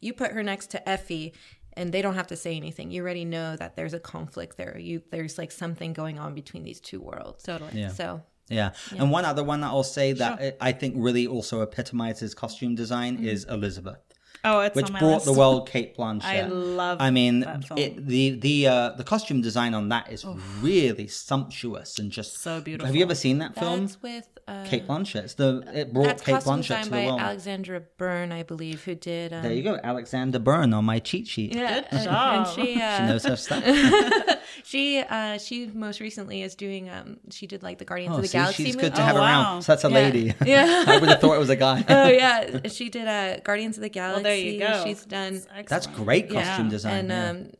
you 0.00 0.12
put 0.12 0.32
her 0.32 0.42
next 0.42 0.70
to 0.70 0.88
Effie, 0.88 1.32
and 1.74 1.92
they 1.92 2.02
don't 2.02 2.14
have 2.14 2.26
to 2.28 2.36
say 2.36 2.56
anything. 2.56 2.90
You 2.90 3.02
already 3.02 3.24
know 3.24 3.56
that 3.56 3.76
there's 3.76 3.94
a 3.94 4.00
conflict 4.00 4.56
there. 4.56 4.78
You 4.78 5.02
there's 5.10 5.38
like 5.38 5.50
something 5.52 5.92
going 5.92 6.18
on 6.18 6.34
between 6.34 6.62
these 6.64 6.80
two 6.80 7.00
worlds. 7.00 7.42
Totally. 7.44 7.72
Yeah. 7.80 7.88
So 7.88 8.22
Yeah. 8.48 8.72
And 8.98 9.10
one 9.10 9.24
other 9.24 9.42
one 9.44 9.60
that 9.62 9.68
I'll 9.68 9.82
say 9.84 10.12
that 10.14 10.40
I- 10.60 10.68
I 10.68 10.72
think 10.72 10.94
really 10.98 11.26
also 11.26 11.62
epitomizes 11.62 12.34
costume 12.34 12.74
design 12.74 13.24
is 13.24 13.44
Elizabeth. 13.44 13.98
Oh, 14.44 14.58
it's 14.60 14.74
which 14.74 14.86
on 14.86 14.92
my 14.94 14.98
brought 14.98 15.14
list. 15.14 15.26
the 15.26 15.32
world 15.32 15.68
Cate 15.68 15.96
Blanchett. 15.96 16.24
I 16.24 16.46
love 16.46 16.98
I 17.00 17.10
mean, 17.10 17.40
that 17.40 17.64
film. 17.64 17.78
it, 17.78 18.06
the 18.06 18.30
the 18.30 18.66
uh, 18.66 18.90
the 18.96 19.04
costume 19.04 19.40
design 19.40 19.72
on 19.72 19.88
that 19.90 20.10
is 20.12 20.24
really 20.60 21.06
sumptuous 21.06 21.98
and 22.00 22.10
just 22.10 22.38
So 22.42 22.60
beautiful. 22.60 22.86
Have 22.86 22.96
you 22.96 23.04
ever 23.04 23.14
seen 23.14 23.38
that 23.38 23.54
film? 23.54 23.80
that's 23.86 24.02
with 24.02 24.26
uh, 24.52 24.64
Cate 24.66 24.86
Blanchett. 24.86 25.24
It's 25.24 25.34
the 25.34 25.62
it 25.74 25.92
brought 25.92 26.04
that's 26.06 26.22
Cate 26.22 26.34
costume 26.34 26.54
Blanchett 26.54 26.62
designed 26.62 26.84
to 26.84 26.90
by 26.90 27.00
the 27.02 27.06
world. 27.06 27.20
Alexandra 27.20 27.80
Byrne, 27.98 28.32
I 28.32 28.42
believe, 28.42 28.84
who 28.84 28.94
did. 28.94 29.32
Um, 29.32 29.42
there 29.42 29.52
you 29.52 29.62
go, 29.62 29.78
Alexander 29.82 30.38
Byrne 30.38 30.72
on 30.74 30.84
my 30.84 30.98
cheat 30.98 31.26
sheet. 31.26 31.54
Yeah, 31.54 31.84
and, 31.90 32.04
job. 32.04 32.46
and 32.46 32.66
she 32.66 32.80
uh, 32.80 32.96
She 32.98 33.02
knows 33.06 33.24
her 33.24 33.36
stuff. 33.36 33.64
she 34.64 35.00
uh, 35.00 35.38
she 35.38 35.66
most 35.68 36.00
recently 36.00 36.42
is 36.42 36.54
doing 36.54 36.88
um 36.90 37.18
she 37.30 37.46
did 37.46 37.62
like 37.62 37.78
the 37.78 37.84
Guardians 37.84 38.14
Oh, 38.14 38.16
of 38.18 38.22
the 38.22 38.28
see, 38.28 38.38
Galaxy 38.38 38.64
she's 38.64 38.76
movie. 38.76 38.88
good 38.88 38.94
to 38.96 39.02
Oh, 39.02 39.04
have 39.04 39.16
wow. 39.16 39.22
around. 39.22 39.62
So 39.62 39.72
that's 39.72 39.84
a 39.84 39.88
Yeah. 39.88 39.94
lady. 39.94 40.34
Yeah. 40.44 40.84
I 40.88 40.98
would 40.98 41.08
have 41.08 41.20
thought 41.20 41.34
it 41.34 41.38
was 41.40 41.50
a 41.50 41.56
guy. 41.56 41.84
oh 41.88 42.08
yeah, 42.08 42.66
she 42.68 42.88
did 42.88 43.08
uh 43.08 43.40
Guardians 43.40 43.76
of 43.78 43.82
the 43.82 43.88
Galaxy. 43.88 44.22
Well, 44.22 44.22
there 44.22 44.36
you 44.36 44.58
go. 44.58 44.84
She's 44.84 45.04
done 45.04 45.42
That's 45.68 45.86
Excellent. 45.86 46.04
great 46.04 46.30
costume 46.30 46.66
Yeah. 46.66 46.70
design. 46.70 46.94
and 46.94 47.08
yeah. 47.10 47.30
um 47.30 47.50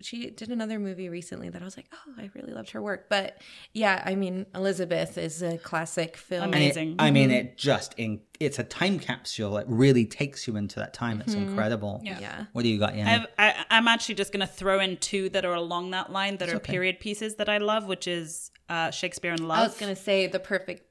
she 0.00 0.30
did 0.30 0.50
another 0.50 0.78
movie 0.78 1.08
recently 1.08 1.48
that 1.48 1.60
I 1.60 1.64
was 1.64 1.76
like, 1.76 1.86
oh, 1.92 2.12
I 2.22 2.30
really 2.34 2.52
loved 2.52 2.70
her 2.70 2.80
work. 2.82 3.06
But 3.08 3.40
yeah, 3.72 4.02
I 4.04 4.14
mean, 4.14 4.46
Elizabeth 4.54 5.18
is 5.18 5.42
a 5.42 5.58
classic 5.58 6.16
film. 6.16 6.44
And 6.44 6.54
it- 6.54 6.58
amazing. 6.58 6.96
I 6.98 7.10
mean, 7.10 7.30
Mm-hmm. 7.30 7.38
it 7.38 7.58
just 7.58 7.94
in 7.96 8.20
it's 8.40 8.58
a 8.60 8.64
time 8.64 9.00
capsule. 9.00 9.56
It 9.58 9.66
really 9.68 10.06
takes 10.06 10.46
you 10.46 10.56
into 10.56 10.78
that 10.78 10.94
time. 10.94 11.20
It's 11.20 11.34
incredible. 11.34 12.00
Yeah. 12.04 12.20
yeah. 12.20 12.44
What 12.52 12.62
do 12.62 12.68
you 12.68 12.78
got, 12.78 12.94
Yanni? 12.96 13.10
I've, 13.10 13.26
I, 13.36 13.64
I'm 13.68 13.88
actually 13.88 14.14
just 14.14 14.30
going 14.32 14.46
to 14.46 14.52
throw 14.52 14.78
in 14.78 14.96
two 14.98 15.28
that 15.30 15.44
are 15.44 15.54
along 15.54 15.90
that 15.90 16.12
line 16.12 16.36
that 16.36 16.48
are 16.48 16.60
period 16.60 17.00
pieces 17.00 17.34
that 17.36 17.48
I 17.48 17.58
love, 17.58 17.86
which 17.86 18.06
is 18.06 18.52
uh, 18.68 18.92
Shakespeare 18.92 19.32
in 19.32 19.48
Love. 19.48 19.58
I 19.58 19.62
was 19.64 19.78
gonna 19.78 19.96
say 19.96 20.26
the 20.26 20.38
perfect 20.38 20.87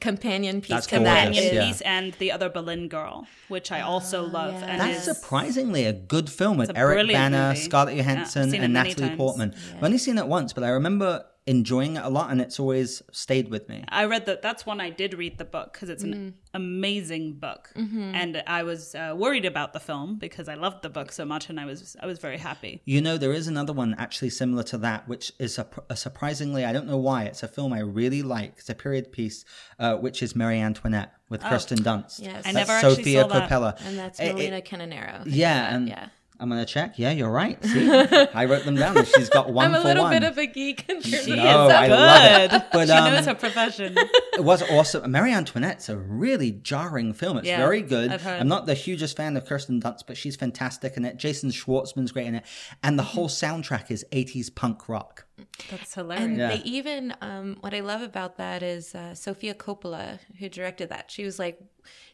companion 0.00 0.60
piece 0.60 0.70
That's 0.70 0.86
to 0.88 0.96
gorgeous, 0.96 1.12
that 1.12 1.24
companion 1.26 1.54
yeah. 1.54 1.66
piece 1.66 1.80
and 1.82 2.12
the 2.14 2.32
other 2.32 2.48
Boleyn 2.48 2.88
Girl, 2.88 3.26
which 3.48 3.70
I 3.72 3.80
also 3.80 4.24
ah, 4.24 4.30
love. 4.30 4.54
yeah. 4.54 4.66
And 4.66 4.80
That's 4.80 5.06
is, 5.06 5.16
surprisingly 5.16 5.84
a 5.86 5.92
good 5.92 6.30
film 6.30 6.56
with 6.56 6.70
Eric 6.74 6.96
brilliant 6.96 7.32
Bana, 7.32 7.48
movie. 7.48 7.60
Scarlett 7.60 7.96
Johansson, 7.96 8.50
seen 8.50 8.60
it 8.60 8.64
and 8.64 8.74
Natalie 8.74 9.08
times. 9.08 9.16
Portman. 9.16 9.54
I've 9.76 9.84
only 9.84 9.98
seen 9.98 10.18
it 10.18 10.26
once, 10.26 10.52
but 10.52 10.64
I 10.64 10.70
remember 10.70 11.24
enjoying 11.46 11.96
it 11.96 12.04
a 12.04 12.08
lot, 12.08 12.30
and 12.30 12.40
it's 12.40 12.60
always 12.60 13.02
stayed 13.10 13.48
with 13.50 13.68
me. 13.68 13.84
I 13.88 14.04
read 14.04 14.26
that. 14.26 14.42
That's 14.42 14.64
one 14.64 14.80
I 14.80 14.90
did 14.90 15.14
read 15.14 15.38
the 15.38 15.44
book 15.44 15.72
because 15.72 15.88
it's 15.88 16.04
an 16.04 16.14
Mm. 16.14 16.32
amazing 16.54 17.34
book, 17.34 17.70
Mm-hmm. 17.76 18.14
and 18.14 18.42
I 18.46 18.62
was 18.62 18.94
uh, 18.94 19.14
worried 19.16 19.44
about 19.44 19.72
the 19.72 19.80
film 19.80 20.18
because 20.18 20.48
I 20.48 20.54
loved 20.54 20.82
the 20.82 20.88
book 20.88 21.10
so 21.10 21.24
much, 21.24 21.48
and 21.50 21.58
I 21.58 21.64
was 21.64 21.96
I 22.00 22.06
was 22.06 22.18
very 22.20 22.38
happy. 22.38 22.80
You 22.84 23.00
know, 23.00 23.18
there 23.18 23.32
is 23.32 23.48
another 23.48 23.72
one 23.72 23.94
actually 23.98 24.30
similar 24.30 24.62
to 24.64 24.78
that, 24.78 25.08
which 25.08 25.32
is 25.38 25.58
a, 25.58 25.66
a 25.90 25.96
surprisingly, 25.96 26.64
I 26.64 26.72
don't 26.72 26.86
know 26.86 26.96
why, 26.98 27.24
it's 27.24 27.42
a 27.42 27.48
film 27.48 27.72
I 27.72 27.80
really 27.80 28.22
like. 28.22 28.52
It's 28.58 28.70
a 28.70 28.74
period 28.74 29.10
piece, 29.12 29.44
uh, 29.80 29.96
which 29.96 30.22
is 30.22 30.36
Marie 30.36 30.60
Antoinette 30.60 31.12
with 31.28 31.42
Kirsten 31.42 31.78
Dunst. 31.78 32.20
Yes. 32.20 32.46
I 32.46 32.52
That's 32.52 32.54
never 32.54 32.72
actually 32.72 32.94
Sofia 32.96 33.22
saw 33.22 33.28
that. 33.28 33.50
Coppola. 33.50 33.86
and 33.86 33.98
that's 33.98 34.20
It- 34.20 34.26
it- 34.26 34.34
Milena 34.36 34.60
Canonero. 34.60 35.22
yeah, 35.26 35.74
and 35.74 35.88
yeah. 35.88 36.08
I'm 36.42 36.48
gonna 36.48 36.66
check. 36.66 36.98
Yeah, 36.98 37.12
you're 37.12 37.30
right. 37.30 37.62
See, 37.64 37.88
I 37.90 38.44
wrote 38.46 38.64
them 38.64 38.74
down. 38.74 38.96
She's 39.04 39.28
got 39.30 39.52
one 39.52 39.66
I'm 39.68 39.74
a 39.74 39.80
for 39.80 39.84
little 39.88 40.02
one. 40.02 40.12
bit 40.12 40.24
of 40.24 40.36
a 40.36 40.46
geek 40.46 40.88
in 40.88 40.96
terms 41.00 41.06
She 41.06 41.14
of 41.32 41.38
is 41.38 41.44
No, 41.44 41.68
I 41.68 41.86
good. 41.88 41.94
love 41.94 42.52
it. 42.52 42.62
But, 42.72 42.86
she 42.88 42.92
um, 42.92 43.12
knows 43.12 43.26
her 43.26 43.34
profession. 43.34 43.96
It 44.34 44.42
was 44.44 44.62
awesome. 44.70 45.10
Marie 45.12 45.32
Antoinette's 45.32 45.88
a 45.90 45.96
really 45.96 46.50
jarring 46.52 47.12
film. 47.12 47.36
It's 47.38 47.46
Yeah, 47.46 47.58
very 47.58 47.82
good. 47.82 48.10
I've 48.10 48.22
heard. 48.22 48.40
I'm 48.40 48.48
not 48.48 48.64
the 48.66 48.74
hugest 48.74 49.16
fan 49.16 49.36
of 49.36 49.44
Kirsten 49.46 49.80
Dunst, 49.80 50.04
but 50.06 50.16
she's 50.16 50.36
fantastic 50.36 50.96
in 50.96 51.04
it. 51.04 51.16
Jason 51.18 51.50
Schwartzman's 51.50 52.10
great 52.12 52.26
in 52.26 52.34
it, 52.36 52.44
and 52.82 52.98
the 52.98 53.02
whole 53.02 53.28
soundtrack 53.28 53.90
is 53.90 54.04
80s 54.10 54.52
punk 54.54 54.88
rock. 54.88 55.26
That's 55.70 55.94
hilarious. 55.94 56.24
And 56.24 56.36
Yeah. 56.38 56.48
they 56.56 56.62
even, 56.64 57.14
um, 57.20 57.56
what 57.60 57.74
I 57.74 57.80
love 57.80 58.00
about 58.02 58.38
that 58.38 58.62
is 58.62 58.94
uh, 58.94 59.14
Sofia 59.14 59.54
Coppola, 59.54 60.18
who 60.38 60.48
directed 60.48 60.88
that. 60.88 61.10
She 61.10 61.24
was 61.24 61.38
like, 61.38 61.60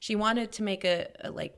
she 0.00 0.16
wanted 0.16 0.50
to 0.52 0.62
make 0.64 0.84
a, 0.84 1.06
a 1.22 1.30
like, 1.30 1.56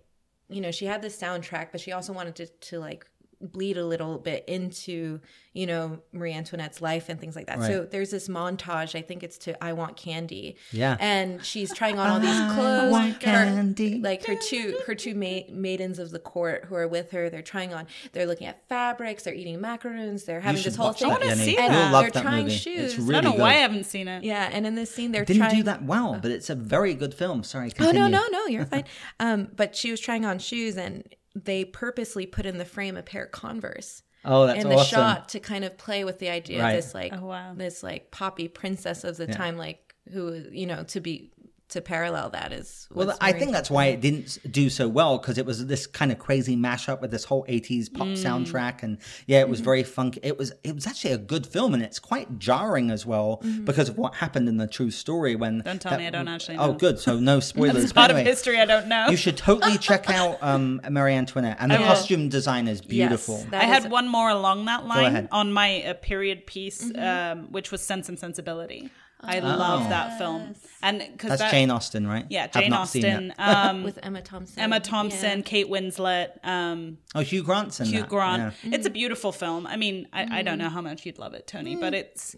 you 0.51 0.61
know, 0.61 0.71
she 0.71 0.87
had 0.87 1.01
this 1.01 1.17
soundtrack, 1.21 1.69
but 1.73 1.81
she 1.81 1.93
also 1.93 2.13
wanted 2.13 2.35
to, 2.37 2.47
to 2.47 2.79
like 2.79 3.07
bleed 3.41 3.79
a 3.79 3.85
little 3.87 4.19
bit 4.19 4.45
into, 4.49 5.19
you 5.55 5.67
know, 5.67 5.99
Marie 6.13 6.35
Antoinette's 6.35 6.83
life 6.83 7.09
and 7.09 7.19
things 7.19 7.35
like 7.35 7.47
that. 7.47 7.63
So 7.63 7.85
there's 7.91 8.11
this 8.11 8.29
montage. 8.29 8.95
I 8.95 9.01
think 9.03 9.23
it's 9.23 9.39
to 9.39 9.65
"I 9.65 9.73
Want 9.73 9.97
Candy." 9.97 10.57
Yeah. 10.73 10.97
and 11.01 11.43
she's 11.45 11.73
trying 11.73 11.99
on 11.99 12.11
all 12.11 12.21
these 12.21 12.29
I 12.31 12.55
clothes. 12.55 12.93
want 12.93 13.15
Her- 13.15 13.19
candy. 13.21 13.99
like 14.01 14.27
her 14.27 14.37
two 14.37 14.79
her 14.87 14.95
two 14.95 15.15
ma- 15.15 15.41
maidens 15.51 15.99
of 15.99 16.11
the 16.11 16.19
court 16.19 16.67
who 16.67 16.75
are 16.75 16.87
with 16.87 17.13
her. 17.13 17.31
They're 17.31 17.41
trying 17.43 17.73
on. 17.73 17.87
They're 18.13 18.27
looking 18.27 18.47
at 18.47 18.69
fabrics. 18.69 19.23
They're 19.23 19.35
eating 19.35 19.61
macaroons. 19.61 20.25
They're 20.25 20.41
having 20.41 20.63
this 20.63 20.77
whole 20.77 20.89
watch 20.89 20.99
thing. 20.99 21.09
that, 21.09 21.21
wanna 21.21 21.31
Jenny. 21.35 21.45
see 21.45 21.53
You'll 21.57 21.69
that. 21.69 21.93
love 21.93 22.03
They're 22.03 22.11
that 22.11 22.23
trying 22.23 22.45
movie. 22.45 22.57
shoes. 22.57 22.93
It's 22.93 22.95
I 22.95 22.97
I 22.97 23.01
really 23.01 23.13
don't 23.15 23.25
know 23.25 23.31
good. 23.33 23.41
why 23.41 23.51
I 23.51 23.55
haven't 23.55 23.85
seen 23.85 24.07
it. 24.09 24.23
Yeah, 24.25 24.51
and 24.53 24.67
in 24.67 24.75
this 24.75 24.95
scene 24.95 25.13
they're 25.13 25.25
Didn't 25.25 25.41
trying. 25.43 25.57
do 25.57 25.63
that 25.65 25.83
well, 25.85 26.19
but 26.21 26.31
it's 26.31 26.51
a 26.51 26.55
very 26.55 26.95
good 26.95 27.15
film. 27.15 27.43
Sorry, 27.43 27.73
Oh 27.81 27.91
no, 27.91 28.07
no, 28.09 28.27
no, 28.31 28.47
you're 28.47 28.67
fine. 28.67 28.85
Um, 29.19 29.49
but 29.57 29.75
she 29.75 29.91
was 29.91 29.99
trying 30.01 30.25
on 30.27 30.39
shoes, 30.39 30.77
and 30.77 31.05
they 31.35 31.65
purposely 31.65 32.27
put 32.27 32.47
in 32.47 32.59
the 32.59 32.65
frame 32.65 32.97
a 32.97 33.03
pair 33.03 33.25
of 33.25 33.33
Converse. 33.33 34.03
Oh, 34.25 34.47
that's 34.47 34.63
in 34.63 34.69
the 34.69 34.75
awesome. 34.77 34.99
shot 34.99 35.29
to 35.31 35.41
kind 35.41 35.65
of 35.65 35.79
play 35.79 36.05
with 36.05 36.19
the 36.19 36.29
idea 36.29 36.61
Right. 36.63 36.71
of 36.73 36.77
this 36.85 36.93
like 36.95 37.13
Oh, 37.15 37.25
wow. 37.25 37.55
this 37.55 37.83
like 37.83 38.11
poppy 38.11 38.49
princess 38.49 39.03
of 39.05 39.17
the 39.17 39.27
time, 39.27 39.57
like 39.57 39.95
who 40.13 40.45
you 40.51 40.67
know 40.67 40.83
to 40.85 41.01
be 41.01 41.31
to 41.71 41.81
parallel 41.81 42.31
that 42.31 42.53
is. 42.53 42.87
Well, 42.93 43.17
I 43.21 43.33
think 43.33 43.53
that's 43.53 43.71
why 43.71 43.87
it 43.87 44.01
didn't 44.01 44.39
do 44.51 44.69
so 44.71 44.89
well 44.89 45.19
because 45.19 45.39
it 45.39 45.47
was 45.47 45.67
this 45.67 45.87
kind 45.87 46.11
of 46.13 46.19
crazy 46.19 46.57
mashup 46.57 47.01
with 47.01 47.11
this 47.11 47.25
whole 47.25 47.45
'80s 47.49 47.89
pop 47.93 48.09
Mm. 48.09 48.13
soundtrack, 48.25 48.83
and 48.83 48.99
yeah, 49.27 49.39
it 49.39 49.43
Mm-hmm. 49.43 49.51
was 49.51 49.61
very 49.61 49.83
funky. 49.83 50.21
It 50.23 50.39
was 50.39 50.53
it 50.65 50.75
was 50.75 50.87
actually 50.87 51.13
a 51.13 51.19
good 51.19 51.47
film, 51.47 51.75
and 51.75 51.83
it's 51.83 51.99
quite 51.99 52.39
jarring 52.39 52.91
as 52.91 53.07
well 53.07 53.41
Mm-hmm. 53.45 53.65
because 53.65 53.89
of 53.89 53.97
what 53.99 54.15
happened 54.17 54.49
in 54.49 54.57
the 54.57 54.67
true 54.67 54.91
story. 54.91 55.37
When 55.37 55.61
Don't 55.61 55.81
tell 55.81 55.97
me, 55.99 56.07
I 56.07 56.11
don't 56.11 56.29
actually 56.29 56.59
Oh, 56.59 56.73
good. 56.73 56.99
So 56.99 57.19
no 57.19 57.41
spoilers. 57.53 57.85
It's 57.85 57.93
But 57.93 58.09
part 58.09 58.11
of 58.11 58.27
history 58.27 58.59
I 58.61 58.65
don't 58.65 58.89
know. 58.89 59.09
You 59.09 59.17
should 59.17 59.37
totally 59.37 59.79
check 59.79 60.11
out 60.11 60.39
um, 60.43 60.81
Marie 60.89 61.15
Antoinette, 61.15 61.57
and 61.61 61.71
the 61.71 61.79
will. 61.79 61.87
costume 61.87 62.29
design 62.29 62.69
is 62.69 62.81
beautiful. 62.81 63.37
Yes, 63.39 63.47
that 63.51 63.63
I 63.63 63.67
is- 63.77 63.83
had 63.85 63.91
one 63.91 64.09
more 64.09 64.31
along 64.31 64.65
that 64.67 64.87
line 64.87 65.29
on 65.33 65.53
my 65.53 65.83
uh, 65.85 65.95
period 65.95 66.47
piece, 66.47 66.83
Mm-hmm. 66.85 67.39
um, 67.41 67.53
which 67.53 67.71
was 67.71 67.81
Sense 67.83 68.09
and 68.09 68.19
Sensibility. 68.19 68.91
I 69.23 69.39
love 69.41 69.89
that 69.91 70.19
film, 70.19 70.55
and 70.83 70.99
because 70.99 71.29
That's 71.31 71.43
that, 71.43 71.51
Jane 71.51 71.71
Austen, 71.71 72.07
right? 72.07 72.27
yeah, 72.31 72.47
Jane 72.47 72.73
Austen, 72.73 73.35
um, 73.39 73.83
with 73.85 73.99
Emma 74.03 74.23
Thompson. 74.23 74.59
Emma 74.63 74.81
Thompson, 74.81 75.39
Yeah. 75.39 75.45
Kate 75.45 75.69
Winslet, 75.69 76.45
um, 76.45 76.99
Oh, 77.15 77.21
Hugh 77.21 77.43
Grant's 77.43 77.81
in 77.81 77.87
Hugh 77.87 78.01
that. 78.01 78.09
Grant. 78.09 78.55
Yeah. 78.65 78.75
It's 78.75 78.87
a 78.87 78.91
beautiful 78.91 79.33
film. 79.33 79.67
I 79.67 79.77
mean, 79.77 80.09
I, 80.13 80.39
I 80.39 80.43
don't 80.43 80.59
know 80.59 80.69
how 80.71 80.81
much 80.81 81.05
you'd 81.05 81.19
love 81.19 81.35
it, 81.35 81.47
Tony, 81.47 81.77
but 81.77 81.93
it's 81.95 82.35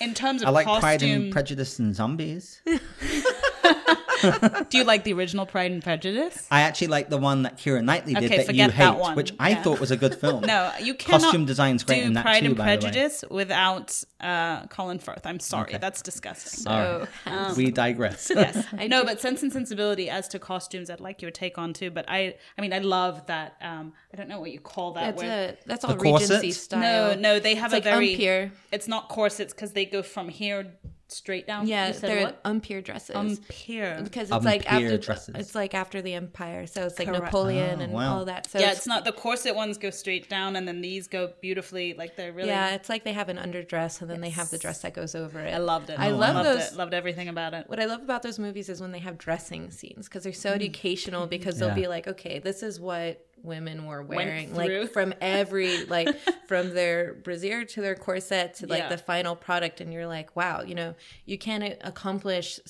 in 0.00 0.14
terms 0.14 0.42
of 0.42 0.48
I 0.48 0.50
like 0.50 0.66
costume. 0.66 0.80
Pride 0.80 1.02
and 1.02 1.32
Prejudice 1.32 1.78
and 1.78 1.94
Zombies. 1.94 2.60
do 4.22 4.78
you 4.78 4.84
like 4.84 5.04
the 5.04 5.12
original 5.12 5.46
Pride 5.46 5.70
and 5.70 5.82
Prejudice? 5.82 6.46
I 6.50 6.62
actually 6.62 6.88
like 6.88 7.08
the 7.08 7.18
one 7.18 7.42
that 7.42 7.58
Keira 7.58 7.82
Knightley 7.84 8.14
did 8.14 8.24
Okay, 8.30 8.44
that 8.44 8.54
you 8.54 8.62
hate, 8.64 8.76
that 8.76 8.98
one. 8.98 9.16
which 9.16 9.32
I 9.38 9.50
Yeah. 9.50 9.62
thought 9.62 9.80
was 9.80 9.90
a 9.90 9.96
good 9.96 10.14
film. 10.20 10.42
No, 10.44 10.72
you 10.80 10.94
cannot 10.94 11.22
Costume 11.22 11.44
design's 11.44 11.84
great 11.84 12.00
do 12.00 12.06
in 12.06 12.12
that 12.14 12.22
Pride 12.24 12.40
too, 12.40 12.46
and 12.46 12.56
by 12.56 12.64
the 12.64 12.70
way. 12.70 12.76
Prejudice 12.92 13.24
without 13.30 14.02
uh, 14.20 14.66
Colin 14.66 14.98
Firth. 14.98 15.26
I'm 15.26 15.40
sorry, 15.40 15.70
Okay. 15.70 15.78
that's 15.78 16.02
disgusting. 16.02 16.66
All 16.72 17.06
right. 17.26 17.56
we 17.56 17.70
digress. 17.70 18.30
yes, 18.34 18.66
I 18.76 18.86
know, 18.88 19.04
but 19.04 19.20
Sense 19.20 19.42
and 19.42 19.52
Sensibility 19.52 20.10
as 20.10 20.28
to 20.28 20.38
costumes, 20.38 20.90
I'd 20.90 21.00
like 21.00 21.22
your 21.22 21.30
take 21.30 21.58
on 21.58 21.72
too. 21.72 21.90
But 21.90 22.04
I, 22.08 22.34
I 22.56 22.60
mean, 22.62 22.72
I 22.72 22.78
love 22.78 23.26
that. 23.26 23.56
Um, 23.60 23.92
I 24.12 24.16
don't 24.16 24.28
know 24.28 24.40
what 24.40 24.50
you 24.50 24.60
call 24.60 24.92
that. 24.92 25.16
That's 25.16 25.22
where- 25.22 25.48
a 25.50 25.56
that's 25.66 25.84
all 25.84 25.94
corset? 25.96 26.28
Regency 26.30 26.52
style. 26.52 27.14
no, 27.14 27.20
no, 27.20 27.38
they 27.38 27.54
have 27.54 27.72
It's 27.72 27.74
a 27.74 27.76
like 27.76 27.84
very. 27.84 28.12
Umpire. 28.14 28.52
It's 28.72 28.88
not 28.88 29.08
corsets 29.08 29.52
because 29.54 29.72
they 29.72 29.84
go 29.84 30.02
from 30.02 30.28
here 30.28 30.74
straight 31.10 31.46
down. 31.46 31.66
Yeah, 31.66 31.88
You 31.88 31.94
said 31.94 32.10
they're 32.10 32.22
what? 32.26 32.40
umpire 32.44 32.80
dresses. 32.82 33.16
Umpire. 33.16 34.00
because 34.02 34.30
it's 34.30 34.44
like 34.44 34.70
after 34.70 34.98
dresses. 34.98 35.34
it's 35.36 35.54
like 35.54 35.74
after 35.74 36.02
the 36.02 36.14
empire, 36.14 36.66
so 36.66 36.84
it's 36.86 36.98
like 36.98 37.08
Correct. 37.08 37.24
Napoleon 37.24 37.80
Oh, 37.80 37.84
and 37.84 37.92
wow. 37.92 38.18
all 38.18 38.24
that. 38.26 38.50
So 38.50 38.58
yeah, 38.58 38.68
it's, 38.70 38.78
it's 38.78 38.86
not 38.86 39.04
the 39.04 39.12
corset 39.12 39.54
ones 39.54 39.78
go 39.78 39.90
straight 39.90 40.28
down, 40.28 40.56
and 40.56 40.68
then 40.68 40.80
these 40.80 41.08
go 41.08 41.32
beautifully. 41.40 41.94
Like 41.94 42.16
they're 42.16 42.32
really. 42.32 42.48
yeah, 42.50 42.74
it's 42.74 42.88
like 42.88 43.04
they 43.04 43.12
have 43.14 43.28
an 43.28 43.38
underdress 43.38 44.00
and 44.02 44.10
then 44.10 44.20
they 44.20 44.30
have 44.30 44.50
the 44.50 44.58
dress 44.58 44.82
that 44.82 44.94
goes 44.94 45.14
over 45.14 45.40
it. 45.40 45.54
I 45.54 45.58
loved 45.58 45.90
it. 45.90 45.98
I 45.98 46.10
love 46.10 46.34
loved 46.36 46.46
those- 46.48 46.72
It. 46.72 46.76
Loved 46.76 46.94
everything 46.94 47.28
about 47.28 47.54
it. 47.54 47.68
What 47.68 47.80
I 47.80 47.86
love 47.86 48.02
about 48.02 48.22
those 48.22 48.38
movies 48.38 48.68
is 48.68 48.80
when 48.80 48.92
they 48.92 48.98
have 49.00 49.18
dressing 49.18 49.70
scenes 49.70 50.08
because 50.08 50.24
they're 50.24 50.32
so 50.32 50.50
Mm. 50.50 50.56
educational. 50.56 51.26
Because 51.26 51.60
Yeah. 51.60 51.66
they'll 51.68 51.74
be 51.74 51.88
like, 51.88 52.06
okay, 52.06 52.38
this 52.38 52.62
is 52.62 52.78
what 52.80 53.24
women 53.42 53.86
were 53.86 54.02
wearing, 54.02 54.54
like 54.54 54.90
from 54.92 55.14
every 55.20 55.84
like 55.86 56.08
from 56.46 56.74
their 56.74 57.14
brassiere 57.14 57.64
to 57.64 57.80
their 57.80 57.94
corset 57.94 58.54
to 58.54 58.66
like 58.66 58.80
Yeah. 58.80 58.88
the 58.88 58.98
final 58.98 59.36
product, 59.36 59.80
and 59.80 59.92
you're 59.92 60.06
like, 60.06 60.34
wow, 60.36 60.62
you 60.62 60.74
know, 60.74 60.94
you 61.24 61.38
can't 61.38 61.76
accomplish 61.82 62.60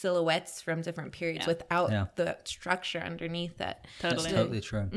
silhouettes 0.00 0.60
from 0.62 0.82
different 0.82 1.12
periods 1.12 1.40
Yeah. 1.46 1.52
without 1.52 1.90
Yeah. 1.90 2.06
the 2.16 2.36
structure 2.44 2.98
underneath 3.00 3.60
it. 3.60 3.76
Totally. 4.00 4.22
That's 4.22 4.34
totally 4.34 4.60
true. 4.60 4.88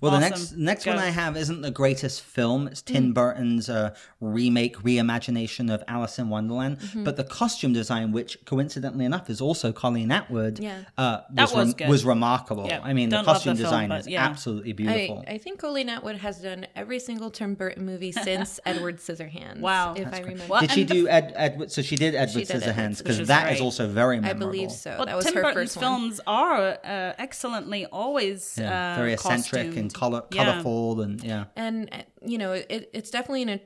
Well, 0.00 0.12
the 0.12 0.18
Awesome. 0.18 0.20
next 0.20 0.52
next 0.56 0.86
one 0.86 0.98
I 0.98 1.10
have 1.10 1.36
isn't 1.36 1.62
the 1.62 1.70
greatest 1.70 2.20
film. 2.22 2.66
It's 2.68 2.82
Tim 2.82 3.12
Burton's 3.12 3.68
uh, 3.68 3.94
remake, 4.20 4.76
reimagination 4.78 5.72
of 5.72 5.82
Alice 5.88 6.18
in 6.18 6.28
Wonderland. 6.28 6.78
But 6.94 7.16
the 7.16 7.24
costume 7.24 7.72
design, 7.72 8.12
which 8.12 8.38
coincidentally 8.44 9.04
enough 9.04 9.30
is 9.30 9.40
also 9.40 9.72
Colleen 9.72 10.10
Atwood, 10.10 10.58
Yeah. 10.58 10.78
uh, 10.98 11.20
That 11.30 11.42
was, 11.42 11.52
was 11.54 11.66
rem- 11.68 11.72
good. 11.76 11.88
was 11.88 12.04
remarkable. 12.04 12.66
Yeah. 12.66 12.80
I 12.82 12.92
mean, 12.92 13.08
the 13.08 13.16
Don't 13.16 13.26
love 13.26 13.36
costume 13.36 13.56
the 13.56 13.62
design 13.64 13.88
but 13.88 14.00
is 14.00 14.08
yeah. 14.08 14.24
absolutely 14.24 14.72
beautiful. 14.72 15.24
I, 15.26 15.32
I 15.34 15.38
think 15.38 15.58
Colleen 15.60 15.88
Atwood 15.88 16.16
has 16.16 16.38
done 16.40 16.66
every 16.76 16.98
single 16.98 17.30
Tim 17.30 17.54
Burton 17.54 17.84
movie 17.86 18.12
since 18.28 18.60
Edward 18.66 18.98
Scissorhands. 18.98 19.60
Wow. 19.60 19.94
if 19.94 20.12
I 20.12 20.18
remember. 20.20 20.44
Well, 20.48 20.60
did 20.60 20.70
she 20.72 20.82
and 20.82 20.90
the 20.90 20.94
do 20.94 21.08
Ed, 21.08 21.32
Edward? 21.36 21.70
So 21.72 21.82
she 21.82 21.96
did 21.96 22.14
Edward 22.14 22.46
did 22.46 22.48
Scissorhands 22.48 22.98
because 22.98 23.16
Which 23.16 23.22
is 23.22 23.28
that 23.28 23.52
is 23.52 23.60
also 23.60 23.88
very 23.88 24.18
I 24.18 24.20
memorable. 24.42 24.52
believe 24.58 24.72
so. 24.72 24.90
Well, 24.96 25.06
that 25.06 25.16
was 25.16 25.24
Tim 25.24 25.34
her 25.34 25.42
Burton's 25.42 25.74
first 25.74 25.76
one. 25.76 25.84
films 25.84 26.20
are 26.26 26.78
uh, 26.84 27.12
excellently 27.18 27.86
always 27.86 28.56
Yeah, 28.58 28.94
uh, 28.94 28.96
very 28.98 29.12
eccentric 29.14 29.76
and 29.76 29.92
color, 29.92 30.22
Yeah. 30.30 30.44
colorful, 30.44 31.00
and 31.00 31.22
yeah. 31.22 31.44
and 31.56 31.88
uh, 31.92 31.98
you 32.24 32.38
know 32.38 32.52
it, 32.52 32.90
it's 32.92 33.10
definitely 33.10 33.42
in 33.42 33.48
a 33.48 33.60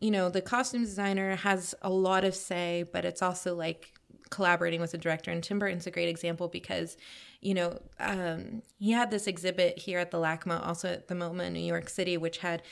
you 0.00 0.10
know 0.10 0.28
the 0.28 0.40
costume 0.42 0.82
designer 0.84 1.36
has 1.36 1.74
a 1.82 1.88
lot 1.90 2.24
of 2.24 2.34
say 2.34 2.84
but 2.92 3.04
it's 3.04 3.22
also 3.22 3.54
like 3.54 3.92
collaborating 4.30 4.80
with 4.80 4.90
the 4.92 4.98
director 4.98 5.30
and 5.30 5.42
tim 5.44 5.58
burton's 5.58 5.86
a 5.86 5.90
great 5.90 6.08
example 6.08 6.48
because 6.48 6.96
you 7.40 7.54
know 7.54 7.78
um, 8.00 8.62
he 8.78 8.90
had 8.92 9.10
this 9.10 9.26
exhibit 9.26 9.78
here 9.78 9.98
at 9.98 10.10
the 10.10 10.16
lacma 10.18 10.64
also 10.66 10.88
at 10.88 11.08
the 11.08 11.14
moma 11.14 11.44
in 11.46 11.52
new 11.52 11.60
york 11.60 11.88
city 11.88 12.16
which 12.16 12.38
had 12.38 12.62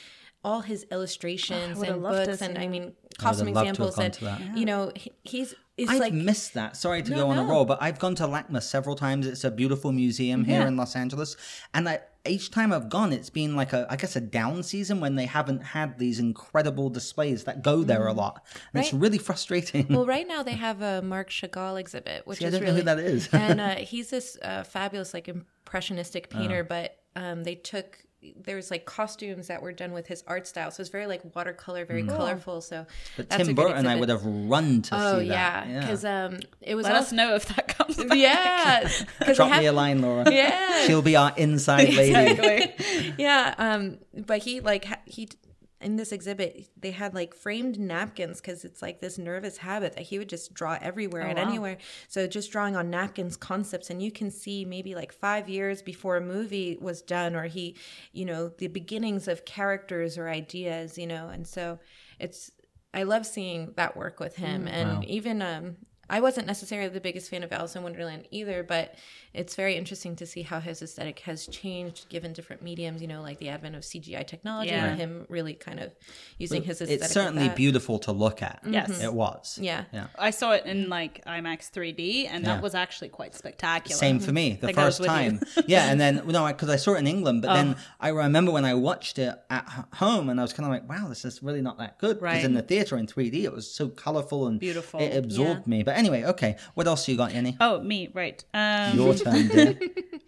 all 0.43 0.61
his 0.61 0.85
illustrations 0.91 1.77
would've 1.77 1.93
and 1.95 2.03
books 2.03 2.41
and 2.41 2.57
i 2.57 2.67
mean 2.67 2.93
costume 3.17 3.53
loved 3.53 3.69
examples 3.69 3.95
gone 3.95 4.05
and 4.05 4.13
that. 4.15 4.57
you 4.57 4.65
know 4.65 4.91
he's 5.23 5.53
it's 5.77 5.89
I've 5.89 5.99
like 5.99 6.13
missed 6.13 6.53
that. 6.55 6.75
Sorry 6.77 7.01
to 7.01 7.09
No, 7.11 7.17
go 7.17 7.29
on 7.29 7.39
a 7.39 7.43
roll, 7.43 7.65
but 7.65 7.81
I've 7.81 7.97
gone 7.97 8.13
to 8.15 8.25
LACMA 8.27 8.61
several 8.61 8.95
times. 8.95 9.25
It's 9.25 9.43
a 9.45 9.49
beautiful 9.49 9.91
museum 9.91 10.43
here 10.43 10.59
Yeah. 10.59 10.67
in 10.67 10.75
Los 10.77 10.95
Angeles, 10.95 11.37
and 11.73 11.89
I, 11.89 12.01
each 12.27 12.51
time 12.51 12.71
I've 12.71 12.87
gone, 12.89 13.11
it's 13.13 13.31
been 13.31 13.55
like 13.55 13.73
a, 13.73 13.87
I 13.89 13.95
guess, 13.95 14.15
a 14.15 14.21
down 14.21 14.61
season 14.61 14.99
when 14.99 15.15
they 15.15 15.25
haven't 15.25 15.61
had 15.63 15.97
these 15.97 16.19
incredible 16.19 16.89
displays 16.91 17.45
that 17.45 17.63
go 17.63 17.83
there 17.83 18.05
a 18.05 18.13
lot, 18.13 18.45
and 18.73 18.81
it's 18.83 18.91
Mm-hmm. 18.91 18.99
Really 18.99 19.17
frustrating. 19.17 19.87
Well, 19.89 20.05
right 20.05 20.27
now 20.33 20.43
they 20.43 20.53
have 20.53 20.81
a 20.83 21.01
Marc 21.01 21.29
Chagall 21.31 21.79
exhibit, 21.79 22.27
which 22.27 22.39
See, 22.39 22.45
I 22.45 22.49
is 22.49 22.53
don't 22.53 22.61
know 22.63 22.67
really 22.67 22.79
who 22.81 22.85
that 22.85 22.99
is. 22.99 23.29
and 23.31 23.59
uh, 23.67 23.75
he's 23.77 24.09
this 24.11 24.37
uh, 24.43 24.63
fabulous, 24.63 25.15
like 25.15 25.29
impressionistic 25.29 26.29
painter. 26.29 26.63
But 26.63 26.97
um, 27.15 27.43
they 27.43 27.55
took 27.55 27.97
there's 28.43 28.69
like 28.69 28.85
costumes 28.85 29.47
that 29.47 29.61
were 29.63 29.71
done 29.73 29.93
with 29.93 30.05
his 30.07 30.23
art 30.27 30.45
style, 30.47 30.69
so 30.71 30.81
it's 30.81 30.89
very 30.89 31.07
like 31.07 31.21
watercolor, 31.35 31.85
very 31.85 32.03
colorful. 32.03 32.61
So 32.61 32.75
Mm. 32.81 32.87
but 33.17 33.29
that's 33.29 33.37
Tim 33.45 33.55
good 33.55 33.67
Burton, 33.67 33.87
I 33.87 33.95
would 33.95 34.09
have 34.09 34.23
run 34.25 34.81
to 34.83 34.95
Oh 34.95 35.19
see 35.19 35.29
that. 35.29 35.67
yeah, 35.67 35.79
because 35.81 36.05
um, 36.05 36.39
it 36.61 36.75
was 36.75 36.85
Let 36.85 36.95
us 36.95 37.11
know 37.11 37.33
if 37.35 37.45
that 37.55 37.67
comes 37.77 37.97
back. 38.03 38.17
yeah, 38.17 38.89
because 39.19 39.37
Drop 39.37 39.51
me 39.59 39.65
a 39.65 39.73
line, 39.73 40.01
Laura. 40.01 40.31
Yeah. 40.31 40.85
she'll 40.85 41.01
be 41.01 41.15
our 41.15 41.33
inside 41.37 41.89
lady. 41.93 42.31
Exactly. 42.31 43.13
yeah 43.17 43.55
um 43.57 43.97
but 44.15 44.39
he 44.39 44.59
like 44.61 44.85
ha- 44.85 44.99
he 45.05 45.27
in 45.81 45.95
this 45.95 46.11
exhibit 46.11 46.69
they 46.77 46.91
had 46.91 47.13
like 47.13 47.33
framed 47.33 47.79
napkins 47.79 48.39
because 48.39 48.63
it's 48.63 48.81
like 48.81 49.01
this 49.01 49.17
nervous 49.17 49.57
habit 49.57 49.93
that 49.93 50.03
he 50.03 50.17
would 50.17 50.29
just 50.29 50.53
draw 50.53 50.77
everywhere 50.81 51.21
and 51.23 51.37
wow. 51.37 51.47
anywhere 51.47 51.77
so 52.07 52.27
just 52.27 52.51
drawing 52.51 52.75
on 52.75 52.89
napkins 52.89 53.35
concepts 53.35 53.89
and 53.89 54.01
you 54.01 54.11
can 54.11 54.29
see 54.31 54.65
maybe 54.65 54.95
like 54.95 55.11
five 55.11 55.49
years 55.49 55.81
before 55.81 56.17
a 56.17 56.21
movie 56.21 56.77
was 56.81 57.01
done 57.01 57.35
or 57.35 57.45
he 57.45 57.75
you 58.13 58.25
know 58.25 58.49
the 58.57 58.67
beginnings 58.67 59.27
of 59.27 59.45
characters 59.45 60.17
or 60.17 60.27
ideas 60.29 60.97
you 60.97 61.07
know 61.07 61.29
and 61.29 61.47
so 61.47 61.79
it's 62.19 62.51
i 62.93 63.03
love 63.03 63.25
seeing 63.25 63.73
that 63.75 63.95
work 63.97 64.19
with 64.19 64.35
him 64.35 64.67
and 64.67 64.89
Wow. 64.99 65.01
even 65.07 65.41
um 65.41 65.77
I 66.13 66.19
wasn't 66.19 66.45
necessarily 66.45 66.89
the 66.89 66.99
biggest 66.99 67.29
fan 67.29 67.41
of 67.41 67.53
Alice 67.53 67.73
in 67.77 67.83
Wonderland 67.83 68.27
either, 68.31 68.63
but 68.63 68.95
it's 69.33 69.55
very 69.55 69.75
interesting 69.75 70.15
to 70.17 70.25
see 70.25 70.41
how 70.41 70.59
his 70.59 70.81
aesthetic 70.81 71.19
has 71.19 71.47
changed 71.47 72.09
given 72.09 72.33
different 72.33 72.61
mediums, 72.61 73.01
you 73.01 73.07
know, 73.07 73.21
like 73.21 73.39
the 73.39 73.49
advent 73.49 73.75
of 73.75 73.83
CGI 73.83 74.25
technology 74.27 74.69
Yeah. 74.71 74.85
and 74.87 74.99
him 74.99 75.25
really 75.29 75.53
kind 75.53 75.79
of 75.79 75.93
using 76.37 76.63
his 76.63 76.81
aesthetic. 76.81 77.03
It's 77.03 77.13
certainly 77.13 77.47
that. 77.47 77.55
beautiful 77.55 77.99
to 77.99 78.11
look 78.11 78.41
at. 78.41 78.59
Yes. 78.67 79.01
it 79.01 79.13
was. 79.13 79.57
Yeah. 79.61 79.85
yeah. 79.93 80.07
I 80.19 80.31
saw 80.31 80.51
it 80.51 80.65
in 80.65 80.89
like 80.89 81.23
IMAX 81.25 81.71
3D, 81.71 82.27
and 82.29 82.43
Yeah. 82.43 82.55
that 82.55 82.61
was 82.63 82.75
actually 82.75 83.09
quite 83.09 83.33
spectacular. 83.35 83.95
Same 83.97 84.19
for 84.19 84.31
me, 84.31 84.57
the 84.59 84.67
That 84.67 84.75
goes 84.75 84.97
first 84.97 85.07
time. 85.07 85.39
yeah, 85.67 85.91
and 85.91 85.99
then 85.99 86.21
no, 86.27 86.45
because 86.47 86.69
I 86.69 86.75
saw 86.75 86.95
it 86.95 86.99
in 86.99 87.07
England, 87.07 87.41
but 87.41 87.51
Oh. 87.51 87.53
then 87.53 87.75
I 87.99 88.09
remember 88.09 88.51
when 88.51 88.65
I 88.65 88.73
watched 88.73 89.17
it 89.19 89.33
at 89.49 89.65
home, 89.93 90.29
and 90.29 90.39
I 90.39 90.43
was 90.43 90.51
kind 90.53 90.65
of 90.65 90.71
like, 90.71 90.89
"Wow, 90.89 91.07
this 91.07 91.23
is 91.25 91.41
really 91.41 91.61
not 91.61 91.77
that 91.77 91.97
good." 91.99 92.17
Because 92.19 92.21
Right. 92.21 92.43
in 92.43 92.53
the 92.53 92.61
theater 92.61 92.97
in 92.97 93.07
3D, 93.07 93.45
it 93.45 93.53
was 93.53 93.69
so 93.71 93.87
colorful 93.87 94.47
and 94.47 94.59
Beautiful. 94.59 94.99
It 94.99 95.15
absorbed 95.15 95.67
me. 95.67 95.83
But 95.83 95.95
anyway, 95.97 96.23
okay. 96.23 96.57
What 96.73 96.85
else 96.87 97.07
you 97.07 97.15
got, 97.17 97.33
Yanni? 97.33 97.55
Oh, 97.59 97.79
me, 97.81 98.09
right. 98.13 98.43
Um, 98.53 98.95
Your 98.97 99.13
turn. 99.23 99.79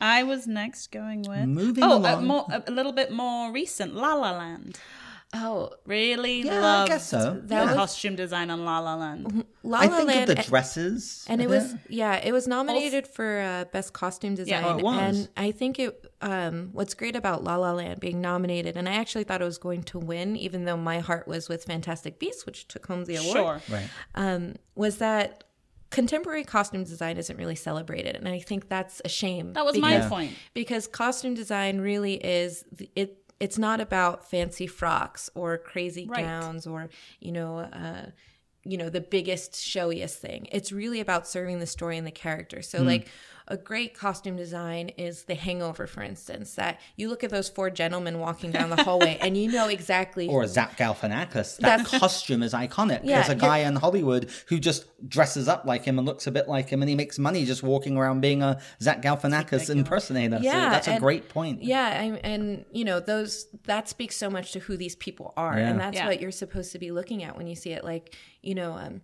I 0.02 0.24
was 0.24 0.48
next 0.48 0.92
going 0.92 1.24
with. 1.24 1.46
Moving 1.46 1.84
oh, 1.84 1.98
along. 1.98 2.24
A, 2.24 2.26
more, 2.26 2.46
a, 2.50 2.64
a 2.68 2.72
little 2.72 2.94
bit 2.94 3.12
more 3.12 3.52
recent. 3.52 3.94
La 3.96 4.14
La 4.14 4.32
Land. 4.32 4.80
Oh, 5.36 5.72
Really 5.88 6.44
Yeah, 6.44 6.58
I 6.58 6.60
loved 6.60 6.90
guess 6.90 7.10
so. 7.10 7.34
the 7.34 7.42
That 7.48 7.66
was- 7.66 7.74
costume 7.76 8.16
design 8.16 8.52
on 8.52 8.66
La 8.66 8.80
La 8.80 8.96
Land. 8.96 9.46
La 9.64 9.80
La 9.80 9.86
Land. 9.88 9.94
I 9.94 9.98
think 9.98 10.08
Land, 10.08 10.30
of 10.30 10.36
the 10.38 10.44
dresses, 10.44 11.26
and 11.28 11.42
it 11.42 11.46
a 11.46 11.50
was 11.50 11.74
bit. 11.74 11.82
yeah, 11.90 12.18
it 12.24 12.32
was 12.32 12.48
nominated 12.48 13.08
for 13.08 13.40
uh, 13.40 13.66
best 13.72 13.94
costume 13.94 14.36
design. 14.36 14.64
Oh, 14.64 14.78
it 14.78 14.84
was. 14.84 14.98
And 15.18 15.30
I 15.36 15.52
think 15.52 15.80
it. 15.80 16.06
Um, 16.22 16.70
what's 16.72 16.94
great 16.94 17.16
about 17.16 17.44
La 17.44 17.56
La 17.56 17.72
Land 17.74 18.00
being 18.00 18.22
nominated, 18.22 18.78
and 18.78 18.88
I 18.88 18.94
actually 18.94 19.24
thought 19.24 19.42
it 19.42 19.46
was 19.46 19.58
going 19.58 19.84
to 19.84 20.00
win, 20.00 20.36
even 20.36 20.66
though 20.66 20.78
my 20.78 21.00
heart 21.00 21.28
was 21.28 21.50
with 21.50 21.64
Fantastic 21.66 22.20
Beasts, 22.20 22.46
which 22.46 22.68
took 22.68 22.86
home 22.86 23.06
the 23.06 23.16
award. 23.16 23.36
Sure. 23.36 23.62
right. 23.76 23.90
um, 24.16 24.54
was 24.76 25.00
that 25.00 25.44
contemporary 25.94 26.44
costume 26.44 26.84
design 26.84 27.18
isn't 27.18 27.38
really 27.38 27.56
celebrated, 27.56 28.16
and 28.16 28.28
I 28.28 28.40
think 28.40 28.68
that's 28.68 29.02
a 29.06 29.10
shame. 29.10 29.54
That 29.54 29.66
was 29.66 29.78
my 29.78 30.00
point. 30.10 30.34
because 30.54 30.88
costume 30.88 31.34
design 31.36 31.80
really 31.80 32.16
is 32.16 32.66
it. 32.96 33.18
It's 33.40 33.58
not 33.58 33.82
about 33.82 34.30
fancy 34.30 34.68
frocks 34.68 35.30
or 35.36 35.58
crazy 35.58 36.06
Right. 36.08 36.24
gowns 36.26 36.68
or 36.68 36.90
you 37.20 37.32
know. 37.32 37.60
Uh, 37.60 38.08
you 38.66 38.78
know 38.78 38.88
the 38.90 39.02
biggest 39.02 39.62
showiest 39.62 40.20
thing 40.22 40.48
it's 40.50 40.72
really 40.72 41.02
about 41.02 41.28
serving 41.28 41.60
the 41.60 41.66
story 41.68 41.98
and 41.98 42.08
the 42.08 42.12
character 42.12 42.62
so 42.62 42.78
Hmm. 42.80 42.86
like 42.88 43.08
a 43.48 43.58
great 43.58 43.94
costume 43.94 44.36
design 44.36 44.90
is 44.98 45.24
the 45.24 45.36
hangover 45.36 45.86
for 45.88 46.02
instance 46.02 46.56
that 46.56 46.80
you 46.96 47.10
look 47.10 47.24
at 47.24 47.30
those 47.30 47.50
four 47.50 47.70
gentlemen 47.70 48.20
walking 48.20 48.52
down 48.52 48.70
the 48.70 48.82
hallway 48.84 49.18
and 49.22 49.36
you 49.38 49.52
know 49.52 49.68
exactly 49.68 50.28
Or 50.28 50.48
Zach 50.48 50.78
Galifianakis. 50.78 51.58
That 51.58 51.86
costume 52.00 52.42
is 52.44 52.54
iconic. 52.54 53.02
Yeah, 53.04 53.18
There's 53.22 53.30
a 53.30 53.36
guy 53.36 53.60
in 53.60 53.76
Hollywood 53.76 54.30
who 54.48 54.60
just 54.60 54.86
dresses 55.10 55.48
up 55.48 55.66
like 55.66 55.84
him 55.84 55.98
and 56.00 56.08
looks 56.08 56.28
a 56.28 56.32
bit 56.32 56.48
like 56.48 56.70
him, 56.70 56.82
and 56.82 56.90
he 56.90 56.96
makes 56.96 57.20
money 57.20 57.46
just 57.46 57.64
walking 57.64 57.98
around 57.98 58.22
being 58.22 58.42
a 58.42 58.60
Zach 58.82 59.02
Galifianakis 59.02 59.70
impersonator. 59.70 60.38
so 60.38 60.44
Yeah, 60.44 60.70
that's 60.70 60.88
a 60.88 61.00
great 61.00 61.28
point. 61.30 61.62
Yeah, 61.64 61.86
I, 61.86 62.20
and 62.24 62.66
you 62.72 62.86
know 62.86 63.00
those 63.00 63.48
that 63.66 63.90
speaks 63.90 64.16
so 64.16 64.30
much 64.30 64.52
to 64.54 64.60
who 64.60 64.78
these 64.78 64.96
people 64.96 65.34
are, 65.36 65.58
Yeah. 65.58 65.70
and 65.70 65.80
that's 65.80 65.98
Yeah. 65.98 66.08
what 66.08 66.22
you're 66.22 66.32
supposed 66.32 66.72
to 66.72 66.80
be 66.80 66.92
looking 66.92 67.24
at 67.24 67.36
when 67.38 67.48
you 67.48 67.56
see 67.56 67.72
it. 67.72 67.84
Like 67.84 68.16
you 68.42 68.56
know, 68.56 68.74
um, 68.74 69.02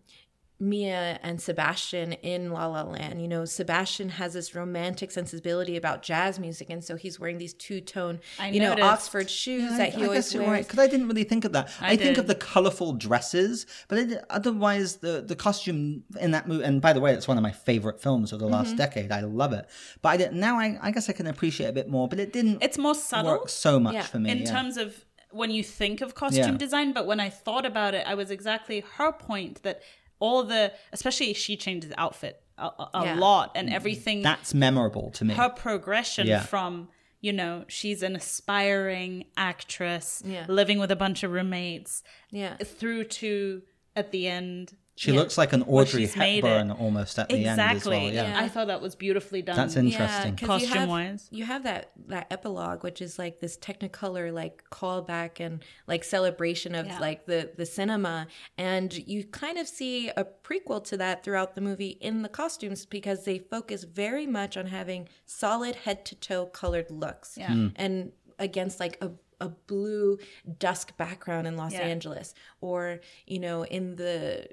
Mia 0.61 1.19
and 1.23 1.41
Sebastian 1.41 2.13
in 2.13 2.51
La 2.51 2.65
La 2.67 2.83
Land. 2.83 3.21
You 3.21 3.27
know, 3.29 3.45
Sebastian 3.45 4.09
has 4.09 4.33
this 4.33 4.53
romantic 4.53 5.09
sensibility 5.11 5.77
about 5.77 6.01
jazz 6.03 6.37
music, 6.37 6.69
and 6.69 6.83
so 6.83 6.95
he's 6.97 7.19
wearing 7.19 7.37
these 7.37 7.53
two 7.53 7.79
tone, 7.79 8.19
I 8.37 8.49
you 8.49 8.59
know. 8.59 8.75
Oxford 8.81 9.29
shoes 9.29 9.77
that 9.77 9.93
he 9.93 10.01
I 10.03 10.05
always 10.05 10.25
guess 10.25 10.33
you're 10.33 10.43
wears. 10.43 10.51
right 10.51 10.67
because 10.67 10.79
I 10.79 10.87
didn't 10.87 11.07
really 11.07 11.23
think 11.23 11.45
of 11.45 11.53
that. 11.53 11.71
I, 11.79 11.95
think 11.95 12.17
of 12.17 12.27
the 12.27 12.35
colorful 12.35 12.93
dresses, 12.93 13.65
but 13.87 13.97
it, 13.99 14.25
otherwise 14.29 14.97
the 14.97 15.21
the 15.25 15.35
costume 15.35 16.03
in 16.19 16.31
that 16.31 16.47
movie. 16.47 16.63
And 16.65 16.81
by 16.81 16.91
the 16.93 16.99
way, 16.99 17.13
it's 17.13 17.27
one 17.27 17.37
of 17.37 17.43
my 17.43 17.51
favorite 17.51 18.01
films 18.01 18.33
of 18.33 18.39
the 18.39 18.47
last 18.47 18.67
Mm-hmm. 18.69 18.77
decade. 18.77 19.11
I 19.11 19.21
love 19.21 19.53
it. 19.53 19.65
But 20.01 20.09
I 20.09 20.17
didn't, 20.17 20.39
now 20.39 20.59
I, 20.59 20.77
I 20.81 20.91
guess 20.91 21.09
I 21.09 21.13
can 21.13 21.25
appreciate 21.27 21.67
it 21.67 21.69
a 21.69 21.73
bit 21.73 21.89
more. 21.89 22.07
But 22.09 22.19
it 22.19 22.33
didn't. 22.33 22.61
It's 22.61 22.77
more 22.77 22.93
subtle 22.95 23.31
work 23.31 23.49
so 23.49 23.79
much 23.79 23.93
Yeah. 23.93 24.03
for 24.03 24.19
me. 24.19 24.29
in 24.31 24.39
yeah. 24.39 24.51
terms 24.51 24.75
of 24.77 25.05
when 25.31 25.51
you 25.51 25.63
think 25.63 26.01
of 26.01 26.15
costume 26.15 26.43
Yeah. 26.53 26.57
design, 26.57 26.91
but 26.91 27.05
when 27.07 27.19
I 27.19 27.29
thought 27.29 27.65
about 27.65 27.93
it, 27.93 28.05
I 28.07 28.15
was 28.15 28.31
exactly 28.31 28.83
her 28.97 29.11
point 29.11 29.61
that 29.63 29.81
all 30.19 30.43
the, 30.43 30.71
especially 30.93 31.33
she 31.33 31.55
changes 31.57 31.91
outfit 31.97 32.41
a, 32.57 32.63
a, 32.65 32.89
a 32.93 33.03
Yeah. 33.05 33.15
lot 33.15 33.51
and 33.55 33.69
everything. 33.69 34.21
That's 34.21 34.53
memorable 34.53 35.11
to 35.11 35.25
me. 35.25 35.33
her 35.33 35.49
progression 35.49 36.27
Yeah. 36.27 36.41
from 36.43 36.89
you 37.21 37.33
know 37.33 37.65
she's 37.67 38.01
an 38.03 38.15
aspiring 38.15 39.25
actress 39.37 40.21
Yeah. 40.25 40.45
living 40.47 40.79
with 40.79 40.91
a 40.91 40.95
bunch 40.95 41.23
of 41.23 41.31
roommates 41.31 42.03
yeah, 42.31 42.55
through 42.57 43.05
to 43.05 43.61
at 43.95 44.11
the 44.11 44.27
end 44.27 44.75
she 44.99 45.11
Yeah. 45.13 45.19
looks 45.19 45.37
like 45.37 45.53
an 45.53 45.63
Audrey 45.63 46.01
she's 46.01 46.17
made 46.17 46.43
Hepburn 46.43 46.71
it. 46.71 46.77
almost 46.77 47.17
at 47.17 47.29
the 47.29 47.35
end 47.35 47.45
as 47.47 47.53
exactly 47.53 47.97
well. 47.97 48.13
Yeah. 48.13 48.37
i 48.37 48.49
thought 48.49 48.67
that 48.67 48.81
was 48.81 48.95
beautifully 48.95 49.41
done 49.41 49.55
That's 49.55 49.77
interesting. 49.77 50.35
'cause 50.35 50.61
you 50.61 50.67
have- 50.67 50.75
Costume-wise. 50.75 51.27
you 51.31 51.45
have 51.45 51.63
that 51.63 51.91
that 52.07 52.27
epilogue, 52.29 52.83
which 52.83 53.01
is 53.01 53.17
like 53.17 53.39
this 53.39 53.55
Technicolor 53.57 54.33
like 54.33 54.63
callback 54.71 55.39
and 55.39 55.63
like 55.87 56.03
celebration 56.03 56.75
of 56.75 56.85
Yeah. 56.87 56.99
like 56.99 57.25
the 57.27 57.49
the 57.55 57.65
cinema, 57.65 58.27
and 58.57 58.91
you 59.07 59.23
kind 59.23 59.57
of 59.57 59.67
see 59.69 60.09
a 60.09 60.25
prequel 60.25 60.83
to 60.89 60.97
that 60.97 61.23
throughout 61.23 61.55
the 61.55 61.61
movie 61.61 61.97
in 62.01 62.21
the 62.21 62.29
costumes 62.29 62.85
because 62.85 63.23
they 63.23 63.39
focus 63.39 63.85
very 63.85 64.27
much 64.27 64.57
on 64.57 64.65
having 64.67 65.07
solid 65.25 65.75
head 65.85 66.03
to 66.07 66.15
toe 66.15 66.45
colored 66.47 66.91
looks, 66.91 67.37
Yeah. 67.37 67.47
Mm. 67.51 67.71
and 67.77 68.11
against 68.37 68.79
like 68.81 68.97
a 69.01 69.11
a 69.41 69.47
blue 69.47 70.17
dusk 70.57 70.97
background 70.97 71.47
in 71.47 71.55
Los 71.55 71.71
Yeah. 71.71 71.79
Angeles, 71.83 72.33
or 72.59 72.99
you 73.25 73.39
know 73.39 73.63
in 73.63 73.95
the 73.95 74.49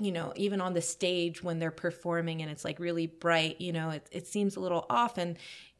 you 0.00 0.12
know, 0.12 0.32
even 0.36 0.60
on 0.60 0.74
the 0.74 0.80
stage 0.80 1.42
when 1.42 1.58
they're 1.58 1.70
performing 1.70 2.42
and 2.42 2.50
it's 2.50 2.64
like 2.64 2.78
really 2.78 3.06
bright, 3.06 3.60
you 3.60 3.72
know, 3.72 3.90
it, 3.90 4.06
it 4.12 4.26
seems 4.26 4.56
a 4.56 4.60
little 4.60 4.86
off. 4.88 5.18
And 5.18 5.36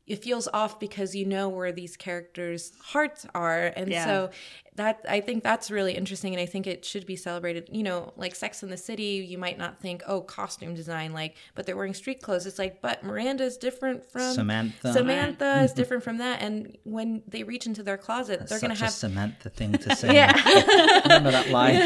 it 0.09 0.23
feels 0.25 0.49
off 0.53 0.81
because 0.81 1.15
you 1.15 1.27
know 1.27 1.49
where 1.49 1.71
these 1.71 1.97
characters' 1.97 2.73
hearts 2.83 3.27
are. 3.35 3.73
And 3.77 3.89
Yeah. 3.91 4.05
so 4.05 4.31
that 4.77 5.05
I 5.09 5.21
think 5.21 5.43
that's 5.43 5.71
really 5.73 5.95
interesting 5.95 6.33
and 6.35 6.41
I 6.41 6.47
think 6.47 6.67
it 6.67 6.85
should 6.85 7.05
be 7.05 7.17
celebrated. 7.17 7.69
You 7.73 7.83
know, 7.83 8.13
like 8.17 8.35
Sex 8.37 8.63
in 8.63 8.71
the 8.71 8.77
City, 8.77 9.27
you 9.29 9.37
might 9.37 9.59
not 9.59 9.81
think, 9.81 10.03
oh, 10.07 10.21
costume 10.21 10.75
design, 10.75 11.13
like, 11.13 11.37
but 11.57 11.67
they're 11.67 11.77
wearing 11.77 11.95
street 11.95 12.23
clothes. 12.23 12.47
It's 12.47 12.59
like, 12.61 12.81
but 12.81 13.03
Miranda's 13.03 13.57
different 13.57 14.09
from 14.11 14.33
Samantha. 14.35 14.93
Samantha 14.93 15.63
is 15.65 15.73
different 15.73 16.05
from 16.05 16.19
that. 16.19 16.41
And 16.43 16.79
when 16.85 17.23
they 17.27 17.43
reach 17.43 17.67
into 17.67 17.83
their 17.83 17.99
closet, 17.99 18.39
they're 18.39 18.47
Such 18.59 18.61
gonna 18.63 18.75
a 18.75 18.77
have 18.79 18.93
Samantha 18.93 19.51
thing 19.51 19.73
to 19.73 19.97
say. 20.01 20.15
Yeah. 20.15 20.33
Remember 21.03 21.33
that 21.33 21.51
line? 21.51 21.77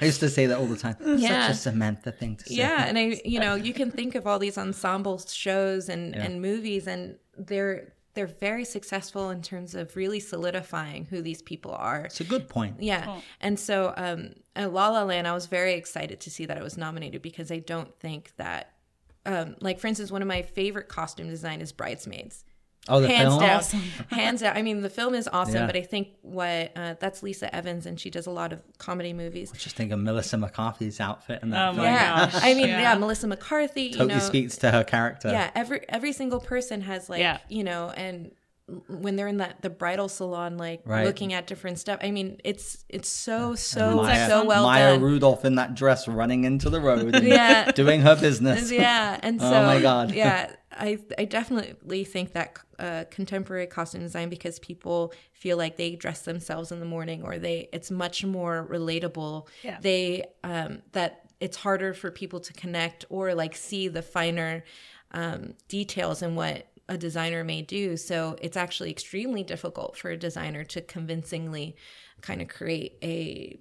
I 0.00 0.04
used 0.04 0.20
to 0.20 0.30
say 0.30 0.46
that 0.46 0.58
all 0.58 0.66
the 0.66 0.76
time. 0.78 0.96
Yeah. 1.00 1.46
Such 1.48 1.56
a 1.56 1.58
Samantha 1.58 2.10
thing 2.10 2.36
to 2.36 2.46
say. 2.48 2.54
Yeah, 2.56 2.86
and 2.86 2.98
I, 2.98 3.20
you 3.24 3.38
know, 3.38 3.54
you 3.54 3.74
can 3.74 3.90
think 3.90 4.14
of 4.14 4.26
all 4.26 4.38
these 4.38 4.56
ensemble 4.58 5.18
shows 5.18 5.88
and 5.90 6.16
and 6.16 6.40
movies, 6.40 6.86
and 6.86 7.16
they're 7.36 7.94
they're 8.14 8.26
very 8.26 8.64
successful 8.64 9.30
in 9.30 9.40
terms 9.40 9.74
of 9.74 9.94
really 9.94 10.18
solidifying 10.18 11.04
who 11.04 11.22
these 11.22 11.42
people 11.42 11.72
are. 11.72 12.00
It's 12.00 12.20
a 12.20 12.24
good 12.24 12.48
point. 12.48 12.82
Yeah, 12.82 13.20
and 13.40 13.58
so 13.58 13.94
um, 13.96 14.34
at 14.56 14.72
La 14.72 14.88
La 14.88 15.04
Land, 15.04 15.28
I 15.28 15.32
was 15.32 15.46
very 15.46 15.74
excited 15.74 16.20
to 16.20 16.30
see 16.30 16.46
that 16.46 16.56
it 16.56 16.62
was 16.62 16.76
nominated 16.76 17.22
because 17.22 17.52
I 17.52 17.60
don't 17.60 17.94
think 18.00 18.32
that, 18.36 18.74
um, 19.26 19.54
like 19.60 19.78
for 19.78 19.86
instance, 19.86 20.10
one 20.10 20.22
of 20.22 20.28
my 20.28 20.42
favorite 20.42 20.88
costume 20.88 21.28
design 21.28 21.60
is 21.60 21.72
Bridesmaids. 21.72 22.44
Oh, 22.88 23.00
the 23.00 23.08
hands 23.08 23.28
film? 23.34 23.40
down, 23.40 23.62
hands 24.18 24.40
down. 24.40 24.56
I 24.56 24.62
mean, 24.62 24.80
the 24.80 24.90
film 24.90 25.14
is 25.14 25.28
awesome, 25.32 25.54
Yeah. 25.54 25.66
but 25.66 25.76
I 25.76 25.82
think 25.82 26.08
what 26.22 26.72
uh, 26.74 26.94
that's 26.98 27.20
Leesa 27.20 27.48
Evans, 27.52 27.84
and 27.86 28.00
she 28.00 28.08
does 28.10 28.26
a 28.26 28.30
lot 28.30 28.52
of 28.52 28.62
comedy 28.78 29.12
movies. 29.12 29.52
Just 29.52 29.76
think 29.76 29.92
of 29.92 29.98
Melissa 30.00 30.38
McCarthy's 30.38 30.98
outfit 30.98 31.40
in 31.42 31.50
that 31.50 31.68
Oh 31.68 31.72
film. 31.74 31.84
my 31.84 31.92
Yeah, 31.92 32.30
gosh, 32.30 32.34
I 32.42 32.54
mean, 32.54 32.68
yeah. 32.68 32.80
yeah, 32.80 32.94
Melissa 32.94 33.26
McCarthy. 33.26 33.90
Totally 33.90 34.14
you 34.14 34.18
know, 34.20 34.24
speaks 34.24 34.56
to 34.58 34.70
her 34.70 34.82
character. 34.82 35.30
yeah 35.30 35.50
every 35.54 35.84
every 35.88 36.12
single 36.12 36.40
person 36.40 36.80
has 36.80 37.08
like 37.10 37.20
Yeah. 37.20 37.38
you 37.48 37.64
know 37.64 37.90
and 37.90 38.30
when 38.88 39.16
they're 39.16 39.28
in 39.28 39.38
that 39.38 39.62
the 39.62 39.70
bridal 39.70 40.08
salon 40.08 40.56
like 40.56 40.80
Right. 40.84 41.04
looking 41.06 41.32
at 41.32 41.46
different 41.46 41.78
stuff 41.78 41.98
i 42.02 42.10
mean 42.10 42.40
it's 42.44 42.84
it's 42.88 43.08
so 43.08 43.54
so 43.54 43.96
Maya, 43.96 44.28
so 44.28 44.44
well 44.44 44.64
Maya 44.64 44.92
done 44.92 45.02
Rudolph 45.02 45.44
in 45.44 45.56
that 45.56 45.74
dress 45.74 46.06
running 46.08 46.44
into 46.44 46.70
the 46.70 46.80
road 46.80 47.14
and 47.14 47.26
Yeah. 47.38 47.70
doing 47.72 48.00
her 48.02 48.16
business. 48.16 48.70
yeah 48.84 49.18
and 49.22 49.40
so 49.40 49.46
Oh 49.52 49.64
my 49.66 49.80
God. 49.80 50.12
yeah 50.14 50.52
i 50.72 50.98
i 51.18 51.24
definitely 51.24 52.04
think 52.04 52.32
that 52.32 52.58
uh, 52.78 53.04
contemporary 53.10 53.66
costume 53.66 54.00
design 54.02 54.28
because 54.30 54.58
people 54.60 55.12
feel 55.32 55.56
like 55.56 55.76
they 55.76 55.96
dress 55.96 56.22
themselves 56.22 56.70
in 56.72 56.80
the 56.80 56.86
morning 56.86 57.22
or 57.22 57.38
they 57.38 57.68
it's 57.72 57.90
much 57.90 58.24
more 58.24 58.66
relatable 58.70 59.46
Yeah. 59.62 59.78
they 59.80 60.24
um 60.44 60.82
that 60.92 61.22
it's 61.40 61.56
harder 61.56 61.94
for 61.94 62.10
people 62.10 62.40
to 62.40 62.52
connect 62.52 63.04
or 63.10 63.34
like 63.34 63.56
see 63.56 63.88
the 63.88 64.02
finer 64.02 64.62
um, 65.12 65.54
details 65.66 66.22
in 66.22 66.36
what 66.36 66.66
a 66.90 66.98
designer 66.98 67.42
may 67.44 67.62
do. 67.62 67.96
So 67.96 68.36
it's 68.42 68.56
actually 68.64 68.90
extremely 68.90 69.42
difficult 69.42 69.96
for 69.96 70.10
a 70.10 70.16
designer 70.16 70.64
to 70.64 70.80
convincingly 70.82 71.76
kind 72.20 72.42
of 72.42 72.48
create 72.48 72.98
a 73.02 73.58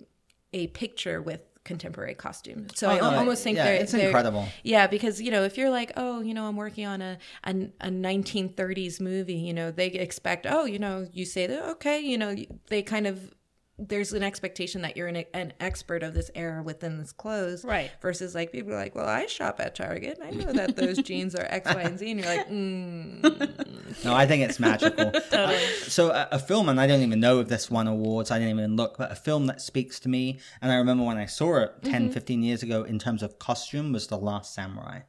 a 0.51 0.67
picture 0.67 1.21
with 1.21 1.41
contemporary 1.63 2.15
costume. 2.15 2.65
So 2.73 2.89
I 2.89 2.97
Oh, 2.99 3.11
no, 3.11 3.17
almost 3.19 3.43
think 3.43 3.57
yeah, 3.57 3.65
they're 3.65 3.81
it's 3.83 3.91
they're- 3.91 4.07
incredible. 4.07 4.45
Yeah, 4.63 4.87
because 4.87 5.21
you 5.21 5.29
know 5.29 5.43
if 5.43 5.57
you're 5.57 5.69
like, 5.69 5.91
oh, 5.95 6.21
you 6.21 6.33
know, 6.33 6.45
I'm 6.47 6.55
working 6.57 6.87
on 6.87 7.01
a 7.01 7.17
a, 7.43 7.51
a 7.81 7.89
1930s 7.91 8.99
movie, 8.99 9.35
you 9.35 9.53
know, 9.53 9.69
they 9.71 9.87
expect, 9.87 10.47
oh, 10.49 10.65
you 10.65 10.79
know, 10.79 11.07
you 11.13 11.25
say 11.25 11.45
that, 11.47 11.63
okay, 11.73 11.99
you 11.99 12.17
know, 12.17 12.35
they 12.67 12.81
kind 12.81 13.05
of 13.07 13.33
there's 13.79 14.11
an 14.13 14.23
expectation 14.23 14.81
that 14.81 14.97
you're 14.97 15.07
an, 15.07 15.23
an 15.33 15.53
expert 15.59 16.03
of 16.03 16.13
this 16.13 16.29
era 16.35 16.61
within 16.61 16.97
this 16.97 17.11
clothes, 17.11 17.63
Right. 17.63 17.89
Versus 18.01 18.35
like 18.35 18.51
people 18.51 18.73
are 18.73 18.77
like, 18.77 18.93
well, 18.93 19.07
I 19.07 19.25
shop 19.27 19.59
at 19.59 19.73
Target, 19.75 20.19
and 20.19 20.27
I 20.27 20.31
know 20.45 20.51
that 20.53 20.75
those 20.75 20.97
jeans 20.97 21.33
are 21.35 21.45
X, 21.49 21.73
Y, 21.73 21.81
and 21.81 21.97
Z, 21.97 22.11
and 22.11 22.19
you're 22.19 22.29
like, 22.29 22.49
mm, 22.49 24.03
No, 24.05 24.13
I 24.13 24.25
think 24.25 24.43
it's 24.43 24.59
magical. 24.59 25.11
Uh, 25.31 25.55
so 25.87 26.09
a, 26.11 26.27
a 26.33 26.39
film, 26.39 26.67
and 26.69 26.81
I 26.81 26.87
don't 26.87 27.01
even 27.01 27.19
know 27.19 27.39
if 27.39 27.47
this 27.47 27.69
won 27.71 27.87
awards. 27.87 28.31
I 28.31 28.39
didn't 28.39 28.57
even 28.59 28.75
look, 28.75 28.97
but 28.97 29.11
a 29.11 29.15
film 29.15 29.45
that 29.45 29.61
speaks 29.61 29.99
to 30.01 30.09
me, 30.09 30.39
and 30.61 30.71
I 30.71 30.75
remember 30.75 31.03
when 31.03 31.17
I 31.17 31.25
saw 31.25 31.57
it 31.57 31.71
10, 31.83 32.03
Mm-hmm. 32.05 32.11
15 32.13 32.43
years 32.43 32.63
ago 32.63 32.83
in 32.83 32.99
terms 32.99 33.23
of 33.23 33.39
costume 33.39 33.93
was 33.93 34.07
The 34.07 34.17
Last 34.17 34.53
Samurai. 34.53 35.01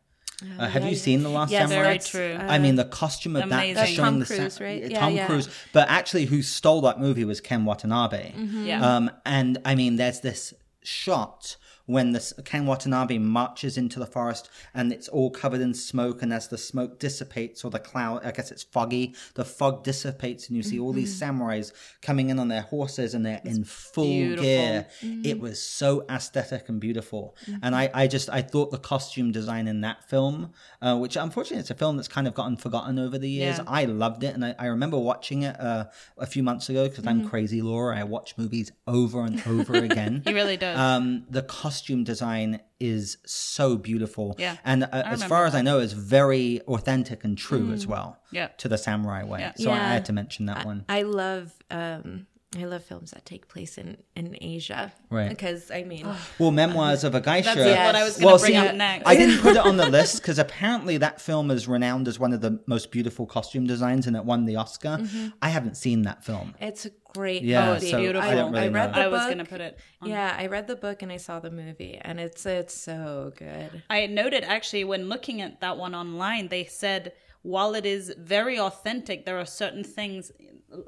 Uh, 0.58 0.68
have 0.68 0.84
you 0.84 0.94
seen 0.94 1.22
The 1.22 1.28
Last 1.28 1.50
Yes, 1.50 1.68
Samurai? 1.68 1.82
Very 1.84 1.98
true. 1.98 2.34
uh, 2.40 2.50
I 2.50 2.58
mean, 2.58 2.76
the 2.76 2.84
costume 2.84 3.36
of 3.36 3.44
Amazing. 3.44 3.74
that 3.74 3.80
That's 3.80 3.92
showing 3.92 4.04
Tom 4.12 4.18
the 4.20 4.26
sa- 4.26 4.34
Cruise, 4.36 4.60
right? 4.60 4.90
Yeah, 4.90 5.00
Tom 5.00 5.14
yeah. 5.14 5.26
Cruise, 5.26 5.48
but 5.72 5.88
actually, 5.88 6.24
who 6.26 6.42
stole 6.42 6.80
that 6.82 6.98
movie 6.98 7.24
was 7.24 7.40
Ken 7.40 7.64
Watanabe. 7.64 8.32
Mm-hmm. 8.32 8.66
Yeah. 8.66 8.96
Um, 8.96 9.10
and 9.26 9.58
I 9.64 9.74
mean, 9.74 9.96
there's 9.96 10.20
this 10.20 10.54
shot 10.82 11.56
when 11.94 12.12
this 12.12 12.32
Ken 12.44 12.64
Watanabe 12.66 13.18
marches 13.18 13.76
into 13.76 13.98
the 13.98 14.06
forest 14.06 14.48
and 14.74 14.92
it's 14.92 15.08
all 15.08 15.30
covered 15.30 15.60
in 15.60 15.74
smoke, 15.74 16.22
and 16.22 16.32
as 16.32 16.48
the 16.48 16.58
smoke 16.58 16.98
dissipates 16.98 17.64
or 17.64 17.70
the 17.70 17.78
cloud, 17.90 18.24
I 18.24 18.30
guess 18.30 18.50
it's 18.50 18.62
foggy, 18.62 19.14
the 19.34 19.44
fog 19.44 19.82
dissipates, 19.84 20.48
and 20.48 20.56
you 20.56 20.62
see 20.62 20.78
all 20.78 20.92
these 20.92 21.10
Mm-hmm. 21.20 21.40
samurais 21.42 21.72
coming 22.02 22.30
in 22.30 22.38
on 22.38 22.48
their 22.48 22.62
horses 22.62 23.14
and 23.14 23.24
they're 23.26 23.40
in 23.44 23.64
full 23.64 24.04
beautiful. 24.04 24.44
gear. 24.44 24.86
Mm-hmm. 25.02 25.22
It 25.24 25.40
was 25.40 25.60
so 25.80 26.04
aesthetic 26.08 26.68
and 26.68 26.78
beautiful, 26.80 27.34
and 27.62 27.74
I, 27.74 27.90
I 27.92 28.06
just 28.06 28.28
I 28.30 28.42
thought 28.42 28.70
the 28.70 28.78
costume 28.78 29.32
design 29.32 29.66
in 29.66 29.80
that 29.80 30.08
film, 30.08 30.52
uh, 30.82 30.96
which 30.98 31.16
unfortunately 31.16 31.60
it's 31.60 31.70
a 31.70 31.74
film 31.74 31.96
that's 31.96 32.08
kind 32.08 32.26
of 32.28 32.34
gotten 32.34 32.56
forgotten 32.56 32.98
over 32.98 33.18
the 33.18 33.28
years. 33.28 33.58
Yeah. 33.58 33.64
I 33.66 33.84
loved 33.86 34.22
it, 34.24 34.34
and 34.34 34.44
I, 34.44 34.54
I 34.58 34.66
remember 34.66 34.98
watching 34.98 35.42
it 35.42 35.58
uh, 35.60 35.84
a 36.18 36.26
few 36.26 36.42
months 36.42 36.68
ago 36.68 36.88
because 36.88 37.06
I'm 37.06 37.20
Mm-hmm. 37.20 37.28
crazy, 37.28 37.60
Laura. 37.62 37.98
I 37.98 38.04
watch 38.04 38.34
movies 38.38 38.70
over 38.86 39.24
and 39.24 39.42
over 39.46 39.74
again. 39.88 40.22
He 40.24 40.32
really 40.32 40.56
does. 40.56 40.78
Um, 40.78 41.24
the 41.28 41.42
costume 41.42 41.79
design 42.04 42.60
is 42.78 43.18
so 43.26 43.76
beautiful, 43.76 44.34
Yeah, 44.38 44.56
and 44.64 44.84
uh, 44.84 44.88
as 44.92 45.04
remember 45.04 45.26
far 45.28 45.44
as 45.46 45.54
I 45.54 45.62
know, 45.62 45.78
is 45.80 45.92
very 45.92 46.60
authentic 46.62 47.24
and 47.24 47.36
true 47.36 47.72
as 47.72 47.86
well. 47.86 48.18
Yeah. 48.32 48.48
to 48.58 48.68
the 48.68 48.78
samurai 48.78 49.24
way. 49.24 49.40
Yeah. 49.40 49.52
So 49.56 49.70
I, 49.70 49.74
I 49.76 49.78
Mm. 49.78 49.88
Had 49.88 50.04
to 50.06 50.12
mention 50.12 50.46
that 50.46 50.64
one. 50.64 50.84
I 50.88 51.02
love 51.02 51.52
um, 51.70 52.26
I 52.58 52.64
love 52.64 52.82
films 52.84 53.12
that 53.12 53.24
take 53.24 53.46
place 53.46 53.78
in 53.78 53.96
in 54.16 54.36
Asia, 54.40 54.92
Right. 55.08 55.28
Because 55.28 55.70
I 55.70 55.84
mean, 55.84 56.04
Well, 56.38 56.50
Memoirs 56.50 57.04
of 57.04 57.14
a 57.14 57.20
Geisha. 57.20 57.54
That's 57.54 57.86
what 57.86 57.94
I 57.94 58.02
was 58.02 58.14
gonna 58.16 58.26
well, 58.26 58.38
bring 58.38 58.52
see, 58.52 58.56
up 58.56 58.74
next. 58.74 59.06
I 59.06 59.14
didn't 59.16 59.40
put 59.40 59.52
it 59.52 59.58
on 59.64 59.76
the 59.76 59.88
list 59.98 60.20
because 60.20 60.38
apparently 60.40 60.96
that 60.96 61.20
film 61.20 61.52
is 61.52 61.68
renowned 61.68 62.08
as 62.08 62.18
one 62.18 62.32
of 62.32 62.40
the 62.40 62.58
most 62.66 62.90
beautiful 62.90 63.24
costume 63.24 63.66
designs, 63.68 64.08
and 64.08 64.16
it 64.16 64.24
won 64.24 64.46
the 64.46 64.56
Oscar. 64.56 64.98
Mm-hmm. 65.00 65.28
I 65.40 65.50
haven't 65.50 65.76
seen 65.76 66.02
that 66.02 66.24
film. 66.24 66.56
it's 66.60 66.86
a 66.86 66.90
great 67.14 67.42
Yeah, 67.42 67.74
movie. 67.74 67.90
so 67.90 67.98
I 67.98 68.00
beautiful. 68.00 68.30
don't 68.32 68.52
really 68.52 68.64
I 68.64 68.68
read 68.68 68.86
know. 68.90 68.96
the 68.96 69.00
I 69.02 69.06
was 69.08 69.26
gonna 69.28 69.44
put 69.44 69.60
it. 69.60 69.78
On. 70.02 70.08
Yeah, 70.08 70.34
I 70.36 70.46
read 70.48 70.66
the 70.66 70.76
book 70.76 71.02
and 71.02 71.12
I 71.12 71.18
saw 71.18 71.38
the 71.38 71.50
movie, 71.52 71.98
and 72.02 72.18
it's 72.18 72.44
it's 72.46 72.74
so 72.74 73.32
good. 73.36 73.84
I 73.88 74.06
noted 74.06 74.42
actually 74.42 74.82
when 74.82 75.08
looking 75.08 75.40
at 75.40 75.60
that 75.60 75.76
one 75.78 75.94
online, 75.94 76.48
they 76.48 76.64
said 76.64 77.12
while 77.42 77.74
it 77.74 77.86
is 77.86 78.12
very 78.18 78.58
authentic, 78.58 79.24
there 79.24 79.38
are 79.38 79.46
certain 79.46 79.84
things 79.84 80.30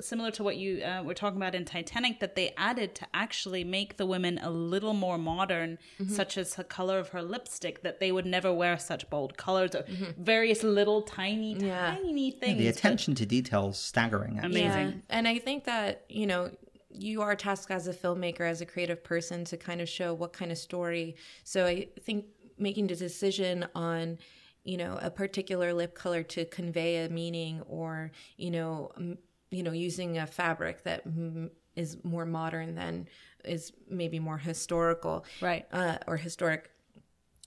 similar 0.01 0.31
to 0.31 0.45
what 0.45 0.57
you 0.57 0.81
uh, 0.83 1.03
were 1.03 1.15
talking 1.15 1.37
about 1.37 1.55
in 1.57 1.65
Titanic 1.65 2.21
that 2.21 2.37
they 2.37 2.55
added 2.57 2.95
to 2.95 3.07
actually 3.15 3.65
make 3.65 3.97
the 3.97 4.07
women 4.07 4.39
a 4.39 4.49
little 4.51 4.93
more 4.93 5.19
modern, 5.19 5.77
such 6.09 6.39
as 6.39 6.55
the 6.55 6.63
color 6.63 6.99
of 6.99 7.09
her 7.09 7.21
lipstick. 7.23 7.83
That 7.83 7.99
they 7.99 8.13
would 8.13 8.27
never 8.27 8.53
wear 8.53 8.79
such 8.79 9.09
bold 9.11 9.37
colors, 9.37 9.75
or 9.75 9.85
various 10.19 10.63
little 10.63 11.03
tiny, 11.03 11.55
Yeah. 11.55 11.97
tiny 11.97 12.31
things. 12.31 12.59
The 12.59 12.69
attention 12.69 13.15
to 13.17 13.27
detail 13.27 13.71
is 13.71 13.79
staggering. 13.79 14.39
Actually. 14.39 14.63
Amazing. 14.63 14.89
Yeah, 14.89 15.17
and 15.17 15.27
I 15.27 15.39
think 15.39 15.65
that 15.65 16.05
you 16.09 16.27
know 16.27 16.51
you 16.91 17.23
are 17.23 17.35
tasked 17.35 17.71
as 17.71 17.89
a 17.89 17.93
filmmaker, 17.95 18.43
as 18.49 18.61
a 18.61 18.67
creative 18.67 19.03
person, 19.03 19.45
to 19.47 19.57
kind 19.57 19.81
of 19.81 19.89
show 19.89 20.15
what 20.15 20.33
kind 20.33 20.53
of 20.53 20.59
story. 20.59 21.17
So 21.43 21.67
I 21.67 21.89
think 22.03 22.27
making 22.59 22.87
the 22.87 22.95
decision 22.95 23.67
on 23.75 24.19
you 24.65 24.77
know 24.77 24.99
a 25.03 25.11
particular 25.11 25.73
lip 25.73 25.95
color 25.95 26.23
to 26.23 26.45
convey 26.45 27.05
a 27.05 27.09
meaning, 27.09 27.63
or 27.69 28.11
you 28.37 28.51
know 28.51 28.91
m- 28.97 29.19
you 29.51 29.63
know 29.63 29.73
using 29.73 30.19
a 30.19 30.27
fabric 30.27 30.85
that 30.85 31.07
mm, 31.07 31.51
is 31.77 31.97
more 32.05 32.25
modern 32.27 32.75
than 32.75 33.09
is 33.45 33.73
maybe 33.89 34.19
more 34.19 34.39
historical, 34.39 35.25
Right. 35.41 35.67
uh, 35.73 35.99
or 36.07 36.17
historic 36.17 36.71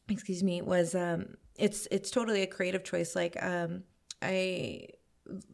excuse 0.09 0.43
me 0.43 0.61
was 0.61 0.93
um 0.93 1.35
it's 1.57 1.87
it's 1.89 2.11
totally 2.11 2.43
a 2.43 2.47
creative 2.47 2.83
choice 2.83 3.15
like 3.15 3.35
um 3.41 3.83
i 4.21 4.87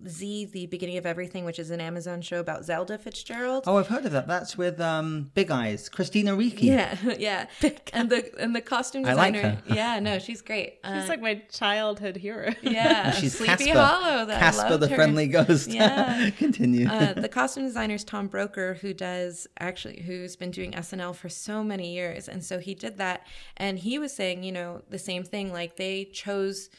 z 0.08 0.46
the 0.46 0.66
beginning 0.68 0.98
of 0.98 1.06
everything 1.06 1.46
which 1.46 1.58
is 1.58 1.72
an 1.72 1.80
amazon 1.80 2.22
show 2.22 2.40
about 2.40 2.66
zelda 2.66 2.98
fitzgerald 2.98 3.64
Oh, 3.68 3.78
I've 3.78 3.88
heard 3.88 4.06
of 4.06 4.12
that. 4.12 4.28
That's 4.28 4.58
with 4.58 4.82
um, 4.82 5.32
Big 5.34 5.50
Eyes, 5.52 5.88
Christina 5.88 6.36
Ricci. 6.36 6.66
yeah 6.68 6.98
yeah 7.20 7.46
and 7.94 8.10
the 8.10 8.30
and 8.40 8.56
the 8.56 8.62
costume 8.62 9.06
I 9.06 9.14
like 9.14 9.34
designer 9.34 9.62
her. 9.68 9.74
yeah 9.76 10.00
no 10.00 10.20
she's 10.20 10.42
great 10.42 10.80
Uh, 10.84 10.98
It's 11.00 11.10
like 11.10 11.22
my 11.22 11.36
childhood 11.52 12.18
hero. 12.18 12.54
yeah 12.62 13.12
She's 13.20 13.38
sleepy 13.38 13.66
Casper. 13.66 13.80
hollow 13.80 14.26
that 14.26 14.38
I 14.38 14.40
Casper 14.40 14.70
loved 14.72 14.84
the 14.84 14.88
her. 14.90 14.96
friendly 14.96 15.28
ghost. 15.28 15.70
Yeah. 15.70 16.30
Continue. 16.32 16.88
uh, 16.88 17.14
the 17.14 17.30
costume 17.30 17.64
designer 17.64 17.96
is 17.96 18.04
Tom 18.04 18.28
Broecker, 18.30 18.78
who 18.80 18.94
does 18.94 19.48
actually, 19.60 20.02
who's 20.02 20.36
been 20.36 20.52
doing 20.52 20.72
SNL 20.72 21.16
for 21.16 21.30
so 21.30 21.64
many 21.64 21.94
years. 21.94 22.28
And 22.28 22.44
so 22.44 22.60
he 22.60 22.74
did 22.74 22.98
that. 22.98 23.26
And 23.58 23.80
he 23.80 24.00
was 24.00 24.12
saying, 24.14 24.44
you 24.44 24.52
know, 24.52 24.82
the 24.90 25.00
same 25.00 25.24
thing. 25.24 25.52
Like 25.54 25.78
they 25.78 26.06
chose, 26.06 26.70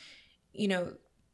you 0.53 0.69
know, 0.69 0.93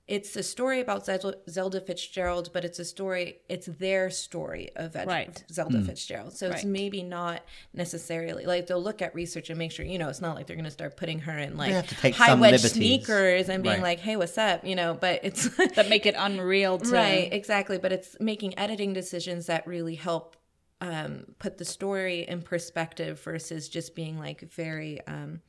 it's 0.08 0.34
a 0.36 0.42
story 0.42 0.80
about 0.80 1.04
Zelda, 1.04 1.34
Zelda 1.50 1.80
Fitzgerald, 1.82 2.50
but 2.54 2.64
it's 2.64 2.78
a 2.78 2.84
story, 2.84 3.36
it's 3.48 3.66
their 3.66 4.08
story 4.08 4.70
of 4.74 4.96
Ed, 4.96 5.06
Right. 5.06 5.44
Zelda 5.52 5.82
Fitzgerald. 5.82 6.32
So 6.32 6.50
it's 6.50 6.64
maybe 6.64 7.02
not 7.02 7.42
necessarily 7.74 8.46
like 8.46 8.66
they'll 8.66 8.82
look 8.82 9.02
at 9.02 9.14
research 9.14 9.50
and 9.50 9.58
make 9.58 9.70
sure, 9.70 9.84
you 9.84 9.98
know, 9.98 10.08
it's 10.08 10.22
not 10.22 10.34
like 10.34 10.46
they're 10.46 10.56
going 10.56 10.64
to 10.64 10.70
start 10.70 10.96
putting 10.96 11.18
her 11.20 11.36
in 11.36 11.58
like 11.58 11.72
have 11.72 11.86
to 11.88 11.94
take 11.94 12.14
high 12.14 12.28
some 12.28 12.40
wedge 12.40 12.58
sneakers 12.62 13.50
and 13.50 13.62
being 13.62 13.74
Right. 13.76 13.82
like, 13.82 14.00
hey, 14.00 14.16
what's 14.16 14.38
up? 14.38 14.64
You 14.64 14.76
know, 14.76 14.94
but 14.98 15.20
it's 15.22 15.46
that 15.76 15.90
make 15.90 16.06
it 16.06 16.14
unreal 16.18 16.78
to 16.78 16.90
right, 16.94 17.28
exactly. 17.30 17.76
But 17.76 17.92
it's 17.92 18.16
making 18.18 18.58
editing 18.58 18.94
decisions 18.94 19.44
that 19.46 19.66
really 19.66 19.94
help 19.94 20.36
um, 20.80 21.24
put 21.38 21.58
the 21.58 21.64
story 21.66 22.20
in 22.26 22.40
perspective 22.40 23.20
versus 23.20 23.68
just 23.68 23.94
being 23.94 24.18
like 24.18 24.40
very 24.52 25.06
um, 25.06 25.42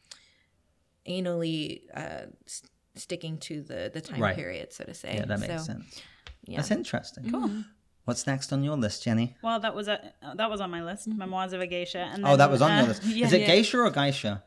anally 1.08 1.84
uh, 1.96 2.26
s- 2.46 2.64
sticking 2.96 3.38
to 3.40 3.62
the 3.62 3.90
the 3.94 4.02
time 4.02 4.22
Right. 4.22 4.36
period, 4.36 4.74
so 4.74 4.84
to 4.84 4.94
say. 4.94 5.16
Yeah, 5.16 5.26
that 5.26 5.40
makes 5.40 5.54
So, 5.54 5.74
sense. 5.74 6.02
yeah. 6.46 6.58
That's 6.58 6.72
interesting. 6.72 7.30
Cool. 7.32 7.64
What's 8.06 8.26
next 8.26 8.52
on 8.52 8.64
your 8.64 8.76
list, 8.76 9.04
Jenny? 9.04 9.36
Well, 9.44 9.60
that 9.60 9.76
was 9.76 9.88
a, 9.88 10.14
uh, 10.24 10.34
that 10.36 10.50
was 10.50 10.62
on 10.62 10.72
my 10.72 10.82
list. 10.84 11.08
Memoirs 11.08 11.54
of 11.54 11.62
a 11.62 11.68
Geisha. 11.68 12.00
And 12.00 12.26
Oh, 12.26 12.36
that 12.38 12.50
was 12.50 12.62
on 12.62 12.72
uh, 12.72 12.78
your 12.80 12.88
list. 12.88 13.04
Yeah, 13.06 13.28
Is 13.28 13.34
it 13.34 13.42
yeah. 13.42 13.48
geisha 13.48 13.78
or 13.78 13.90
geisha? 13.92 14.44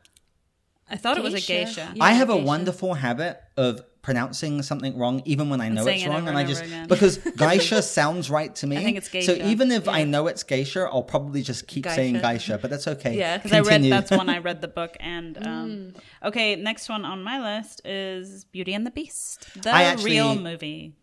I 0.91 0.97
thought 0.97 1.17
it 1.17 1.23
was 1.23 1.35
a 1.35 1.37
Geisha. 1.37 1.65
geisha. 1.65 1.93
Yeah, 1.95 2.05
I 2.05 2.13
have 2.13 2.29
a 2.29 2.35
geisha. 2.35 2.47
wonderful 2.47 2.95
habit 2.95 3.41
of 3.57 3.83
pronouncing 4.03 4.63
something 4.63 4.99
wrong, 4.99 5.23
even 5.25 5.49
when 5.49 5.61
I 5.61 5.69
know 5.69 5.87
it's 5.87 6.05
wrong, 6.07 6.17
over 6.19 6.29
and 6.29 6.37
I 6.39 6.45
just 6.45 6.65
again. 6.65 6.89
because 6.89 7.19
geisha 7.37 7.83
sounds 7.83 8.31
right 8.31 8.55
to 8.57 8.67
me. 8.67 8.77
I 8.77 8.83
think 8.83 8.97
it's 8.99 9.27
So 9.27 9.33
even 9.35 9.71
if 9.71 9.89
I 9.89 10.05
know 10.05 10.27
it's 10.27 10.43
geisha, 10.43 10.89
I'll 10.93 11.05
probably 11.05 11.43
just 11.43 11.67
keep 11.69 11.87
saying 11.87 12.15
Geisha. 12.15 12.23
geisha, 12.27 12.59
but 12.61 12.71
that's 12.71 12.89
okay. 12.89 13.17
Yeah. 13.17 13.39
Because 13.39 13.53
I 13.53 13.61
read 13.61 13.85
that's 13.85 14.11
when 14.11 14.29
I 14.29 14.39
read 14.39 14.61
the 14.61 14.69
book. 14.69 14.97
And 15.01 15.37
Mm. 15.37 15.47
um, 15.47 15.95
okay, 16.25 16.57
next 16.57 16.89
one 16.89 17.05
on 17.05 17.23
my 17.23 17.41
list 17.59 17.81
is 17.85 18.45
Beauty 18.45 18.75
and 18.75 18.85
the 18.87 18.91
Beast, 18.91 19.47
the 19.63 19.71
actually- 19.71 20.11
real 20.13 20.35
movie. 20.35 20.95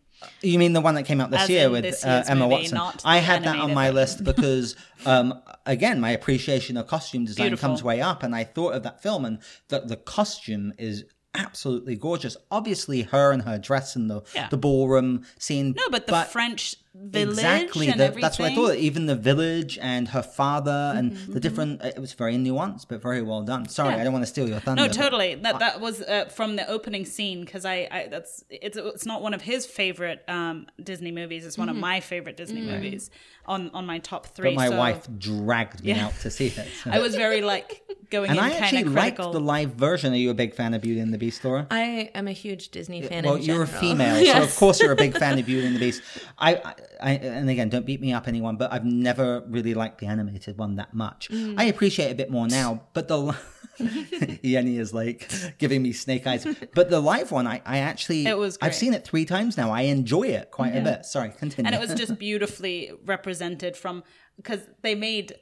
You 0.42 0.58
mean 0.58 0.74
the 0.74 0.82
one 0.82 0.96
that 0.96 1.04
came 1.04 1.18
out 1.22 1.30
this 1.30 1.40
As 1.42 1.48
year 1.48 1.70
with 1.70 1.82
this 1.82 2.04
uh, 2.04 2.22
Emma 2.28 2.46
movie, 2.46 2.68
Watson? 2.70 3.00
I 3.06 3.18
had 3.18 3.42
that 3.44 3.56
on 3.56 3.72
my 3.72 3.86
version. 3.90 3.94
list 3.94 4.24
because, 4.36 4.76
um, 5.06 5.40
again, 5.64 5.98
my 5.98 6.10
appreciation 6.10 6.76
of 6.76 6.86
costume 6.88 7.24
design 7.24 7.44
Beautiful. 7.46 7.70
comes 7.70 7.82
way 7.82 8.02
up, 8.02 8.22
and 8.22 8.34
I 8.36 8.44
thought 8.44 8.74
of 8.74 8.82
that 8.82 9.02
film, 9.02 9.24
and 9.24 9.38
that 9.68 9.88
the 9.88 9.96
costume 9.96 10.74
is 10.76 11.04
absolutely 11.34 11.96
gorgeous. 11.96 12.36
Obviously, 12.50 13.02
her 13.02 13.32
and 13.32 13.42
her 13.42 13.58
dress 13.58 13.96
in 13.96 14.08
the 14.08 14.22
Yeah. 14.34 14.48
the 14.48 14.56
ballroom 14.56 15.24
scene. 15.38 15.74
No, 15.76 15.88
but 15.90 16.06
the 16.06 16.22
French 16.24 16.76
village 16.94 17.38
Exactly, 17.38 17.88
and 17.88 18.00
the- 18.00 18.04
everything. 18.04 18.22
that's 18.22 18.38
what 18.38 18.50
I 18.50 18.54
thought. 18.54 18.74
Even 18.76 19.06
the 19.06 19.14
village 19.14 19.78
and 19.80 20.08
her 20.08 20.22
father 20.22 20.92
and 20.96 21.12
Mm-hmm, 21.12 21.32
the 21.32 21.40
different. 21.40 21.82
It 21.84 21.98
was 22.00 22.12
very 22.12 22.34
nuanced, 22.36 22.86
but 22.88 23.00
very 23.00 23.22
well 23.22 23.42
done. 23.42 23.68
Sorry, 23.68 23.94
I 23.94 24.02
don't 24.04 24.12
want 24.12 24.22
to 24.24 24.26
steal 24.30 24.48
your 24.48 24.60
thunder. 24.60 24.82
No, 24.82 24.88
totally. 24.88 25.34
That 25.36 25.58
that 25.60 25.80
was 25.80 26.02
uh, 26.02 26.26
from 26.26 26.56
the 26.56 26.68
opening 26.68 27.04
scene 27.04 27.44
because 27.44 27.64
I, 27.64 27.88
I 27.90 28.08
that's 28.10 28.44
it's 28.50 28.76
it's 28.76 29.06
not 29.06 29.22
one 29.22 29.34
of 29.34 29.42
his 29.42 29.66
favorite 29.66 30.24
um, 30.28 30.66
Disney 30.82 31.12
movies. 31.12 31.46
It's 31.46 31.56
one 31.58 31.68
of 31.68 31.76
my 31.76 32.00
favorite 32.00 32.36
Disney 32.36 32.60
movies 32.62 33.10
on 33.46 33.70
on 33.72 33.86
my 33.86 33.98
top 33.98 34.26
three. 34.26 34.50
But 34.50 34.56
my 34.56 34.68
so 34.68 34.76
wife 34.78 35.06
dragged 35.18 35.82
me 35.84 35.90
Yeah. 35.90 36.06
out 36.06 36.14
to 36.20 36.30
see 36.30 36.48
it. 36.48 36.68
so- 36.82 36.90
I 36.92 36.98
was 36.98 37.14
very 37.14 37.40
like 37.42 37.82
going 38.10 38.30
and 38.30 38.38
in 38.38 38.44
I 38.44 38.52
actually 38.54 38.82
of 38.82 38.92
liked 38.92 39.16
critical. 39.16 39.32
the 39.32 39.40
live 39.40 39.74
version. 39.74 40.12
Are 40.12 40.16
you 40.16 40.30
a 40.30 40.34
big 40.34 40.54
fan 40.54 40.74
of 40.74 40.82
Beauty 40.82 41.00
and 41.00 41.14
the 41.14 41.18
Beast, 41.18 41.44
Laura? 41.44 41.66
I 41.70 42.10
am 42.14 42.26
a 42.26 42.32
huge 42.32 42.70
Disney 42.70 43.02
fan. 43.02 43.24
well, 43.24 43.36
in 43.36 43.42
you're 43.42 43.62
a 43.62 43.66
general. 43.66 43.80
female, 43.80 44.26
so 44.34 44.42
of 44.42 44.56
course 44.62 44.80
you're 44.80 44.92
a 44.92 44.96
big 44.96 45.16
fan 45.16 45.38
of 45.38 45.46
Beauty 45.46 45.66
and 45.66 45.76
the 45.76 45.80
Beast. 45.80 46.02
I, 46.38 46.56
I, 46.56 46.74
I, 47.02 47.12
and 47.12 47.48
again, 47.50 47.68
don't 47.68 47.86
beat 47.86 48.00
me 48.00 48.12
up, 48.12 48.28
anyone, 48.28 48.56
but 48.56 48.72
I've 48.72 48.84
never 48.84 49.40
really 49.48 49.74
liked 49.74 49.98
the 50.00 50.06
animated 50.06 50.58
one 50.58 50.76
that 50.76 50.94
much. 50.94 51.28
Mm. 51.30 51.54
I 51.58 51.64
appreciate 51.64 52.08
it 52.08 52.12
a 52.12 52.14
bit 52.14 52.30
more 52.30 52.46
now, 52.48 52.82
but 52.94 53.08
the 53.08 53.34
Yenny 53.80 54.78
is 54.78 54.92
like 54.92 55.30
giving 55.58 55.82
me 55.82 55.92
snake 55.92 56.26
eyes. 56.26 56.46
But 56.74 56.90
the 56.90 57.00
live 57.00 57.30
one, 57.32 57.46
I, 57.46 57.62
I 57.64 57.78
actually, 57.78 58.26
It 58.26 58.36
was 58.36 58.58
I've 58.60 58.74
seen 58.74 58.94
it 58.94 59.04
three 59.04 59.24
times 59.24 59.56
now. 59.56 59.70
I 59.70 59.82
enjoy 59.82 60.24
it 60.28 60.50
quite 60.50 60.76
a 60.76 60.80
bit. 60.82 61.04
Sorry, 61.06 61.30
continue. 61.30 61.66
and 61.66 61.74
it 61.74 61.80
was 61.80 61.98
just 61.98 62.18
beautifully 62.18 62.92
represented 63.04 63.76
from 63.76 64.02
because 64.36 64.60
they 64.82 64.94
made 64.94 65.34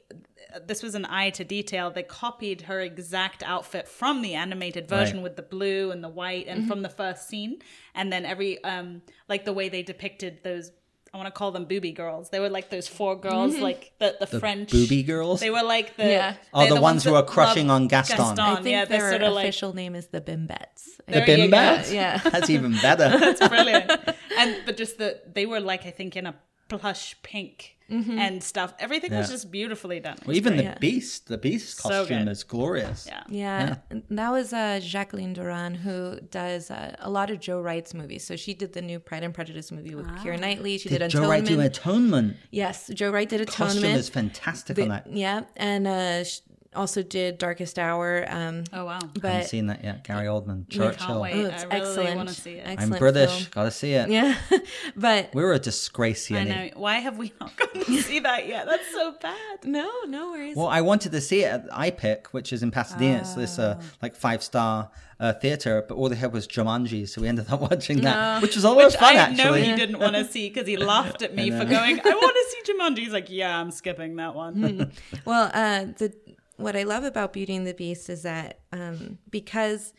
this 0.65 0.81
was 0.81 0.95
an 0.95 1.05
eye 1.05 1.29
to 1.29 1.43
detail 1.43 1.91
they 1.91 2.01
copied 2.03 2.61
her 2.61 2.81
exact 2.81 3.43
outfit 3.43 3.87
from 3.87 4.21
the 4.23 4.33
animated 4.33 4.89
version 4.89 5.17
Right. 5.17 5.23
with 5.23 5.35
the 5.35 5.41
blue 5.43 5.91
and 5.91 6.03
the 6.03 6.09
white 6.09 6.47
and 6.47 6.61
Mm-hmm. 6.61 6.67
from 6.69 6.81
the 6.81 6.89
first 6.89 7.27
scene 7.29 7.59
and 7.93 8.11
then 8.11 8.25
every 8.25 8.61
um 8.63 9.01
like 9.29 9.45
the 9.45 9.53
way 9.53 9.69
they 9.69 9.83
depicted 9.83 10.39
those 10.43 10.71
I 11.13 11.17
want 11.17 11.27
to 11.27 11.31
call 11.31 11.51
them 11.51 11.65
booby 11.65 11.91
girls. 11.91 12.29
They 12.29 12.39
were 12.39 12.49
like 12.49 12.69
those 12.69 12.87
four 12.87 13.15
girls, 13.15 13.53
mm-hmm. 13.53 13.63
like 13.63 13.93
the, 13.97 14.15
the 14.19 14.27
French 14.27 14.71
booby 14.71 15.01
girls? 15.01 15.39
They 15.39 15.49
were 15.49 15.63
like 15.63 15.97
the 15.97 16.05
Yeah. 16.05 16.35
Oh, 16.53 16.61
they're 16.61 16.75
the 16.75 16.81
ones 16.81 17.03
who 17.03 17.15
are 17.15 17.23
crushing 17.23 17.71
on 17.71 17.87
Gaston. 17.87 18.39
I 18.39 18.55
think 18.55 18.67
yeah, 18.67 18.85
their 18.85 19.09
sort 19.09 19.23
of 19.23 19.33
like 19.33 19.45
official 19.45 19.73
name 19.73 19.95
is 19.95 20.07
the 20.07 20.21
Bimbettes. 20.21 20.97
the 21.07 21.13
There 21.13 21.29
you 21.29 21.49
go. 21.49 21.57
Bimbats? 21.57 21.91
Yeah. 21.91 22.17
That's 22.23 22.49
even 22.49 22.73
better. 22.81 23.09
It's 23.11 23.47
brilliant. 23.47 23.91
and 24.37 24.57
but 24.65 24.77
just 24.77 24.97
the 24.97 25.19
they 25.33 25.45
were 25.45 25.59
like 25.59 25.85
I 25.85 25.91
think 25.91 26.15
in 26.15 26.27
a 26.27 26.35
plush 26.67 27.15
pink 27.23 27.77
and 27.89 28.43
stuff. 28.43 28.73
Everything 28.79 29.11
was 29.13 29.29
just 29.29 29.49
beautifully 29.51 29.99
done. 29.99 30.17
Well, 30.25 30.35
even 30.35 30.53
great. 30.55 30.73
the 30.75 30.79
Beast, 30.79 31.27
the 31.27 31.37
Beast 31.37 31.79
costume 31.81 32.25
good. 32.25 32.31
is 32.31 32.43
glorious. 32.43 33.05
yeah. 33.07 33.23
Yeah, 33.29 33.75
and 33.89 34.03
that 34.09 34.31
was 34.31 34.53
uh, 34.53 34.79
Jacqueline 34.83 35.33
Durran 35.35 35.75
who 35.75 36.19
does 36.29 36.69
uh, 36.71 36.95
a 36.99 37.09
lot 37.09 37.29
of 37.31 37.39
Joe 37.39 37.59
Wright's 37.61 37.93
movies. 37.93 38.23
So 38.23 38.35
she 38.35 38.53
did 38.53 38.73
the 38.73 38.81
new 38.81 38.99
Pride 38.99 39.23
and 39.23 39.33
Prejudice 39.33 39.71
movie 39.71 39.95
with 39.95 40.07
Keira 40.17 40.39
Knightley. 40.39 40.77
She 40.77 40.89
did, 40.89 40.99
Did 40.99 41.11
Joe 41.11 41.19
Atonement. 41.19 41.49
Wright 41.49 41.57
do 41.57 41.61
Atonement? 41.61 42.37
yes, 42.51 42.87
Joe 42.93 43.11
Wright 43.11 43.27
did 43.27 43.41
Atonement. 43.41 43.57
Costume 43.57 43.79
Atonement. 43.83 43.99
is 43.99 44.09
fantastic 44.09 44.75
The- 44.75 44.83
on 44.83 44.89
that. 44.89 45.07
yeah, 45.11 45.41
and 45.55 45.87
uh, 45.87 46.23
sh- 46.23 46.39
also 46.75 47.01
did 47.03 47.37
Darkest 47.37 47.79
Hour. 47.79 48.25
Um, 48.29 48.63
Oh 48.73 48.85
wow. 48.85 48.99
I 49.23 49.27
haven't 49.27 49.47
seen 49.47 49.67
that 49.67 49.83
yet. 49.83 50.03
Gary 50.03 50.27
Oldman, 50.27 50.69
Can't 50.69 50.97
Churchill. 50.97 51.21
wait. 51.21 51.33
oh, 51.33 51.45
it's 51.47 51.63
I 51.63 51.67
really 51.67 51.81
excellent. 51.87 52.17
wanna 52.17 52.33
see 52.33 52.53
it. 52.55 52.67
I'm 52.67 52.93
I'm 52.93 52.99
British. 52.99 53.31
film. 53.31 53.47
Gotta 53.51 53.71
see 53.71 53.93
it. 53.93 54.09
Yeah, 54.09 54.35
but 54.95 55.33
We're 55.33 55.53
a 55.53 55.59
disgrace, 55.59 56.31
I 56.31 56.43
know. 56.43 56.69
Why 56.75 56.95
have 56.99 57.17
we 57.17 57.31
not 57.39 57.55
gotten 57.57 57.83
to 57.85 58.01
see 58.01 58.19
that 58.19 58.47
yet? 58.47 58.65
That's 58.67 58.91
so 58.91 59.13
bad. 59.21 59.63
no, 59.65 59.89
no 60.07 60.31
worries. 60.31 60.55
Well, 60.55 60.67
I 60.67 60.81
wanted 60.81 61.11
to 61.13 61.21
see 61.21 61.43
it 61.43 61.47
at 61.47 61.69
IPIC, 61.69 62.27
which 62.27 62.53
is 62.53 62.61
in 62.63 62.71
Pasadena. 62.71 63.19
It's 63.19 63.33
this 63.33 63.57
uh, 63.59 63.81
like 64.01 64.15
five 64.15 64.43
star 64.43 64.91
uh, 65.19 65.33
theater, 65.33 65.83
but 65.87 65.95
all 65.95 66.07
they 66.07 66.15
had 66.15 66.31
was 66.31 66.47
Jumanji, 66.47 67.07
so 67.09 67.21
we 67.21 67.27
ended 67.27 67.49
up 67.49 67.59
watching 67.71 68.01
that, 68.01 68.41
which 68.41 68.55
was 68.55 68.63
a 68.63 68.69
lot 68.69 68.77
Which 68.77 68.93
of 68.93 68.99
fun 68.99 69.17
I 69.17 69.33
know 69.33 69.53
he 69.53 69.75
didn't 69.75 69.99
want 69.99 70.15
to 70.15 70.23
see 70.23 70.49
because 70.49 70.67
he 70.67 70.77
laughed 70.77 71.21
at 71.21 71.35
me 71.35 71.49
for 71.51 71.65
going. 71.65 71.99
I 71.99 72.09
want 72.09 72.35
to 72.35 72.45
see 72.65 72.73
Jumanji. 72.73 72.99
He's 72.99 73.11
like, 73.13 73.29
yeah, 73.29 73.57
I'm 73.59 73.71
skipping 73.71 74.15
that 74.17 74.35
one. 74.35 74.91
Well, 75.25 75.51
uh, 75.53 75.85
the 75.97 76.13
what 76.59 76.75
I 76.75 76.83
love 76.83 77.03
about 77.03 77.33
Beauty 77.33 77.55
and 77.55 77.65
the 77.65 77.73
Beast 77.73 78.09
is 78.09 78.23
that 78.23 78.59
um, 78.71 79.17
because 79.29 79.93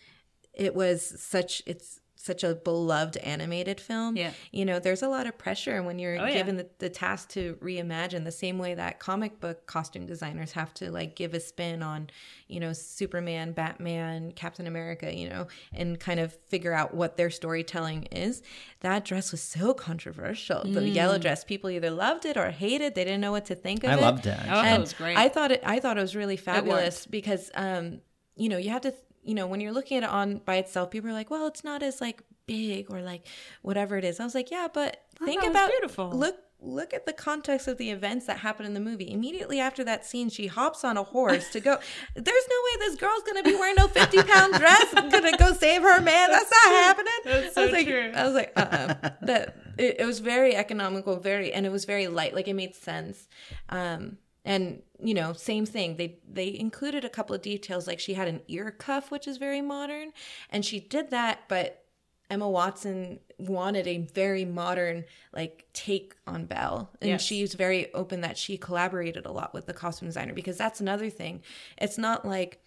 it 0.53 0.75
was 0.75 1.21
such 1.21 1.63
it's 1.67 2.00
such 2.23 2.45
a 2.45 2.55
beloved 2.55 3.17
animated 3.19 3.81
film. 3.81 4.15
Yeah. 4.15 4.33
you 4.53 4.67
know, 4.67 4.79
there's 4.79 5.03
a 5.03 5.09
lot 5.09 5.27
of 5.27 5.39
pressure 5.39 5.83
when 5.83 5.99
you're 5.99 6.19
Oh, 6.21 6.27
yeah. 6.27 6.35
given 6.35 6.57
the, 6.59 6.69
the 6.79 6.91
task 6.91 7.31
to 7.31 7.57
reimagine 7.63 8.25
the 8.25 8.31
same 8.33 8.59
way 8.59 8.75
that 8.75 8.99
comic 8.99 9.41
book 9.41 9.65
costume 9.67 10.05
designers 10.05 10.53
have 10.53 10.75
to 10.75 10.91
like 10.91 11.17
give 11.17 11.33
a 11.33 11.41
spin 11.41 11.83
on, 11.83 12.11
you 12.47 12.61
know, 12.61 12.75
Superman, 12.75 13.53
Batman, 13.53 14.33
Captain 14.33 14.67
America, 14.67 15.15
you 15.17 15.31
know, 15.31 15.47
and 15.73 15.99
kind 15.99 16.21
of 16.21 16.35
figure 16.49 16.75
out 16.75 16.93
what 16.95 17.17
their 17.17 17.31
storytelling 17.31 18.03
is. 18.13 18.43
That 18.81 19.07
dress 19.07 19.33
was 19.33 19.41
so 19.41 19.73
controversial. 19.73 20.63
The 20.65 20.89
yellow 20.89 21.17
Mm. 21.17 21.23
dress, 21.23 21.43
people 21.45 21.71
either 21.71 21.91
loved 21.91 22.27
it 22.27 22.37
or 22.37 22.51
hated. 22.51 22.95
They 22.95 23.05
didn't 23.05 23.21
know 23.23 23.33
what 23.33 23.47
to 23.47 23.55
think 23.55 23.83
of 23.85 23.91
I 23.91 23.95
it. 23.95 23.97
I 23.97 24.01
loved 24.01 24.27
it. 24.27 24.37
Oh, 24.39 24.43
actually. 24.43 24.63
that 24.71 24.81
was 24.81 24.93
great. 24.93 25.17
I 25.17 25.29
thought 25.31 25.53
it. 25.53 25.63
I 25.65 25.81
thought 25.81 25.97
it 25.97 26.03
was 26.03 26.15
really 26.15 26.37
fabulous 26.37 27.07
because, 27.07 27.51
um, 27.55 28.01
you 28.37 28.49
know, 28.51 28.59
you 28.59 28.71
have 28.71 28.83
to, 28.83 28.95
you 29.23 29.35
know, 29.35 29.47
when 29.47 29.61
you're 29.61 29.73
looking 29.73 29.99
at 29.99 30.05
it 30.05 30.11
on 30.11 30.39
by 30.39 30.57
itself, 30.57 30.91
people 30.91 31.11
are 31.11 31.15
like, 31.15 31.31
well, 31.31 31.47
it's 31.47 31.65
not 31.65 31.83
as 31.83 32.01
like 32.01 32.23
big 32.47 32.91
or 32.91 33.03
like 33.03 33.27
whatever 33.63 33.97
it 33.97 34.05
is. 34.05 34.21
I 34.21 34.25
was 34.25 34.35
like, 34.35 34.51
yeah, 34.51 34.69
but 34.73 35.05
think 35.25 35.45
about 35.45 35.71
beautiful. 35.71 36.11
Look, 36.11 36.37
look 36.63 36.93
at 36.93 37.07
the 37.07 37.13
context 37.13 37.69
of 37.69 37.79
the 37.79 37.91
events 37.91 38.27
that 38.27 38.39
happen 38.39 38.67
in 38.67 38.75
the 38.75 38.81
movie. 38.81 39.11
Immediately 39.11 39.61
after 39.61 39.85
that 39.85 40.05
scene, 40.05 40.31
she 40.31 40.47
hops 40.47 40.85
on 40.85 40.97
a 40.97 41.03
horse 41.03 41.51
to 41.51 41.61
go. 41.61 41.79
There's 42.15 42.49
no 42.49 42.57
way 42.65 42.89
this 42.89 42.97
girl's 42.97 43.23
gonna 43.23 43.43
be 43.43 43.55
wearing 43.55 43.77
no 43.79 43.89
50 43.89 44.23
pound 44.23 44.55
dress, 44.55 44.95
gonna 44.95 45.37
go 45.37 45.53
save 45.53 45.83
her 45.83 46.01
man. 46.01 46.31
That's, 46.31 46.51
not 46.51 46.73
happening. 46.73 47.13
That's 47.25 47.57
I 47.57 47.63
was 47.63 47.71
so 47.71 47.77
like, 47.77 47.87
true. 47.87 48.13
I 48.15 48.25
was 48.25 48.35
like, 48.35 48.53
uh-uh. 48.57 49.11
that 49.23 49.57
it, 49.79 50.01
it 50.01 50.07
was 50.07 50.21
very 50.21 50.57
economical, 50.57 51.17
very, 51.19 51.53
and 51.53 51.67
it 51.67 51.71
was 51.71 51.85
very 51.85 52.09
light. 52.09 52.35
Like 52.35 52.49
it 52.49 52.55
made 52.55 52.75
sense. 52.75 53.29
Um, 53.69 54.19
and 54.45 54.83
you 55.03 55.15
know, 55.15 55.33
same 55.33 55.67
thing. 55.67 55.97
They 55.97 56.19
they 56.31 56.57
included 56.59 57.05
a 57.05 57.09
couple 57.09 57.35
of 57.35 57.43
details, 57.43 57.87
like 57.87 58.01
she 58.01 58.15
had 58.15 58.29
an 58.29 58.43
ear 58.49 58.71
cuff, 58.71 59.11
which 59.11 59.27
is 59.27 59.37
very 59.37 59.61
modern, 59.61 60.13
and 60.51 60.65
she 60.65 60.81
did 60.81 61.11
that, 61.11 61.41
but 61.49 61.85
Emma 62.29 62.49
Watson 62.49 63.19
wanted 63.39 63.89
a 63.89 63.99
very 63.99 64.45
modern 64.45 65.05
like 65.35 65.67
take 65.73 66.15
on 66.27 66.45
Belle, 66.45 66.91
and 67.01 67.11
Yes. 67.11 67.23
she's 67.23 67.55
very 67.55 67.93
open 67.95 68.21
that 68.21 68.39
she 68.39 68.57
collaborated 68.57 69.27
a 69.27 69.33
lot 69.33 69.53
with 69.53 69.67
the 69.67 69.75
costume 69.75 70.09
designer 70.09 70.33
because 70.33 70.57
that's 70.57 70.81
another 70.81 71.11
thing. 71.11 71.43
It's 71.79 71.99
not 71.99 72.25
like 72.25 72.65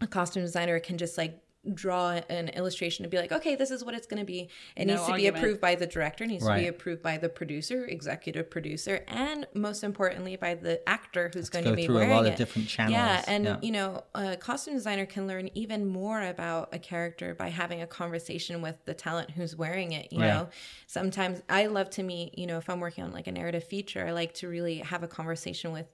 a 0.00 0.06
costume 0.06 0.42
designer 0.42 0.80
can 0.80 0.98
just 0.98 1.16
like 1.16 1.38
draw 1.74 2.10
an 2.28 2.48
illustration 2.48 3.04
to 3.04 3.08
be 3.08 3.16
like, 3.16 3.30
okay, 3.30 3.54
this 3.54 3.70
is 3.70 3.84
what 3.84 3.94
it's 3.94 4.06
going 4.06 4.18
to 4.18 4.26
be. 4.26 4.48
It 4.76 4.86
No 4.86 4.94
needs 4.94 5.06
to 5.06 5.12
argument. 5.12 5.34
be 5.34 5.38
approved 5.40 5.60
by 5.60 5.74
the 5.76 5.86
director, 5.86 6.24
it 6.24 6.26
needs 6.28 6.44
to 6.46 6.54
be 6.54 6.66
approved 6.66 7.02
by 7.02 7.18
the 7.18 7.28
producer, 7.28 7.84
executive 7.84 8.50
producer, 8.50 9.04
and 9.06 9.46
most 9.54 9.84
importantly 9.84 10.34
by 10.36 10.54
the 10.54 10.86
actor 10.88 11.30
who's 11.32 11.48
going 11.48 11.64
go 11.64 11.70
to 11.70 11.76
be 11.76 11.86
through 11.86 11.96
a 11.96 11.98
wearing 12.00 12.10
lot 12.14 12.26
of 12.26 12.32
it. 12.32 12.36
different 12.36 12.76
Yeah, 12.78 13.22
and 13.28 13.44
Yeah. 13.44 13.58
you 13.62 13.70
know, 13.70 14.02
a 14.14 14.36
costume 14.36 14.74
designer 14.74 15.06
can 15.06 15.28
learn 15.28 15.50
even 15.54 15.86
more 15.86 16.20
about 16.22 16.70
a 16.74 16.78
character 16.78 17.34
by 17.34 17.48
having 17.50 17.80
a 17.80 17.86
conversation 17.86 18.60
with 18.60 18.76
the 18.84 18.94
talent 18.94 19.30
who's 19.30 19.54
wearing 19.54 19.92
it. 19.92 20.12
You 20.12 20.20
Right. 20.20 20.28
know, 20.28 20.48
sometimes 20.88 21.42
I 21.48 21.66
love 21.66 21.90
to 21.90 22.02
meet. 22.02 22.36
You 22.38 22.46
know, 22.48 22.58
if 22.58 22.68
I'm 22.68 22.80
working 22.80 23.04
on 23.04 23.12
like 23.12 23.28
a 23.28 23.32
narrative 23.32 23.62
feature, 23.64 24.04
I 24.04 24.10
like 24.10 24.34
to 24.34 24.48
really 24.48 24.78
have 24.78 25.02
a 25.04 25.08
conversation 25.08 25.70
with 25.72 25.86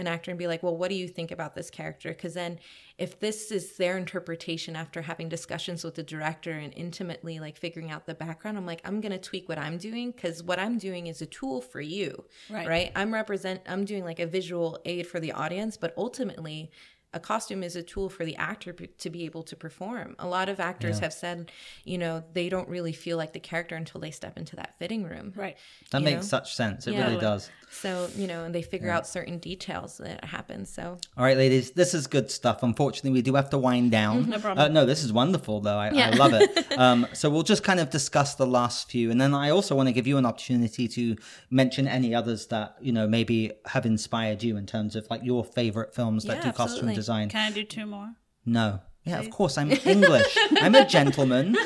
an 0.00 0.06
actor 0.08 0.30
and 0.32 0.38
be 0.38 0.46
like, 0.46 0.62
well, 0.62 0.76
what 0.76 0.88
do 0.88 0.94
you 0.96 1.06
think 1.06 1.30
about 1.30 1.54
this 1.54 1.70
character? 1.70 2.08
Because 2.08 2.34
then, 2.34 2.58
if 2.98 3.20
this 3.20 3.50
is 3.50 3.76
their 3.76 3.96
interpretation 3.96 4.74
after 4.74 5.02
having 5.02 5.28
discussions 5.28 5.84
with 5.84 5.94
the 5.94 6.02
director 6.02 6.50
and 6.52 6.72
intimately 6.74 7.38
like 7.38 7.56
figuring 7.56 7.90
out 7.90 8.06
the 8.06 8.14
background, 8.14 8.58
I'm 8.58 8.66
like, 8.66 8.80
I'm 8.84 9.00
gonna 9.00 9.18
tweak 9.18 9.48
what 9.48 9.58
I'm 9.58 9.78
doing 9.78 10.10
because 10.10 10.42
what 10.42 10.58
I'm 10.58 10.78
doing 10.78 11.06
is 11.06 11.22
a 11.22 11.26
tool 11.26 11.60
for 11.60 11.80
you, 11.80 12.24
Right. 12.50 12.66
right? 12.66 12.92
I'm 12.96 13.12
represent, 13.14 13.60
I'm 13.66 13.84
doing 13.84 14.04
like 14.04 14.18
a 14.18 14.26
visual 14.26 14.78
aid 14.84 15.06
for 15.06 15.20
the 15.20 15.32
audience, 15.32 15.76
but 15.76 15.94
ultimately. 15.96 16.70
A 17.12 17.18
costume 17.20 17.62
is 17.62 17.74
a 17.74 17.82
tool 17.82 18.08
for 18.08 18.24
the 18.24 18.36
actor 18.36 18.72
p- 18.72 18.86
to 18.98 19.10
be 19.10 19.24
able 19.24 19.42
to 19.44 19.56
perform. 19.56 20.14
A 20.20 20.28
lot 20.28 20.48
of 20.48 20.60
actors 20.60 21.00
have 21.00 21.12
said, 21.12 21.50
you 21.84 21.98
know, 21.98 22.22
they 22.34 22.48
don't 22.48 22.68
really 22.68 22.92
feel 22.92 23.16
like 23.16 23.32
the 23.32 23.40
character 23.40 23.74
until 23.74 24.00
they 24.00 24.12
step 24.12 24.38
into 24.38 24.54
that 24.56 24.78
fitting 24.78 25.02
room. 25.04 25.32
Right. 25.34 25.56
That 25.90 25.98
you 26.00 26.04
makes 26.04 26.16
know? 26.18 26.22
such 26.38 26.54
sense. 26.54 26.86
It 26.86 26.92
Yeah. 26.94 27.08
really 27.08 27.20
does. 27.20 27.50
So, 27.72 28.08
you 28.16 28.26
know, 28.26 28.44
and 28.44 28.54
they 28.54 28.62
figure 28.62 28.90
out 28.90 29.06
certain 29.06 29.38
details 29.38 29.98
that 29.98 30.24
happen. 30.24 30.66
So, 30.66 30.98
All 31.16 31.24
right, 31.24 31.36
ladies, 31.36 31.72
this 31.72 31.94
is 31.94 32.06
good 32.06 32.30
stuff. 32.30 32.62
Unfortunately, 32.62 33.10
we 33.10 33.22
do 33.22 33.34
have 33.34 33.50
to 33.50 33.58
wind 33.58 33.90
down. 33.90 34.28
No 34.30 34.38
problem. 34.38 34.64
Uh, 34.64 34.68
no, 34.68 34.86
this 34.86 35.02
is 35.02 35.12
wonderful, 35.12 35.60
though. 35.60 35.78
I, 35.78 35.88
I 35.88 36.10
love 36.10 36.32
it. 36.32 36.66
um, 36.78 37.06
so 37.12 37.28
we'll 37.30 37.42
just 37.42 37.64
kind 37.64 37.80
of 37.80 37.90
discuss 37.90 38.34
the 38.36 38.46
last 38.46 38.88
few, 38.90 39.10
and 39.10 39.20
then 39.20 39.34
I 39.34 39.50
also 39.50 39.74
want 39.74 39.88
to 39.88 39.92
give 39.92 40.06
you 40.06 40.16
an 40.18 40.26
opportunity 40.26 40.86
to 40.88 41.16
mention 41.50 41.88
any 41.88 42.14
others 42.14 42.46
that 42.48 42.76
you 42.80 42.92
know 42.92 43.06
maybe 43.08 43.52
have 43.66 43.84
inspired 43.86 44.42
you 44.42 44.56
in 44.56 44.66
terms 44.66 44.94
of 44.96 45.08
like 45.10 45.24
your 45.24 45.44
favorite 45.44 45.94
films 45.94 46.24
that 46.24 46.36
Yeah, 46.36 46.42
do 46.42 46.52
costume 46.52 46.64
absolutely. 46.88 46.94
Design. 47.00 47.28
Can 47.28 47.50
I 47.50 47.54
do 47.54 47.64
two 47.64 47.86
more? 47.86 48.12
No, 48.44 48.80
yeah, 49.04 49.18
of 49.18 49.30
course. 49.30 49.56
I'm 49.56 49.70
English. 49.72 50.36
I'm 50.60 50.74
a 50.74 50.84
gentleman. 50.96 51.56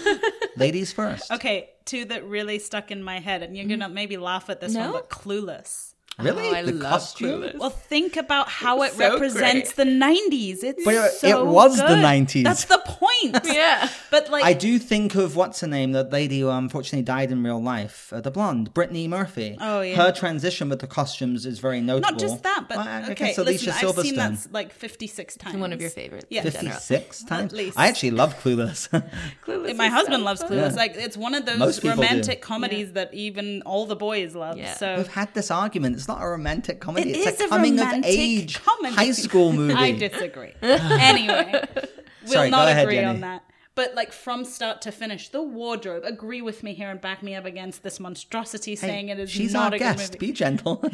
Ladies 0.57 0.93
first. 0.93 1.31
Okay, 1.33 1.71
two 1.85 2.05
that 2.07 2.25
really 2.25 2.59
stuck 2.59 2.91
in 2.91 3.03
my 3.03 3.19
head, 3.19 3.43
and 3.43 3.57
you're 3.57 3.67
gonna 3.67 3.89
mm. 3.89 3.95
maybe 3.95 4.17
laugh 4.17 4.49
at 4.51 4.61
this 4.61 4.77
one, 4.77 4.93
but 4.93 5.11
Clueless. 5.11 5.94
Really? 6.19 6.49
Oh, 6.49 6.55
I 6.55 6.63
the 6.63 6.73
love 6.73 6.91
costume? 6.93 7.43
Clueless. 7.43 7.59
Well, 7.59 7.71
think 7.71 8.17
about 8.17 8.49
how 8.49 8.83
it 8.83 8.93
So 8.93 8.99
represents 9.11 9.73
great. 9.73 9.85
the 9.85 9.91
'90s. 9.91 10.63
It's 10.63 10.85
But 10.85 10.95
it- 10.95 11.13
so 11.15 11.29
it 11.29 11.47
was 11.47 11.77
the 11.77 11.97
90s. 11.97 12.45
That's 12.45 12.65
the 12.67 12.79
point. 12.85 13.45
yeah. 13.53 13.89
But 14.11 14.31
like, 14.31 14.45
I 14.45 14.53
do 14.53 14.79
think 14.79 15.15
of 15.17 15.35
what's 15.35 15.61
her 15.61 15.67
name, 15.67 15.93
that 15.93 16.13
lady 16.13 16.41
who 16.41 16.51
unfortunately 16.51 17.03
died 17.03 17.33
in 17.33 17.43
real 17.43 17.61
life, 17.63 18.13
uh, 18.13 18.21
the 18.21 18.31
blonde, 18.31 18.73
Brittany 18.75 19.09
Murphy. 19.09 19.57
Oh, 19.61 19.81
yeah. 19.81 19.97
Her 19.97 20.13
transition 20.13 20.69
with 20.69 20.79
the 20.81 20.87
costumes 20.87 21.47
is 21.47 21.59
very 21.59 21.81
notable. 21.81 22.13
not 22.13 22.21
just 22.21 22.43
that, 22.45 22.67
but 22.69 22.77
Well, 22.79 22.87
I, 22.87 23.01
I 23.01 23.03
okay, 23.11 23.15
guess 23.15 23.39
Alicia 23.39 23.67
listen, 23.71 23.89
I've 23.89 23.99
seen 24.01 24.17
that 24.17 24.47
like 24.53 24.73
56 24.73 25.37
times. 25.37 25.57
One 25.57 25.73
of 25.73 25.81
your 25.81 25.91
favorites. 25.91 26.27
Yeah. 26.31 26.45
in 26.45 26.53
general. 26.53 26.75
56 26.75 27.25
times? 27.25 27.53
least. 27.53 27.79
I 27.79 27.89
actually 27.89 28.13
love 28.13 28.41
Clueless. 28.41 28.89
Clueless 29.47 29.77
My 29.77 29.89
husband 29.89 30.21
so 30.21 30.25
loves 30.25 30.43
fun. 30.43 30.53
Clueless. 30.53 30.77
Like 30.77 30.95
it's 30.95 31.17
one 31.17 31.35
of 31.35 31.45
those 31.47 31.59
Most 31.59 31.83
do. 31.83 31.91
romantic 31.91 32.41
comedies 32.41 32.93
that 32.93 33.13
even 33.15 33.63
all 33.63 33.87
the 33.87 33.97
boys 33.97 34.35
love. 34.35 34.57
Yeah. 34.59 34.75
So 34.75 34.97
We've 34.99 35.07
had 35.09 35.33
this 35.35 35.51
argument. 35.51 36.04
It's 36.05 36.09
not 36.11 36.21
a 36.23 36.27
romantic 36.27 36.81
comedy. 36.81 37.13
It 37.13 37.17
it's 37.17 37.37
is 37.37 37.41
a 37.41 37.45
a 37.47 37.49
coming 37.49 37.81
of 37.81 37.89
age 38.05 38.63
comedy. 38.63 38.95
high 38.95 39.13
school 39.13 39.53
movie. 39.61 39.73
I 39.73 39.93
disagree. 39.93 40.53
anyway, 40.61 41.65
we'll 42.25 42.31
Sorry, 42.31 42.51
not 42.51 42.69
ahead, 42.69 42.83
agree 42.85 42.97
Jenny. 42.97 43.07
on 43.07 43.21
that. 43.21 43.43
But 43.77 43.95
like 43.95 44.13
from 44.13 44.45
start 44.45 44.81
to 44.83 44.93
finish, 44.93 45.31
the 45.31 45.43
wardrobe. 45.43 46.05
Agree 46.05 46.41
with 46.43 46.63
me 46.63 46.75
here 46.75 46.91
and 46.91 47.01
back 47.01 47.23
me 47.23 47.35
up 47.35 47.45
against 47.45 47.83
this 47.83 47.99
monstrosity 47.99 48.73
Hey, 48.73 48.77
saying 48.77 49.09
it 49.09 49.19
is 49.19 49.31
she's 49.31 49.53
not 49.53 49.73
our 49.73 49.77
a 49.77 49.79
guest. 49.79 50.13
good 50.13 50.21
movie. 50.21 50.27
Be 50.29 50.33
gentle. 50.33 50.85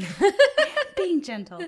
Being 0.96 1.22
gentle, 1.22 1.60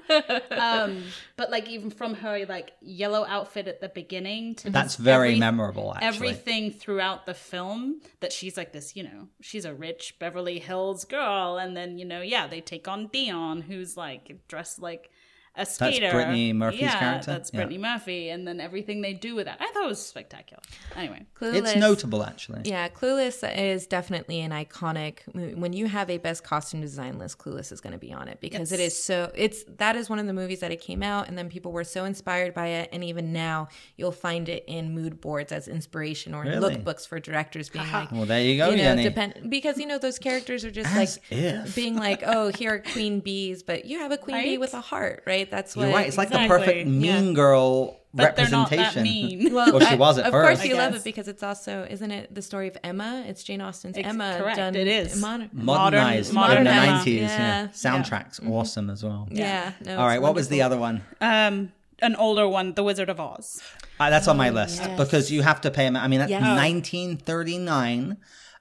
um, 0.51 1.05
but 1.37 1.51
like 1.51 1.67
even 1.69 1.89
from 1.91 2.13
her 2.15 2.45
like 2.47 2.73
yellow 2.83 3.25
outfit 3.27 3.67
at 3.67 3.81
the 3.81 3.89
beginning 3.89 4.55
to 4.57 4.69
That's 4.69 4.97
this 4.97 5.05
very 5.05 5.29
every- 5.31 5.41
memorable, 5.41 5.95
actually. 5.95 6.09
Everything 6.09 6.71
throughout 6.71 7.25
the 7.25 7.33
film 7.33 8.01
that 8.21 8.31
she's 8.33 8.59
like 8.59 8.73
this, 8.73 8.95
you 8.95 9.05
know, 9.05 9.29
she's 9.41 9.65
a 9.65 9.73
rich 9.73 10.17
Beverly 10.19 10.59
Hills 10.59 11.07
girl, 11.07 11.57
and 11.57 11.75
then 11.75 11.97
you 11.99 12.05
know, 12.05 12.21
yeah, 12.21 12.47
they 12.47 12.61
take 12.61 12.87
on 12.89 13.09
Dionne, 13.09 13.63
who's 13.63 13.97
like 13.97 14.37
dressed 14.49 14.83
like 14.83 15.11
a 15.55 15.67
skater. 15.67 16.11
Brittany 16.13 16.53
Murphy's 16.53 16.81
yeah, 16.81 16.99
character? 16.99 17.31
That's 17.33 17.51
Yeah. 17.53 17.59
Brittany 17.61 17.79
Murphy, 17.79 18.29
and 18.31 18.47
then 18.47 18.61
everything 18.61 19.01
they 19.03 19.13
do 19.13 19.35
with 19.35 19.47
that, 19.47 19.59
I 19.61 19.71
thought 19.73 19.85
it 19.85 19.89
was 19.89 20.05
spectacular. 20.05 20.63
Anyway, 20.97 21.27
Clueless. 21.39 21.57
it's 21.57 21.77
notable, 21.77 22.23
actually. 22.25 22.63
Yeah, 22.65 22.89
Clueless 22.89 23.43
is 23.57 23.87
definitely 23.87 24.41
an 24.41 24.51
iconic. 24.51 25.19
When 25.35 25.73
you 25.73 25.87
have 25.87 26.09
a 26.11 26.19
best 26.19 26.43
costume 26.45 26.81
design 26.81 27.19
list, 27.19 27.39
Clueless 27.39 27.71
is 27.73 27.81
going 27.81 27.93
to 27.93 27.99
be 27.99 28.13
on 28.13 28.29
it 28.29 28.41
because 28.41 28.73
it 28.73 28.81
is 28.81 29.03
so. 29.03 29.31
It's 29.35 29.65
that 29.79 29.97
is 29.97 30.09
one 30.09 30.19
of 30.19 30.27
the 30.27 30.33
movies 30.33 30.61
that 30.61 30.71
it 30.73 30.81
came 30.81 31.03
out, 31.03 31.29
and 31.29 31.37
then 31.37 31.49
people 31.49 31.73
were 31.73 31.85
so 31.85 32.05
inspired 32.05 32.55
by 32.55 32.69
it, 32.69 32.89
and 32.93 33.05
even 33.05 33.33
now 33.33 33.69
you'll 33.97 34.13
find 34.13 34.49
it 34.49 34.65
in 34.67 34.95
mood 34.95 35.21
boards 35.21 35.53
as 35.53 35.69
inspiration 35.69 36.35
or 36.35 36.45
in 36.45 36.53
Really? 36.53 36.77
lookbooks 36.77 37.07
for 37.07 37.21
directors 37.21 37.69
being 37.69 37.91
like, 37.93 38.11
Well, 38.11 38.25
there 38.27 38.41
you 38.43 38.57
go, 38.57 38.71
you 38.71 38.77
know, 38.77 38.83
Jenny. 38.85 39.03
depend 39.05 39.51
because 39.51 39.79
you 39.79 39.87
know 39.87 39.99
those 39.99 40.19
characters 40.19 40.65
are 40.65 40.71
just 40.71 40.89
As 40.95 41.17
like 41.19 41.33
if. 41.33 41.75
being 41.75 41.97
like, 41.97 42.23
oh, 42.27 42.49
here 42.49 42.75
are 42.75 42.79
queen 42.79 43.21
bees, 43.21 43.63
but 43.63 43.85
you 43.85 43.99
have 43.99 44.13
a 44.13 44.17
queen 44.19 44.43
bee 44.43 44.59
with 44.59 44.75
a 44.75 44.81
heart, 44.81 45.23
right? 45.27 45.42
That's 45.51 45.75
what. 45.77 45.85
You're 45.87 45.95
right. 45.95 46.07
It's 46.07 46.17
like 46.19 46.29
Exactly. 46.29 46.49
the 46.49 46.65
perfect 46.65 46.89
mean 46.89 47.35
girl 47.35 47.99
but 48.15 48.37
they're 48.37 48.51
not 48.51 48.71
representation. 48.71 49.05
that 49.05 49.11
mean. 49.11 49.55
Well, 49.55 49.73
Well, 49.73 49.87
she 49.89 49.97
was 49.97 50.19
at 50.19 50.27
of 50.27 50.33
first. 50.33 50.61
course, 50.61 50.69
you 50.69 50.77
love 50.77 50.95
it 50.95 51.03
because 51.03 51.29
it's 51.29 51.43
also, 51.43 51.87
isn't 51.89 52.11
it 52.11 52.35
the 52.35 52.43
story 52.43 52.69
of 52.69 52.77
Emma? 52.85 53.25
It's 53.27 53.43
Jane 53.43 53.63
Austen's 53.63 53.97
Ex- 53.97 54.07
Emma. 54.07 54.37
correct, 54.39 54.59
done 54.59 54.75
it 54.77 54.87
is. 54.87 55.19
Modern, 55.19 55.49
Modernized 55.53 56.33
Modern- 56.35 56.59
in 56.59 56.65
the 56.65 56.71
Emma. 56.73 57.03
90s. 57.05 57.07
Yeah. 57.21 57.39
Yeah. 57.63 57.67
Soundtrack's 57.69 58.39
awesome 58.47 58.91
as 58.91 59.03
well. 59.03 59.29
yeah. 59.31 59.73
no, 59.85 59.99
All 59.99 60.09
it's 60.11 60.21
what 60.21 60.35
was 60.35 60.49
the 60.49 60.61
other 60.61 60.77
one? 60.79 61.03
um, 61.23 61.73
an 62.01 62.15
older 62.17 62.47
one, 62.49 62.75
The 62.75 62.83
Wizard 62.83 63.09
of 63.09 63.19
Oz. 63.19 63.63
Uh, 63.99 64.11
that's 64.11 64.29
on 64.29 64.37
my 64.37 64.51
list 64.51 64.83
yes. 64.83 64.99
because 64.99 65.31
you 65.31 65.41
have 65.43 65.61
to 65.63 65.71
pay. 65.71 65.87
'em- 65.87 65.97
I 65.97 66.07
mean, 66.09 66.19
that's 66.19 66.31
Yes. 66.31 66.43
1939. 66.43 68.17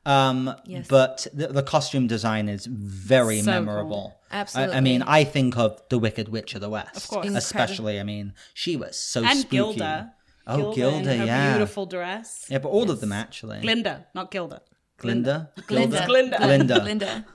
Um, 0.06 0.56
Yes. 0.66 0.88
but 0.88 1.28
the, 1.34 1.48
the 1.48 1.64
costume 1.64 2.08
design 2.08 2.50
is 2.50 2.66
very 2.66 3.42
So 3.42 3.52
memorable. 3.52 4.16
I, 4.32 4.46
I 4.56 4.80
mean, 4.82 5.04
I 5.04 5.24
think 5.24 5.58
of 5.58 5.82
the 5.90 6.00
Wicked 6.00 6.30
Witch 6.30 6.56
of 6.56 6.62
the 6.62 6.70
West, 6.70 6.96
of 6.96 7.08
course. 7.08 7.28
especially. 7.36 8.00
I 8.00 8.04
mean, 8.04 8.34
she 8.54 8.76
was 8.76 8.98
so 8.98 9.24
and 9.24 9.40
spooky. 9.40 9.58
Gilda. 9.58 10.14
Oh, 10.48 10.74
Gilda, 10.74 11.16
her 11.18 11.26
yeah. 11.26 11.52
beautiful 11.54 11.86
dress. 11.86 12.46
Yeah, 12.50 12.58
but 12.60 12.70
all 12.70 12.90
of 12.90 13.00
them 13.00 13.12
actually. 13.12 13.60
Glinda, 13.62 14.08
not 14.16 14.32
Gilda. 14.32 14.62
Glinda, 14.98 15.50
Glinda. 15.66 16.04
Glinda. 16.06 16.38
Glinda. 16.38 16.80
Glinda. 16.80 17.26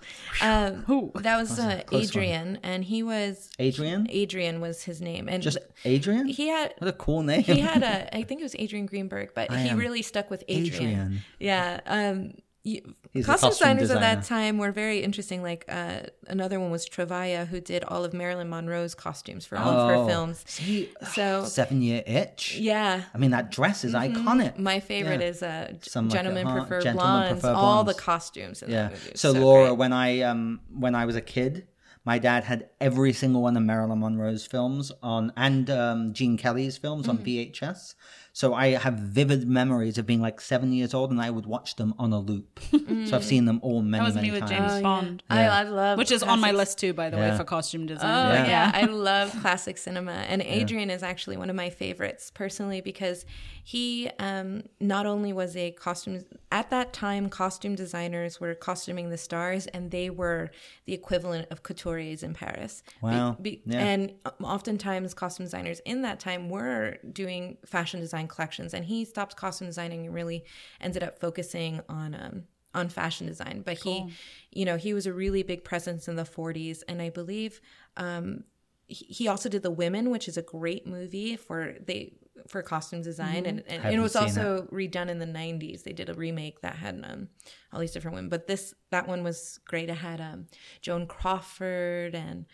Um, 0.40 0.84
Who? 0.86 1.10
That 1.16 1.36
was 1.36 1.58
uh, 1.58 1.82
close 1.86 2.14
one. 2.14 2.22
Adrian, 2.22 2.58
and 2.62 2.84
he 2.84 3.02
was 3.02 3.50
Adrian, 3.58 4.06
Adrian 4.08 4.60
was 4.60 4.84
his 4.84 5.00
name, 5.00 5.28
and 5.28 5.42
just 5.42 5.58
Adrian. 5.84 6.26
he 6.28 6.46
had 6.48 6.74
what 6.78 6.88
a 6.88 6.92
cool 6.92 7.22
name. 7.22 7.42
he 7.42 7.58
had 7.58 7.82
a 7.82 8.14
I 8.16 8.22
think 8.22 8.40
it 8.40 8.44
was 8.44 8.54
Adrian 8.56 8.86
Greenburg, 8.86 9.30
but 9.34 9.50
I 9.50 9.58
he 9.62 9.74
really 9.74 10.02
stuck 10.02 10.30
with 10.30 10.44
Adrian. 10.48 10.90
Adrian. 10.90 11.20
Yeah. 11.40 11.80
Um 11.86 12.34
you, 12.66 13.22
costume 13.24 13.50
designers 13.50 13.90
at 13.90 14.00
that 14.00 14.24
time 14.24 14.58
were 14.58 14.72
very 14.72 14.98
interesting. 15.02 15.42
Like 15.42 15.64
uh, 15.68 16.00
another 16.26 16.58
one 16.58 16.70
was 16.70 16.84
Travilla, 16.86 17.46
who 17.46 17.60
did 17.60 17.84
all 17.84 18.04
of 18.04 18.12
Marilyn 18.12 18.48
Monroe's 18.48 18.94
costumes 18.94 19.46
for 19.46 19.56
all 19.56 19.70
of 19.70 19.90
Oh, 19.90 20.02
her 20.02 20.08
films. 20.10 20.44
See, 20.46 20.90
So 21.14 21.44
Seven 21.44 21.80
Year 21.82 22.02
Itch. 22.06 22.56
yeah, 22.58 23.02
I 23.14 23.18
mean, 23.18 23.30
that 23.30 23.50
dress 23.50 23.84
is 23.84 23.94
iconic. 23.94 24.58
my 24.58 24.80
favorite 24.80 25.20
Yeah. 25.20 25.26
is 25.28 25.42
uh, 25.42 25.68
G- 25.80 25.90
Some 25.90 26.08
Like 26.08 26.18
Gentlemen 26.18 26.46
Hot, 26.46 26.58
Prefer 26.68 26.80
Gentlemen 26.82 27.12
Blondes. 27.22 27.40
Prefer 27.42 27.54
All 27.54 27.84
the 27.84 27.94
costumes 27.94 28.62
in 28.62 28.70
Yeah. 28.70 28.82
that 28.88 28.92
movie. 28.92 29.12
So, 29.14 29.32
so 29.32 29.40
Laura, 29.40 29.68
great. 29.68 29.78
when 29.78 29.92
I 29.92 30.20
um 30.22 30.60
when 30.74 30.94
I 30.94 31.04
was 31.06 31.14
a 31.16 31.20
kid, 31.22 31.68
my 32.04 32.18
dad 32.18 32.44
had 32.44 32.68
every 32.80 33.12
single 33.12 33.42
one 33.42 33.56
of 33.56 33.62
Marilyn 33.62 34.00
Monroe's 34.00 34.44
films 34.46 34.92
on 35.02 35.32
and 35.36 35.68
um, 35.70 36.12
Gene 36.12 36.36
Kelly's 36.36 36.76
films 36.76 37.06
Mm. 37.06 37.10
on 37.10 37.18
VHS. 37.18 37.94
So 38.36 38.52
I 38.52 38.72
have 38.72 38.98
vivid 38.98 39.48
memories 39.48 39.96
of 39.96 40.04
being 40.04 40.20
like 40.20 40.42
seven 40.42 40.70
years 40.70 40.92
old, 40.92 41.10
and 41.10 41.22
I 41.22 41.30
would 41.30 41.46
watch 41.46 41.76
them 41.76 41.94
on 41.98 42.12
a 42.12 42.18
loop. 42.20 42.60
so 43.06 43.16
I've 43.16 43.24
seen 43.24 43.46
them 43.46 43.60
all 43.62 43.80
many, 43.80 44.02
That 44.02 44.06
was 44.08 44.14
many 44.14 44.28
me 44.30 44.32
with 44.32 44.40
times. 44.40 44.50
James 44.50 44.72
Oh, 44.72 44.76
yeah. 44.76 44.82
Bond. 44.82 45.22
I, 45.30 45.44
I 45.46 45.62
love 45.62 45.96
Which 45.96 46.10
is 46.10 46.22
on 46.22 46.38
my 46.40 46.50
list 46.52 46.76
too, 46.78 46.92
by 46.92 47.08
the 47.08 47.16
Yeah. 47.16 47.30
way, 47.30 47.36
for 47.38 47.44
costume 47.44 47.86
design. 47.86 48.04
Oh 48.10 48.34
Yeah. 48.34 48.46
yeah. 48.46 48.70
I 48.74 48.82
love 48.84 49.34
classic 49.40 49.78
cinema, 49.78 50.12
and 50.12 50.42
Adrian 50.42 50.90
is 50.90 51.02
actually 51.02 51.38
one 51.38 51.48
of 51.48 51.56
my 51.56 51.70
favorites 51.70 52.30
personally 52.30 52.82
because 52.82 53.24
he 53.64 54.10
um, 54.18 54.64
not 54.80 55.06
only 55.06 55.32
was 55.32 55.56
a 55.56 55.70
costume 55.70 56.22
at 56.52 56.68
that 56.68 56.92
time, 56.92 57.30
costume 57.30 57.74
designers 57.74 58.38
were 58.38 58.54
costuming 58.54 59.08
the 59.08 59.16
stars, 59.18 59.66
and 59.68 59.90
they 59.90 60.10
were 60.10 60.50
the 60.84 60.92
equivalent 60.92 61.48
of 61.50 61.62
couturiers 61.62 62.22
in 62.22 62.34
Paris. 62.34 62.82
Be- 63.00 63.06
Wow. 63.06 63.36
be- 63.40 63.62
Yeah. 63.64 63.78
And 63.80 64.12
oftentimes, 64.42 65.14
costume 65.14 65.46
designers 65.46 65.80
in 65.86 66.02
that 66.02 66.20
time 66.20 66.50
were 66.50 66.98
doing 67.12 67.56
fashion 67.64 67.98
design 68.00 68.25
collections, 68.28 68.74
and 68.74 68.84
he 68.84 69.04
stopped 69.04 69.36
costume 69.36 69.68
designing 69.68 70.06
and 70.06 70.14
really 70.14 70.44
ended 70.80 71.02
up 71.02 71.18
focusing 71.18 71.80
on. 71.88 72.14
Um, 72.14 72.44
on 72.74 72.90
fashion 72.90 73.26
design, 73.26 73.62
but 73.64 73.78
he, 73.78 74.04
you 74.52 74.66
know, 74.66 74.76
he 74.76 74.92
was 74.92 75.06
a 75.06 75.12
really 75.12 75.42
big 75.42 75.64
presence 75.64 76.08
in 76.08 76.16
the 76.16 76.24
40s, 76.24 76.82
and 76.86 77.00
I 77.00 77.08
believe 77.08 77.62
um, 77.96 78.44
he 78.86 79.06
he 79.06 79.28
also 79.28 79.48
did 79.48 79.62
The 79.62 79.70
Women, 79.70 80.10
which 80.10 80.28
is 80.28 80.36
a 80.36 80.42
great 80.42 80.86
movie 80.86 81.36
for 81.36 81.74
they 81.84 82.12
for 82.48 82.62
costume 82.62 83.02
design, 83.02 83.46
and, 83.46 83.60
and 83.66 83.78
it 83.78 83.80
Haven't 83.80 84.02
was 84.02 84.12
seen 84.12 84.22
also 84.22 84.68
redone 84.72 85.08
in 85.08 85.18
the 85.18 85.26
'90s. 85.26 85.82
They 85.82 85.92
did 85.92 86.08
a 86.08 86.14
remake 86.14 86.60
that 86.60 86.76
had 86.76 87.02
um, 87.04 87.28
all 87.72 87.80
these 87.80 87.92
different 87.92 88.14
women, 88.14 88.28
but 88.28 88.46
this 88.46 88.74
that 88.90 89.08
one 89.08 89.22
was 89.22 89.58
great. 89.66 89.88
It 89.88 89.94
had 89.94 90.20
um, 90.20 90.46
Joan 90.82 91.06
Crawford 91.06 92.14
and 92.14 92.46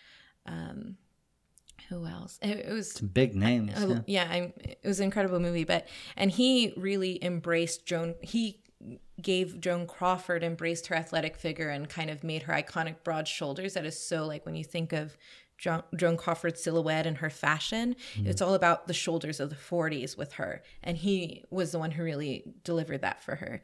um, 0.46 0.96
who 1.92 2.06
else? 2.06 2.38
It, 2.42 2.58
it 2.66 2.72
was 2.72 3.00
Big 3.00 3.34
names. 3.34 3.72
uh, 3.76 4.02
yeah. 4.06 4.34
yeah, 4.34 4.46
it 4.58 4.80
was 4.84 5.00
an 5.00 5.04
incredible 5.04 5.40
movie. 5.40 5.64
But 5.64 5.88
and 6.16 6.30
he 6.30 6.72
really 6.76 7.22
embraced 7.22 7.86
Joan. 7.86 8.14
He 8.22 8.58
gave 9.20 9.60
Joan 9.60 9.86
Crawford 9.86 10.42
embraced 10.42 10.88
her 10.88 10.96
athletic 10.96 11.36
figure 11.36 11.68
and 11.68 11.88
kind 11.88 12.10
of 12.10 12.24
made 12.24 12.44
her 12.44 12.52
iconic 12.52 12.96
broad 13.04 13.28
shoulders. 13.28 13.74
That 13.74 13.86
is 13.86 13.98
so 13.98 14.26
like 14.26 14.44
when 14.44 14.56
you 14.56 14.64
think 14.64 14.92
of 14.92 15.16
Joan, 15.58 15.82
Joan 15.94 16.16
Crawford's 16.16 16.60
silhouette 16.60 17.06
and 17.06 17.18
her 17.18 17.30
fashion, 17.30 17.94
it's 18.16 18.42
all 18.42 18.54
about 18.54 18.88
the 18.88 18.94
shoulders 18.94 19.38
of 19.38 19.48
the 19.50 19.54
40s 19.56 20.16
with 20.16 20.32
her. 20.32 20.62
And 20.82 20.96
he 20.96 21.44
was 21.50 21.70
the 21.70 21.78
one 21.78 21.92
who 21.92 22.02
really 22.02 22.42
delivered 22.64 23.02
that 23.02 23.22
for 23.22 23.36
her. 23.36 23.62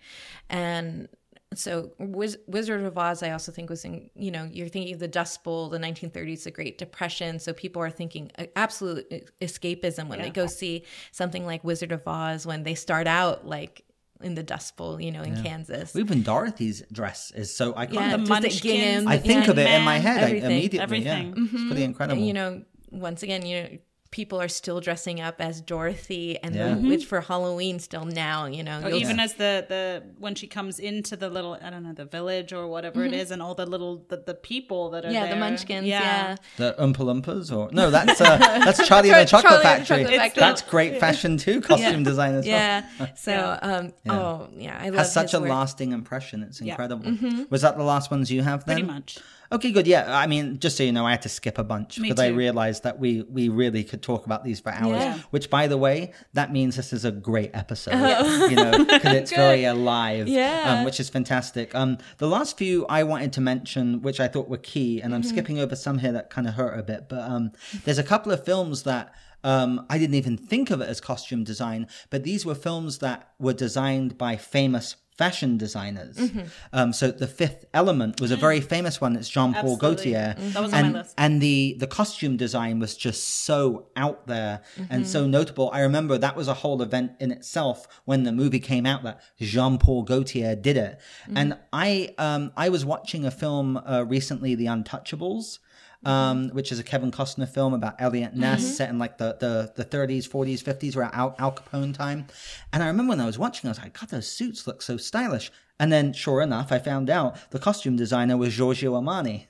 And 0.49 1.09
so 1.55 1.93
Wiz- 1.99 2.39
Wizard 2.47 2.83
of 2.85 2.97
Oz, 2.99 3.23
I 3.23 3.31
also 3.31 3.51
think 3.53 3.70
was 3.70 3.85
in, 3.85 4.11
you 4.15 4.31
know, 4.31 4.49
you're 4.53 4.69
thinking 4.69 4.93
of 4.95 5.01
the 5.01 5.09
Dust 5.09 5.43
Bowl, 5.45 5.69
the 5.69 5.79
1930s, 5.79 6.45
the 6.45 6.51
Great 6.51 6.79
Depression. 6.79 7.39
So 7.39 7.53
people 7.53 7.83
are 7.83 7.91
thinking 7.91 8.31
uh, 8.39 8.45
absolute 8.55 9.31
escapism 9.41 10.09
when 10.09 10.20
they 10.20 10.31
go 10.31 10.47
see 10.47 10.85
something 11.12 11.47
like 11.47 11.65
Wizard 11.65 11.93
of 11.93 12.07
Oz 12.07 12.47
when 12.47 12.62
they 12.65 12.75
start 12.75 13.07
out 13.07 13.47
like 13.47 13.85
in 14.20 14.35
the 14.35 14.43
Dust 14.43 14.77
Bowl, 14.77 15.01
you 15.01 15.11
know, 15.12 15.23
in 15.23 15.43
Kansas. 15.43 15.95
Even 15.97 16.23
Dorothy's 16.23 16.83
dress 16.93 17.31
is 17.31 17.55
so 17.55 17.73
iconic. 17.75 17.95
Yeah, 17.95 18.11
The 18.16 18.19
Munchkins, 18.19 19.07
I 19.07 19.16
think 19.19 19.45
yeah, 19.47 19.51
of 19.53 19.59
it 19.59 19.66
in 19.70 19.83
my 19.83 19.95
Man, 19.95 20.03
head 20.03 20.19
I- 20.19 20.23
everything. 20.27 20.51
immediately. 20.51 20.81
Everything. 20.81 21.27
Yeah. 21.37 21.45
It's 21.53 21.65
pretty 21.66 21.85
incredible. 21.85 22.23
you 22.23 22.33
know, 22.35 22.62
once 22.91 23.23
again, 23.23 23.47
you 23.47 23.62
know, 23.62 23.69
people 24.11 24.41
are 24.41 24.49
still 24.49 24.81
dressing 24.81 25.21
up 25.21 25.37
as 25.39 25.61
Dorothy 25.61 26.39
and 26.43 26.55
Yeah. 26.55 26.75
the 26.75 26.89
witch 26.89 27.05
for 27.05 27.21
Halloween 27.21 27.79
still 27.79 28.07
now, 28.07 28.47
you 28.47 28.63
know. 28.63 28.81
Or 28.83 28.89
You'll- 28.89 29.01
even 29.01 29.21
as 29.21 29.35
the 29.35 29.67
the 29.69 30.03
when 30.19 30.35
she 30.35 30.47
comes 30.47 30.79
into 30.79 31.15
the 31.15 31.29
little 31.29 31.59
I 31.63 31.69
don't 31.71 31.83
know 31.83 31.93
the 31.93 32.07
village 32.07 32.53
or 32.55 32.67
whatever 32.69 33.05
it 33.05 33.13
is, 33.13 33.31
and 33.31 33.43
all 33.43 33.55
the 33.55 33.67
little 33.67 34.05
the, 34.09 34.17
the 34.25 34.35
people 34.35 34.91
that 34.91 35.05
are 35.05 35.09
Mm-hmm. 35.09 35.15
yeah, 35.15 35.31
the. 35.35 35.37
Munchkins, 35.37 35.87
yeah. 35.87 36.37
the 36.57 36.75
Oompa 36.79 36.97
Loompas, 36.99 37.55
or 37.55 37.71
no, 37.73 37.91
that's 37.97 38.21
uh, 38.21 38.39
that's 38.39 38.87
Charlie 38.89 39.11
and 39.11 39.21
the 39.27 39.31
Charlie 39.31 39.43
Chocolate 39.43 39.61
the 39.61 39.69
Factory. 39.69 40.03
Chocolate 40.05 40.21
Factory. 40.21 40.41
That's 40.41 40.63
great 40.63 41.01
fashion 41.01 41.37
too, 41.37 41.61
costume 41.71 42.03
design 42.03 42.35
as 42.37 42.47
well. 42.47 42.55
Yeah. 42.55 43.15
So, 43.15 43.59
um, 43.63 43.93
oh, 44.09 44.49
yeah, 44.57 44.79
I 44.81 44.87
love 44.89 44.99
Has 45.01 45.13
such 45.13 45.33
his 45.33 45.35
a 45.35 45.41
work. 45.41 45.51
lasting 45.51 45.93
impression. 45.93 46.43
It's 46.43 46.61
Yeah. 46.61 46.73
incredible. 46.73 47.05
Mm-hmm. 47.11 47.43
Was 47.51 47.63
that 47.63 47.77
the 47.77 47.85
last 47.85 48.11
ones 48.11 48.31
you 48.31 48.43
have 48.43 48.65
then? 48.65 48.77
Pretty 48.77 48.91
much. 48.91 49.19
Okay, 49.51 49.70
good. 49.73 49.87
Yeah, 49.87 50.05
I 50.19 50.27
mean, 50.27 50.59
just 50.59 50.77
so 50.77 50.83
you 50.83 50.93
know, 50.93 51.07
I 51.07 51.12
had 51.12 51.23
to 51.23 51.29
skip 51.31 51.57
a 51.59 51.65
bunch 51.65 51.99
Me 51.99 52.11
because 52.11 52.23
I 52.23 52.29
realized 52.29 52.83
that 52.83 52.99
we 52.99 53.23
we 53.23 53.49
really 53.49 53.83
could 53.83 54.03
talk 54.03 54.27
about 54.27 54.45
these 54.45 54.61
for 54.61 54.70
hours. 54.73 55.01
Yeah. 55.03 55.19
Which, 55.31 55.49
by 55.49 55.66
the 55.69 55.79
way, 55.79 56.12
that 56.35 56.53
means 56.53 56.77
this 56.77 56.93
is 56.93 57.05
a 57.05 57.11
great 57.12 57.51
episode. 57.55 57.95
Oh. 57.97 58.47
You 58.49 58.57
know, 58.57 58.85
because 58.85 59.15
it's 59.15 59.31
very 59.47 59.65
alive. 59.65 60.29
Yeah. 60.29 60.65
um, 60.79 60.85
which 60.85 61.01
is 61.01 61.09
fantastic. 61.09 61.75
Um, 61.75 61.97
the 62.19 62.29
last 62.29 62.59
few 62.59 62.85
I 62.89 63.05
wanted 63.05 63.33
to 63.35 63.41
mention, 63.41 64.03
which 64.03 64.20
I 64.20 64.29
thought 64.29 64.49
were 64.49 64.59
key, 64.59 65.01
and 65.01 65.15
I'm 65.15 65.23
Mm-hmm. 65.23 65.29
skipping 65.31 65.59
over 65.59 65.75
some 65.77 65.99
here 65.99 66.12
that 66.12 66.29
kind 66.31 66.47
of 66.47 66.55
hurt 66.55 66.79
a 66.79 66.83
bit, 66.83 67.09
but 67.09 67.20
um, 67.31 67.53
there's 67.85 67.99
a 67.99 68.05
couple 68.05 68.33
of 68.33 68.45
films 68.45 68.83
that. 68.85 69.12
Um, 69.45 69.87
I 69.89 69.99
didn't 69.99 70.16
even 70.16 70.37
think 70.37 70.69
of 70.73 70.81
it 70.81 70.89
as 70.89 71.01
costume 71.01 71.45
design, 71.45 71.87
but 72.11 72.25
these 72.25 72.45
were 72.45 72.57
films 72.57 72.99
that 72.99 73.31
were 73.39 73.53
designed 73.53 74.19
by 74.19 74.37
famous 74.37 74.97
fashion 75.19 75.59
designers. 75.59 76.16
Mm-hmm. 76.16 76.40
Um, 76.73 76.93
so 76.93 77.11
the 77.11 77.27
Fifth 77.27 77.65
Element 77.74 78.20
was 78.20 78.31
a 78.31 78.36
very 78.36 78.61
famous 78.61 79.01
one. 79.01 79.16
It's 79.16 79.28
Jean 79.28 79.53
Paul. 79.53 79.77
Gaultier, 79.77 80.35
That 80.39 80.62
was 80.62 80.73
on 80.73 80.78
and 80.85 80.93
my 80.93 80.99
list. 81.01 81.15
and 81.19 81.40
the 81.43 81.77
the 81.78 81.86
costume 81.89 82.36
design 82.36 82.78
was 82.78 82.97
just 82.97 83.23
so 83.47 83.89
out 83.97 84.27
there 84.27 84.61
and 84.89 85.07
so 85.07 85.23
Mm-hmm. 85.23 85.31
notable. 85.32 85.70
I 85.73 85.81
remember 85.81 86.16
that 86.19 86.36
was 86.36 86.49
a 86.49 86.55
whole 86.55 86.81
event 86.82 87.12
in 87.20 87.31
itself 87.32 87.86
when 88.05 88.23
the 88.23 88.32
movie 88.32 88.61
came 88.61 88.86
out 88.86 89.03
that 89.03 89.20
Jean 89.40 89.77
Paul 89.78 90.05
Gaultier 90.05 90.55
did 90.55 90.77
it. 90.77 91.01
Mm-hmm. 91.24 91.36
And 91.36 91.57
I 91.73 92.15
um 92.19 92.53
I 92.57 92.69
was 92.69 92.85
watching 92.85 93.24
a 93.27 93.31
film 93.32 93.77
uh, 93.77 94.05
recently, 94.07 94.55
The 94.55 94.66
Untouchables. 94.66 95.59
Um, 96.05 96.51
which 96.51 96.70
is 96.70 96.79
a 96.79 96.85
Kevin 96.85 97.11
Costner 97.11 97.49
film 97.49 97.75
about 97.75 97.97
Eliot 97.99 98.37
Ness 98.37 98.77
set 98.77 98.89
in 98.89 99.01
like 99.01 99.19
the, 99.19 99.37
the, 99.41 99.73
the 99.75 99.85
30s, 99.85 100.29
40s, 100.29 100.62
50s, 100.62 100.97
around 100.97 101.12
Al, 101.12 101.35
Al 101.41 101.51
Capone 101.53 101.93
time. 101.93 102.29
And 102.73 102.85
I 102.85 102.87
remember 102.87 103.11
when 103.11 103.20
I 103.20 103.27
was 103.27 103.37
watching, 103.37 103.66
I 103.66 103.73
was 103.73 103.81
like, 103.81 103.99
God, 103.99 104.11
those 104.11 104.29
suits 104.29 104.69
look 104.69 104.81
so 104.81 104.97
stylish. 104.97 105.51
And 105.81 105.91
then, 105.91 106.12
sure 106.12 106.41
enough, 106.41 106.70
I 106.70 106.79
found 106.79 107.11
out 107.11 107.51
the 107.51 107.59
costume 107.59 107.97
designer 107.97 108.37
was 108.37 108.55
Giorgio 108.55 108.93
Armani. 108.93 109.47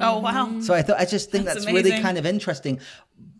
Oh 0.00 0.18
wow. 0.20 0.60
So 0.60 0.74
I 0.74 0.82
thought 0.82 0.98
I 0.98 1.04
just 1.04 1.30
think 1.30 1.44
that's, 1.44 1.64
That's 1.64 1.72
really 1.72 2.00
kind 2.00 2.18
of 2.18 2.26
interesting. 2.26 2.80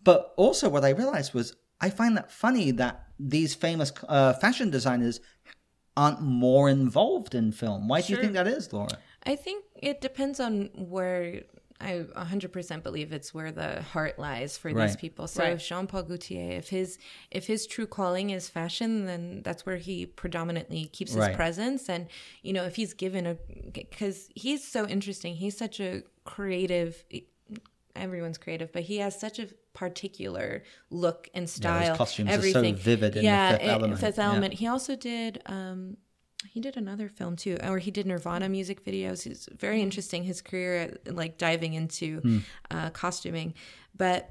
But 0.03 0.33
also, 0.37 0.69
what 0.69 0.83
I 0.83 0.89
realized 0.89 1.33
was 1.33 1.55
I 1.81 1.89
find 1.89 2.15
that 2.17 2.31
funny 2.31 2.71
that 2.71 3.07
these 3.19 3.55
famous 3.55 3.91
uh, 4.07 4.33
fashion 4.33 4.69
designers 4.69 5.19
aren't 5.95 6.21
more 6.21 6.69
involved 6.69 7.35
in 7.35 7.51
film. 7.51 7.87
Why 7.87 8.01
do 8.01 8.13
you 8.13 8.19
think 8.19 8.33
that 8.33 8.47
is, 8.47 8.71
Laura? 8.73 8.97
I 9.25 9.35
think 9.35 9.63
it 9.75 10.01
depends 10.01 10.39
on 10.39 10.69
where 10.75 11.43
I 11.81 12.05
100% 12.15 12.81
believe 12.83 13.11
it's 13.11 13.33
where 13.33 13.51
the 13.51 13.81
heart 13.81 14.17
lies 14.17 14.57
for 14.57 14.73
these 14.73 14.95
people. 14.95 15.27
So 15.27 15.43
Right. 15.43 15.53
if 15.53 15.65
Jean 15.67 15.85
Paul 15.87 16.03
Gaultier, 16.03 16.51
if 16.57 16.69
his 16.69 16.97
if 17.31 17.47
his 17.47 17.67
true 17.67 17.87
calling 17.87 18.29
is 18.29 18.47
fashion, 18.49 19.05
then 19.05 19.41
that's 19.43 19.65
where 19.65 19.77
he 19.77 20.05
predominantly 20.05 20.85
keeps 20.85 21.13
his 21.13 21.27
presence. 21.35 21.89
And 21.89 22.07
you 22.41 22.53
know, 22.53 22.63
if 22.63 22.75
he's 22.77 22.93
given 22.93 23.25
a 23.25 23.37
because 23.73 24.29
he's 24.35 24.63
so 24.65 24.87
interesting, 24.87 25.35
he's 25.35 25.57
such 25.57 25.79
a 25.79 26.03
creative. 26.23 27.03
Everyone's 27.95 28.39
creative, 28.39 28.71
but 28.71 28.83
he 28.83 28.97
has 28.97 29.19
such 29.19 29.37
a 29.37 29.47
particular 29.73 30.63
look 30.89 31.29
and 31.35 31.47
style. 31.47 31.95
costumes 31.95 32.29
are 32.29 32.33
so 32.33 32.37
everything. 32.39 32.75
vivid 32.75 33.15
in 33.15 33.21
The 33.21 33.23
yeah, 33.23 33.51
Fifth 33.51 33.61
it- 33.61 33.67
Element. 33.67 33.99
Fifth 33.99 34.17
Yeah. 34.17 34.25
Element. 34.29 34.53
He 34.55 34.67
also 34.67 34.95
did. 34.95 35.41
um 35.45 35.97
he 36.51 36.59
did 36.59 36.77
another 36.77 37.09
film 37.09 37.35
too, 37.35 37.57
or 37.63 37.77
he 37.79 37.91
did 37.91 38.05
Nirvana 38.05 38.49
music 38.49 38.83
videos. 38.85 39.25
It's 39.25 39.47
very 39.57 39.81
interesting 39.81 40.23
his 40.23 40.41
career, 40.41 40.97
like 41.05 41.37
diving 41.37 41.73
into 41.73 42.19
Hmm. 42.21 42.37
uh, 42.71 42.89
costuming. 42.91 43.53
But 43.95 44.29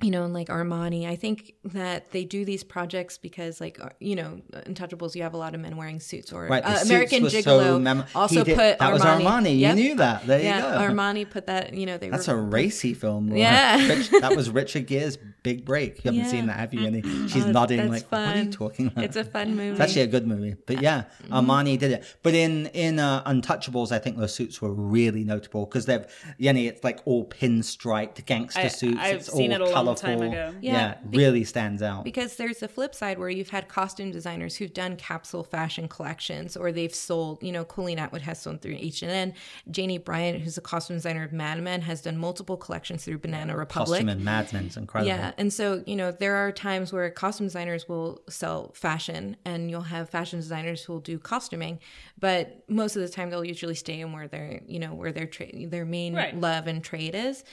you 0.00 0.10
know, 0.10 0.24
and 0.24 0.34
like 0.34 0.48
Armani, 0.48 1.06
I 1.06 1.14
think 1.14 1.54
that 1.62 2.10
they 2.10 2.24
do 2.24 2.44
these 2.44 2.64
projects 2.64 3.18
because, 3.18 3.60
like, 3.60 3.78
uh, 3.80 3.90
you 4.00 4.16
know, 4.16 4.40
Untouchables, 4.66 5.14
you 5.14 5.22
have 5.22 5.32
a 5.32 5.36
lot 5.36 5.54
of 5.54 5.60
men 5.60 5.76
wearing 5.76 6.00
suits, 6.00 6.32
or 6.32 6.48
Right, 6.48 6.64
uh, 6.64 6.74
suits 6.78 6.90
American 6.90 7.22
were 7.22 7.30
so 7.30 7.38
Gigolo 7.40 7.80
mem- 7.80 8.04
also 8.12 8.42
did- 8.42 8.56
put 8.56 8.80
that 8.80 8.92
was 8.92 9.00
Armani. 9.02 9.22
Armani. 9.22 9.58
Yep. 9.60 9.76
You 9.76 9.82
knew 9.84 9.94
that. 9.98 10.26
There 10.26 10.42
yeah, 10.42 10.56
you 10.56 10.62
go. 10.88 10.92
Armani 10.92 11.30
put 11.30 11.46
that. 11.46 11.74
You 11.74 11.86
know, 11.86 11.98
they 11.98 12.08
That's 12.08 12.26
were 12.26 12.34
a 12.34 12.42
racy 12.42 12.94
film. 12.94 13.28
Yeah. 13.36 13.86
Rich- 13.86 14.10
that 14.10 14.34
was 14.34 14.50
Richard 14.50 14.88
Gere's 14.88 15.18
big 15.42 15.64
break. 15.64 15.96
You 16.04 16.10
haven't 16.10 16.20
Yeah. 16.24 16.30
seen 16.30 16.46
that, 16.46 16.58
have 16.58 16.72
you? 16.74 16.86
And 16.86 17.04
he- 17.04 17.28
she's 17.28 17.44
Oh, 17.44 17.50
nodding 17.52 17.88
like, 17.90 18.10
"What 18.10 18.20
are 18.20 18.42
you 18.42 18.50
talking 18.50 18.86
about?" 18.88 19.04
It's 19.04 19.16
a 19.16 19.24
fun 19.24 19.56
movie. 19.56 19.70
It's 19.70 19.80
actually 19.80 20.02
a 20.02 20.06
good 20.06 20.26
movie, 20.26 20.56
but 20.66 20.80
yeah, 20.80 21.04
Mm-hmm. 21.24 21.34
Armani 21.34 21.78
did 21.78 21.90
it. 21.92 22.04
But 22.22 22.34
in 22.34 22.66
in 22.68 22.98
uh, 22.98 23.22
Untouchables, 23.24 23.92
I 23.92 23.98
think 23.98 24.18
those 24.18 24.34
suits 24.34 24.62
were 24.62 24.72
really 24.72 25.24
notable 25.24 25.66
because 25.66 25.86
they've, 25.86 26.04
Yenny, 26.40 26.68
it's 26.68 26.84
like 26.84 27.00
all 27.04 27.24
pinstriped 27.26 28.24
gangster 28.26 28.60
I- 28.60 28.68
suits. 28.68 28.98
I've 29.00 29.16
it's 29.16 29.32
seen 29.32 29.52
all 29.52 29.56
it 29.56 29.60
a 29.62 29.64
long 29.64 29.74
colorful. 29.74 30.08
time 30.08 30.22
ago. 30.22 30.54
Yeah, 30.60 30.72
Yeah, 30.72 30.94
really 31.10 31.44
stands 31.44 31.82
out. 31.82 32.04
Because 32.04 32.36
there's 32.36 32.58
the 32.58 32.68
flip 32.68 32.94
side 32.94 33.18
where 33.18 33.28
you've 33.28 33.50
had 33.50 33.68
costume 33.68 34.10
designers 34.10 34.56
who've 34.56 34.72
done 34.72 34.96
capsule 34.96 35.44
fashion 35.44 35.88
collections, 35.88 36.56
or 36.56 36.72
they've 36.72 36.94
sold. 36.94 37.42
You 37.42 37.52
know, 37.52 37.64
Colleen 37.64 37.98
Atwood 37.98 38.22
has 38.22 38.40
sold 38.40 38.60
through 38.62 38.76
H 38.78 39.02
and 39.02 39.10
N. 39.10 39.34
Janie 39.70 39.98
Bryant, 39.98 40.40
who's 40.42 40.56
a 40.58 40.60
costume 40.60 40.96
designer 40.96 41.24
of 41.24 41.32
Mad 41.32 41.60
Men, 41.62 41.82
has 41.82 42.00
done 42.02 42.16
multiple 42.16 42.56
collections 42.56 43.04
through 43.04 43.18
Banana 43.18 43.56
Republic. 43.56 43.88
Costume 44.00 44.08
and 44.08 44.24
Mad 44.24 44.52
Men's 44.52 44.76
incredible. 44.76 45.08
Yeah, 45.08 45.31
and 45.38 45.52
so 45.52 45.82
you 45.86 45.96
know 45.96 46.10
there 46.12 46.36
are 46.36 46.52
times 46.52 46.92
where 46.92 47.08
costume 47.10 47.46
designers 47.46 47.88
will 47.88 48.22
sell 48.28 48.72
fashion, 48.74 49.36
and 49.44 49.70
you'll 49.70 49.82
have 49.82 50.10
fashion 50.10 50.38
designers 50.38 50.82
who 50.82 50.92
will 50.94 51.00
do 51.00 51.18
costuming, 51.18 51.78
but 52.18 52.64
most 52.68 52.96
of 52.96 53.02
the 53.02 53.08
time 53.08 53.30
they'll 53.30 53.44
usually 53.44 53.74
stay 53.74 54.00
in 54.00 54.12
where 54.12 54.28
their 54.28 54.60
you 54.66 54.78
know 54.78 54.94
where 54.94 55.12
their 55.12 55.26
trade 55.26 55.68
their 55.70 55.84
main 55.84 56.14
Right. 56.14 56.36
love 56.36 56.66
and 56.66 56.82
trade 56.84 57.14
is, 57.14 57.44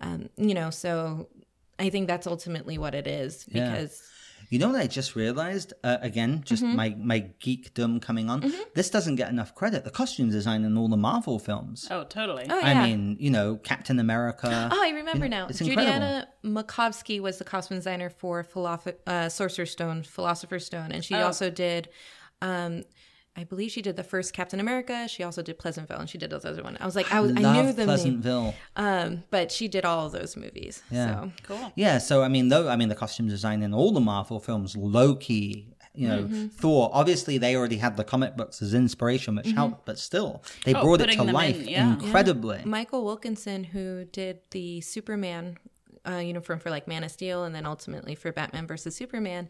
um, 0.00 0.28
you 0.36 0.54
know. 0.54 0.70
So 0.70 1.28
I 1.78 1.90
think 1.90 2.06
that's 2.08 2.26
ultimately 2.26 2.78
what 2.78 2.94
it 2.94 3.06
is 3.06 3.46
Yeah. 3.48 3.74
Because 4.48 4.52
You 4.52 4.58
know 4.66 4.72
what 4.72 4.80
I 4.82 4.86
just 4.86 5.14
realized? 5.16 5.72
Uh, 5.84 5.98
again, 6.00 6.42
just 6.44 6.62
Mm-hmm. 6.62 6.76
my 6.76 6.96
my 6.98 7.20
geekdom 7.40 8.00
coming 8.00 8.30
on. 8.30 8.52
This 8.74 8.90
doesn't 8.90 9.16
get 9.16 9.28
enough 9.30 9.54
credit. 9.54 9.84
The 9.84 9.90
costume 9.90 10.30
design 10.30 10.64
in 10.64 10.76
all 10.78 10.88
the 10.88 10.96
Marvel 10.96 11.38
films. 11.38 11.86
Oh, 11.90 12.04
totally. 12.04 12.46
oh 12.48 12.58
yeah. 12.58 12.80
I 12.80 12.86
mean, 12.86 13.16
you 13.20 13.30
know, 13.30 13.56
Captain 13.56 13.98
America. 13.98 14.68
Oh, 14.72 14.82
I 14.82 14.90
remember 14.90 15.28
now. 15.28 15.46
it's 15.48 15.60
incredible. 15.60 15.92
Judianna 15.92 16.26
Makovsky 16.44 17.20
was 17.20 17.38
the 17.38 17.44
costume 17.44 17.78
designer 17.78 18.10
for 18.10 18.42
Philosoph- 18.42 18.96
uh, 19.06 19.28
Sorcerer's 19.28 19.70
Stone, 19.70 20.02
Philosopher's 20.04 20.64
Stone, 20.66 20.92
and 20.92 21.04
she 21.04 21.14
Oh. 21.14 21.26
also 21.26 21.50
did. 21.50 21.88
Um, 22.40 22.84
I 23.38 23.44
believe 23.44 23.70
she 23.70 23.82
did 23.82 23.96
the 23.96 24.02
first 24.02 24.32
Captain 24.32 24.58
America. 24.60 25.06
She 25.08 25.22
also 25.22 25.42
did 25.42 25.58
Pleasantville, 25.58 25.98
and 26.00 26.10
she 26.10 26.18
did 26.18 26.30
those 26.30 26.44
other 26.44 26.62
one. 26.62 26.76
I 26.80 26.84
was 26.86 26.96
like, 26.96 27.12
I, 27.12 27.20
was, 27.20 27.30
I 27.30 27.34
knew 27.62 27.72
the 27.72 27.86
name, 27.86 27.96
Pleasantville. 27.96 28.54
um, 28.76 29.22
but 29.30 29.52
she 29.52 29.68
did 29.68 29.84
all 29.84 30.06
of 30.06 30.12
those 30.12 30.36
movies. 30.36 30.82
Yeah. 30.90 31.22
So 31.22 31.32
Cool. 31.44 31.72
Yeah, 31.76 31.98
so 31.98 32.22
I 32.22 32.28
mean, 32.28 32.48
though 32.48 32.68
I 32.68 32.76
mean, 32.76 32.88
the 32.88 32.94
costume 32.96 33.28
design 33.28 33.62
in 33.62 33.72
all 33.72 33.92
the 33.92 34.00
Marvel 34.00 34.40
films, 34.40 34.76
Loki, 34.76 35.68
you 35.94 36.08
know, 36.08 36.22
Mm-hmm. 36.24 36.46
Thor. 36.48 36.90
Obviously, 36.92 37.38
they 37.38 37.54
already 37.56 37.76
had 37.76 37.96
the 37.96 38.04
comic 38.04 38.36
books 38.36 38.60
as 38.62 38.74
inspiration, 38.74 39.36
which 39.36 39.50
helped, 39.52 39.86
but 39.86 39.98
still, 39.98 40.42
they 40.64 40.74
Oh, 40.74 40.82
brought 40.82 41.00
it 41.00 41.10
to 41.12 41.16
them 41.18 41.28
in, 41.28 41.34
life 41.34 41.66
yeah. 41.66 41.92
incredibly. 41.94 42.60
Michael 42.64 43.04
Wilkinson, 43.04 43.64
who 43.64 44.04
did 44.04 44.40
the 44.50 44.80
Superman 44.80 45.58
uh, 46.08 46.18
uniform 46.18 46.58
for 46.58 46.70
like 46.70 46.86
Man 46.88 47.04
of 47.04 47.10
Steel 47.10 47.44
and 47.44 47.54
then 47.54 47.66
ultimately 47.66 48.14
for 48.14 48.32
Batman 48.32 48.66
versus 48.66 48.94
Superman, 48.96 49.48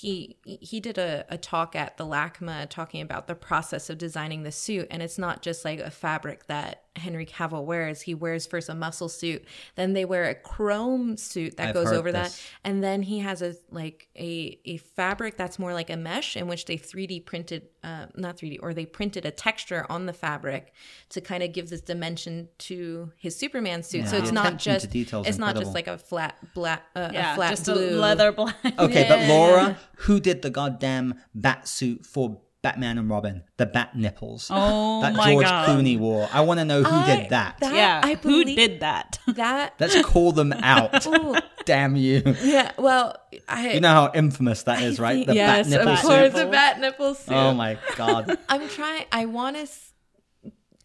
he 0.00 0.36
he 0.42 0.80
did 0.80 0.98
a, 0.98 1.24
a 1.28 1.38
talk 1.38 1.76
at 1.76 1.96
the 1.98 2.04
LACMA 2.04 2.68
talking 2.68 3.00
about 3.00 3.28
the 3.28 3.34
process 3.36 3.88
of 3.88 3.96
designing 3.96 4.42
the 4.42 4.50
suit, 4.50 4.88
and 4.90 5.00
it's 5.04 5.18
not 5.18 5.40
just 5.40 5.64
like 5.64 5.78
a 5.78 5.90
fabric 5.90 6.48
that 6.48 6.82
Henry 6.96 7.24
Cavill 7.24 7.64
wears. 7.64 8.02
He 8.02 8.12
wears 8.12 8.44
first 8.44 8.68
a 8.68 8.74
muscle 8.74 9.08
suit, 9.08 9.44
then 9.76 9.92
they 9.92 10.04
wear 10.04 10.24
a 10.24 10.34
chrome 10.34 11.16
suit 11.16 11.56
that 11.58 11.68
I've 11.68 11.74
goes 11.74 11.92
over 11.92 12.10
this. 12.10 12.36
that, 12.36 12.68
and 12.68 12.82
then 12.82 13.02
he 13.02 13.20
has 13.20 13.40
a 13.40 13.54
like 13.70 14.08
a 14.16 14.58
a 14.64 14.78
fabric 14.78 15.36
that's 15.36 15.60
more 15.60 15.72
like 15.72 15.90
a 15.90 15.96
mesh 15.96 16.36
in 16.36 16.48
which 16.48 16.64
they 16.64 16.76
3D 16.76 17.24
printed, 17.24 17.68
uh, 17.84 18.06
not 18.16 18.36
3D, 18.36 18.58
or 18.62 18.74
they 18.74 18.86
printed 18.86 19.24
a 19.24 19.30
texture 19.30 19.86
on 19.88 20.06
the 20.06 20.12
fabric 20.12 20.72
to 21.10 21.20
kind 21.20 21.44
of 21.44 21.52
give 21.52 21.70
this 21.70 21.80
dimension 21.80 22.48
to 22.58 23.12
his 23.16 23.36
Superman 23.36 23.84
suit. 23.84 24.02
Yeah, 24.02 24.06
so 24.06 24.16
it's 24.16 24.28
the 24.30 24.34
not 24.34 24.58
just 24.58 24.90
detail 24.90 25.20
is 25.20 25.28
it's 25.28 25.38
not 25.38 25.54
just 25.54 25.72
like 25.72 25.86
a 25.86 25.98
flat 25.98 26.36
black 26.52 26.82
uh, 26.96 27.10
Yeah, 27.12 27.34
a 27.34 27.36
flat 27.36 27.50
just 27.50 27.66
blue 27.66 27.96
a 27.96 28.00
leather 28.00 28.32
black. 28.32 28.56
Okay, 28.76 29.06
but 29.08 29.20
Laura, 29.28 29.78
who 29.98 30.20
did 30.20 30.42
the 30.42 30.50
goddamn 30.50 31.14
bat 31.34 31.66
suit 31.68 32.04
for 32.06 32.40
Batman 32.62 32.96
and 32.98 33.10
Robin? 33.10 33.42
The 33.58 33.66
bat 33.66 33.94
nipples. 33.96 34.48
Oh 34.50 35.00
that 35.02 35.14
my 35.14 35.32
George 35.32 35.44
God. 35.46 35.68
Clooney 35.68 35.98
wore. 35.98 36.28
I 36.32 36.40
want 36.40 36.60
to 36.60 36.64
know 36.64 36.82
who 36.82 36.94
I- 36.94 37.16
did 37.16 37.30
that. 37.30 37.58
yeah, 37.60 38.00
I 38.02 38.14
who 38.14 38.44
did 38.44 38.80
that? 38.80 39.18
that. 39.28 39.74
Let's 39.78 40.00
call 40.02 40.32
them 40.32 40.52
out. 40.54 41.06
Ooh, 41.06 41.36
Damn 41.66 41.96
you. 41.96 42.22
yeah, 42.42 42.72
well, 42.78 43.16
I 43.48 43.72
You 43.72 43.80
know 43.80 43.88
how 43.92 44.12
infamous 44.14 44.62
that 44.64 44.82
is, 44.82 44.98
right? 45.00 45.26
The 45.26 45.34
yes, 45.34 45.66
bat 45.68 45.78
nipple 45.78 45.92
of 45.92 45.98
suit. 45.98 46.06
course, 46.08 46.32
the 46.34 46.46
bat 46.50 46.80
nipple 46.80 47.14
suit. 47.14 47.34
Oh 47.34 47.54
my 47.54 47.78
god. 47.96 48.38
I'm 48.48 48.68
trying. 48.68 49.04
I 49.12 49.26
want 49.26 49.56
to. 49.56 49.68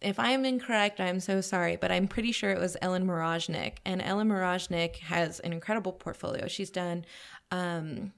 If 0.02 0.18
I 0.18 0.30
am 0.30 0.46
incorrect, 0.46 0.98
I'm 0.98 1.20
so 1.20 1.42
sorry, 1.42 1.76
but 1.76 1.92
I'm 1.92 2.08
pretty 2.08 2.32
sure 2.32 2.48
it 2.50 2.58
was 2.58 2.74
Ellen 2.80 3.06
Mirojnick, 3.06 3.74
and 3.84 4.00
Ellen 4.00 4.28
Mirojnick 4.30 4.96
has 5.00 5.40
an 5.40 5.52
incredible 5.52 5.92
portfolio. 5.92 6.48
She's 6.48 6.70
done, 6.70 7.04
um, 7.50 8.12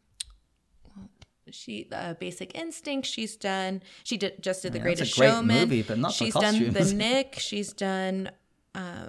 she 1.51 1.89
uh, 1.93 2.15
Basic 2.15 2.57
Instinct. 2.57 3.07
She's 3.07 3.37
done. 3.37 3.83
She 4.05 4.17
did 4.17 4.43
just 4.43 4.63
did 4.63 4.73
the 4.73 4.79
Yeah, 4.79 4.85
that's 4.85 5.01
a 5.01 5.03
Greatest 5.05 5.19
great 5.19 5.29
Showman. 5.31 5.59
movie, 5.61 5.83
but 5.83 5.99
not 5.99 6.09
the 6.13 6.25
She's 6.25 6.35
done 6.35 6.73
the. 6.73 6.95
Nick. 6.95 7.37
She's 7.39 7.73
done. 7.73 8.31
Uh, 8.75 9.07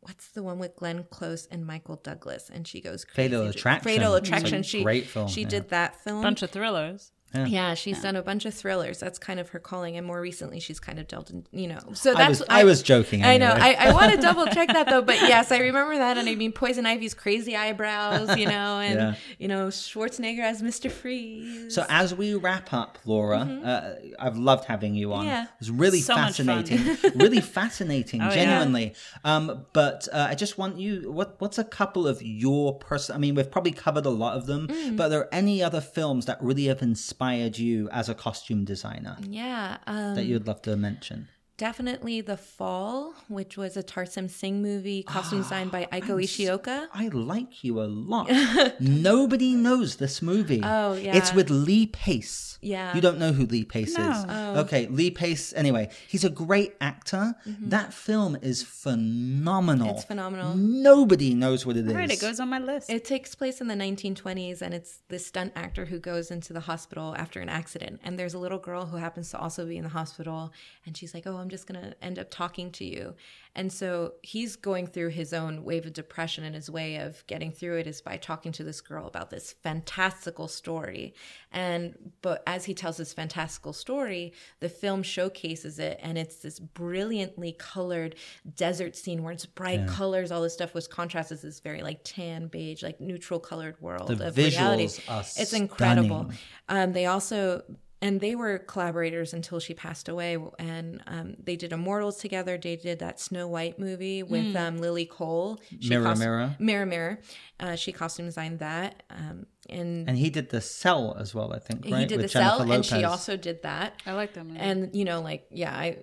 What's 0.00 0.28
the 0.32 0.42
one 0.42 0.58
with 0.58 0.76
Glenn 0.76 1.04
Close 1.08 1.46
and 1.50 1.66
Michael 1.66 1.96
Douglas? 1.96 2.50
And 2.52 2.68
she 2.68 2.82
goes 2.82 3.06
crazy. 3.06 3.30
Fatal 3.30 3.46
Attraction. 3.46 3.84
Fatal 3.84 4.14
Attraction. 4.16 4.62
She 4.62 4.82
great 4.82 5.06
film, 5.06 5.28
She 5.28 5.42
yeah. 5.42 5.48
did 5.48 5.68
that 5.70 5.96
film. 6.04 6.20
Bunch 6.20 6.42
of 6.42 6.50
thrillers. 6.50 7.10
Yeah, 7.34 7.74
she's 7.74 8.00
done 8.00 8.16
a 8.16 8.22
bunch 8.22 8.44
of 8.44 8.54
thrillers. 8.54 9.00
That's 9.00 9.18
kind 9.18 9.40
of 9.40 9.48
her 9.50 9.58
calling, 9.58 9.96
and 9.96 10.06
more 10.06 10.20
recently, 10.20 10.60
she's 10.60 10.78
kind 10.80 10.98
of 10.98 11.08
dealt 11.08 11.30
in, 11.30 11.46
you 11.52 11.66
know. 11.68 11.80
So 11.94 12.12
I 12.12 12.14
that's 12.14 12.40
was 12.40 12.48
I, 12.48 12.64
was 12.64 12.82
joking. 12.82 13.24
I 13.24 13.36
know. 13.38 13.52
I, 13.56 13.74
I 13.74 13.92
want 13.92 14.12
to 14.12 14.18
double 14.28 14.46
check 14.46 14.68
that 14.68 14.88
though, 14.88 15.02
but 15.02 15.16
yes, 15.16 15.50
I 15.52 15.58
remember 15.58 15.96
that. 15.98 16.16
And 16.18 16.28
I 16.28 16.34
mean, 16.36 16.52
Poison 16.52 16.86
Ivy's 16.86 17.14
crazy 17.14 17.56
eyebrows, 17.56 18.36
you 18.36 18.46
know, 18.46 18.78
and 18.78 18.94
Yeah. 18.98 19.14
you 19.38 19.48
know 19.48 19.68
Schwarzenegger 19.68 20.40
as 20.42 20.62
Mister 20.62 20.88
Freeze. 20.90 21.74
So 21.74 21.84
as 21.88 22.14
we 22.14 22.34
wrap 22.34 22.72
up, 22.72 22.98
Laura, 23.04 23.38
uh, 23.38 23.94
I've 24.18 24.36
loved 24.36 24.64
having 24.66 24.94
you 24.94 25.12
on. 25.12 25.20
Mm-hmm. 25.24 25.28
Yeah. 25.28 25.42
It 25.44 25.48
was 25.58 25.70
really 25.70 26.00
So 26.00 26.14
much 26.14 26.36
fun. 26.36 26.46
fascinating, 26.64 27.12
really 27.18 27.40
fascinating, 27.40 28.20
Oh, 28.22 28.26
yeah. 28.28 28.34
genuinely. 28.34 28.94
Um, 29.24 29.66
but 29.72 30.06
uh, 30.12 30.26
I 30.30 30.34
just 30.34 30.56
want 30.58 30.78
you. 30.78 31.10
What 31.10 31.40
What's 31.40 31.58
a 31.58 31.64
couple 31.64 32.06
of 32.06 32.22
your 32.22 32.78
person? 32.78 33.14
I 33.16 33.18
mean, 33.18 33.34
we've 33.34 33.50
probably 33.50 33.72
covered 33.72 34.06
a 34.06 34.10
lot 34.10 34.36
of 34.36 34.46
them, 34.46 34.68
Mm. 34.68 34.96
but 34.96 35.06
are 35.06 35.08
there 35.08 35.28
any 35.34 35.62
other 35.62 35.80
films 35.80 36.26
that 36.26 36.40
really 36.42 36.66
have 36.66 36.80
inspired 36.82 37.23
you 37.58 37.88
as 37.90 38.08
a 38.08 38.14
costume 38.14 38.64
designer 38.64 39.16
yeah, 39.28 39.78
um, 39.86 40.14
that 40.14 40.24
you'd 40.24 40.46
love 40.46 40.62
to 40.62 40.76
mention? 40.76 41.28
Definitely 41.56 42.20
The 42.20 42.36
Fall, 42.36 43.14
which 43.28 43.56
was 43.56 43.76
a 43.76 43.82
Tarsem 43.84 44.28
Singh 44.28 44.60
movie, 44.60 45.04
costume 45.04 45.42
designed 45.42 45.70
by 45.70 45.86
Eiko 45.92 46.20
Ishioka. 46.20 46.88
I 46.92 47.06
like 47.08 47.62
you 47.62 47.80
a 47.80 47.86
lot. 47.86 48.28
Nobody 48.80 49.54
knows 49.54 49.96
this 49.96 50.20
movie. 50.20 50.60
Oh, 50.64 50.94
yeah. 50.94 51.16
It's 51.16 51.32
with 51.32 51.50
Lee 51.50 51.86
Pace. 51.86 52.58
Yeah. 52.60 52.92
You 52.96 53.00
don't 53.00 53.18
know 53.18 53.30
who 53.30 53.46
Lee 53.46 53.64
Pace 53.64 53.96
No. 53.96 54.10
is. 54.10 54.24
Oh. 54.28 54.60
Okay, 54.62 54.88
Lee 54.88 55.12
Pace. 55.12 55.52
Anyway, 55.54 55.90
he's 56.08 56.24
a 56.24 56.30
great 56.30 56.74
actor. 56.80 57.34
That 57.46 57.94
film 57.94 58.36
is 58.42 58.64
phenomenal. 58.64 59.86
Mm-hmm. 59.88 59.96
It's 59.96 60.04
phenomenal. 60.06 60.56
Nobody 60.56 61.34
knows 61.34 61.64
what 61.64 61.76
it 61.76 61.86
is. 61.86 61.92
All 61.92 61.98
right, 61.98 62.10
it 62.10 62.20
goes 62.20 62.40
on 62.40 62.48
my 62.48 62.58
list. 62.58 62.90
It 62.90 63.04
takes 63.04 63.36
place 63.36 63.60
in 63.60 63.68
the 63.68 63.74
1920s, 63.74 64.60
and 64.60 64.74
it's 64.74 65.02
this 65.08 65.24
stunt 65.26 65.52
actor 65.54 65.84
who 65.84 66.00
goes 66.00 66.32
into 66.32 66.52
the 66.52 66.60
hospital 66.60 67.14
after 67.16 67.38
an 67.40 67.48
accident. 67.48 68.00
And 68.02 68.18
there's 68.18 68.34
a 68.34 68.38
little 68.38 68.58
girl 68.58 68.86
who 68.86 68.96
happens 68.96 69.30
to 69.30 69.38
also 69.38 69.64
be 69.66 69.76
in 69.76 69.84
the 69.84 69.90
hospital, 69.90 70.52
and 70.84 70.96
she's 70.96 71.14
like, 71.14 71.26
"Oh, 71.26 71.43
I'm 71.44 71.50
just 71.50 71.66
gonna 71.66 71.94
end 72.00 72.18
up 72.18 72.30
talking 72.30 72.70
to 72.72 72.84
you." 72.84 73.14
And 73.56 73.72
so 73.72 74.14
he's 74.22 74.56
going 74.56 74.88
through 74.88 75.10
his 75.10 75.32
own 75.32 75.62
wave 75.62 75.86
of 75.86 75.92
depression, 75.92 76.42
and 76.42 76.56
his 76.56 76.68
way 76.68 76.96
of 76.96 77.24
getting 77.28 77.52
through 77.52 77.78
it 77.78 77.86
is 77.86 78.00
by 78.00 78.16
talking 78.16 78.50
to 78.52 78.64
this 78.64 78.80
girl 78.80 79.06
about 79.06 79.30
this 79.30 79.52
fantastical 79.62 80.48
story. 80.48 81.14
And 81.52 82.12
but 82.20 82.42
as 82.46 82.64
he 82.64 82.74
tells 82.74 82.96
this 82.96 83.12
fantastical 83.12 83.72
story, 83.72 84.32
the 84.58 84.68
film 84.68 85.02
showcases 85.04 85.78
it, 85.78 86.00
and 86.02 86.18
it's 86.18 86.36
this 86.36 86.58
brilliantly 86.58 87.52
colored 87.52 88.16
desert 88.56 88.96
scene 88.96 89.22
where 89.22 89.32
it's 89.32 89.46
bright 89.46 89.86
colors, 89.86 90.32
all 90.32 90.42
this 90.42 90.54
stuff 90.54 90.74
was 90.74 90.88
contrasted 90.88 91.38
to 91.40 91.46
this 91.46 91.60
very 91.60 91.82
like 91.82 92.00
tan, 92.02 92.48
beige, 92.48 92.82
like 92.82 93.00
neutral 93.00 93.38
colored 93.38 93.80
world 93.80 94.08
The 94.08 94.28
of 94.28 94.36
reality. 94.36 94.86
visuals 94.86 95.10
are 95.10 95.20
It's 95.20 95.52
incredible. 95.52 96.30
Um, 96.68 96.92
they 96.92 97.06
also 97.06 97.62
and 98.04 98.20
they 98.20 98.34
were 98.34 98.58
collaborators 98.58 99.32
until 99.32 99.58
she 99.58 99.72
passed 99.74 100.08
away 100.08 100.36
and 100.58 101.02
um, 101.06 101.34
they 101.42 101.56
did 101.56 101.72
immortals 101.72 102.16
together 102.18 102.58
they 102.58 102.76
did 102.76 102.98
that 102.98 103.18
snow 103.18 103.46
white 103.48 103.78
movie 103.78 104.22
with 104.22 104.54
um, 104.56 104.78
lily 104.78 105.06
cole 105.06 105.58
She 105.80 105.88
Mirror, 105.88 106.14
Mirror. 106.16 106.56
mirror 106.58 106.86
mirror 106.86 107.18
uh, 107.58 107.76
she 107.76 107.90
costume 107.92 108.26
designed 108.26 108.58
that 108.58 109.02
um, 109.10 109.46
and, 109.70 110.06
And 110.08 110.18
he 110.18 110.28
did 110.28 110.50
the 110.50 110.60
Cell 110.60 111.16
as 111.18 111.34
well, 111.34 111.54
I 111.54 111.58
think. 111.58 111.86
Right? 111.86 112.00
he 112.00 112.04
did 112.06 112.18
With 112.18 112.26
the 112.26 112.38
cell 112.38 112.58
Jennifer 112.58 112.74
and 112.74 112.84
she 112.84 113.04
also 113.04 113.34
did 113.38 113.62
that 113.62 114.02
I 114.06 114.12
like 114.12 114.34
that 114.34 114.44
movie. 114.44 114.58
and 114.60 114.94
you 114.94 115.04
know 115.06 115.20
like 115.22 115.46
yeah 115.50 115.74
i 115.74 115.98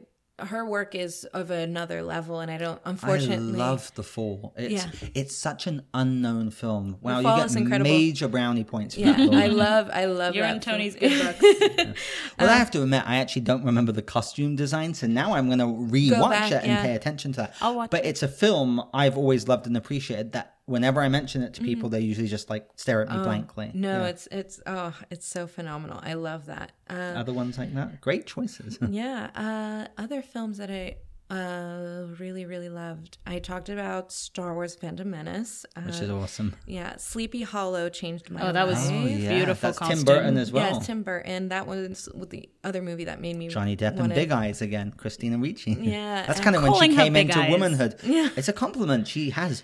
her 0.47 0.65
work 0.65 0.95
is 0.95 1.23
of 1.33 1.51
another 1.51 2.01
level 2.01 2.39
and 2.39 2.49
i 2.51 2.57
don't 2.57 2.79
unfortunately 2.85 3.11
I 3.11 3.37
unfortunately 3.37 3.57
love 3.59 3.91
The 3.95 4.03
Fall. 4.03 4.53
It's 4.57 4.73
Yeah. 4.73 5.09
it's 5.15 5.35
such 5.35 5.67
an 5.67 5.83
unknown 5.93 6.51
film. 6.51 6.97
Wow, 7.01 7.21
Fall 7.21 7.37
you 7.39 7.43
is 7.45 7.53
get 7.53 7.61
incredible. 7.63 7.91
major 7.91 8.27
brownie 8.27 8.63
points. 8.63 8.95
For 8.95 9.01
yeah 9.01 9.13
that, 9.13 9.33
i 9.33 9.47
love 9.47 9.89
i 9.93 10.05
love 10.05 10.35
You're 10.35 10.45
that 10.45 10.55
in 10.55 10.61
film. 10.61 10.75
Tony's 10.77 10.95
good 10.99 11.21
books. 11.21 11.99
Well, 12.39 12.49
I 12.49 12.53
um, 12.53 12.59
have 12.59 12.71
to 12.71 12.81
admit, 12.83 13.03
I 13.05 13.17
actually 13.17 13.43
don't 13.43 13.63
remember 13.63 13.91
the 13.91 14.01
costume 14.01 14.55
design, 14.55 14.93
so 14.93 15.05
now 15.07 15.33
I'm 15.33 15.47
going 15.47 15.59
to 15.59 15.65
rewatch 15.65 16.29
back, 16.29 16.51
it 16.51 16.55
and 16.63 16.67
yeah. 16.67 16.81
pay 16.81 16.95
attention 16.95 17.31
to 17.33 17.37
that. 17.41 17.55
I'll 17.61 17.75
watch 17.75 17.89
but 17.91 18.05
it's 18.05 18.23
a 18.23 18.27
film 18.27 18.81
I've 18.93 19.17
always 19.17 19.47
loved 19.47 19.67
and 19.67 19.77
appreciated. 19.77 20.31
That 20.31 20.50
whenever 20.65 21.01
I 21.01 21.09
mention 21.09 21.41
it 21.41 21.53
to 21.55 21.61
people, 21.61 21.89
they 21.89 21.99
usually 22.01 22.27
just 22.27 22.49
like 22.49 22.67
stare 22.75 23.01
at 23.01 23.09
me 23.11 23.23
blankly. 23.23 23.67
Mm-hmm. 23.67 23.77
Oh, 23.85 23.87
no 23.87 24.01
Yeah. 24.03 24.07
it's 24.07 24.27
it's 24.31 24.61
oh 24.65 24.93
it's 25.09 25.25
so 25.27 25.47
phenomenal 25.47 25.99
i 26.03 26.13
love 26.13 26.45
that 26.45 26.71
uh, 26.89 26.93
other 26.93 27.33
ones 27.33 27.57
like 27.57 27.73
that. 27.75 28.01
Great 28.01 28.25
choices. 28.25 28.77
Yeah. 28.89 29.29
Uh, 29.35 30.01
other 30.01 30.21
films 30.21 30.57
that 30.57 30.69
I 30.71 30.95
uh, 31.33 32.07
really, 32.19 32.45
really 32.45 32.67
loved. 32.67 33.17
I 33.25 33.39
talked 33.39 33.69
about 33.69 34.11
Star 34.11 34.53
Wars 34.53 34.75
Phantom 34.75 35.09
Menace. 35.09 35.65
Uh, 35.77 35.81
Which 35.83 36.01
is 36.01 36.09
awesome. 36.09 36.55
yeah. 36.67 36.97
Sleepy 36.97 37.43
Hollow 37.43 37.87
changed 37.87 38.29
my 38.29 38.49
Oh, 38.49 38.51
that 38.51 38.67
was. 38.67 38.89
Oh, 38.89 39.05
yeah. 39.05 39.29
beautiful 39.37 39.69
That's 39.69 39.77
costume. 39.79 39.97
Tim 39.99 40.05
Burton 40.05 40.37
as 40.37 40.51
well. 40.51 40.73
Yes, 40.73 40.85
Tim 40.85 41.03
Burton. 41.03 41.47
That 41.47 41.67
was 41.67 42.09
with 42.13 42.31
the 42.31 42.49
other 42.65 42.81
movie 42.81 43.05
that 43.05 43.21
made 43.21 43.37
me 43.37 43.47
Johnny 43.47 43.77
Depp 43.77 43.97
and 43.97 44.13
Big 44.13 44.31
Eyes 44.31 44.61
again, 44.61 44.91
Christina 44.97 45.37
Ricci. 45.37 45.71
Yeah, 45.79 46.25
That's 46.27 46.41
kind 46.41 46.55
of 46.57 46.63
when 46.63 46.73
she 46.73 46.93
came 46.95 47.15
into 47.15 47.39
Eyes. 47.39 47.49
womanhood. 47.49 47.95
Yeah. 48.03 48.27
It's 48.35 48.49
a 48.49 48.53
compliment. 48.53 49.07
She 49.07 49.29
has 49.29 49.63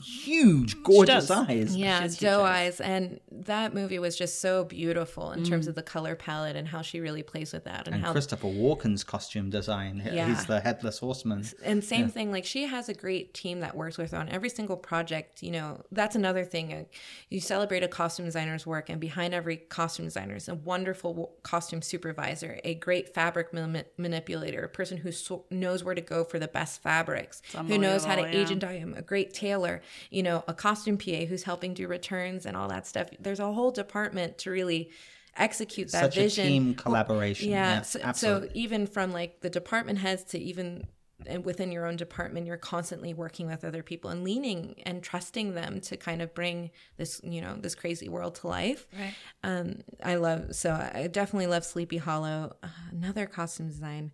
huge, 0.00 0.82
gorgeous 0.82 1.30
eyes. 1.30 1.76
Yeah, 1.76 2.08
She 2.08 2.24
doe 2.24 2.42
eyes. 2.42 2.80
eyes, 2.80 2.80
and 2.80 3.20
that 3.30 3.74
movie 3.74 3.98
was 3.98 4.16
just 4.16 4.40
so 4.40 4.64
beautiful 4.64 5.32
in 5.32 5.40
Mm. 5.42 5.48
terms 5.48 5.66
of 5.66 5.74
the 5.74 5.82
color 5.82 6.14
palette 6.14 6.56
and 6.56 6.68
how 6.68 6.82
she 6.82 7.00
really 7.00 7.22
plays 7.22 7.52
with 7.52 7.64
that, 7.64 7.86
and, 7.86 7.96
And 7.96 8.04
how 8.04 8.12
Christopher 8.12 8.48
Walken's 8.48 9.04
costume 9.04 9.50
design. 9.50 10.02
Yeah. 10.12 10.28
He's 10.28 10.46
the 10.46 10.60
headless 10.60 10.98
horseman. 10.98 11.44
and 11.64 11.82
same 11.84 12.08
thing 12.08 12.30
like 12.30 12.44
she 12.44 12.64
has 12.66 12.88
a 12.88 12.94
great 12.94 13.34
team 13.34 13.60
that 13.60 13.76
works 13.76 13.98
with 13.98 14.12
her 14.12 14.18
on 14.18 14.28
every 14.28 14.48
single 14.48 14.76
project 14.76 15.42
you 15.42 15.50
know 15.50 15.82
that's 15.92 16.14
another 16.16 16.44
thing 16.44 16.72
uh, 16.72 16.84
you 17.28 17.40
celebrate 17.40 17.82
a 17.82 17.88
costume 17.88 18.24
designer's 18.26 18.66
work 18.66 18.88
and 18.88 19.00
behind 19.00 19.34
every 19.34 19.56
costume 19.56 20.04
designer 20.06 20.36
is 20.36 20.48
a 20.48 20.54
wonderful 20.54 21.34
costume 21.42 21.82
supervisor 21.82 22.58
a 22.64 22.74
great 22.76 23.12
fabric 23.14 23.52
mani- 23.52 23.84
manipulator 23.96 24.62
a 24.64 24.68
person 24.68 24.98
who 24.98 25.10
so- 25.12 25.44
knows 25.50 25.82
where 25.84 25.94
to 25.94 26.00
go 26.00 26.24
for 26.24 26.38
the 26.38 26.48
best 26.48 26.82
fabrics 26.82 27.42
who 27.66 27.78
knows 27.78 28.04
how 28.04 28.14
to 28.14 28.22
unbelievable, 28.22 28.40
age 28.42 28.48
yeah. 28.48 28.52
and 28.52 28.60
dye 28.60 28.78
them 28.78 28.94
a 28.96 29.02
great 29.02 29.32
tailor 29.34 29.81
you 30.10 30.22
know 30.22 30.44
a 30.48 30.54
costume 30.54 30.96
pa 30.96 31.24
who's 31.26 31.42
helping 31.44 31.74
do 31.74 31.86
returns 31.86 32.46
and 32.46 32.56
all 32.56 32.68
that 32.68 32.86
stuff 32.86 33.08
there's 33.20 33.40
a 33.40 33.52
whole 33.52 33.70
department 33.70 34.38
to 34.38 34.50
really 34.50 34.90
execute 35.36 35.90
that 35.92 36.04
Such 36.04 36.14
vision 36.14 36.46
a 36.46 36.48
team 36.48 36.74
collaboration. 36.74 37.50
yeah. 37.50 37.76
Yes, 37.76 37.90
so, 37.90 38.12
so 38.12 38.48
even 38.54 38.86
from 38.86 39.12
like 39.12 39.40
the 39.40 39.50
department 39.50 39.98
heads 39.98 40.24
to 40.24 40.38
even 40.38 40.86
and 41.26 41.44
within 41.44 41.70
your 41.70 41.86
own 41.86 41.96
department, 41.96 42.46
you're 42.46 42.56
constantly 42.56 43.14
working 43.14 43.46
with 43.46 43.64
other 43.64 43.82
people 43.82 44.10
and 44.10 44.24
leaning 44.24 44.74
and 44.84 45.02
trusting 45.02 45.54
them 45.54 45.80
to 45.82 45.96
kind 45.96 46.20
of 46.20 46.34
bring 46.34 46.70
this, 46.96 47.20
you 47.22 47.40
know, 47.40 47.56
this 47.56 47.76
crazy 47.76 48.08
world 48.08 48.34
to 48.36 48.48
life. 48.48 48.86
Right. 48.98 49.14
Um, 49.44 49.82
I 50.02 50.16
love 50.16 50.54
so 50.56 50.72
I 50.72 51.06
definitely 51.06 51.46
love 51.46 51.64
Sleepy 51.64 51.98
Hollow. 51.98 52.56
Uh, 52.62 52.68
another 52.90 53.26
costume 53.26 53.68
design 53.68 54.12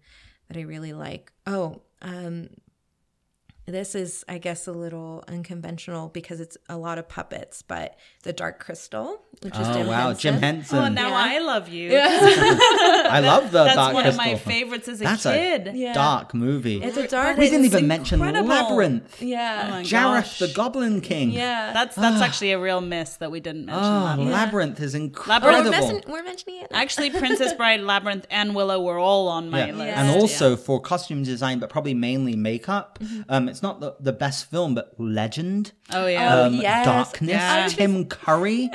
that 0.48 0.58
I 0.58 0.62
really 0.62 0.92
like. 0.92 1.32
Oh, 1.46 1.82
um, 2.02 2.50
this 3.68 3.94
is, 3.94 4.24
I 4.28 4.38
guess, 4.38 4.66
a 4.66 4.72
little 4.72 5.22
unconventional 5.28 6.08
because 6.08 6.40
it's 6.40 6.56
a 6.68 6.76
lot 6.76 6.98
of 6.98 7.08
puppets, 7.08 7.62
but 7.62 7.96
the 8.22 8.32
Dark 8.32 8.58
Crystal, 8.60 9.20
which 9.42 9.54
is 9.58 9.68
Oh 9.68 9.72
Jim 9.74 9.86
wow, 9.86 10.06
Henson. 10.08 10.20
Jim 10.34 10.40
Henson. 10.42 10.78
Oh, 10.78 10.88
now 10.88 11.08
Yeah. 11.08 11.14
I 11.16 11.38
love 11.40 11.68
you. 11.68 11.90
I 11.96 13.20
love 13.20 13.50
the 13.52 13.64
That's 13.64 13.76
Dark 13.76 13.94
one 13.94 14.02
Crystal. 14.04 14.24
of 14.24 14.26
my 14.32 14.36
favorites 14.38 14.88
as 14.88 15.00
a 15.00 15.04
That's 15.04 15.22
kid. 15.22 15.68
a 15.68 15.72
Yeah. 15.76 15.92
dark 15.92 16.34
movie. 16.34 16.82
It's 16.82 16.96
a 16.96 17.06
dark. 17.08 17.36
we 17.36 17.48
didn't 17.50 17.66
it's 17.66 17.74
even 17.74 17.86
mention 17.88 18.20
incredible. 18.20 18.48
Labyrinth. 18.48 19.22
Yeah. 19.22 19.68
Oh 19.80 19.82
Jareth 19.82 19.90
gosh. 20.22 20.38
the 20.38 20.48
Goblin 20.48 21.00
King. 21.00 21.30
yeah. 21.30 21.72
That's 21.72 21.96
that's 21.96 22.20
actually 22.20 22.52
a 22.52 22.58
real 22.58 22.80
miss 22.80 23.16
that 23.16 23.30
we 23.30 23.40
didn't 23.40 23.66
mention. 23.66 23.84
Oh, 23.84 24.00
Labyrinth. 24.04 24.32
Labyrinth 24.32 24.80
is 24.80 24.94
Oh, 24.94 24.98
incredible. 24.98 25.52
we're, 25.64 25.70
mention- 25.70 26.02
we're 26.08 26.22
mentioning 26.22 26.62
it. 26.62 26.68
Actually, 26.72 27.10
Princess 27.18 27.52
Bride, 27.52 27.80
Labyrinth, 27.80 28.26
and 28.30 28.54
Willow 28.54 28.80
were 28.82 28.98
all 28.98 29.28
on 29.28 29.50
my 29.50 29.66
Yeah. 29.66 29.74
list. 29.74 29.96
And 29.96 30.08
Yeah. 30.08 30.14
also 30.20 30.56
for 30.56 30.80
costume 30.80 31.22
design, 31.22 31.58
but 31.58 31.70
probably 31.70 31.94
mainly 31.94 32.36
makeup. 32.36 32.98
Mm-hmm. 33.02 33.22
Um, 33.28 33.48
it's 33.58 33.62
not 33.64 33.80
the, 33.80 33.96
the 33.98 34.12
best 34.12 34.48
film, 34.50 34.76
but 34.76 34.94
Legend. 34.98 35.72
oh 35.92 36.06
yeah, 36.06 36.36
Oh, 36.36 36.46
Um, 36.46 36.54
yes. 36.54 36.84
Darkness. 36.86 37.28
Yeah. 37.30 37.66
Tim 37.68 38.04
Curry. 38.06 38.70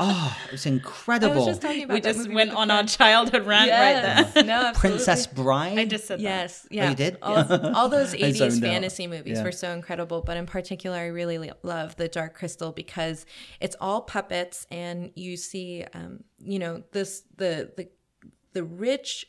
Oh, 0.00 0.36
it's 0.50 0.66
I 0.66 0.70
incredible. 0.70 1.34
was 1.36 1.46
just 1.46 1.60
talking 1.66 1.84
about 1.84 1.94
we 1.94 2.00
that 2.00 2.08
just 2.14 2.20
movie 2.20 2.34
went 2.34 2.50
on 2.52 2.70
our 2.70 2.84
childhood 2.84 3.46
rant 3.46 3.70
right 3.70 4.32
there. 4.34 4.44
No, 4.44 4.52
absolutely. 4.54 4.80
Princess 4.80 5.26
Bride. 5.26 5.78
I 5.78 5.84
just 5.84 6.06
said 6.06 6.18
that. 6.20 6.22
Yes, 6.22 6.66
yeah. 6.70 6.88
you 6.88 6.96
did? 6.96 7.18
All, 7.22 7.36
all 7.76 7.88
those 7.90 8.14
80s 8.14 8.36
zoned 8.36 8.64
out. 8.64 8.70
fantasy 8.70 9.06
movies 9.06 9.36
Yeah. 9.38 9.44
were 9.44 9.52
so 9.52 9.70
incredible, 9.72 10.22
but 10.22 10.36
in 10.38 10.46
particular, 10.46 10.96
I 10.96 11.06
really 11.08 11.52
love 11.62 11.96
The 11.96 12.08
Dark 12.08 12.34
Crystal 12.34 12.72
because 12.72 13.26
it's 13.60 13.76
all 13.80 14.00
puppets, 14.00 14.66
and 14.70 15.10
you 15.14 15.36
see, 15.36 15.84
um, 15.92 16.24
you 16.38 16.58
know, 16.58 16.82
this 16.92 17.22
the 17.36 17.70
the 17.76 17.88
the 18.54 18.64
rich 18.64 19.26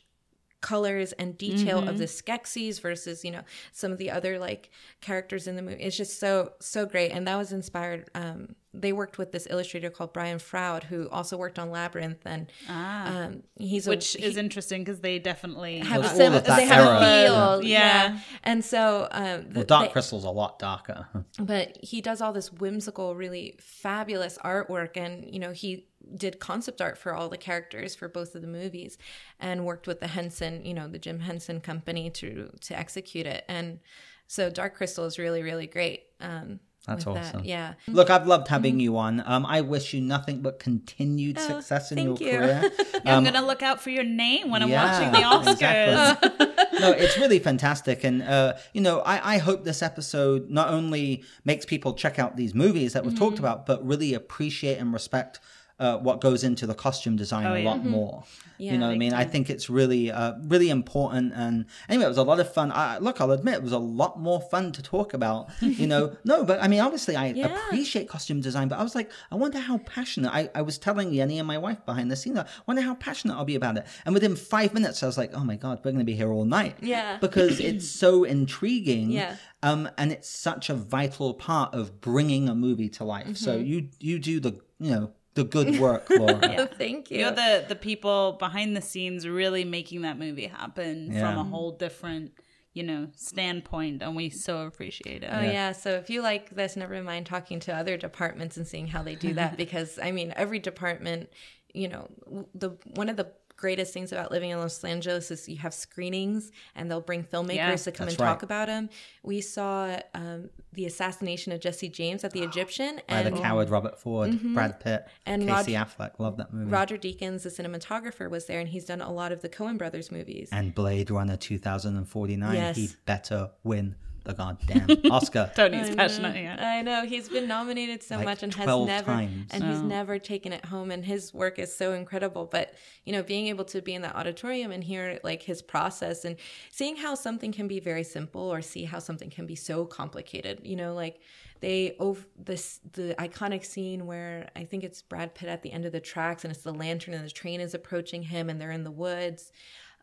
colors 0.72 1.12
and 1.14 1.38
detail 1.38 1.80
Mm-hmm. 1.80 1.90
of 1.90 1.98
the 2.00 2.06
Skeksis 2.06 2.82
versus 2.82 3.24
you 3.26 3.32
know 3.32 3.44
some 3.72 3.92
of 3.92 3.98
the 3.98 4.10
other 4.18 4.40
like 4.40 4.70
characters 5.02 5.48
in 5.48 5.56
the 5.56 5.62
movie. 5.62 5.82
It's 5.84 5.96
just 5.98 6.20
so 6.20 6.54
so 6.60 6.86
great, 6.86 7.12
and 7.12 7.28
that 7.28 7.36
was 7.38 7.52
inspired. 7.52 8.10
Um, 8.16 8.56
they 8.78 8.92
worked 8.92 9.18
with 9.18 9.32
this 9.32 9.48
illustrator 9.50 9.90
called 9.90 10.12
Brian 10.12 10.38
Froud, 10.40 10.84
who 10.84 11.08
also 11.10 11.38
worked 11.38 11.60
on 11.60 11.70
Labyrinth, 11.72 12.22
and 12.26 12.48
um, 12.68 13.44
he's 13.58 13.88
a, 13.88 13.92
Which 13.92 14.14
he- 14.14 14.24
is 14.26 14.36
interesting 14.36 14.84
because 14.84 15.00
they 15.00 15.18
definitely 15.18 15.80
have 15.80 15.98
With 16.02 16.08
a 16.08 16.10
all 16.12 16.18
sim- 16.18 16.34
of 16.34 16.44
that 16.44 16.58
they 16.58 16.66
have 16.66 16.86
a 16.86 17.00
feel, 17.00 17.64
Yeah. 17.64 17.80
yeah. 18.14 18.20
And 18.44 18.66
so, 18.66 19.08
um, 19.12 19.48
the, 19.50 19.60
well, 19.60 19.64
Dark 19.66 19.86
they- 19.88 19.94
Crystal's 19.94 20.26
a 20.26 20.30
lot 20.30 20.60
darker. 20.60 21.08
but 21.40 21.78
he 21.82 22.02
does 22.02 22.20
all 22.22 22.34
this 22.34 22.52
whimsical, 22.52 23.16
really 23.16 23.56
fabulous 23.62 24.38
artwork, 24.44 24.98
and 24.98 25.14
you 25.34 25.40
know 25.40 25.52
he 25.52 25.88
did 26.16 26.40
concept 26.40 26.82
art 26.82 26.98
for 26.98 27.14
all 27.14 27.30
the 27.30 27.38
characters 27.38 27.96
for 27.96 28.08
both 28.08 28.36
of 28.36 28.42
the 28.42 28.48
movies, 28.48 28.98
and 29.40 29.66
worked 29.66 29.88
with 29.88 30.00
the 30.00 30.08
Henson, 30.08 30.66
you 30.66 30.74
know, 30.74 30.88
the 30.88 31.00
Jim 31.00 31.20
Henson 31.22 31.62
company 31.62 32.10
to 32.12 32.52
to 32.62 32.78
execute 32.78 33.26
it. 33.26 33.46
And 33.48 33.80
so, 34.28 34.50
Dark 34.50 34.76
Crystal 34.76 35.06
is 35.06 35.18
really, 35.20 35.44
really 35.44 35.68
great. 35.68 36.04
Um, 36.20 36.60
That's 36.88 37.06
with 37.06 37.16
that. 37.16 37.26
awesome. 37.36 37.46
Yeah. 37.46 37.74
Look, 37.88 38.10
I've 38.10 38.26
loved 38.26 38.48
having 38.48 38.80
you 38.80 38.98
on. 38.98 39.22
Um, 39.26 39.46
I 39.46 39.62
wish 39.62 39.94
you 39.94 40.02
nothing 40.02 40.42
but 40.42 40.58
continued 40.60 41.40
success 41.40 41.92
in 41.92 41.98
your 42.00 42.14
Oh, 42.14 42.16
thank 42.16 42.32
you. 42.32 42.38
career. 42.40 42.72
I'm 43.06 43.24
gonna 43.24 43.46
look 43.46 43.62
out 43.62 43.82
for 43.82 43.92
your 43.92 44.04
name 44.04 44.50
when 44.50 44.64
I'm 44.64 44.70
Yeah, 44.70 44.84
watching 44.84 45.12
the 45.12 45.20
Oscars. 45.20 45.52
exactly. 45.52 46.48
no, 46.80 46.92
it's 46.92 47.18
really 47.18 47.38
fantastic, 47.40 48.04
and 48.04 48.24
uh, 48.24 48.54
you 48.74 48.82
know, 48.82 49.00
I, 49.02 49.36
I 49.36 49.38
hope 49.38 49.64
this 49.64 49.82
episode 49.84 50.50
not 50.50 50.70
only 50.70 51.24
makes 51.44 51.66
people 51.66 51.94
check 51.94 52.18
out 52.20 52.36
these 52.36 52.54
movies 52.56 52.94
that 52.94 53.04
we've 53.04 53.14
Mm-hmm. 53.14 53.24
talked 53.24 53.40
about, 53.40 53.66
but 53.66 53.86
really 53.86 54.14
appreciate 54.16 54.78
and 54.80 54.92
respect. 54.94 55.40
Uh, 55.78 55.98
what 55.98 56.22
goes 56.22 56.46
into 56.46 56.66
the 56.66 56.74
costume 56.74 57.18
design 57.18 57.46
a 57.46 57.52
Oh, 57.52 57.56
yeah. 57.56 57.70
lot 57.70 57.86
more. 57.86 58.24
you 58.58 58.78
know 58.78 58.88
what 58.88 58.94
I 58.94 58.98
mean? 58.98 59.14
I 59.14 59.26
think 59.26 59.50
it's 59.50 59.70
really, 59.70 60.10
uh, 60.10 60.36
really 60.44 60.70
important. 60.70 61.34
And 61.36 61.66
anyway, 61.90 62.06
it 62.06 62.08
was 62.08 62.18
a 62.18 62.24
lot 62.24 62.40
of 62.40 62.48
fun. 62.54 62.72
I, 62.72 62.98
look, 63.00 63.20
I'll 63.20 63.32
admit, 63.32 63.56
it 63.56 63.64
was 63.64 63.74
a 63.74 63.78
lot 63.78 64.18
more 64.18 64.40
fun 64.40 64.72
to 64.72 64.82
talk 64.82 65.14
about. 65.14 65.50
You 65.62 65.88
know, 65.88 66.16
no, 66.24 66.46
but 66.46 66.64
I 66.64 66.70
mean, 66.70 66.80
obviously, 66.80 67.18
I 67.18 67.28
Yeah. 67.32 67.48
appreciate 67.48 68.08
costume 68.08 68.40
design, 68.40 68.70
but 68.70 68.80
I 68.80 68.84
was 68.84 68.96
like, 68.96 69.12
I 69.30 69.36
wonder 69.36 69.60
how 69.60 69.80
passionate. 69.80 70.32
I, 70.34 70.50
I 70.56 70.62
was 70.62 70.78
telling 70.78 71.12
Yenny 71.12 71.40
and 71.40 71.48
my 71.48 71.58
wife 71.58 71.86
behind 71.86 72.10
the 72.10 72.16
scenes, 72.16 72.40
I 72.40 72.46
wonder 72.68 72.82
how 72.82 72.96
passionate 72.96 73.36
I'll 73.36 73.44
be 73.44 73.56
about 73.56 73.76
it. 73.76 73.86
And 74.06 74.14
within 74.14 74.38
five 74.38 74.74
minutes, 74.74 75.04
I 75.04 75.08
was 75.08 75.18
like, 75.18 75.32
oh 75.34 75.44
my 75.44 75.58
God, 75.58 75.80
we're 75.84 75.92
going 75.92 76.00
to 76.00 76.06
be 76.06 76.16
here 76.16 76.32
all 76.32 76.46
night. 76.46 76.78
Yeah. 76.82 77.18
Because 77.26 77.60
it's 77.60 77.90
so 77.90 78.24
intriguing. 78.24 79.12
Yeah. 79.12 79.36
Um, 79.62 79.90
and 79.98 80.14
it's 80.14 80.30
such 80.30 80.70
a 80.70 80.74
vital 80.76 81.34
part 81.34 81.74
of 81.74 82.00
bringing 82.00 82.48
a 82.48 82.56
movie 82.56 82.88
to 82.90 83.04
life. 83.04 83.36
So 83.36 83.58
Mm-hmm. 83.58 83.66
you 83.66 83.90
you 84.00 84.20
do 84.20 84.40
the 84.40 84.54
you 84.80 84.92
know 84.92 85.12
the 85.36 85.44
good 85.44 85.80
work, 85.86 86.10
Laura. 86.10 86.40
yeah, 86.42 86.66
Thank 86.78 87.12
you. 87.12 87.20
You're 87.20 87.32
the 87.32 87.66
the 87.68 87.76
people 87.76 88.34
behind 88.40 88.76
the 88.76 88.82
scenes 88.82 89.28
really 89.28 89.64
making 89.64 90.02
that 90.02 90.18
movie 90.18 90.48
happen 90.48 91.12
Yeah. 91.12 91.20
from 91.22 91.38
a 91.38 91.44
whole 91.44 91.72
different, 91.72 92.32
you 92.74 92.84
know, 92.84 93.08
standpoint, 93.16 94.02
and 94.02 94.16
we 94.16 94.30
so 94.30 94.62
appreciate 94.66 95.24
it. 95.24 95.30
Oh 95.32 95.42
yeah. 95.42 95.72
So 95.74 95.92
if 95.92 96.10
you 96.10 96.22
like 96.22 96.50
this, 96.56 96.76
never 96.76 97.02
mind 97.04 97.26
talking 97.26 97.60
to 97.62 97.76
other 97.76 97.98
departments 97.98 98.58
and 98.58 98.68
seeing 98.68 98.88
how 98.88 99.04
they 99.04 99.16
do 99.16 99.34
that 99.36 99.56
because 99.64 100.00
I 100.02 100.12
mean 100.12 100.34
every 100.36 100.60
department, 100.60 101.30
you 101.74 101.88
know, 101.90 102.08
the 102.54 102.72
one 102.96 103.10
of 103.10 103.18
the 103.18 103.28
greatest 103.58 103.94
things 103.94 104.12
about 104.12 104.32
living 104.32 104.50
in 104.50 104.60
Los 104.60 104.84
Angeles 104.84 105.32
is 105.32 105.48
you 105.48 105.58
have 105.58 105.74
screenings 105.74 106.52
and 106.76 106.90
they'll 106.92 107.02
bring 107.02 107.24
filmmakers 107.24 107.56
Yeah, 107.56 107.76
to 107.76 107.92
come 107.92 108.08
and 108.10 108.18
talk 108.18 108.44
about 108.44 108.68
them. 108.68 108.90
We 109.24 109.42
saw 109.42 109.98
um, 110.14 110.50
the 110.74 110.86
assassination 110.86 111.52
of 111.54 111.62
Jesse 111.62 111.90
James 111.90 112.24
at 112.24 112.32
the 112.32 112.42
Egyptian 112.50 113.00
By 113.08 113.24
the 113.24 113.32
coward 113.32 113.70
Robert 113.70 114.00
Ford, 114.00 114.38
Brad 114.54 114.80
Pitt, 114.80 115.08
And 115.26 115.48
Casey 115.48 115.76
Rod- 115.76 115.88
Affleck. 115.88 116.12
Love 116.20 116.38
that 116.38 116.54
movie. 116.54 116.70
Roger 116.70 116.98
Deakins, 116.98 117.44
the 117.44 117.50
cinematographer, 117.50 118.30
was 118.30 118.46
there 118.46 118.60
and 118.60 118.70
he's 118.70 118.86
done 118.86 119.02
a 119.02 119.12
lot 119.12 119.32
of 119.32 119.42
the 119.42 119.50
Coen 119.50 119.78
Brothers 119.78 120.12
movies. 120.12 120.50
and 120.52 120.76
Blade 120.76 121.10
Runner 121.10 121.38
2049. 121.38 122.54
Yes. 122.54 122.76
He 122.76 122.90
better 123.06 123.52
win 123.64 123.96
the 124.26 124.34
goddamn 124.34 124.88
Oscar. 125.12 125.52
Tony's 125.56 125.96
passionate. 125.96 126.36
Yeah. 126.36 126.58
I 126.60 126.82
know 126.82 127.06
he's 127.06 127.30
been 127.30 127.48
nominated 127.48 128.04
so 128.04 128.18
Like 128.18 128.26
much 128.26 128.44
and 128.44 128.54
has 128.56 128.68
never 128.68 129.06
times. 129.12 129.52
and 129.52 129.64
he's 129.64 129.82
never 129.82 130.20
taken 130.20 130.52
it 130.52 130.66
home 130.66 130.92
and 130.92 131.06
his 131.06 131.34
work 131.34 131.58
is 131.60 131.74
so 131.74 131.94
incredible 131.94 132.46
but 132.52 132.74
you 133.06 133.14
know 133.14 133.24
being 133.24 133.48
able 133.48 133.66
to 133.66 133.82
be 133.82 133.94
in 133.94 134.02
that 134.02 134.16
auditorium 134.16 134.72
and 134.72 134.84
hear 134.84 135.20
like 135.24 135.44
his 135.44 135.62
process 135.62 136.26
and 136.26 136.36
seeing 136.72 136.96
how 136.98 137.16
something 137.16 137.52
can 137.52 137.68
be 137.68 137.80
very 137.80 138.04
simple 138.04 138.42
or 138.42 138.62
see 138.62 138.84
how 138.84 139.00
something 139.00 139.30
can 139.30 139.46
be 139.46 139.56
so 139.56 139.86
complicated 139.86 140.60
you 140.64 140.76
know 140.76 140.94
like 140.94 141.20
they 141.62 141.96
over 142.00 142.22
this 142.38 142.80
the 142.94 143.16
iconic 143.18 143.64
scene 143.64 144.06
where 144.06 144.50
I 144.56 144.66
think 144.66 144.84
it's 144.84 145.02
Brad 145.02 145.34
Pitt 145.36 145.48
at 145.50 145.62
the 145.62 145.72
end 145.72 145.86
of 145.86 145.92
the 145.94 146.02
tracks 146.02 146.44
and 146.44 146.52
it's 146.54 146.64
the 146.64 146.74
lantern 146.74 147.14
and 147.14 147.24
the 147.26 147.30
train 147.30 147.62
is 147.62 147.74
approaching 147.74 148.24
him 148.24 148.50
and 148.50 148.60
they're 148.60 148.72
in 148.72 148.84
the 148.84 148.92
woods 148.92 149.52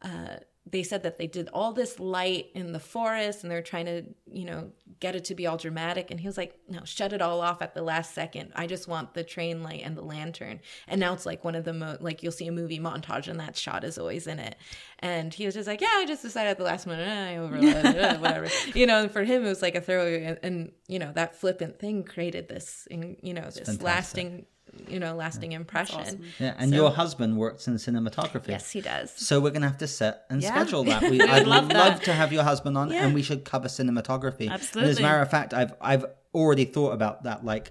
uh, 0.03 0.36
they 0.64 0.82
said 0.84 1.02
that 1.02 1.18
they 1.18 1.26
did 1.26 1.48
all 1.52 1.72
this 1.72 1.98
light 1.98 2.47
in 2.55 2.72
the 2.72 2.78
forest 2.78 3.43
and 3.43 3.51
they're 3.51 3.62
trying 3.62 3.86
to, 3.86 4.05
you 4.30 4.44
know, 4.44 4.70
get 5.01 5.16
it 5.16 5.24
to 5.24 5.34
be 5.34 5.44
all 5.44 5.56
dramatic. 5.56 6.12
And 6.12 6.20
he 6.20 6.26
was 6.28 6.36
like, 6.36 6.56
no, 6.68 6.84
shut 6.84 7.12
it 7.12 7.20
all 7.20 7.40
off 7.40 7.60
at 7.62 7.74
the 7.74 7.82
last 7.82 8.14
second. 8.14 8.52
I 8.55 8.68
just 8.68 8.86
want 8.86 9.12
the 9.12 9.24
train 9.24 9.64
light 9.64 9.82
and 9.84 9.97
the 9.97 10.02
lantern. 10.02 10.60
And 10.86 11.01
now 11.01 11.14
it's 11.14 11.26
like 11.26 11.44
one 11.44 11.56
of 11.56 11.64
the, 11.64 11.72
mo- 11.72 11.97
like 12.01 12.22
you'll 12.22 12.30
see 12.30 12.47
a 12.47 12.52
movie 12.52 12.78
montage 12.78 13.26
and 13.26 13.40
that 13.40 13.56
shot 13.56 13.82
is 13.82 13.98
always 13.98 14.28
in 14.28 14.39
it. 14.39 14.55
And 15.01 15.34
he 15.34 15.47
was 15.47 15.55
just 15.55 15.66
like, 15.66 15.80
yeah, 15.80 15.90
I 15.90 16.06
just 16.06 16.22
decided 16.22 16.51
at 16.51 16.59
the 16.59 16.64
last 16.64 16.86
minute, 16.86 17.09
eh, 17.09 17.32
I 17.32 17.36
overloaded 17.39 17.84
whatever. 18.20 18.47
You 18.72 18.86
know, 18.86 19.02
and 19.02 19.10
for 19.10 19.24
him, 19.24 19.44
it 19.44 19.48
was 19.48 19.62
like 19.62 19.74
a 19.74 19.80
throwaway. 19.80 20.24
And, 20.24 20.39
and, 20.44 20.72
you 20.86 21.01
know, 21.01 21.10
that 21.16 21.34
flippant 21.34 21.80
thing 21.80 22.05
created 22.05 22.48
this, 22.48 22.86
in, 22.89 23.16
you 23.20 23.34
know, 23.34 23.51
this 23.51 23.82
lasting, 23.82 24.47
you 24.89 24.99
know, 24.99 25.15
lasting 25.15 25.53
impression. 25.53 26.24
Yeah, 26.39 26.55
and 26.59 26.70
So- 26.70 26.77
your 26.77 26.90
husband 26.90 27.36
works 27.36 27.69
in 27.69 27.74
cinematography. 27.74 28.49
Yes, 28.49 28.70
he 28.70 28.81
does. 28.81 29.11
So 29.16 29.40
we're 29.40 29.51
gonna 29.51 29.69
have 29.69 29.78
to 29.78 29.86
set 29.86 30.24
and 30.31 30.43
Yeah. 30.43 30.51
schedule 30.51 30.85
that. 30.85 31.03
We, 31.11 31.20
I'd 31.20 31.47
love 31.47 31.69
love, 31.69 31.99
that. 31.99 32.05
to 32.05 32.12
have 32.12 32.32
your 32.32 32.43
husband 32.44 32.77
on, 32.78 32.90
Yeah. 32.90 33.05
and 33.05 33.15
we 33.15 33.23
should 33.23 33.44
cover 33.44 33.69
cinematography. 33.69 34.51
And 34.51 34.85
as 34.85 34.99
a 34.99 35.03
matter 35.03 35.20
of 35.20 35.31
fact, 35.31 35.53
I've 35.55 35.74
I've 35.81 36.05
already 36.35 36.65
thought 36.65 36.93
about 36.93 37.24
that, 37.24 37.44
like 37.44 37.70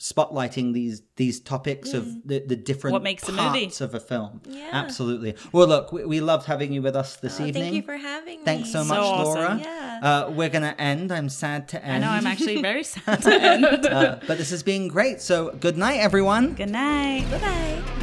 spotlighting 0.00 0.74
these 0.74 1.02
these 1.16 1.40
topics 1.40 1.94
of 1.94 2.04
mm. 2.04 2.20
the, 2.24 2.38
the 2.40 2.56
different 2.56 2.92
What 2.92 3.02
makes 3.02 3.26
a 3.28 3.32
parts 3.32 3.80
movie. 3.80 3.84
of 3.84 3.94
a 3.94 4.00
film. 4.00 4.42
Yeah. 4.48 4.68
Absolutely. 4.72 5.34
Well, 5.52 5.66
look, 5.66 5.90
we, 5.92 6.04
we 6.04 6.20
loved 6.20 6.46
having 6.46 6.72
you 6.72 6.82
with 6.82 6.94
us 6.94 7.16
this 7.16 7.40
Oh, 7.40 7.44
evening. 7.46 7.62
thank 7.64 7.74
you 7.76 7.82
for 7.82 7.96
having 7.96 8.40
me. 8.40 8.44
Thanks 8.44 8.70
so 8.72 8.82
So 8.82 8.88
much, 8.88 8.98
awesome. 8.98 9.34
Laura. 9.42 9.58
Yeah. 9.62 9.75
Uh, 10.02 10.30
we're 10.30 10.48
gonna 10.48 10.74
end. 10.78 11.12
I'm 11.12 11.28
sad 11.28 11.68
to 11.68 11.84
end. 11.84 12.04
I 12.04 12.08
know. 12.08 12.12
I'm 12.12 12.26
actually 12.26 12.60
very 12.62 12.84
sad 12.94 13.22
to 13.22 13.34
end. 13.34 13.64
uh, 13.64 14.18
but 14.26 14.38
this 14.38 14.50
has 14.50 14.62
been 14.62 14.88
great. 14.88 15.20
So 15.20 15.50
good 15.60 15.76
night, 15.76 15.98
everyone. 16.00 16.54
Good 16.54 16.70
night. 16.70 17.26
Bye 17.30 17.38
bye. 17.38 17.95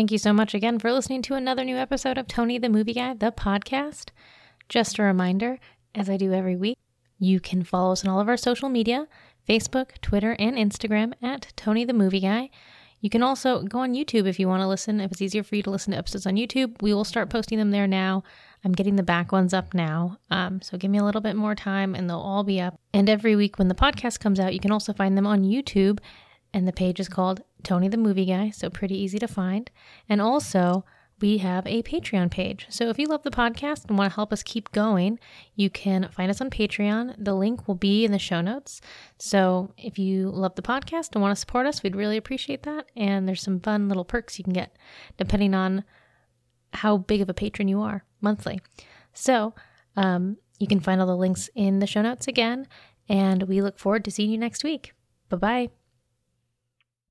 Thank 0.00 0.12
you 0.12 0.16
so 0.16 0.32
much 0.32 0.54
again 0.54 0.78
for 0.78 0.90
listening 0.94 1.20
to 1.24 1.34
another 1.34 1.62
new 1.62 1.76
episode 1.76 2.16
of 2.16 2.26
Tony 2.26 2.56
the 2.56 2.70
Movie 2.70 2.94
Guy, 2.94 3.12
the 3.12 3.30
podcast. 3.30 4.08
Just 4.66 4.98
a 4.98 5.02
reminder, 5.02 5.58
as 5.94 6.08
I 6.08 6.16
do 6.16 6.32
every 6.32 6.56
week, 6.56 6.78
you 7.18 7.38
can 7.38 7.62
follow 7.62 7.92
us 7.92 8.02
on 8.02 8.10
all 8.10 8.18
of 8.18 8.26
our 8.26 8.38
social 8.38 8.70
media 8.70 9.08
Facebook, 9.46 10.00
Twitter, 10.00 10.36
and 10.38 10.56
Instagram 10.56 11.12
at 11.22 11.52
Tony 11.54 11.84
the 11.84 11.92
Movie 11.92 12.20
Guy. 12.20 12.48
You 13.02 13.10
can 13.10 13.22
also 13.22 13.62
go 13.62 13.80
on 13.80 13.92
YouTube 13.92 14.26
if 14.26 14.40
you 14.40 14.48
want 14.48 14.62
to 14.62 14.68
listen. 14.68 15.02
If 15.02 15.12
it's 15.12 15.20
easier 15.20 15.42
for 15.42 15.54
you 15.54 15.62
to 15.64 15.70
listen 15.70 15.92
to 15.92 15.98
episodes 15.98 16.26
on 16.26 16.36
YouTube, 16.36 16.80
we 16.80 16.94
will 16.94 17.04
start 17.04 17.28
posting 17.28 17.58
them 17.58 17.70
there 17.70 17.86
now. 17.86 18.24
I'm 18.64 18.72
getting 18.72 18.96
the 18.96 19.02
back 19.02 19.32
ones 19.32 19.52
up 19.52 19.74
now. 19.74 20.16
Um, 20.30 20.62
so 20.62 20.78
give 20.78 20.90
me 20.90 20.96
a 20.96 21.04
little 21.04 21.20
bit 21.20 21.36
more 21.36 21.54
time 21.54 21.94
and 21.94 22.08
they'll 22.08 22.20
all 22.20 22.42
be 22.42 22.58
up. 22.58 22.80
And 22.94 23.10
every 23.10 23.36
week 23.36 23.58
when 23.58 23.68
the 23.68 23.74
podcast 23.74 24.18
comes 24.18 24.40
out, 24.40 24.54
you 24.54 24.60
can 24.60 24.72
also 24.72 24.94
find 24.94 25.14
them 25.18 25.26
on 25.26 25.42
YouTube. 25.44 25.98
And 26.54 26.66
the 26.66 26.72
page 26.72 27.00
is 27.00 27.08
called 27.10 27.42
Tony 27.60 27.88
the 27.88 27.96
Movie 27.96 28.26
Guy. 28.26 28.50
So 28.50 28.70
pretty 28.70 28.96
easy 28.96 29.18
to 29.18 29.28
find. 29.28 29.70
And 30.08 30.20
also, 30.20 30.84
we 31.20 31.38
have 31.38 31.66
a 31.66 31.82
Patreon 31.82 32.30
page. 32.30 32.66
So 32.70 32.88
if 32.88 32.98
you 32.98 33.06
love 33.06 33.22
the 33.22 33.30
podcast 33.30 33.86
and 33.86 33.98
want 33.98 34.10
to 34.10 34.14
help 34.14 34.32
us 34.32 34.42
keep 34.42 34.72
going, 34.72 35.18
you 35.54 35.68
can 35.68 36.08
find 36.10 36.30
us 36.30 36.40
on 36.40 36.50
Patreon. 36.50 37.14
The 37.18 37.34
link 37.34 37.68
will 37.68 37.74
be 37.74 38.04
in 38.04 38.12
the 38.12 38.18
show 38.18 38.40
notes. 38.40 38.80
So 39.18 39.72
if 39.76 39.98
you 39.98 40.30
love 40.30 40.54
the 40.54 40.62
podcast 40.62 41.10
and 41.12 41.22
want 41.22 41.36
to 41.36 41.40
support 41.40 41.66
us, 41.66 41.82
we'd 41.82 41.96
really 41.96 42.16
appreciate 42.16 42.62
that. 42.62 42.86
And 42.96 43.28
there's 43.28 43.42
some 43.42 43.60
fun 43.60 43.88
little 43.88 44.04
perks 44.04 44.38
you 44.38 44.44
can 44.44 44.52
get 44.52 44.76
depending 45.16 45.54
on 45.54 45.84
how 46.72 46.96
big 46.96 47.20
of 47.20 47.28
a 47.28 47.34
patron 47.34 47.68
you 47.68 47.80
are 47.80 48.04
monthly. 48.20 48.60
So 49.12 49.54
um, 49.96 50.36
you 50.58 50.66
can 50.66 50.80
find 50.80 51.00
all 51.00 51.06
the 51.06 51.16
links 51.16 51.50
in 51.54 51.80
the 51.80 51.86
show 51.86 52.02
notes 52.02 52.28
again. 52.28 52.66
And 53.08 53.42
we 53.44 53.60
look 53.60 53.78
forward 53.78 54.04
to 54.04 54.10
seeing 54.10 54.30
you 54.30 54.38
next 54.38 54.64
week. 54.64 54.92
Bye 55.28 55.36
bye. 55.36 55.79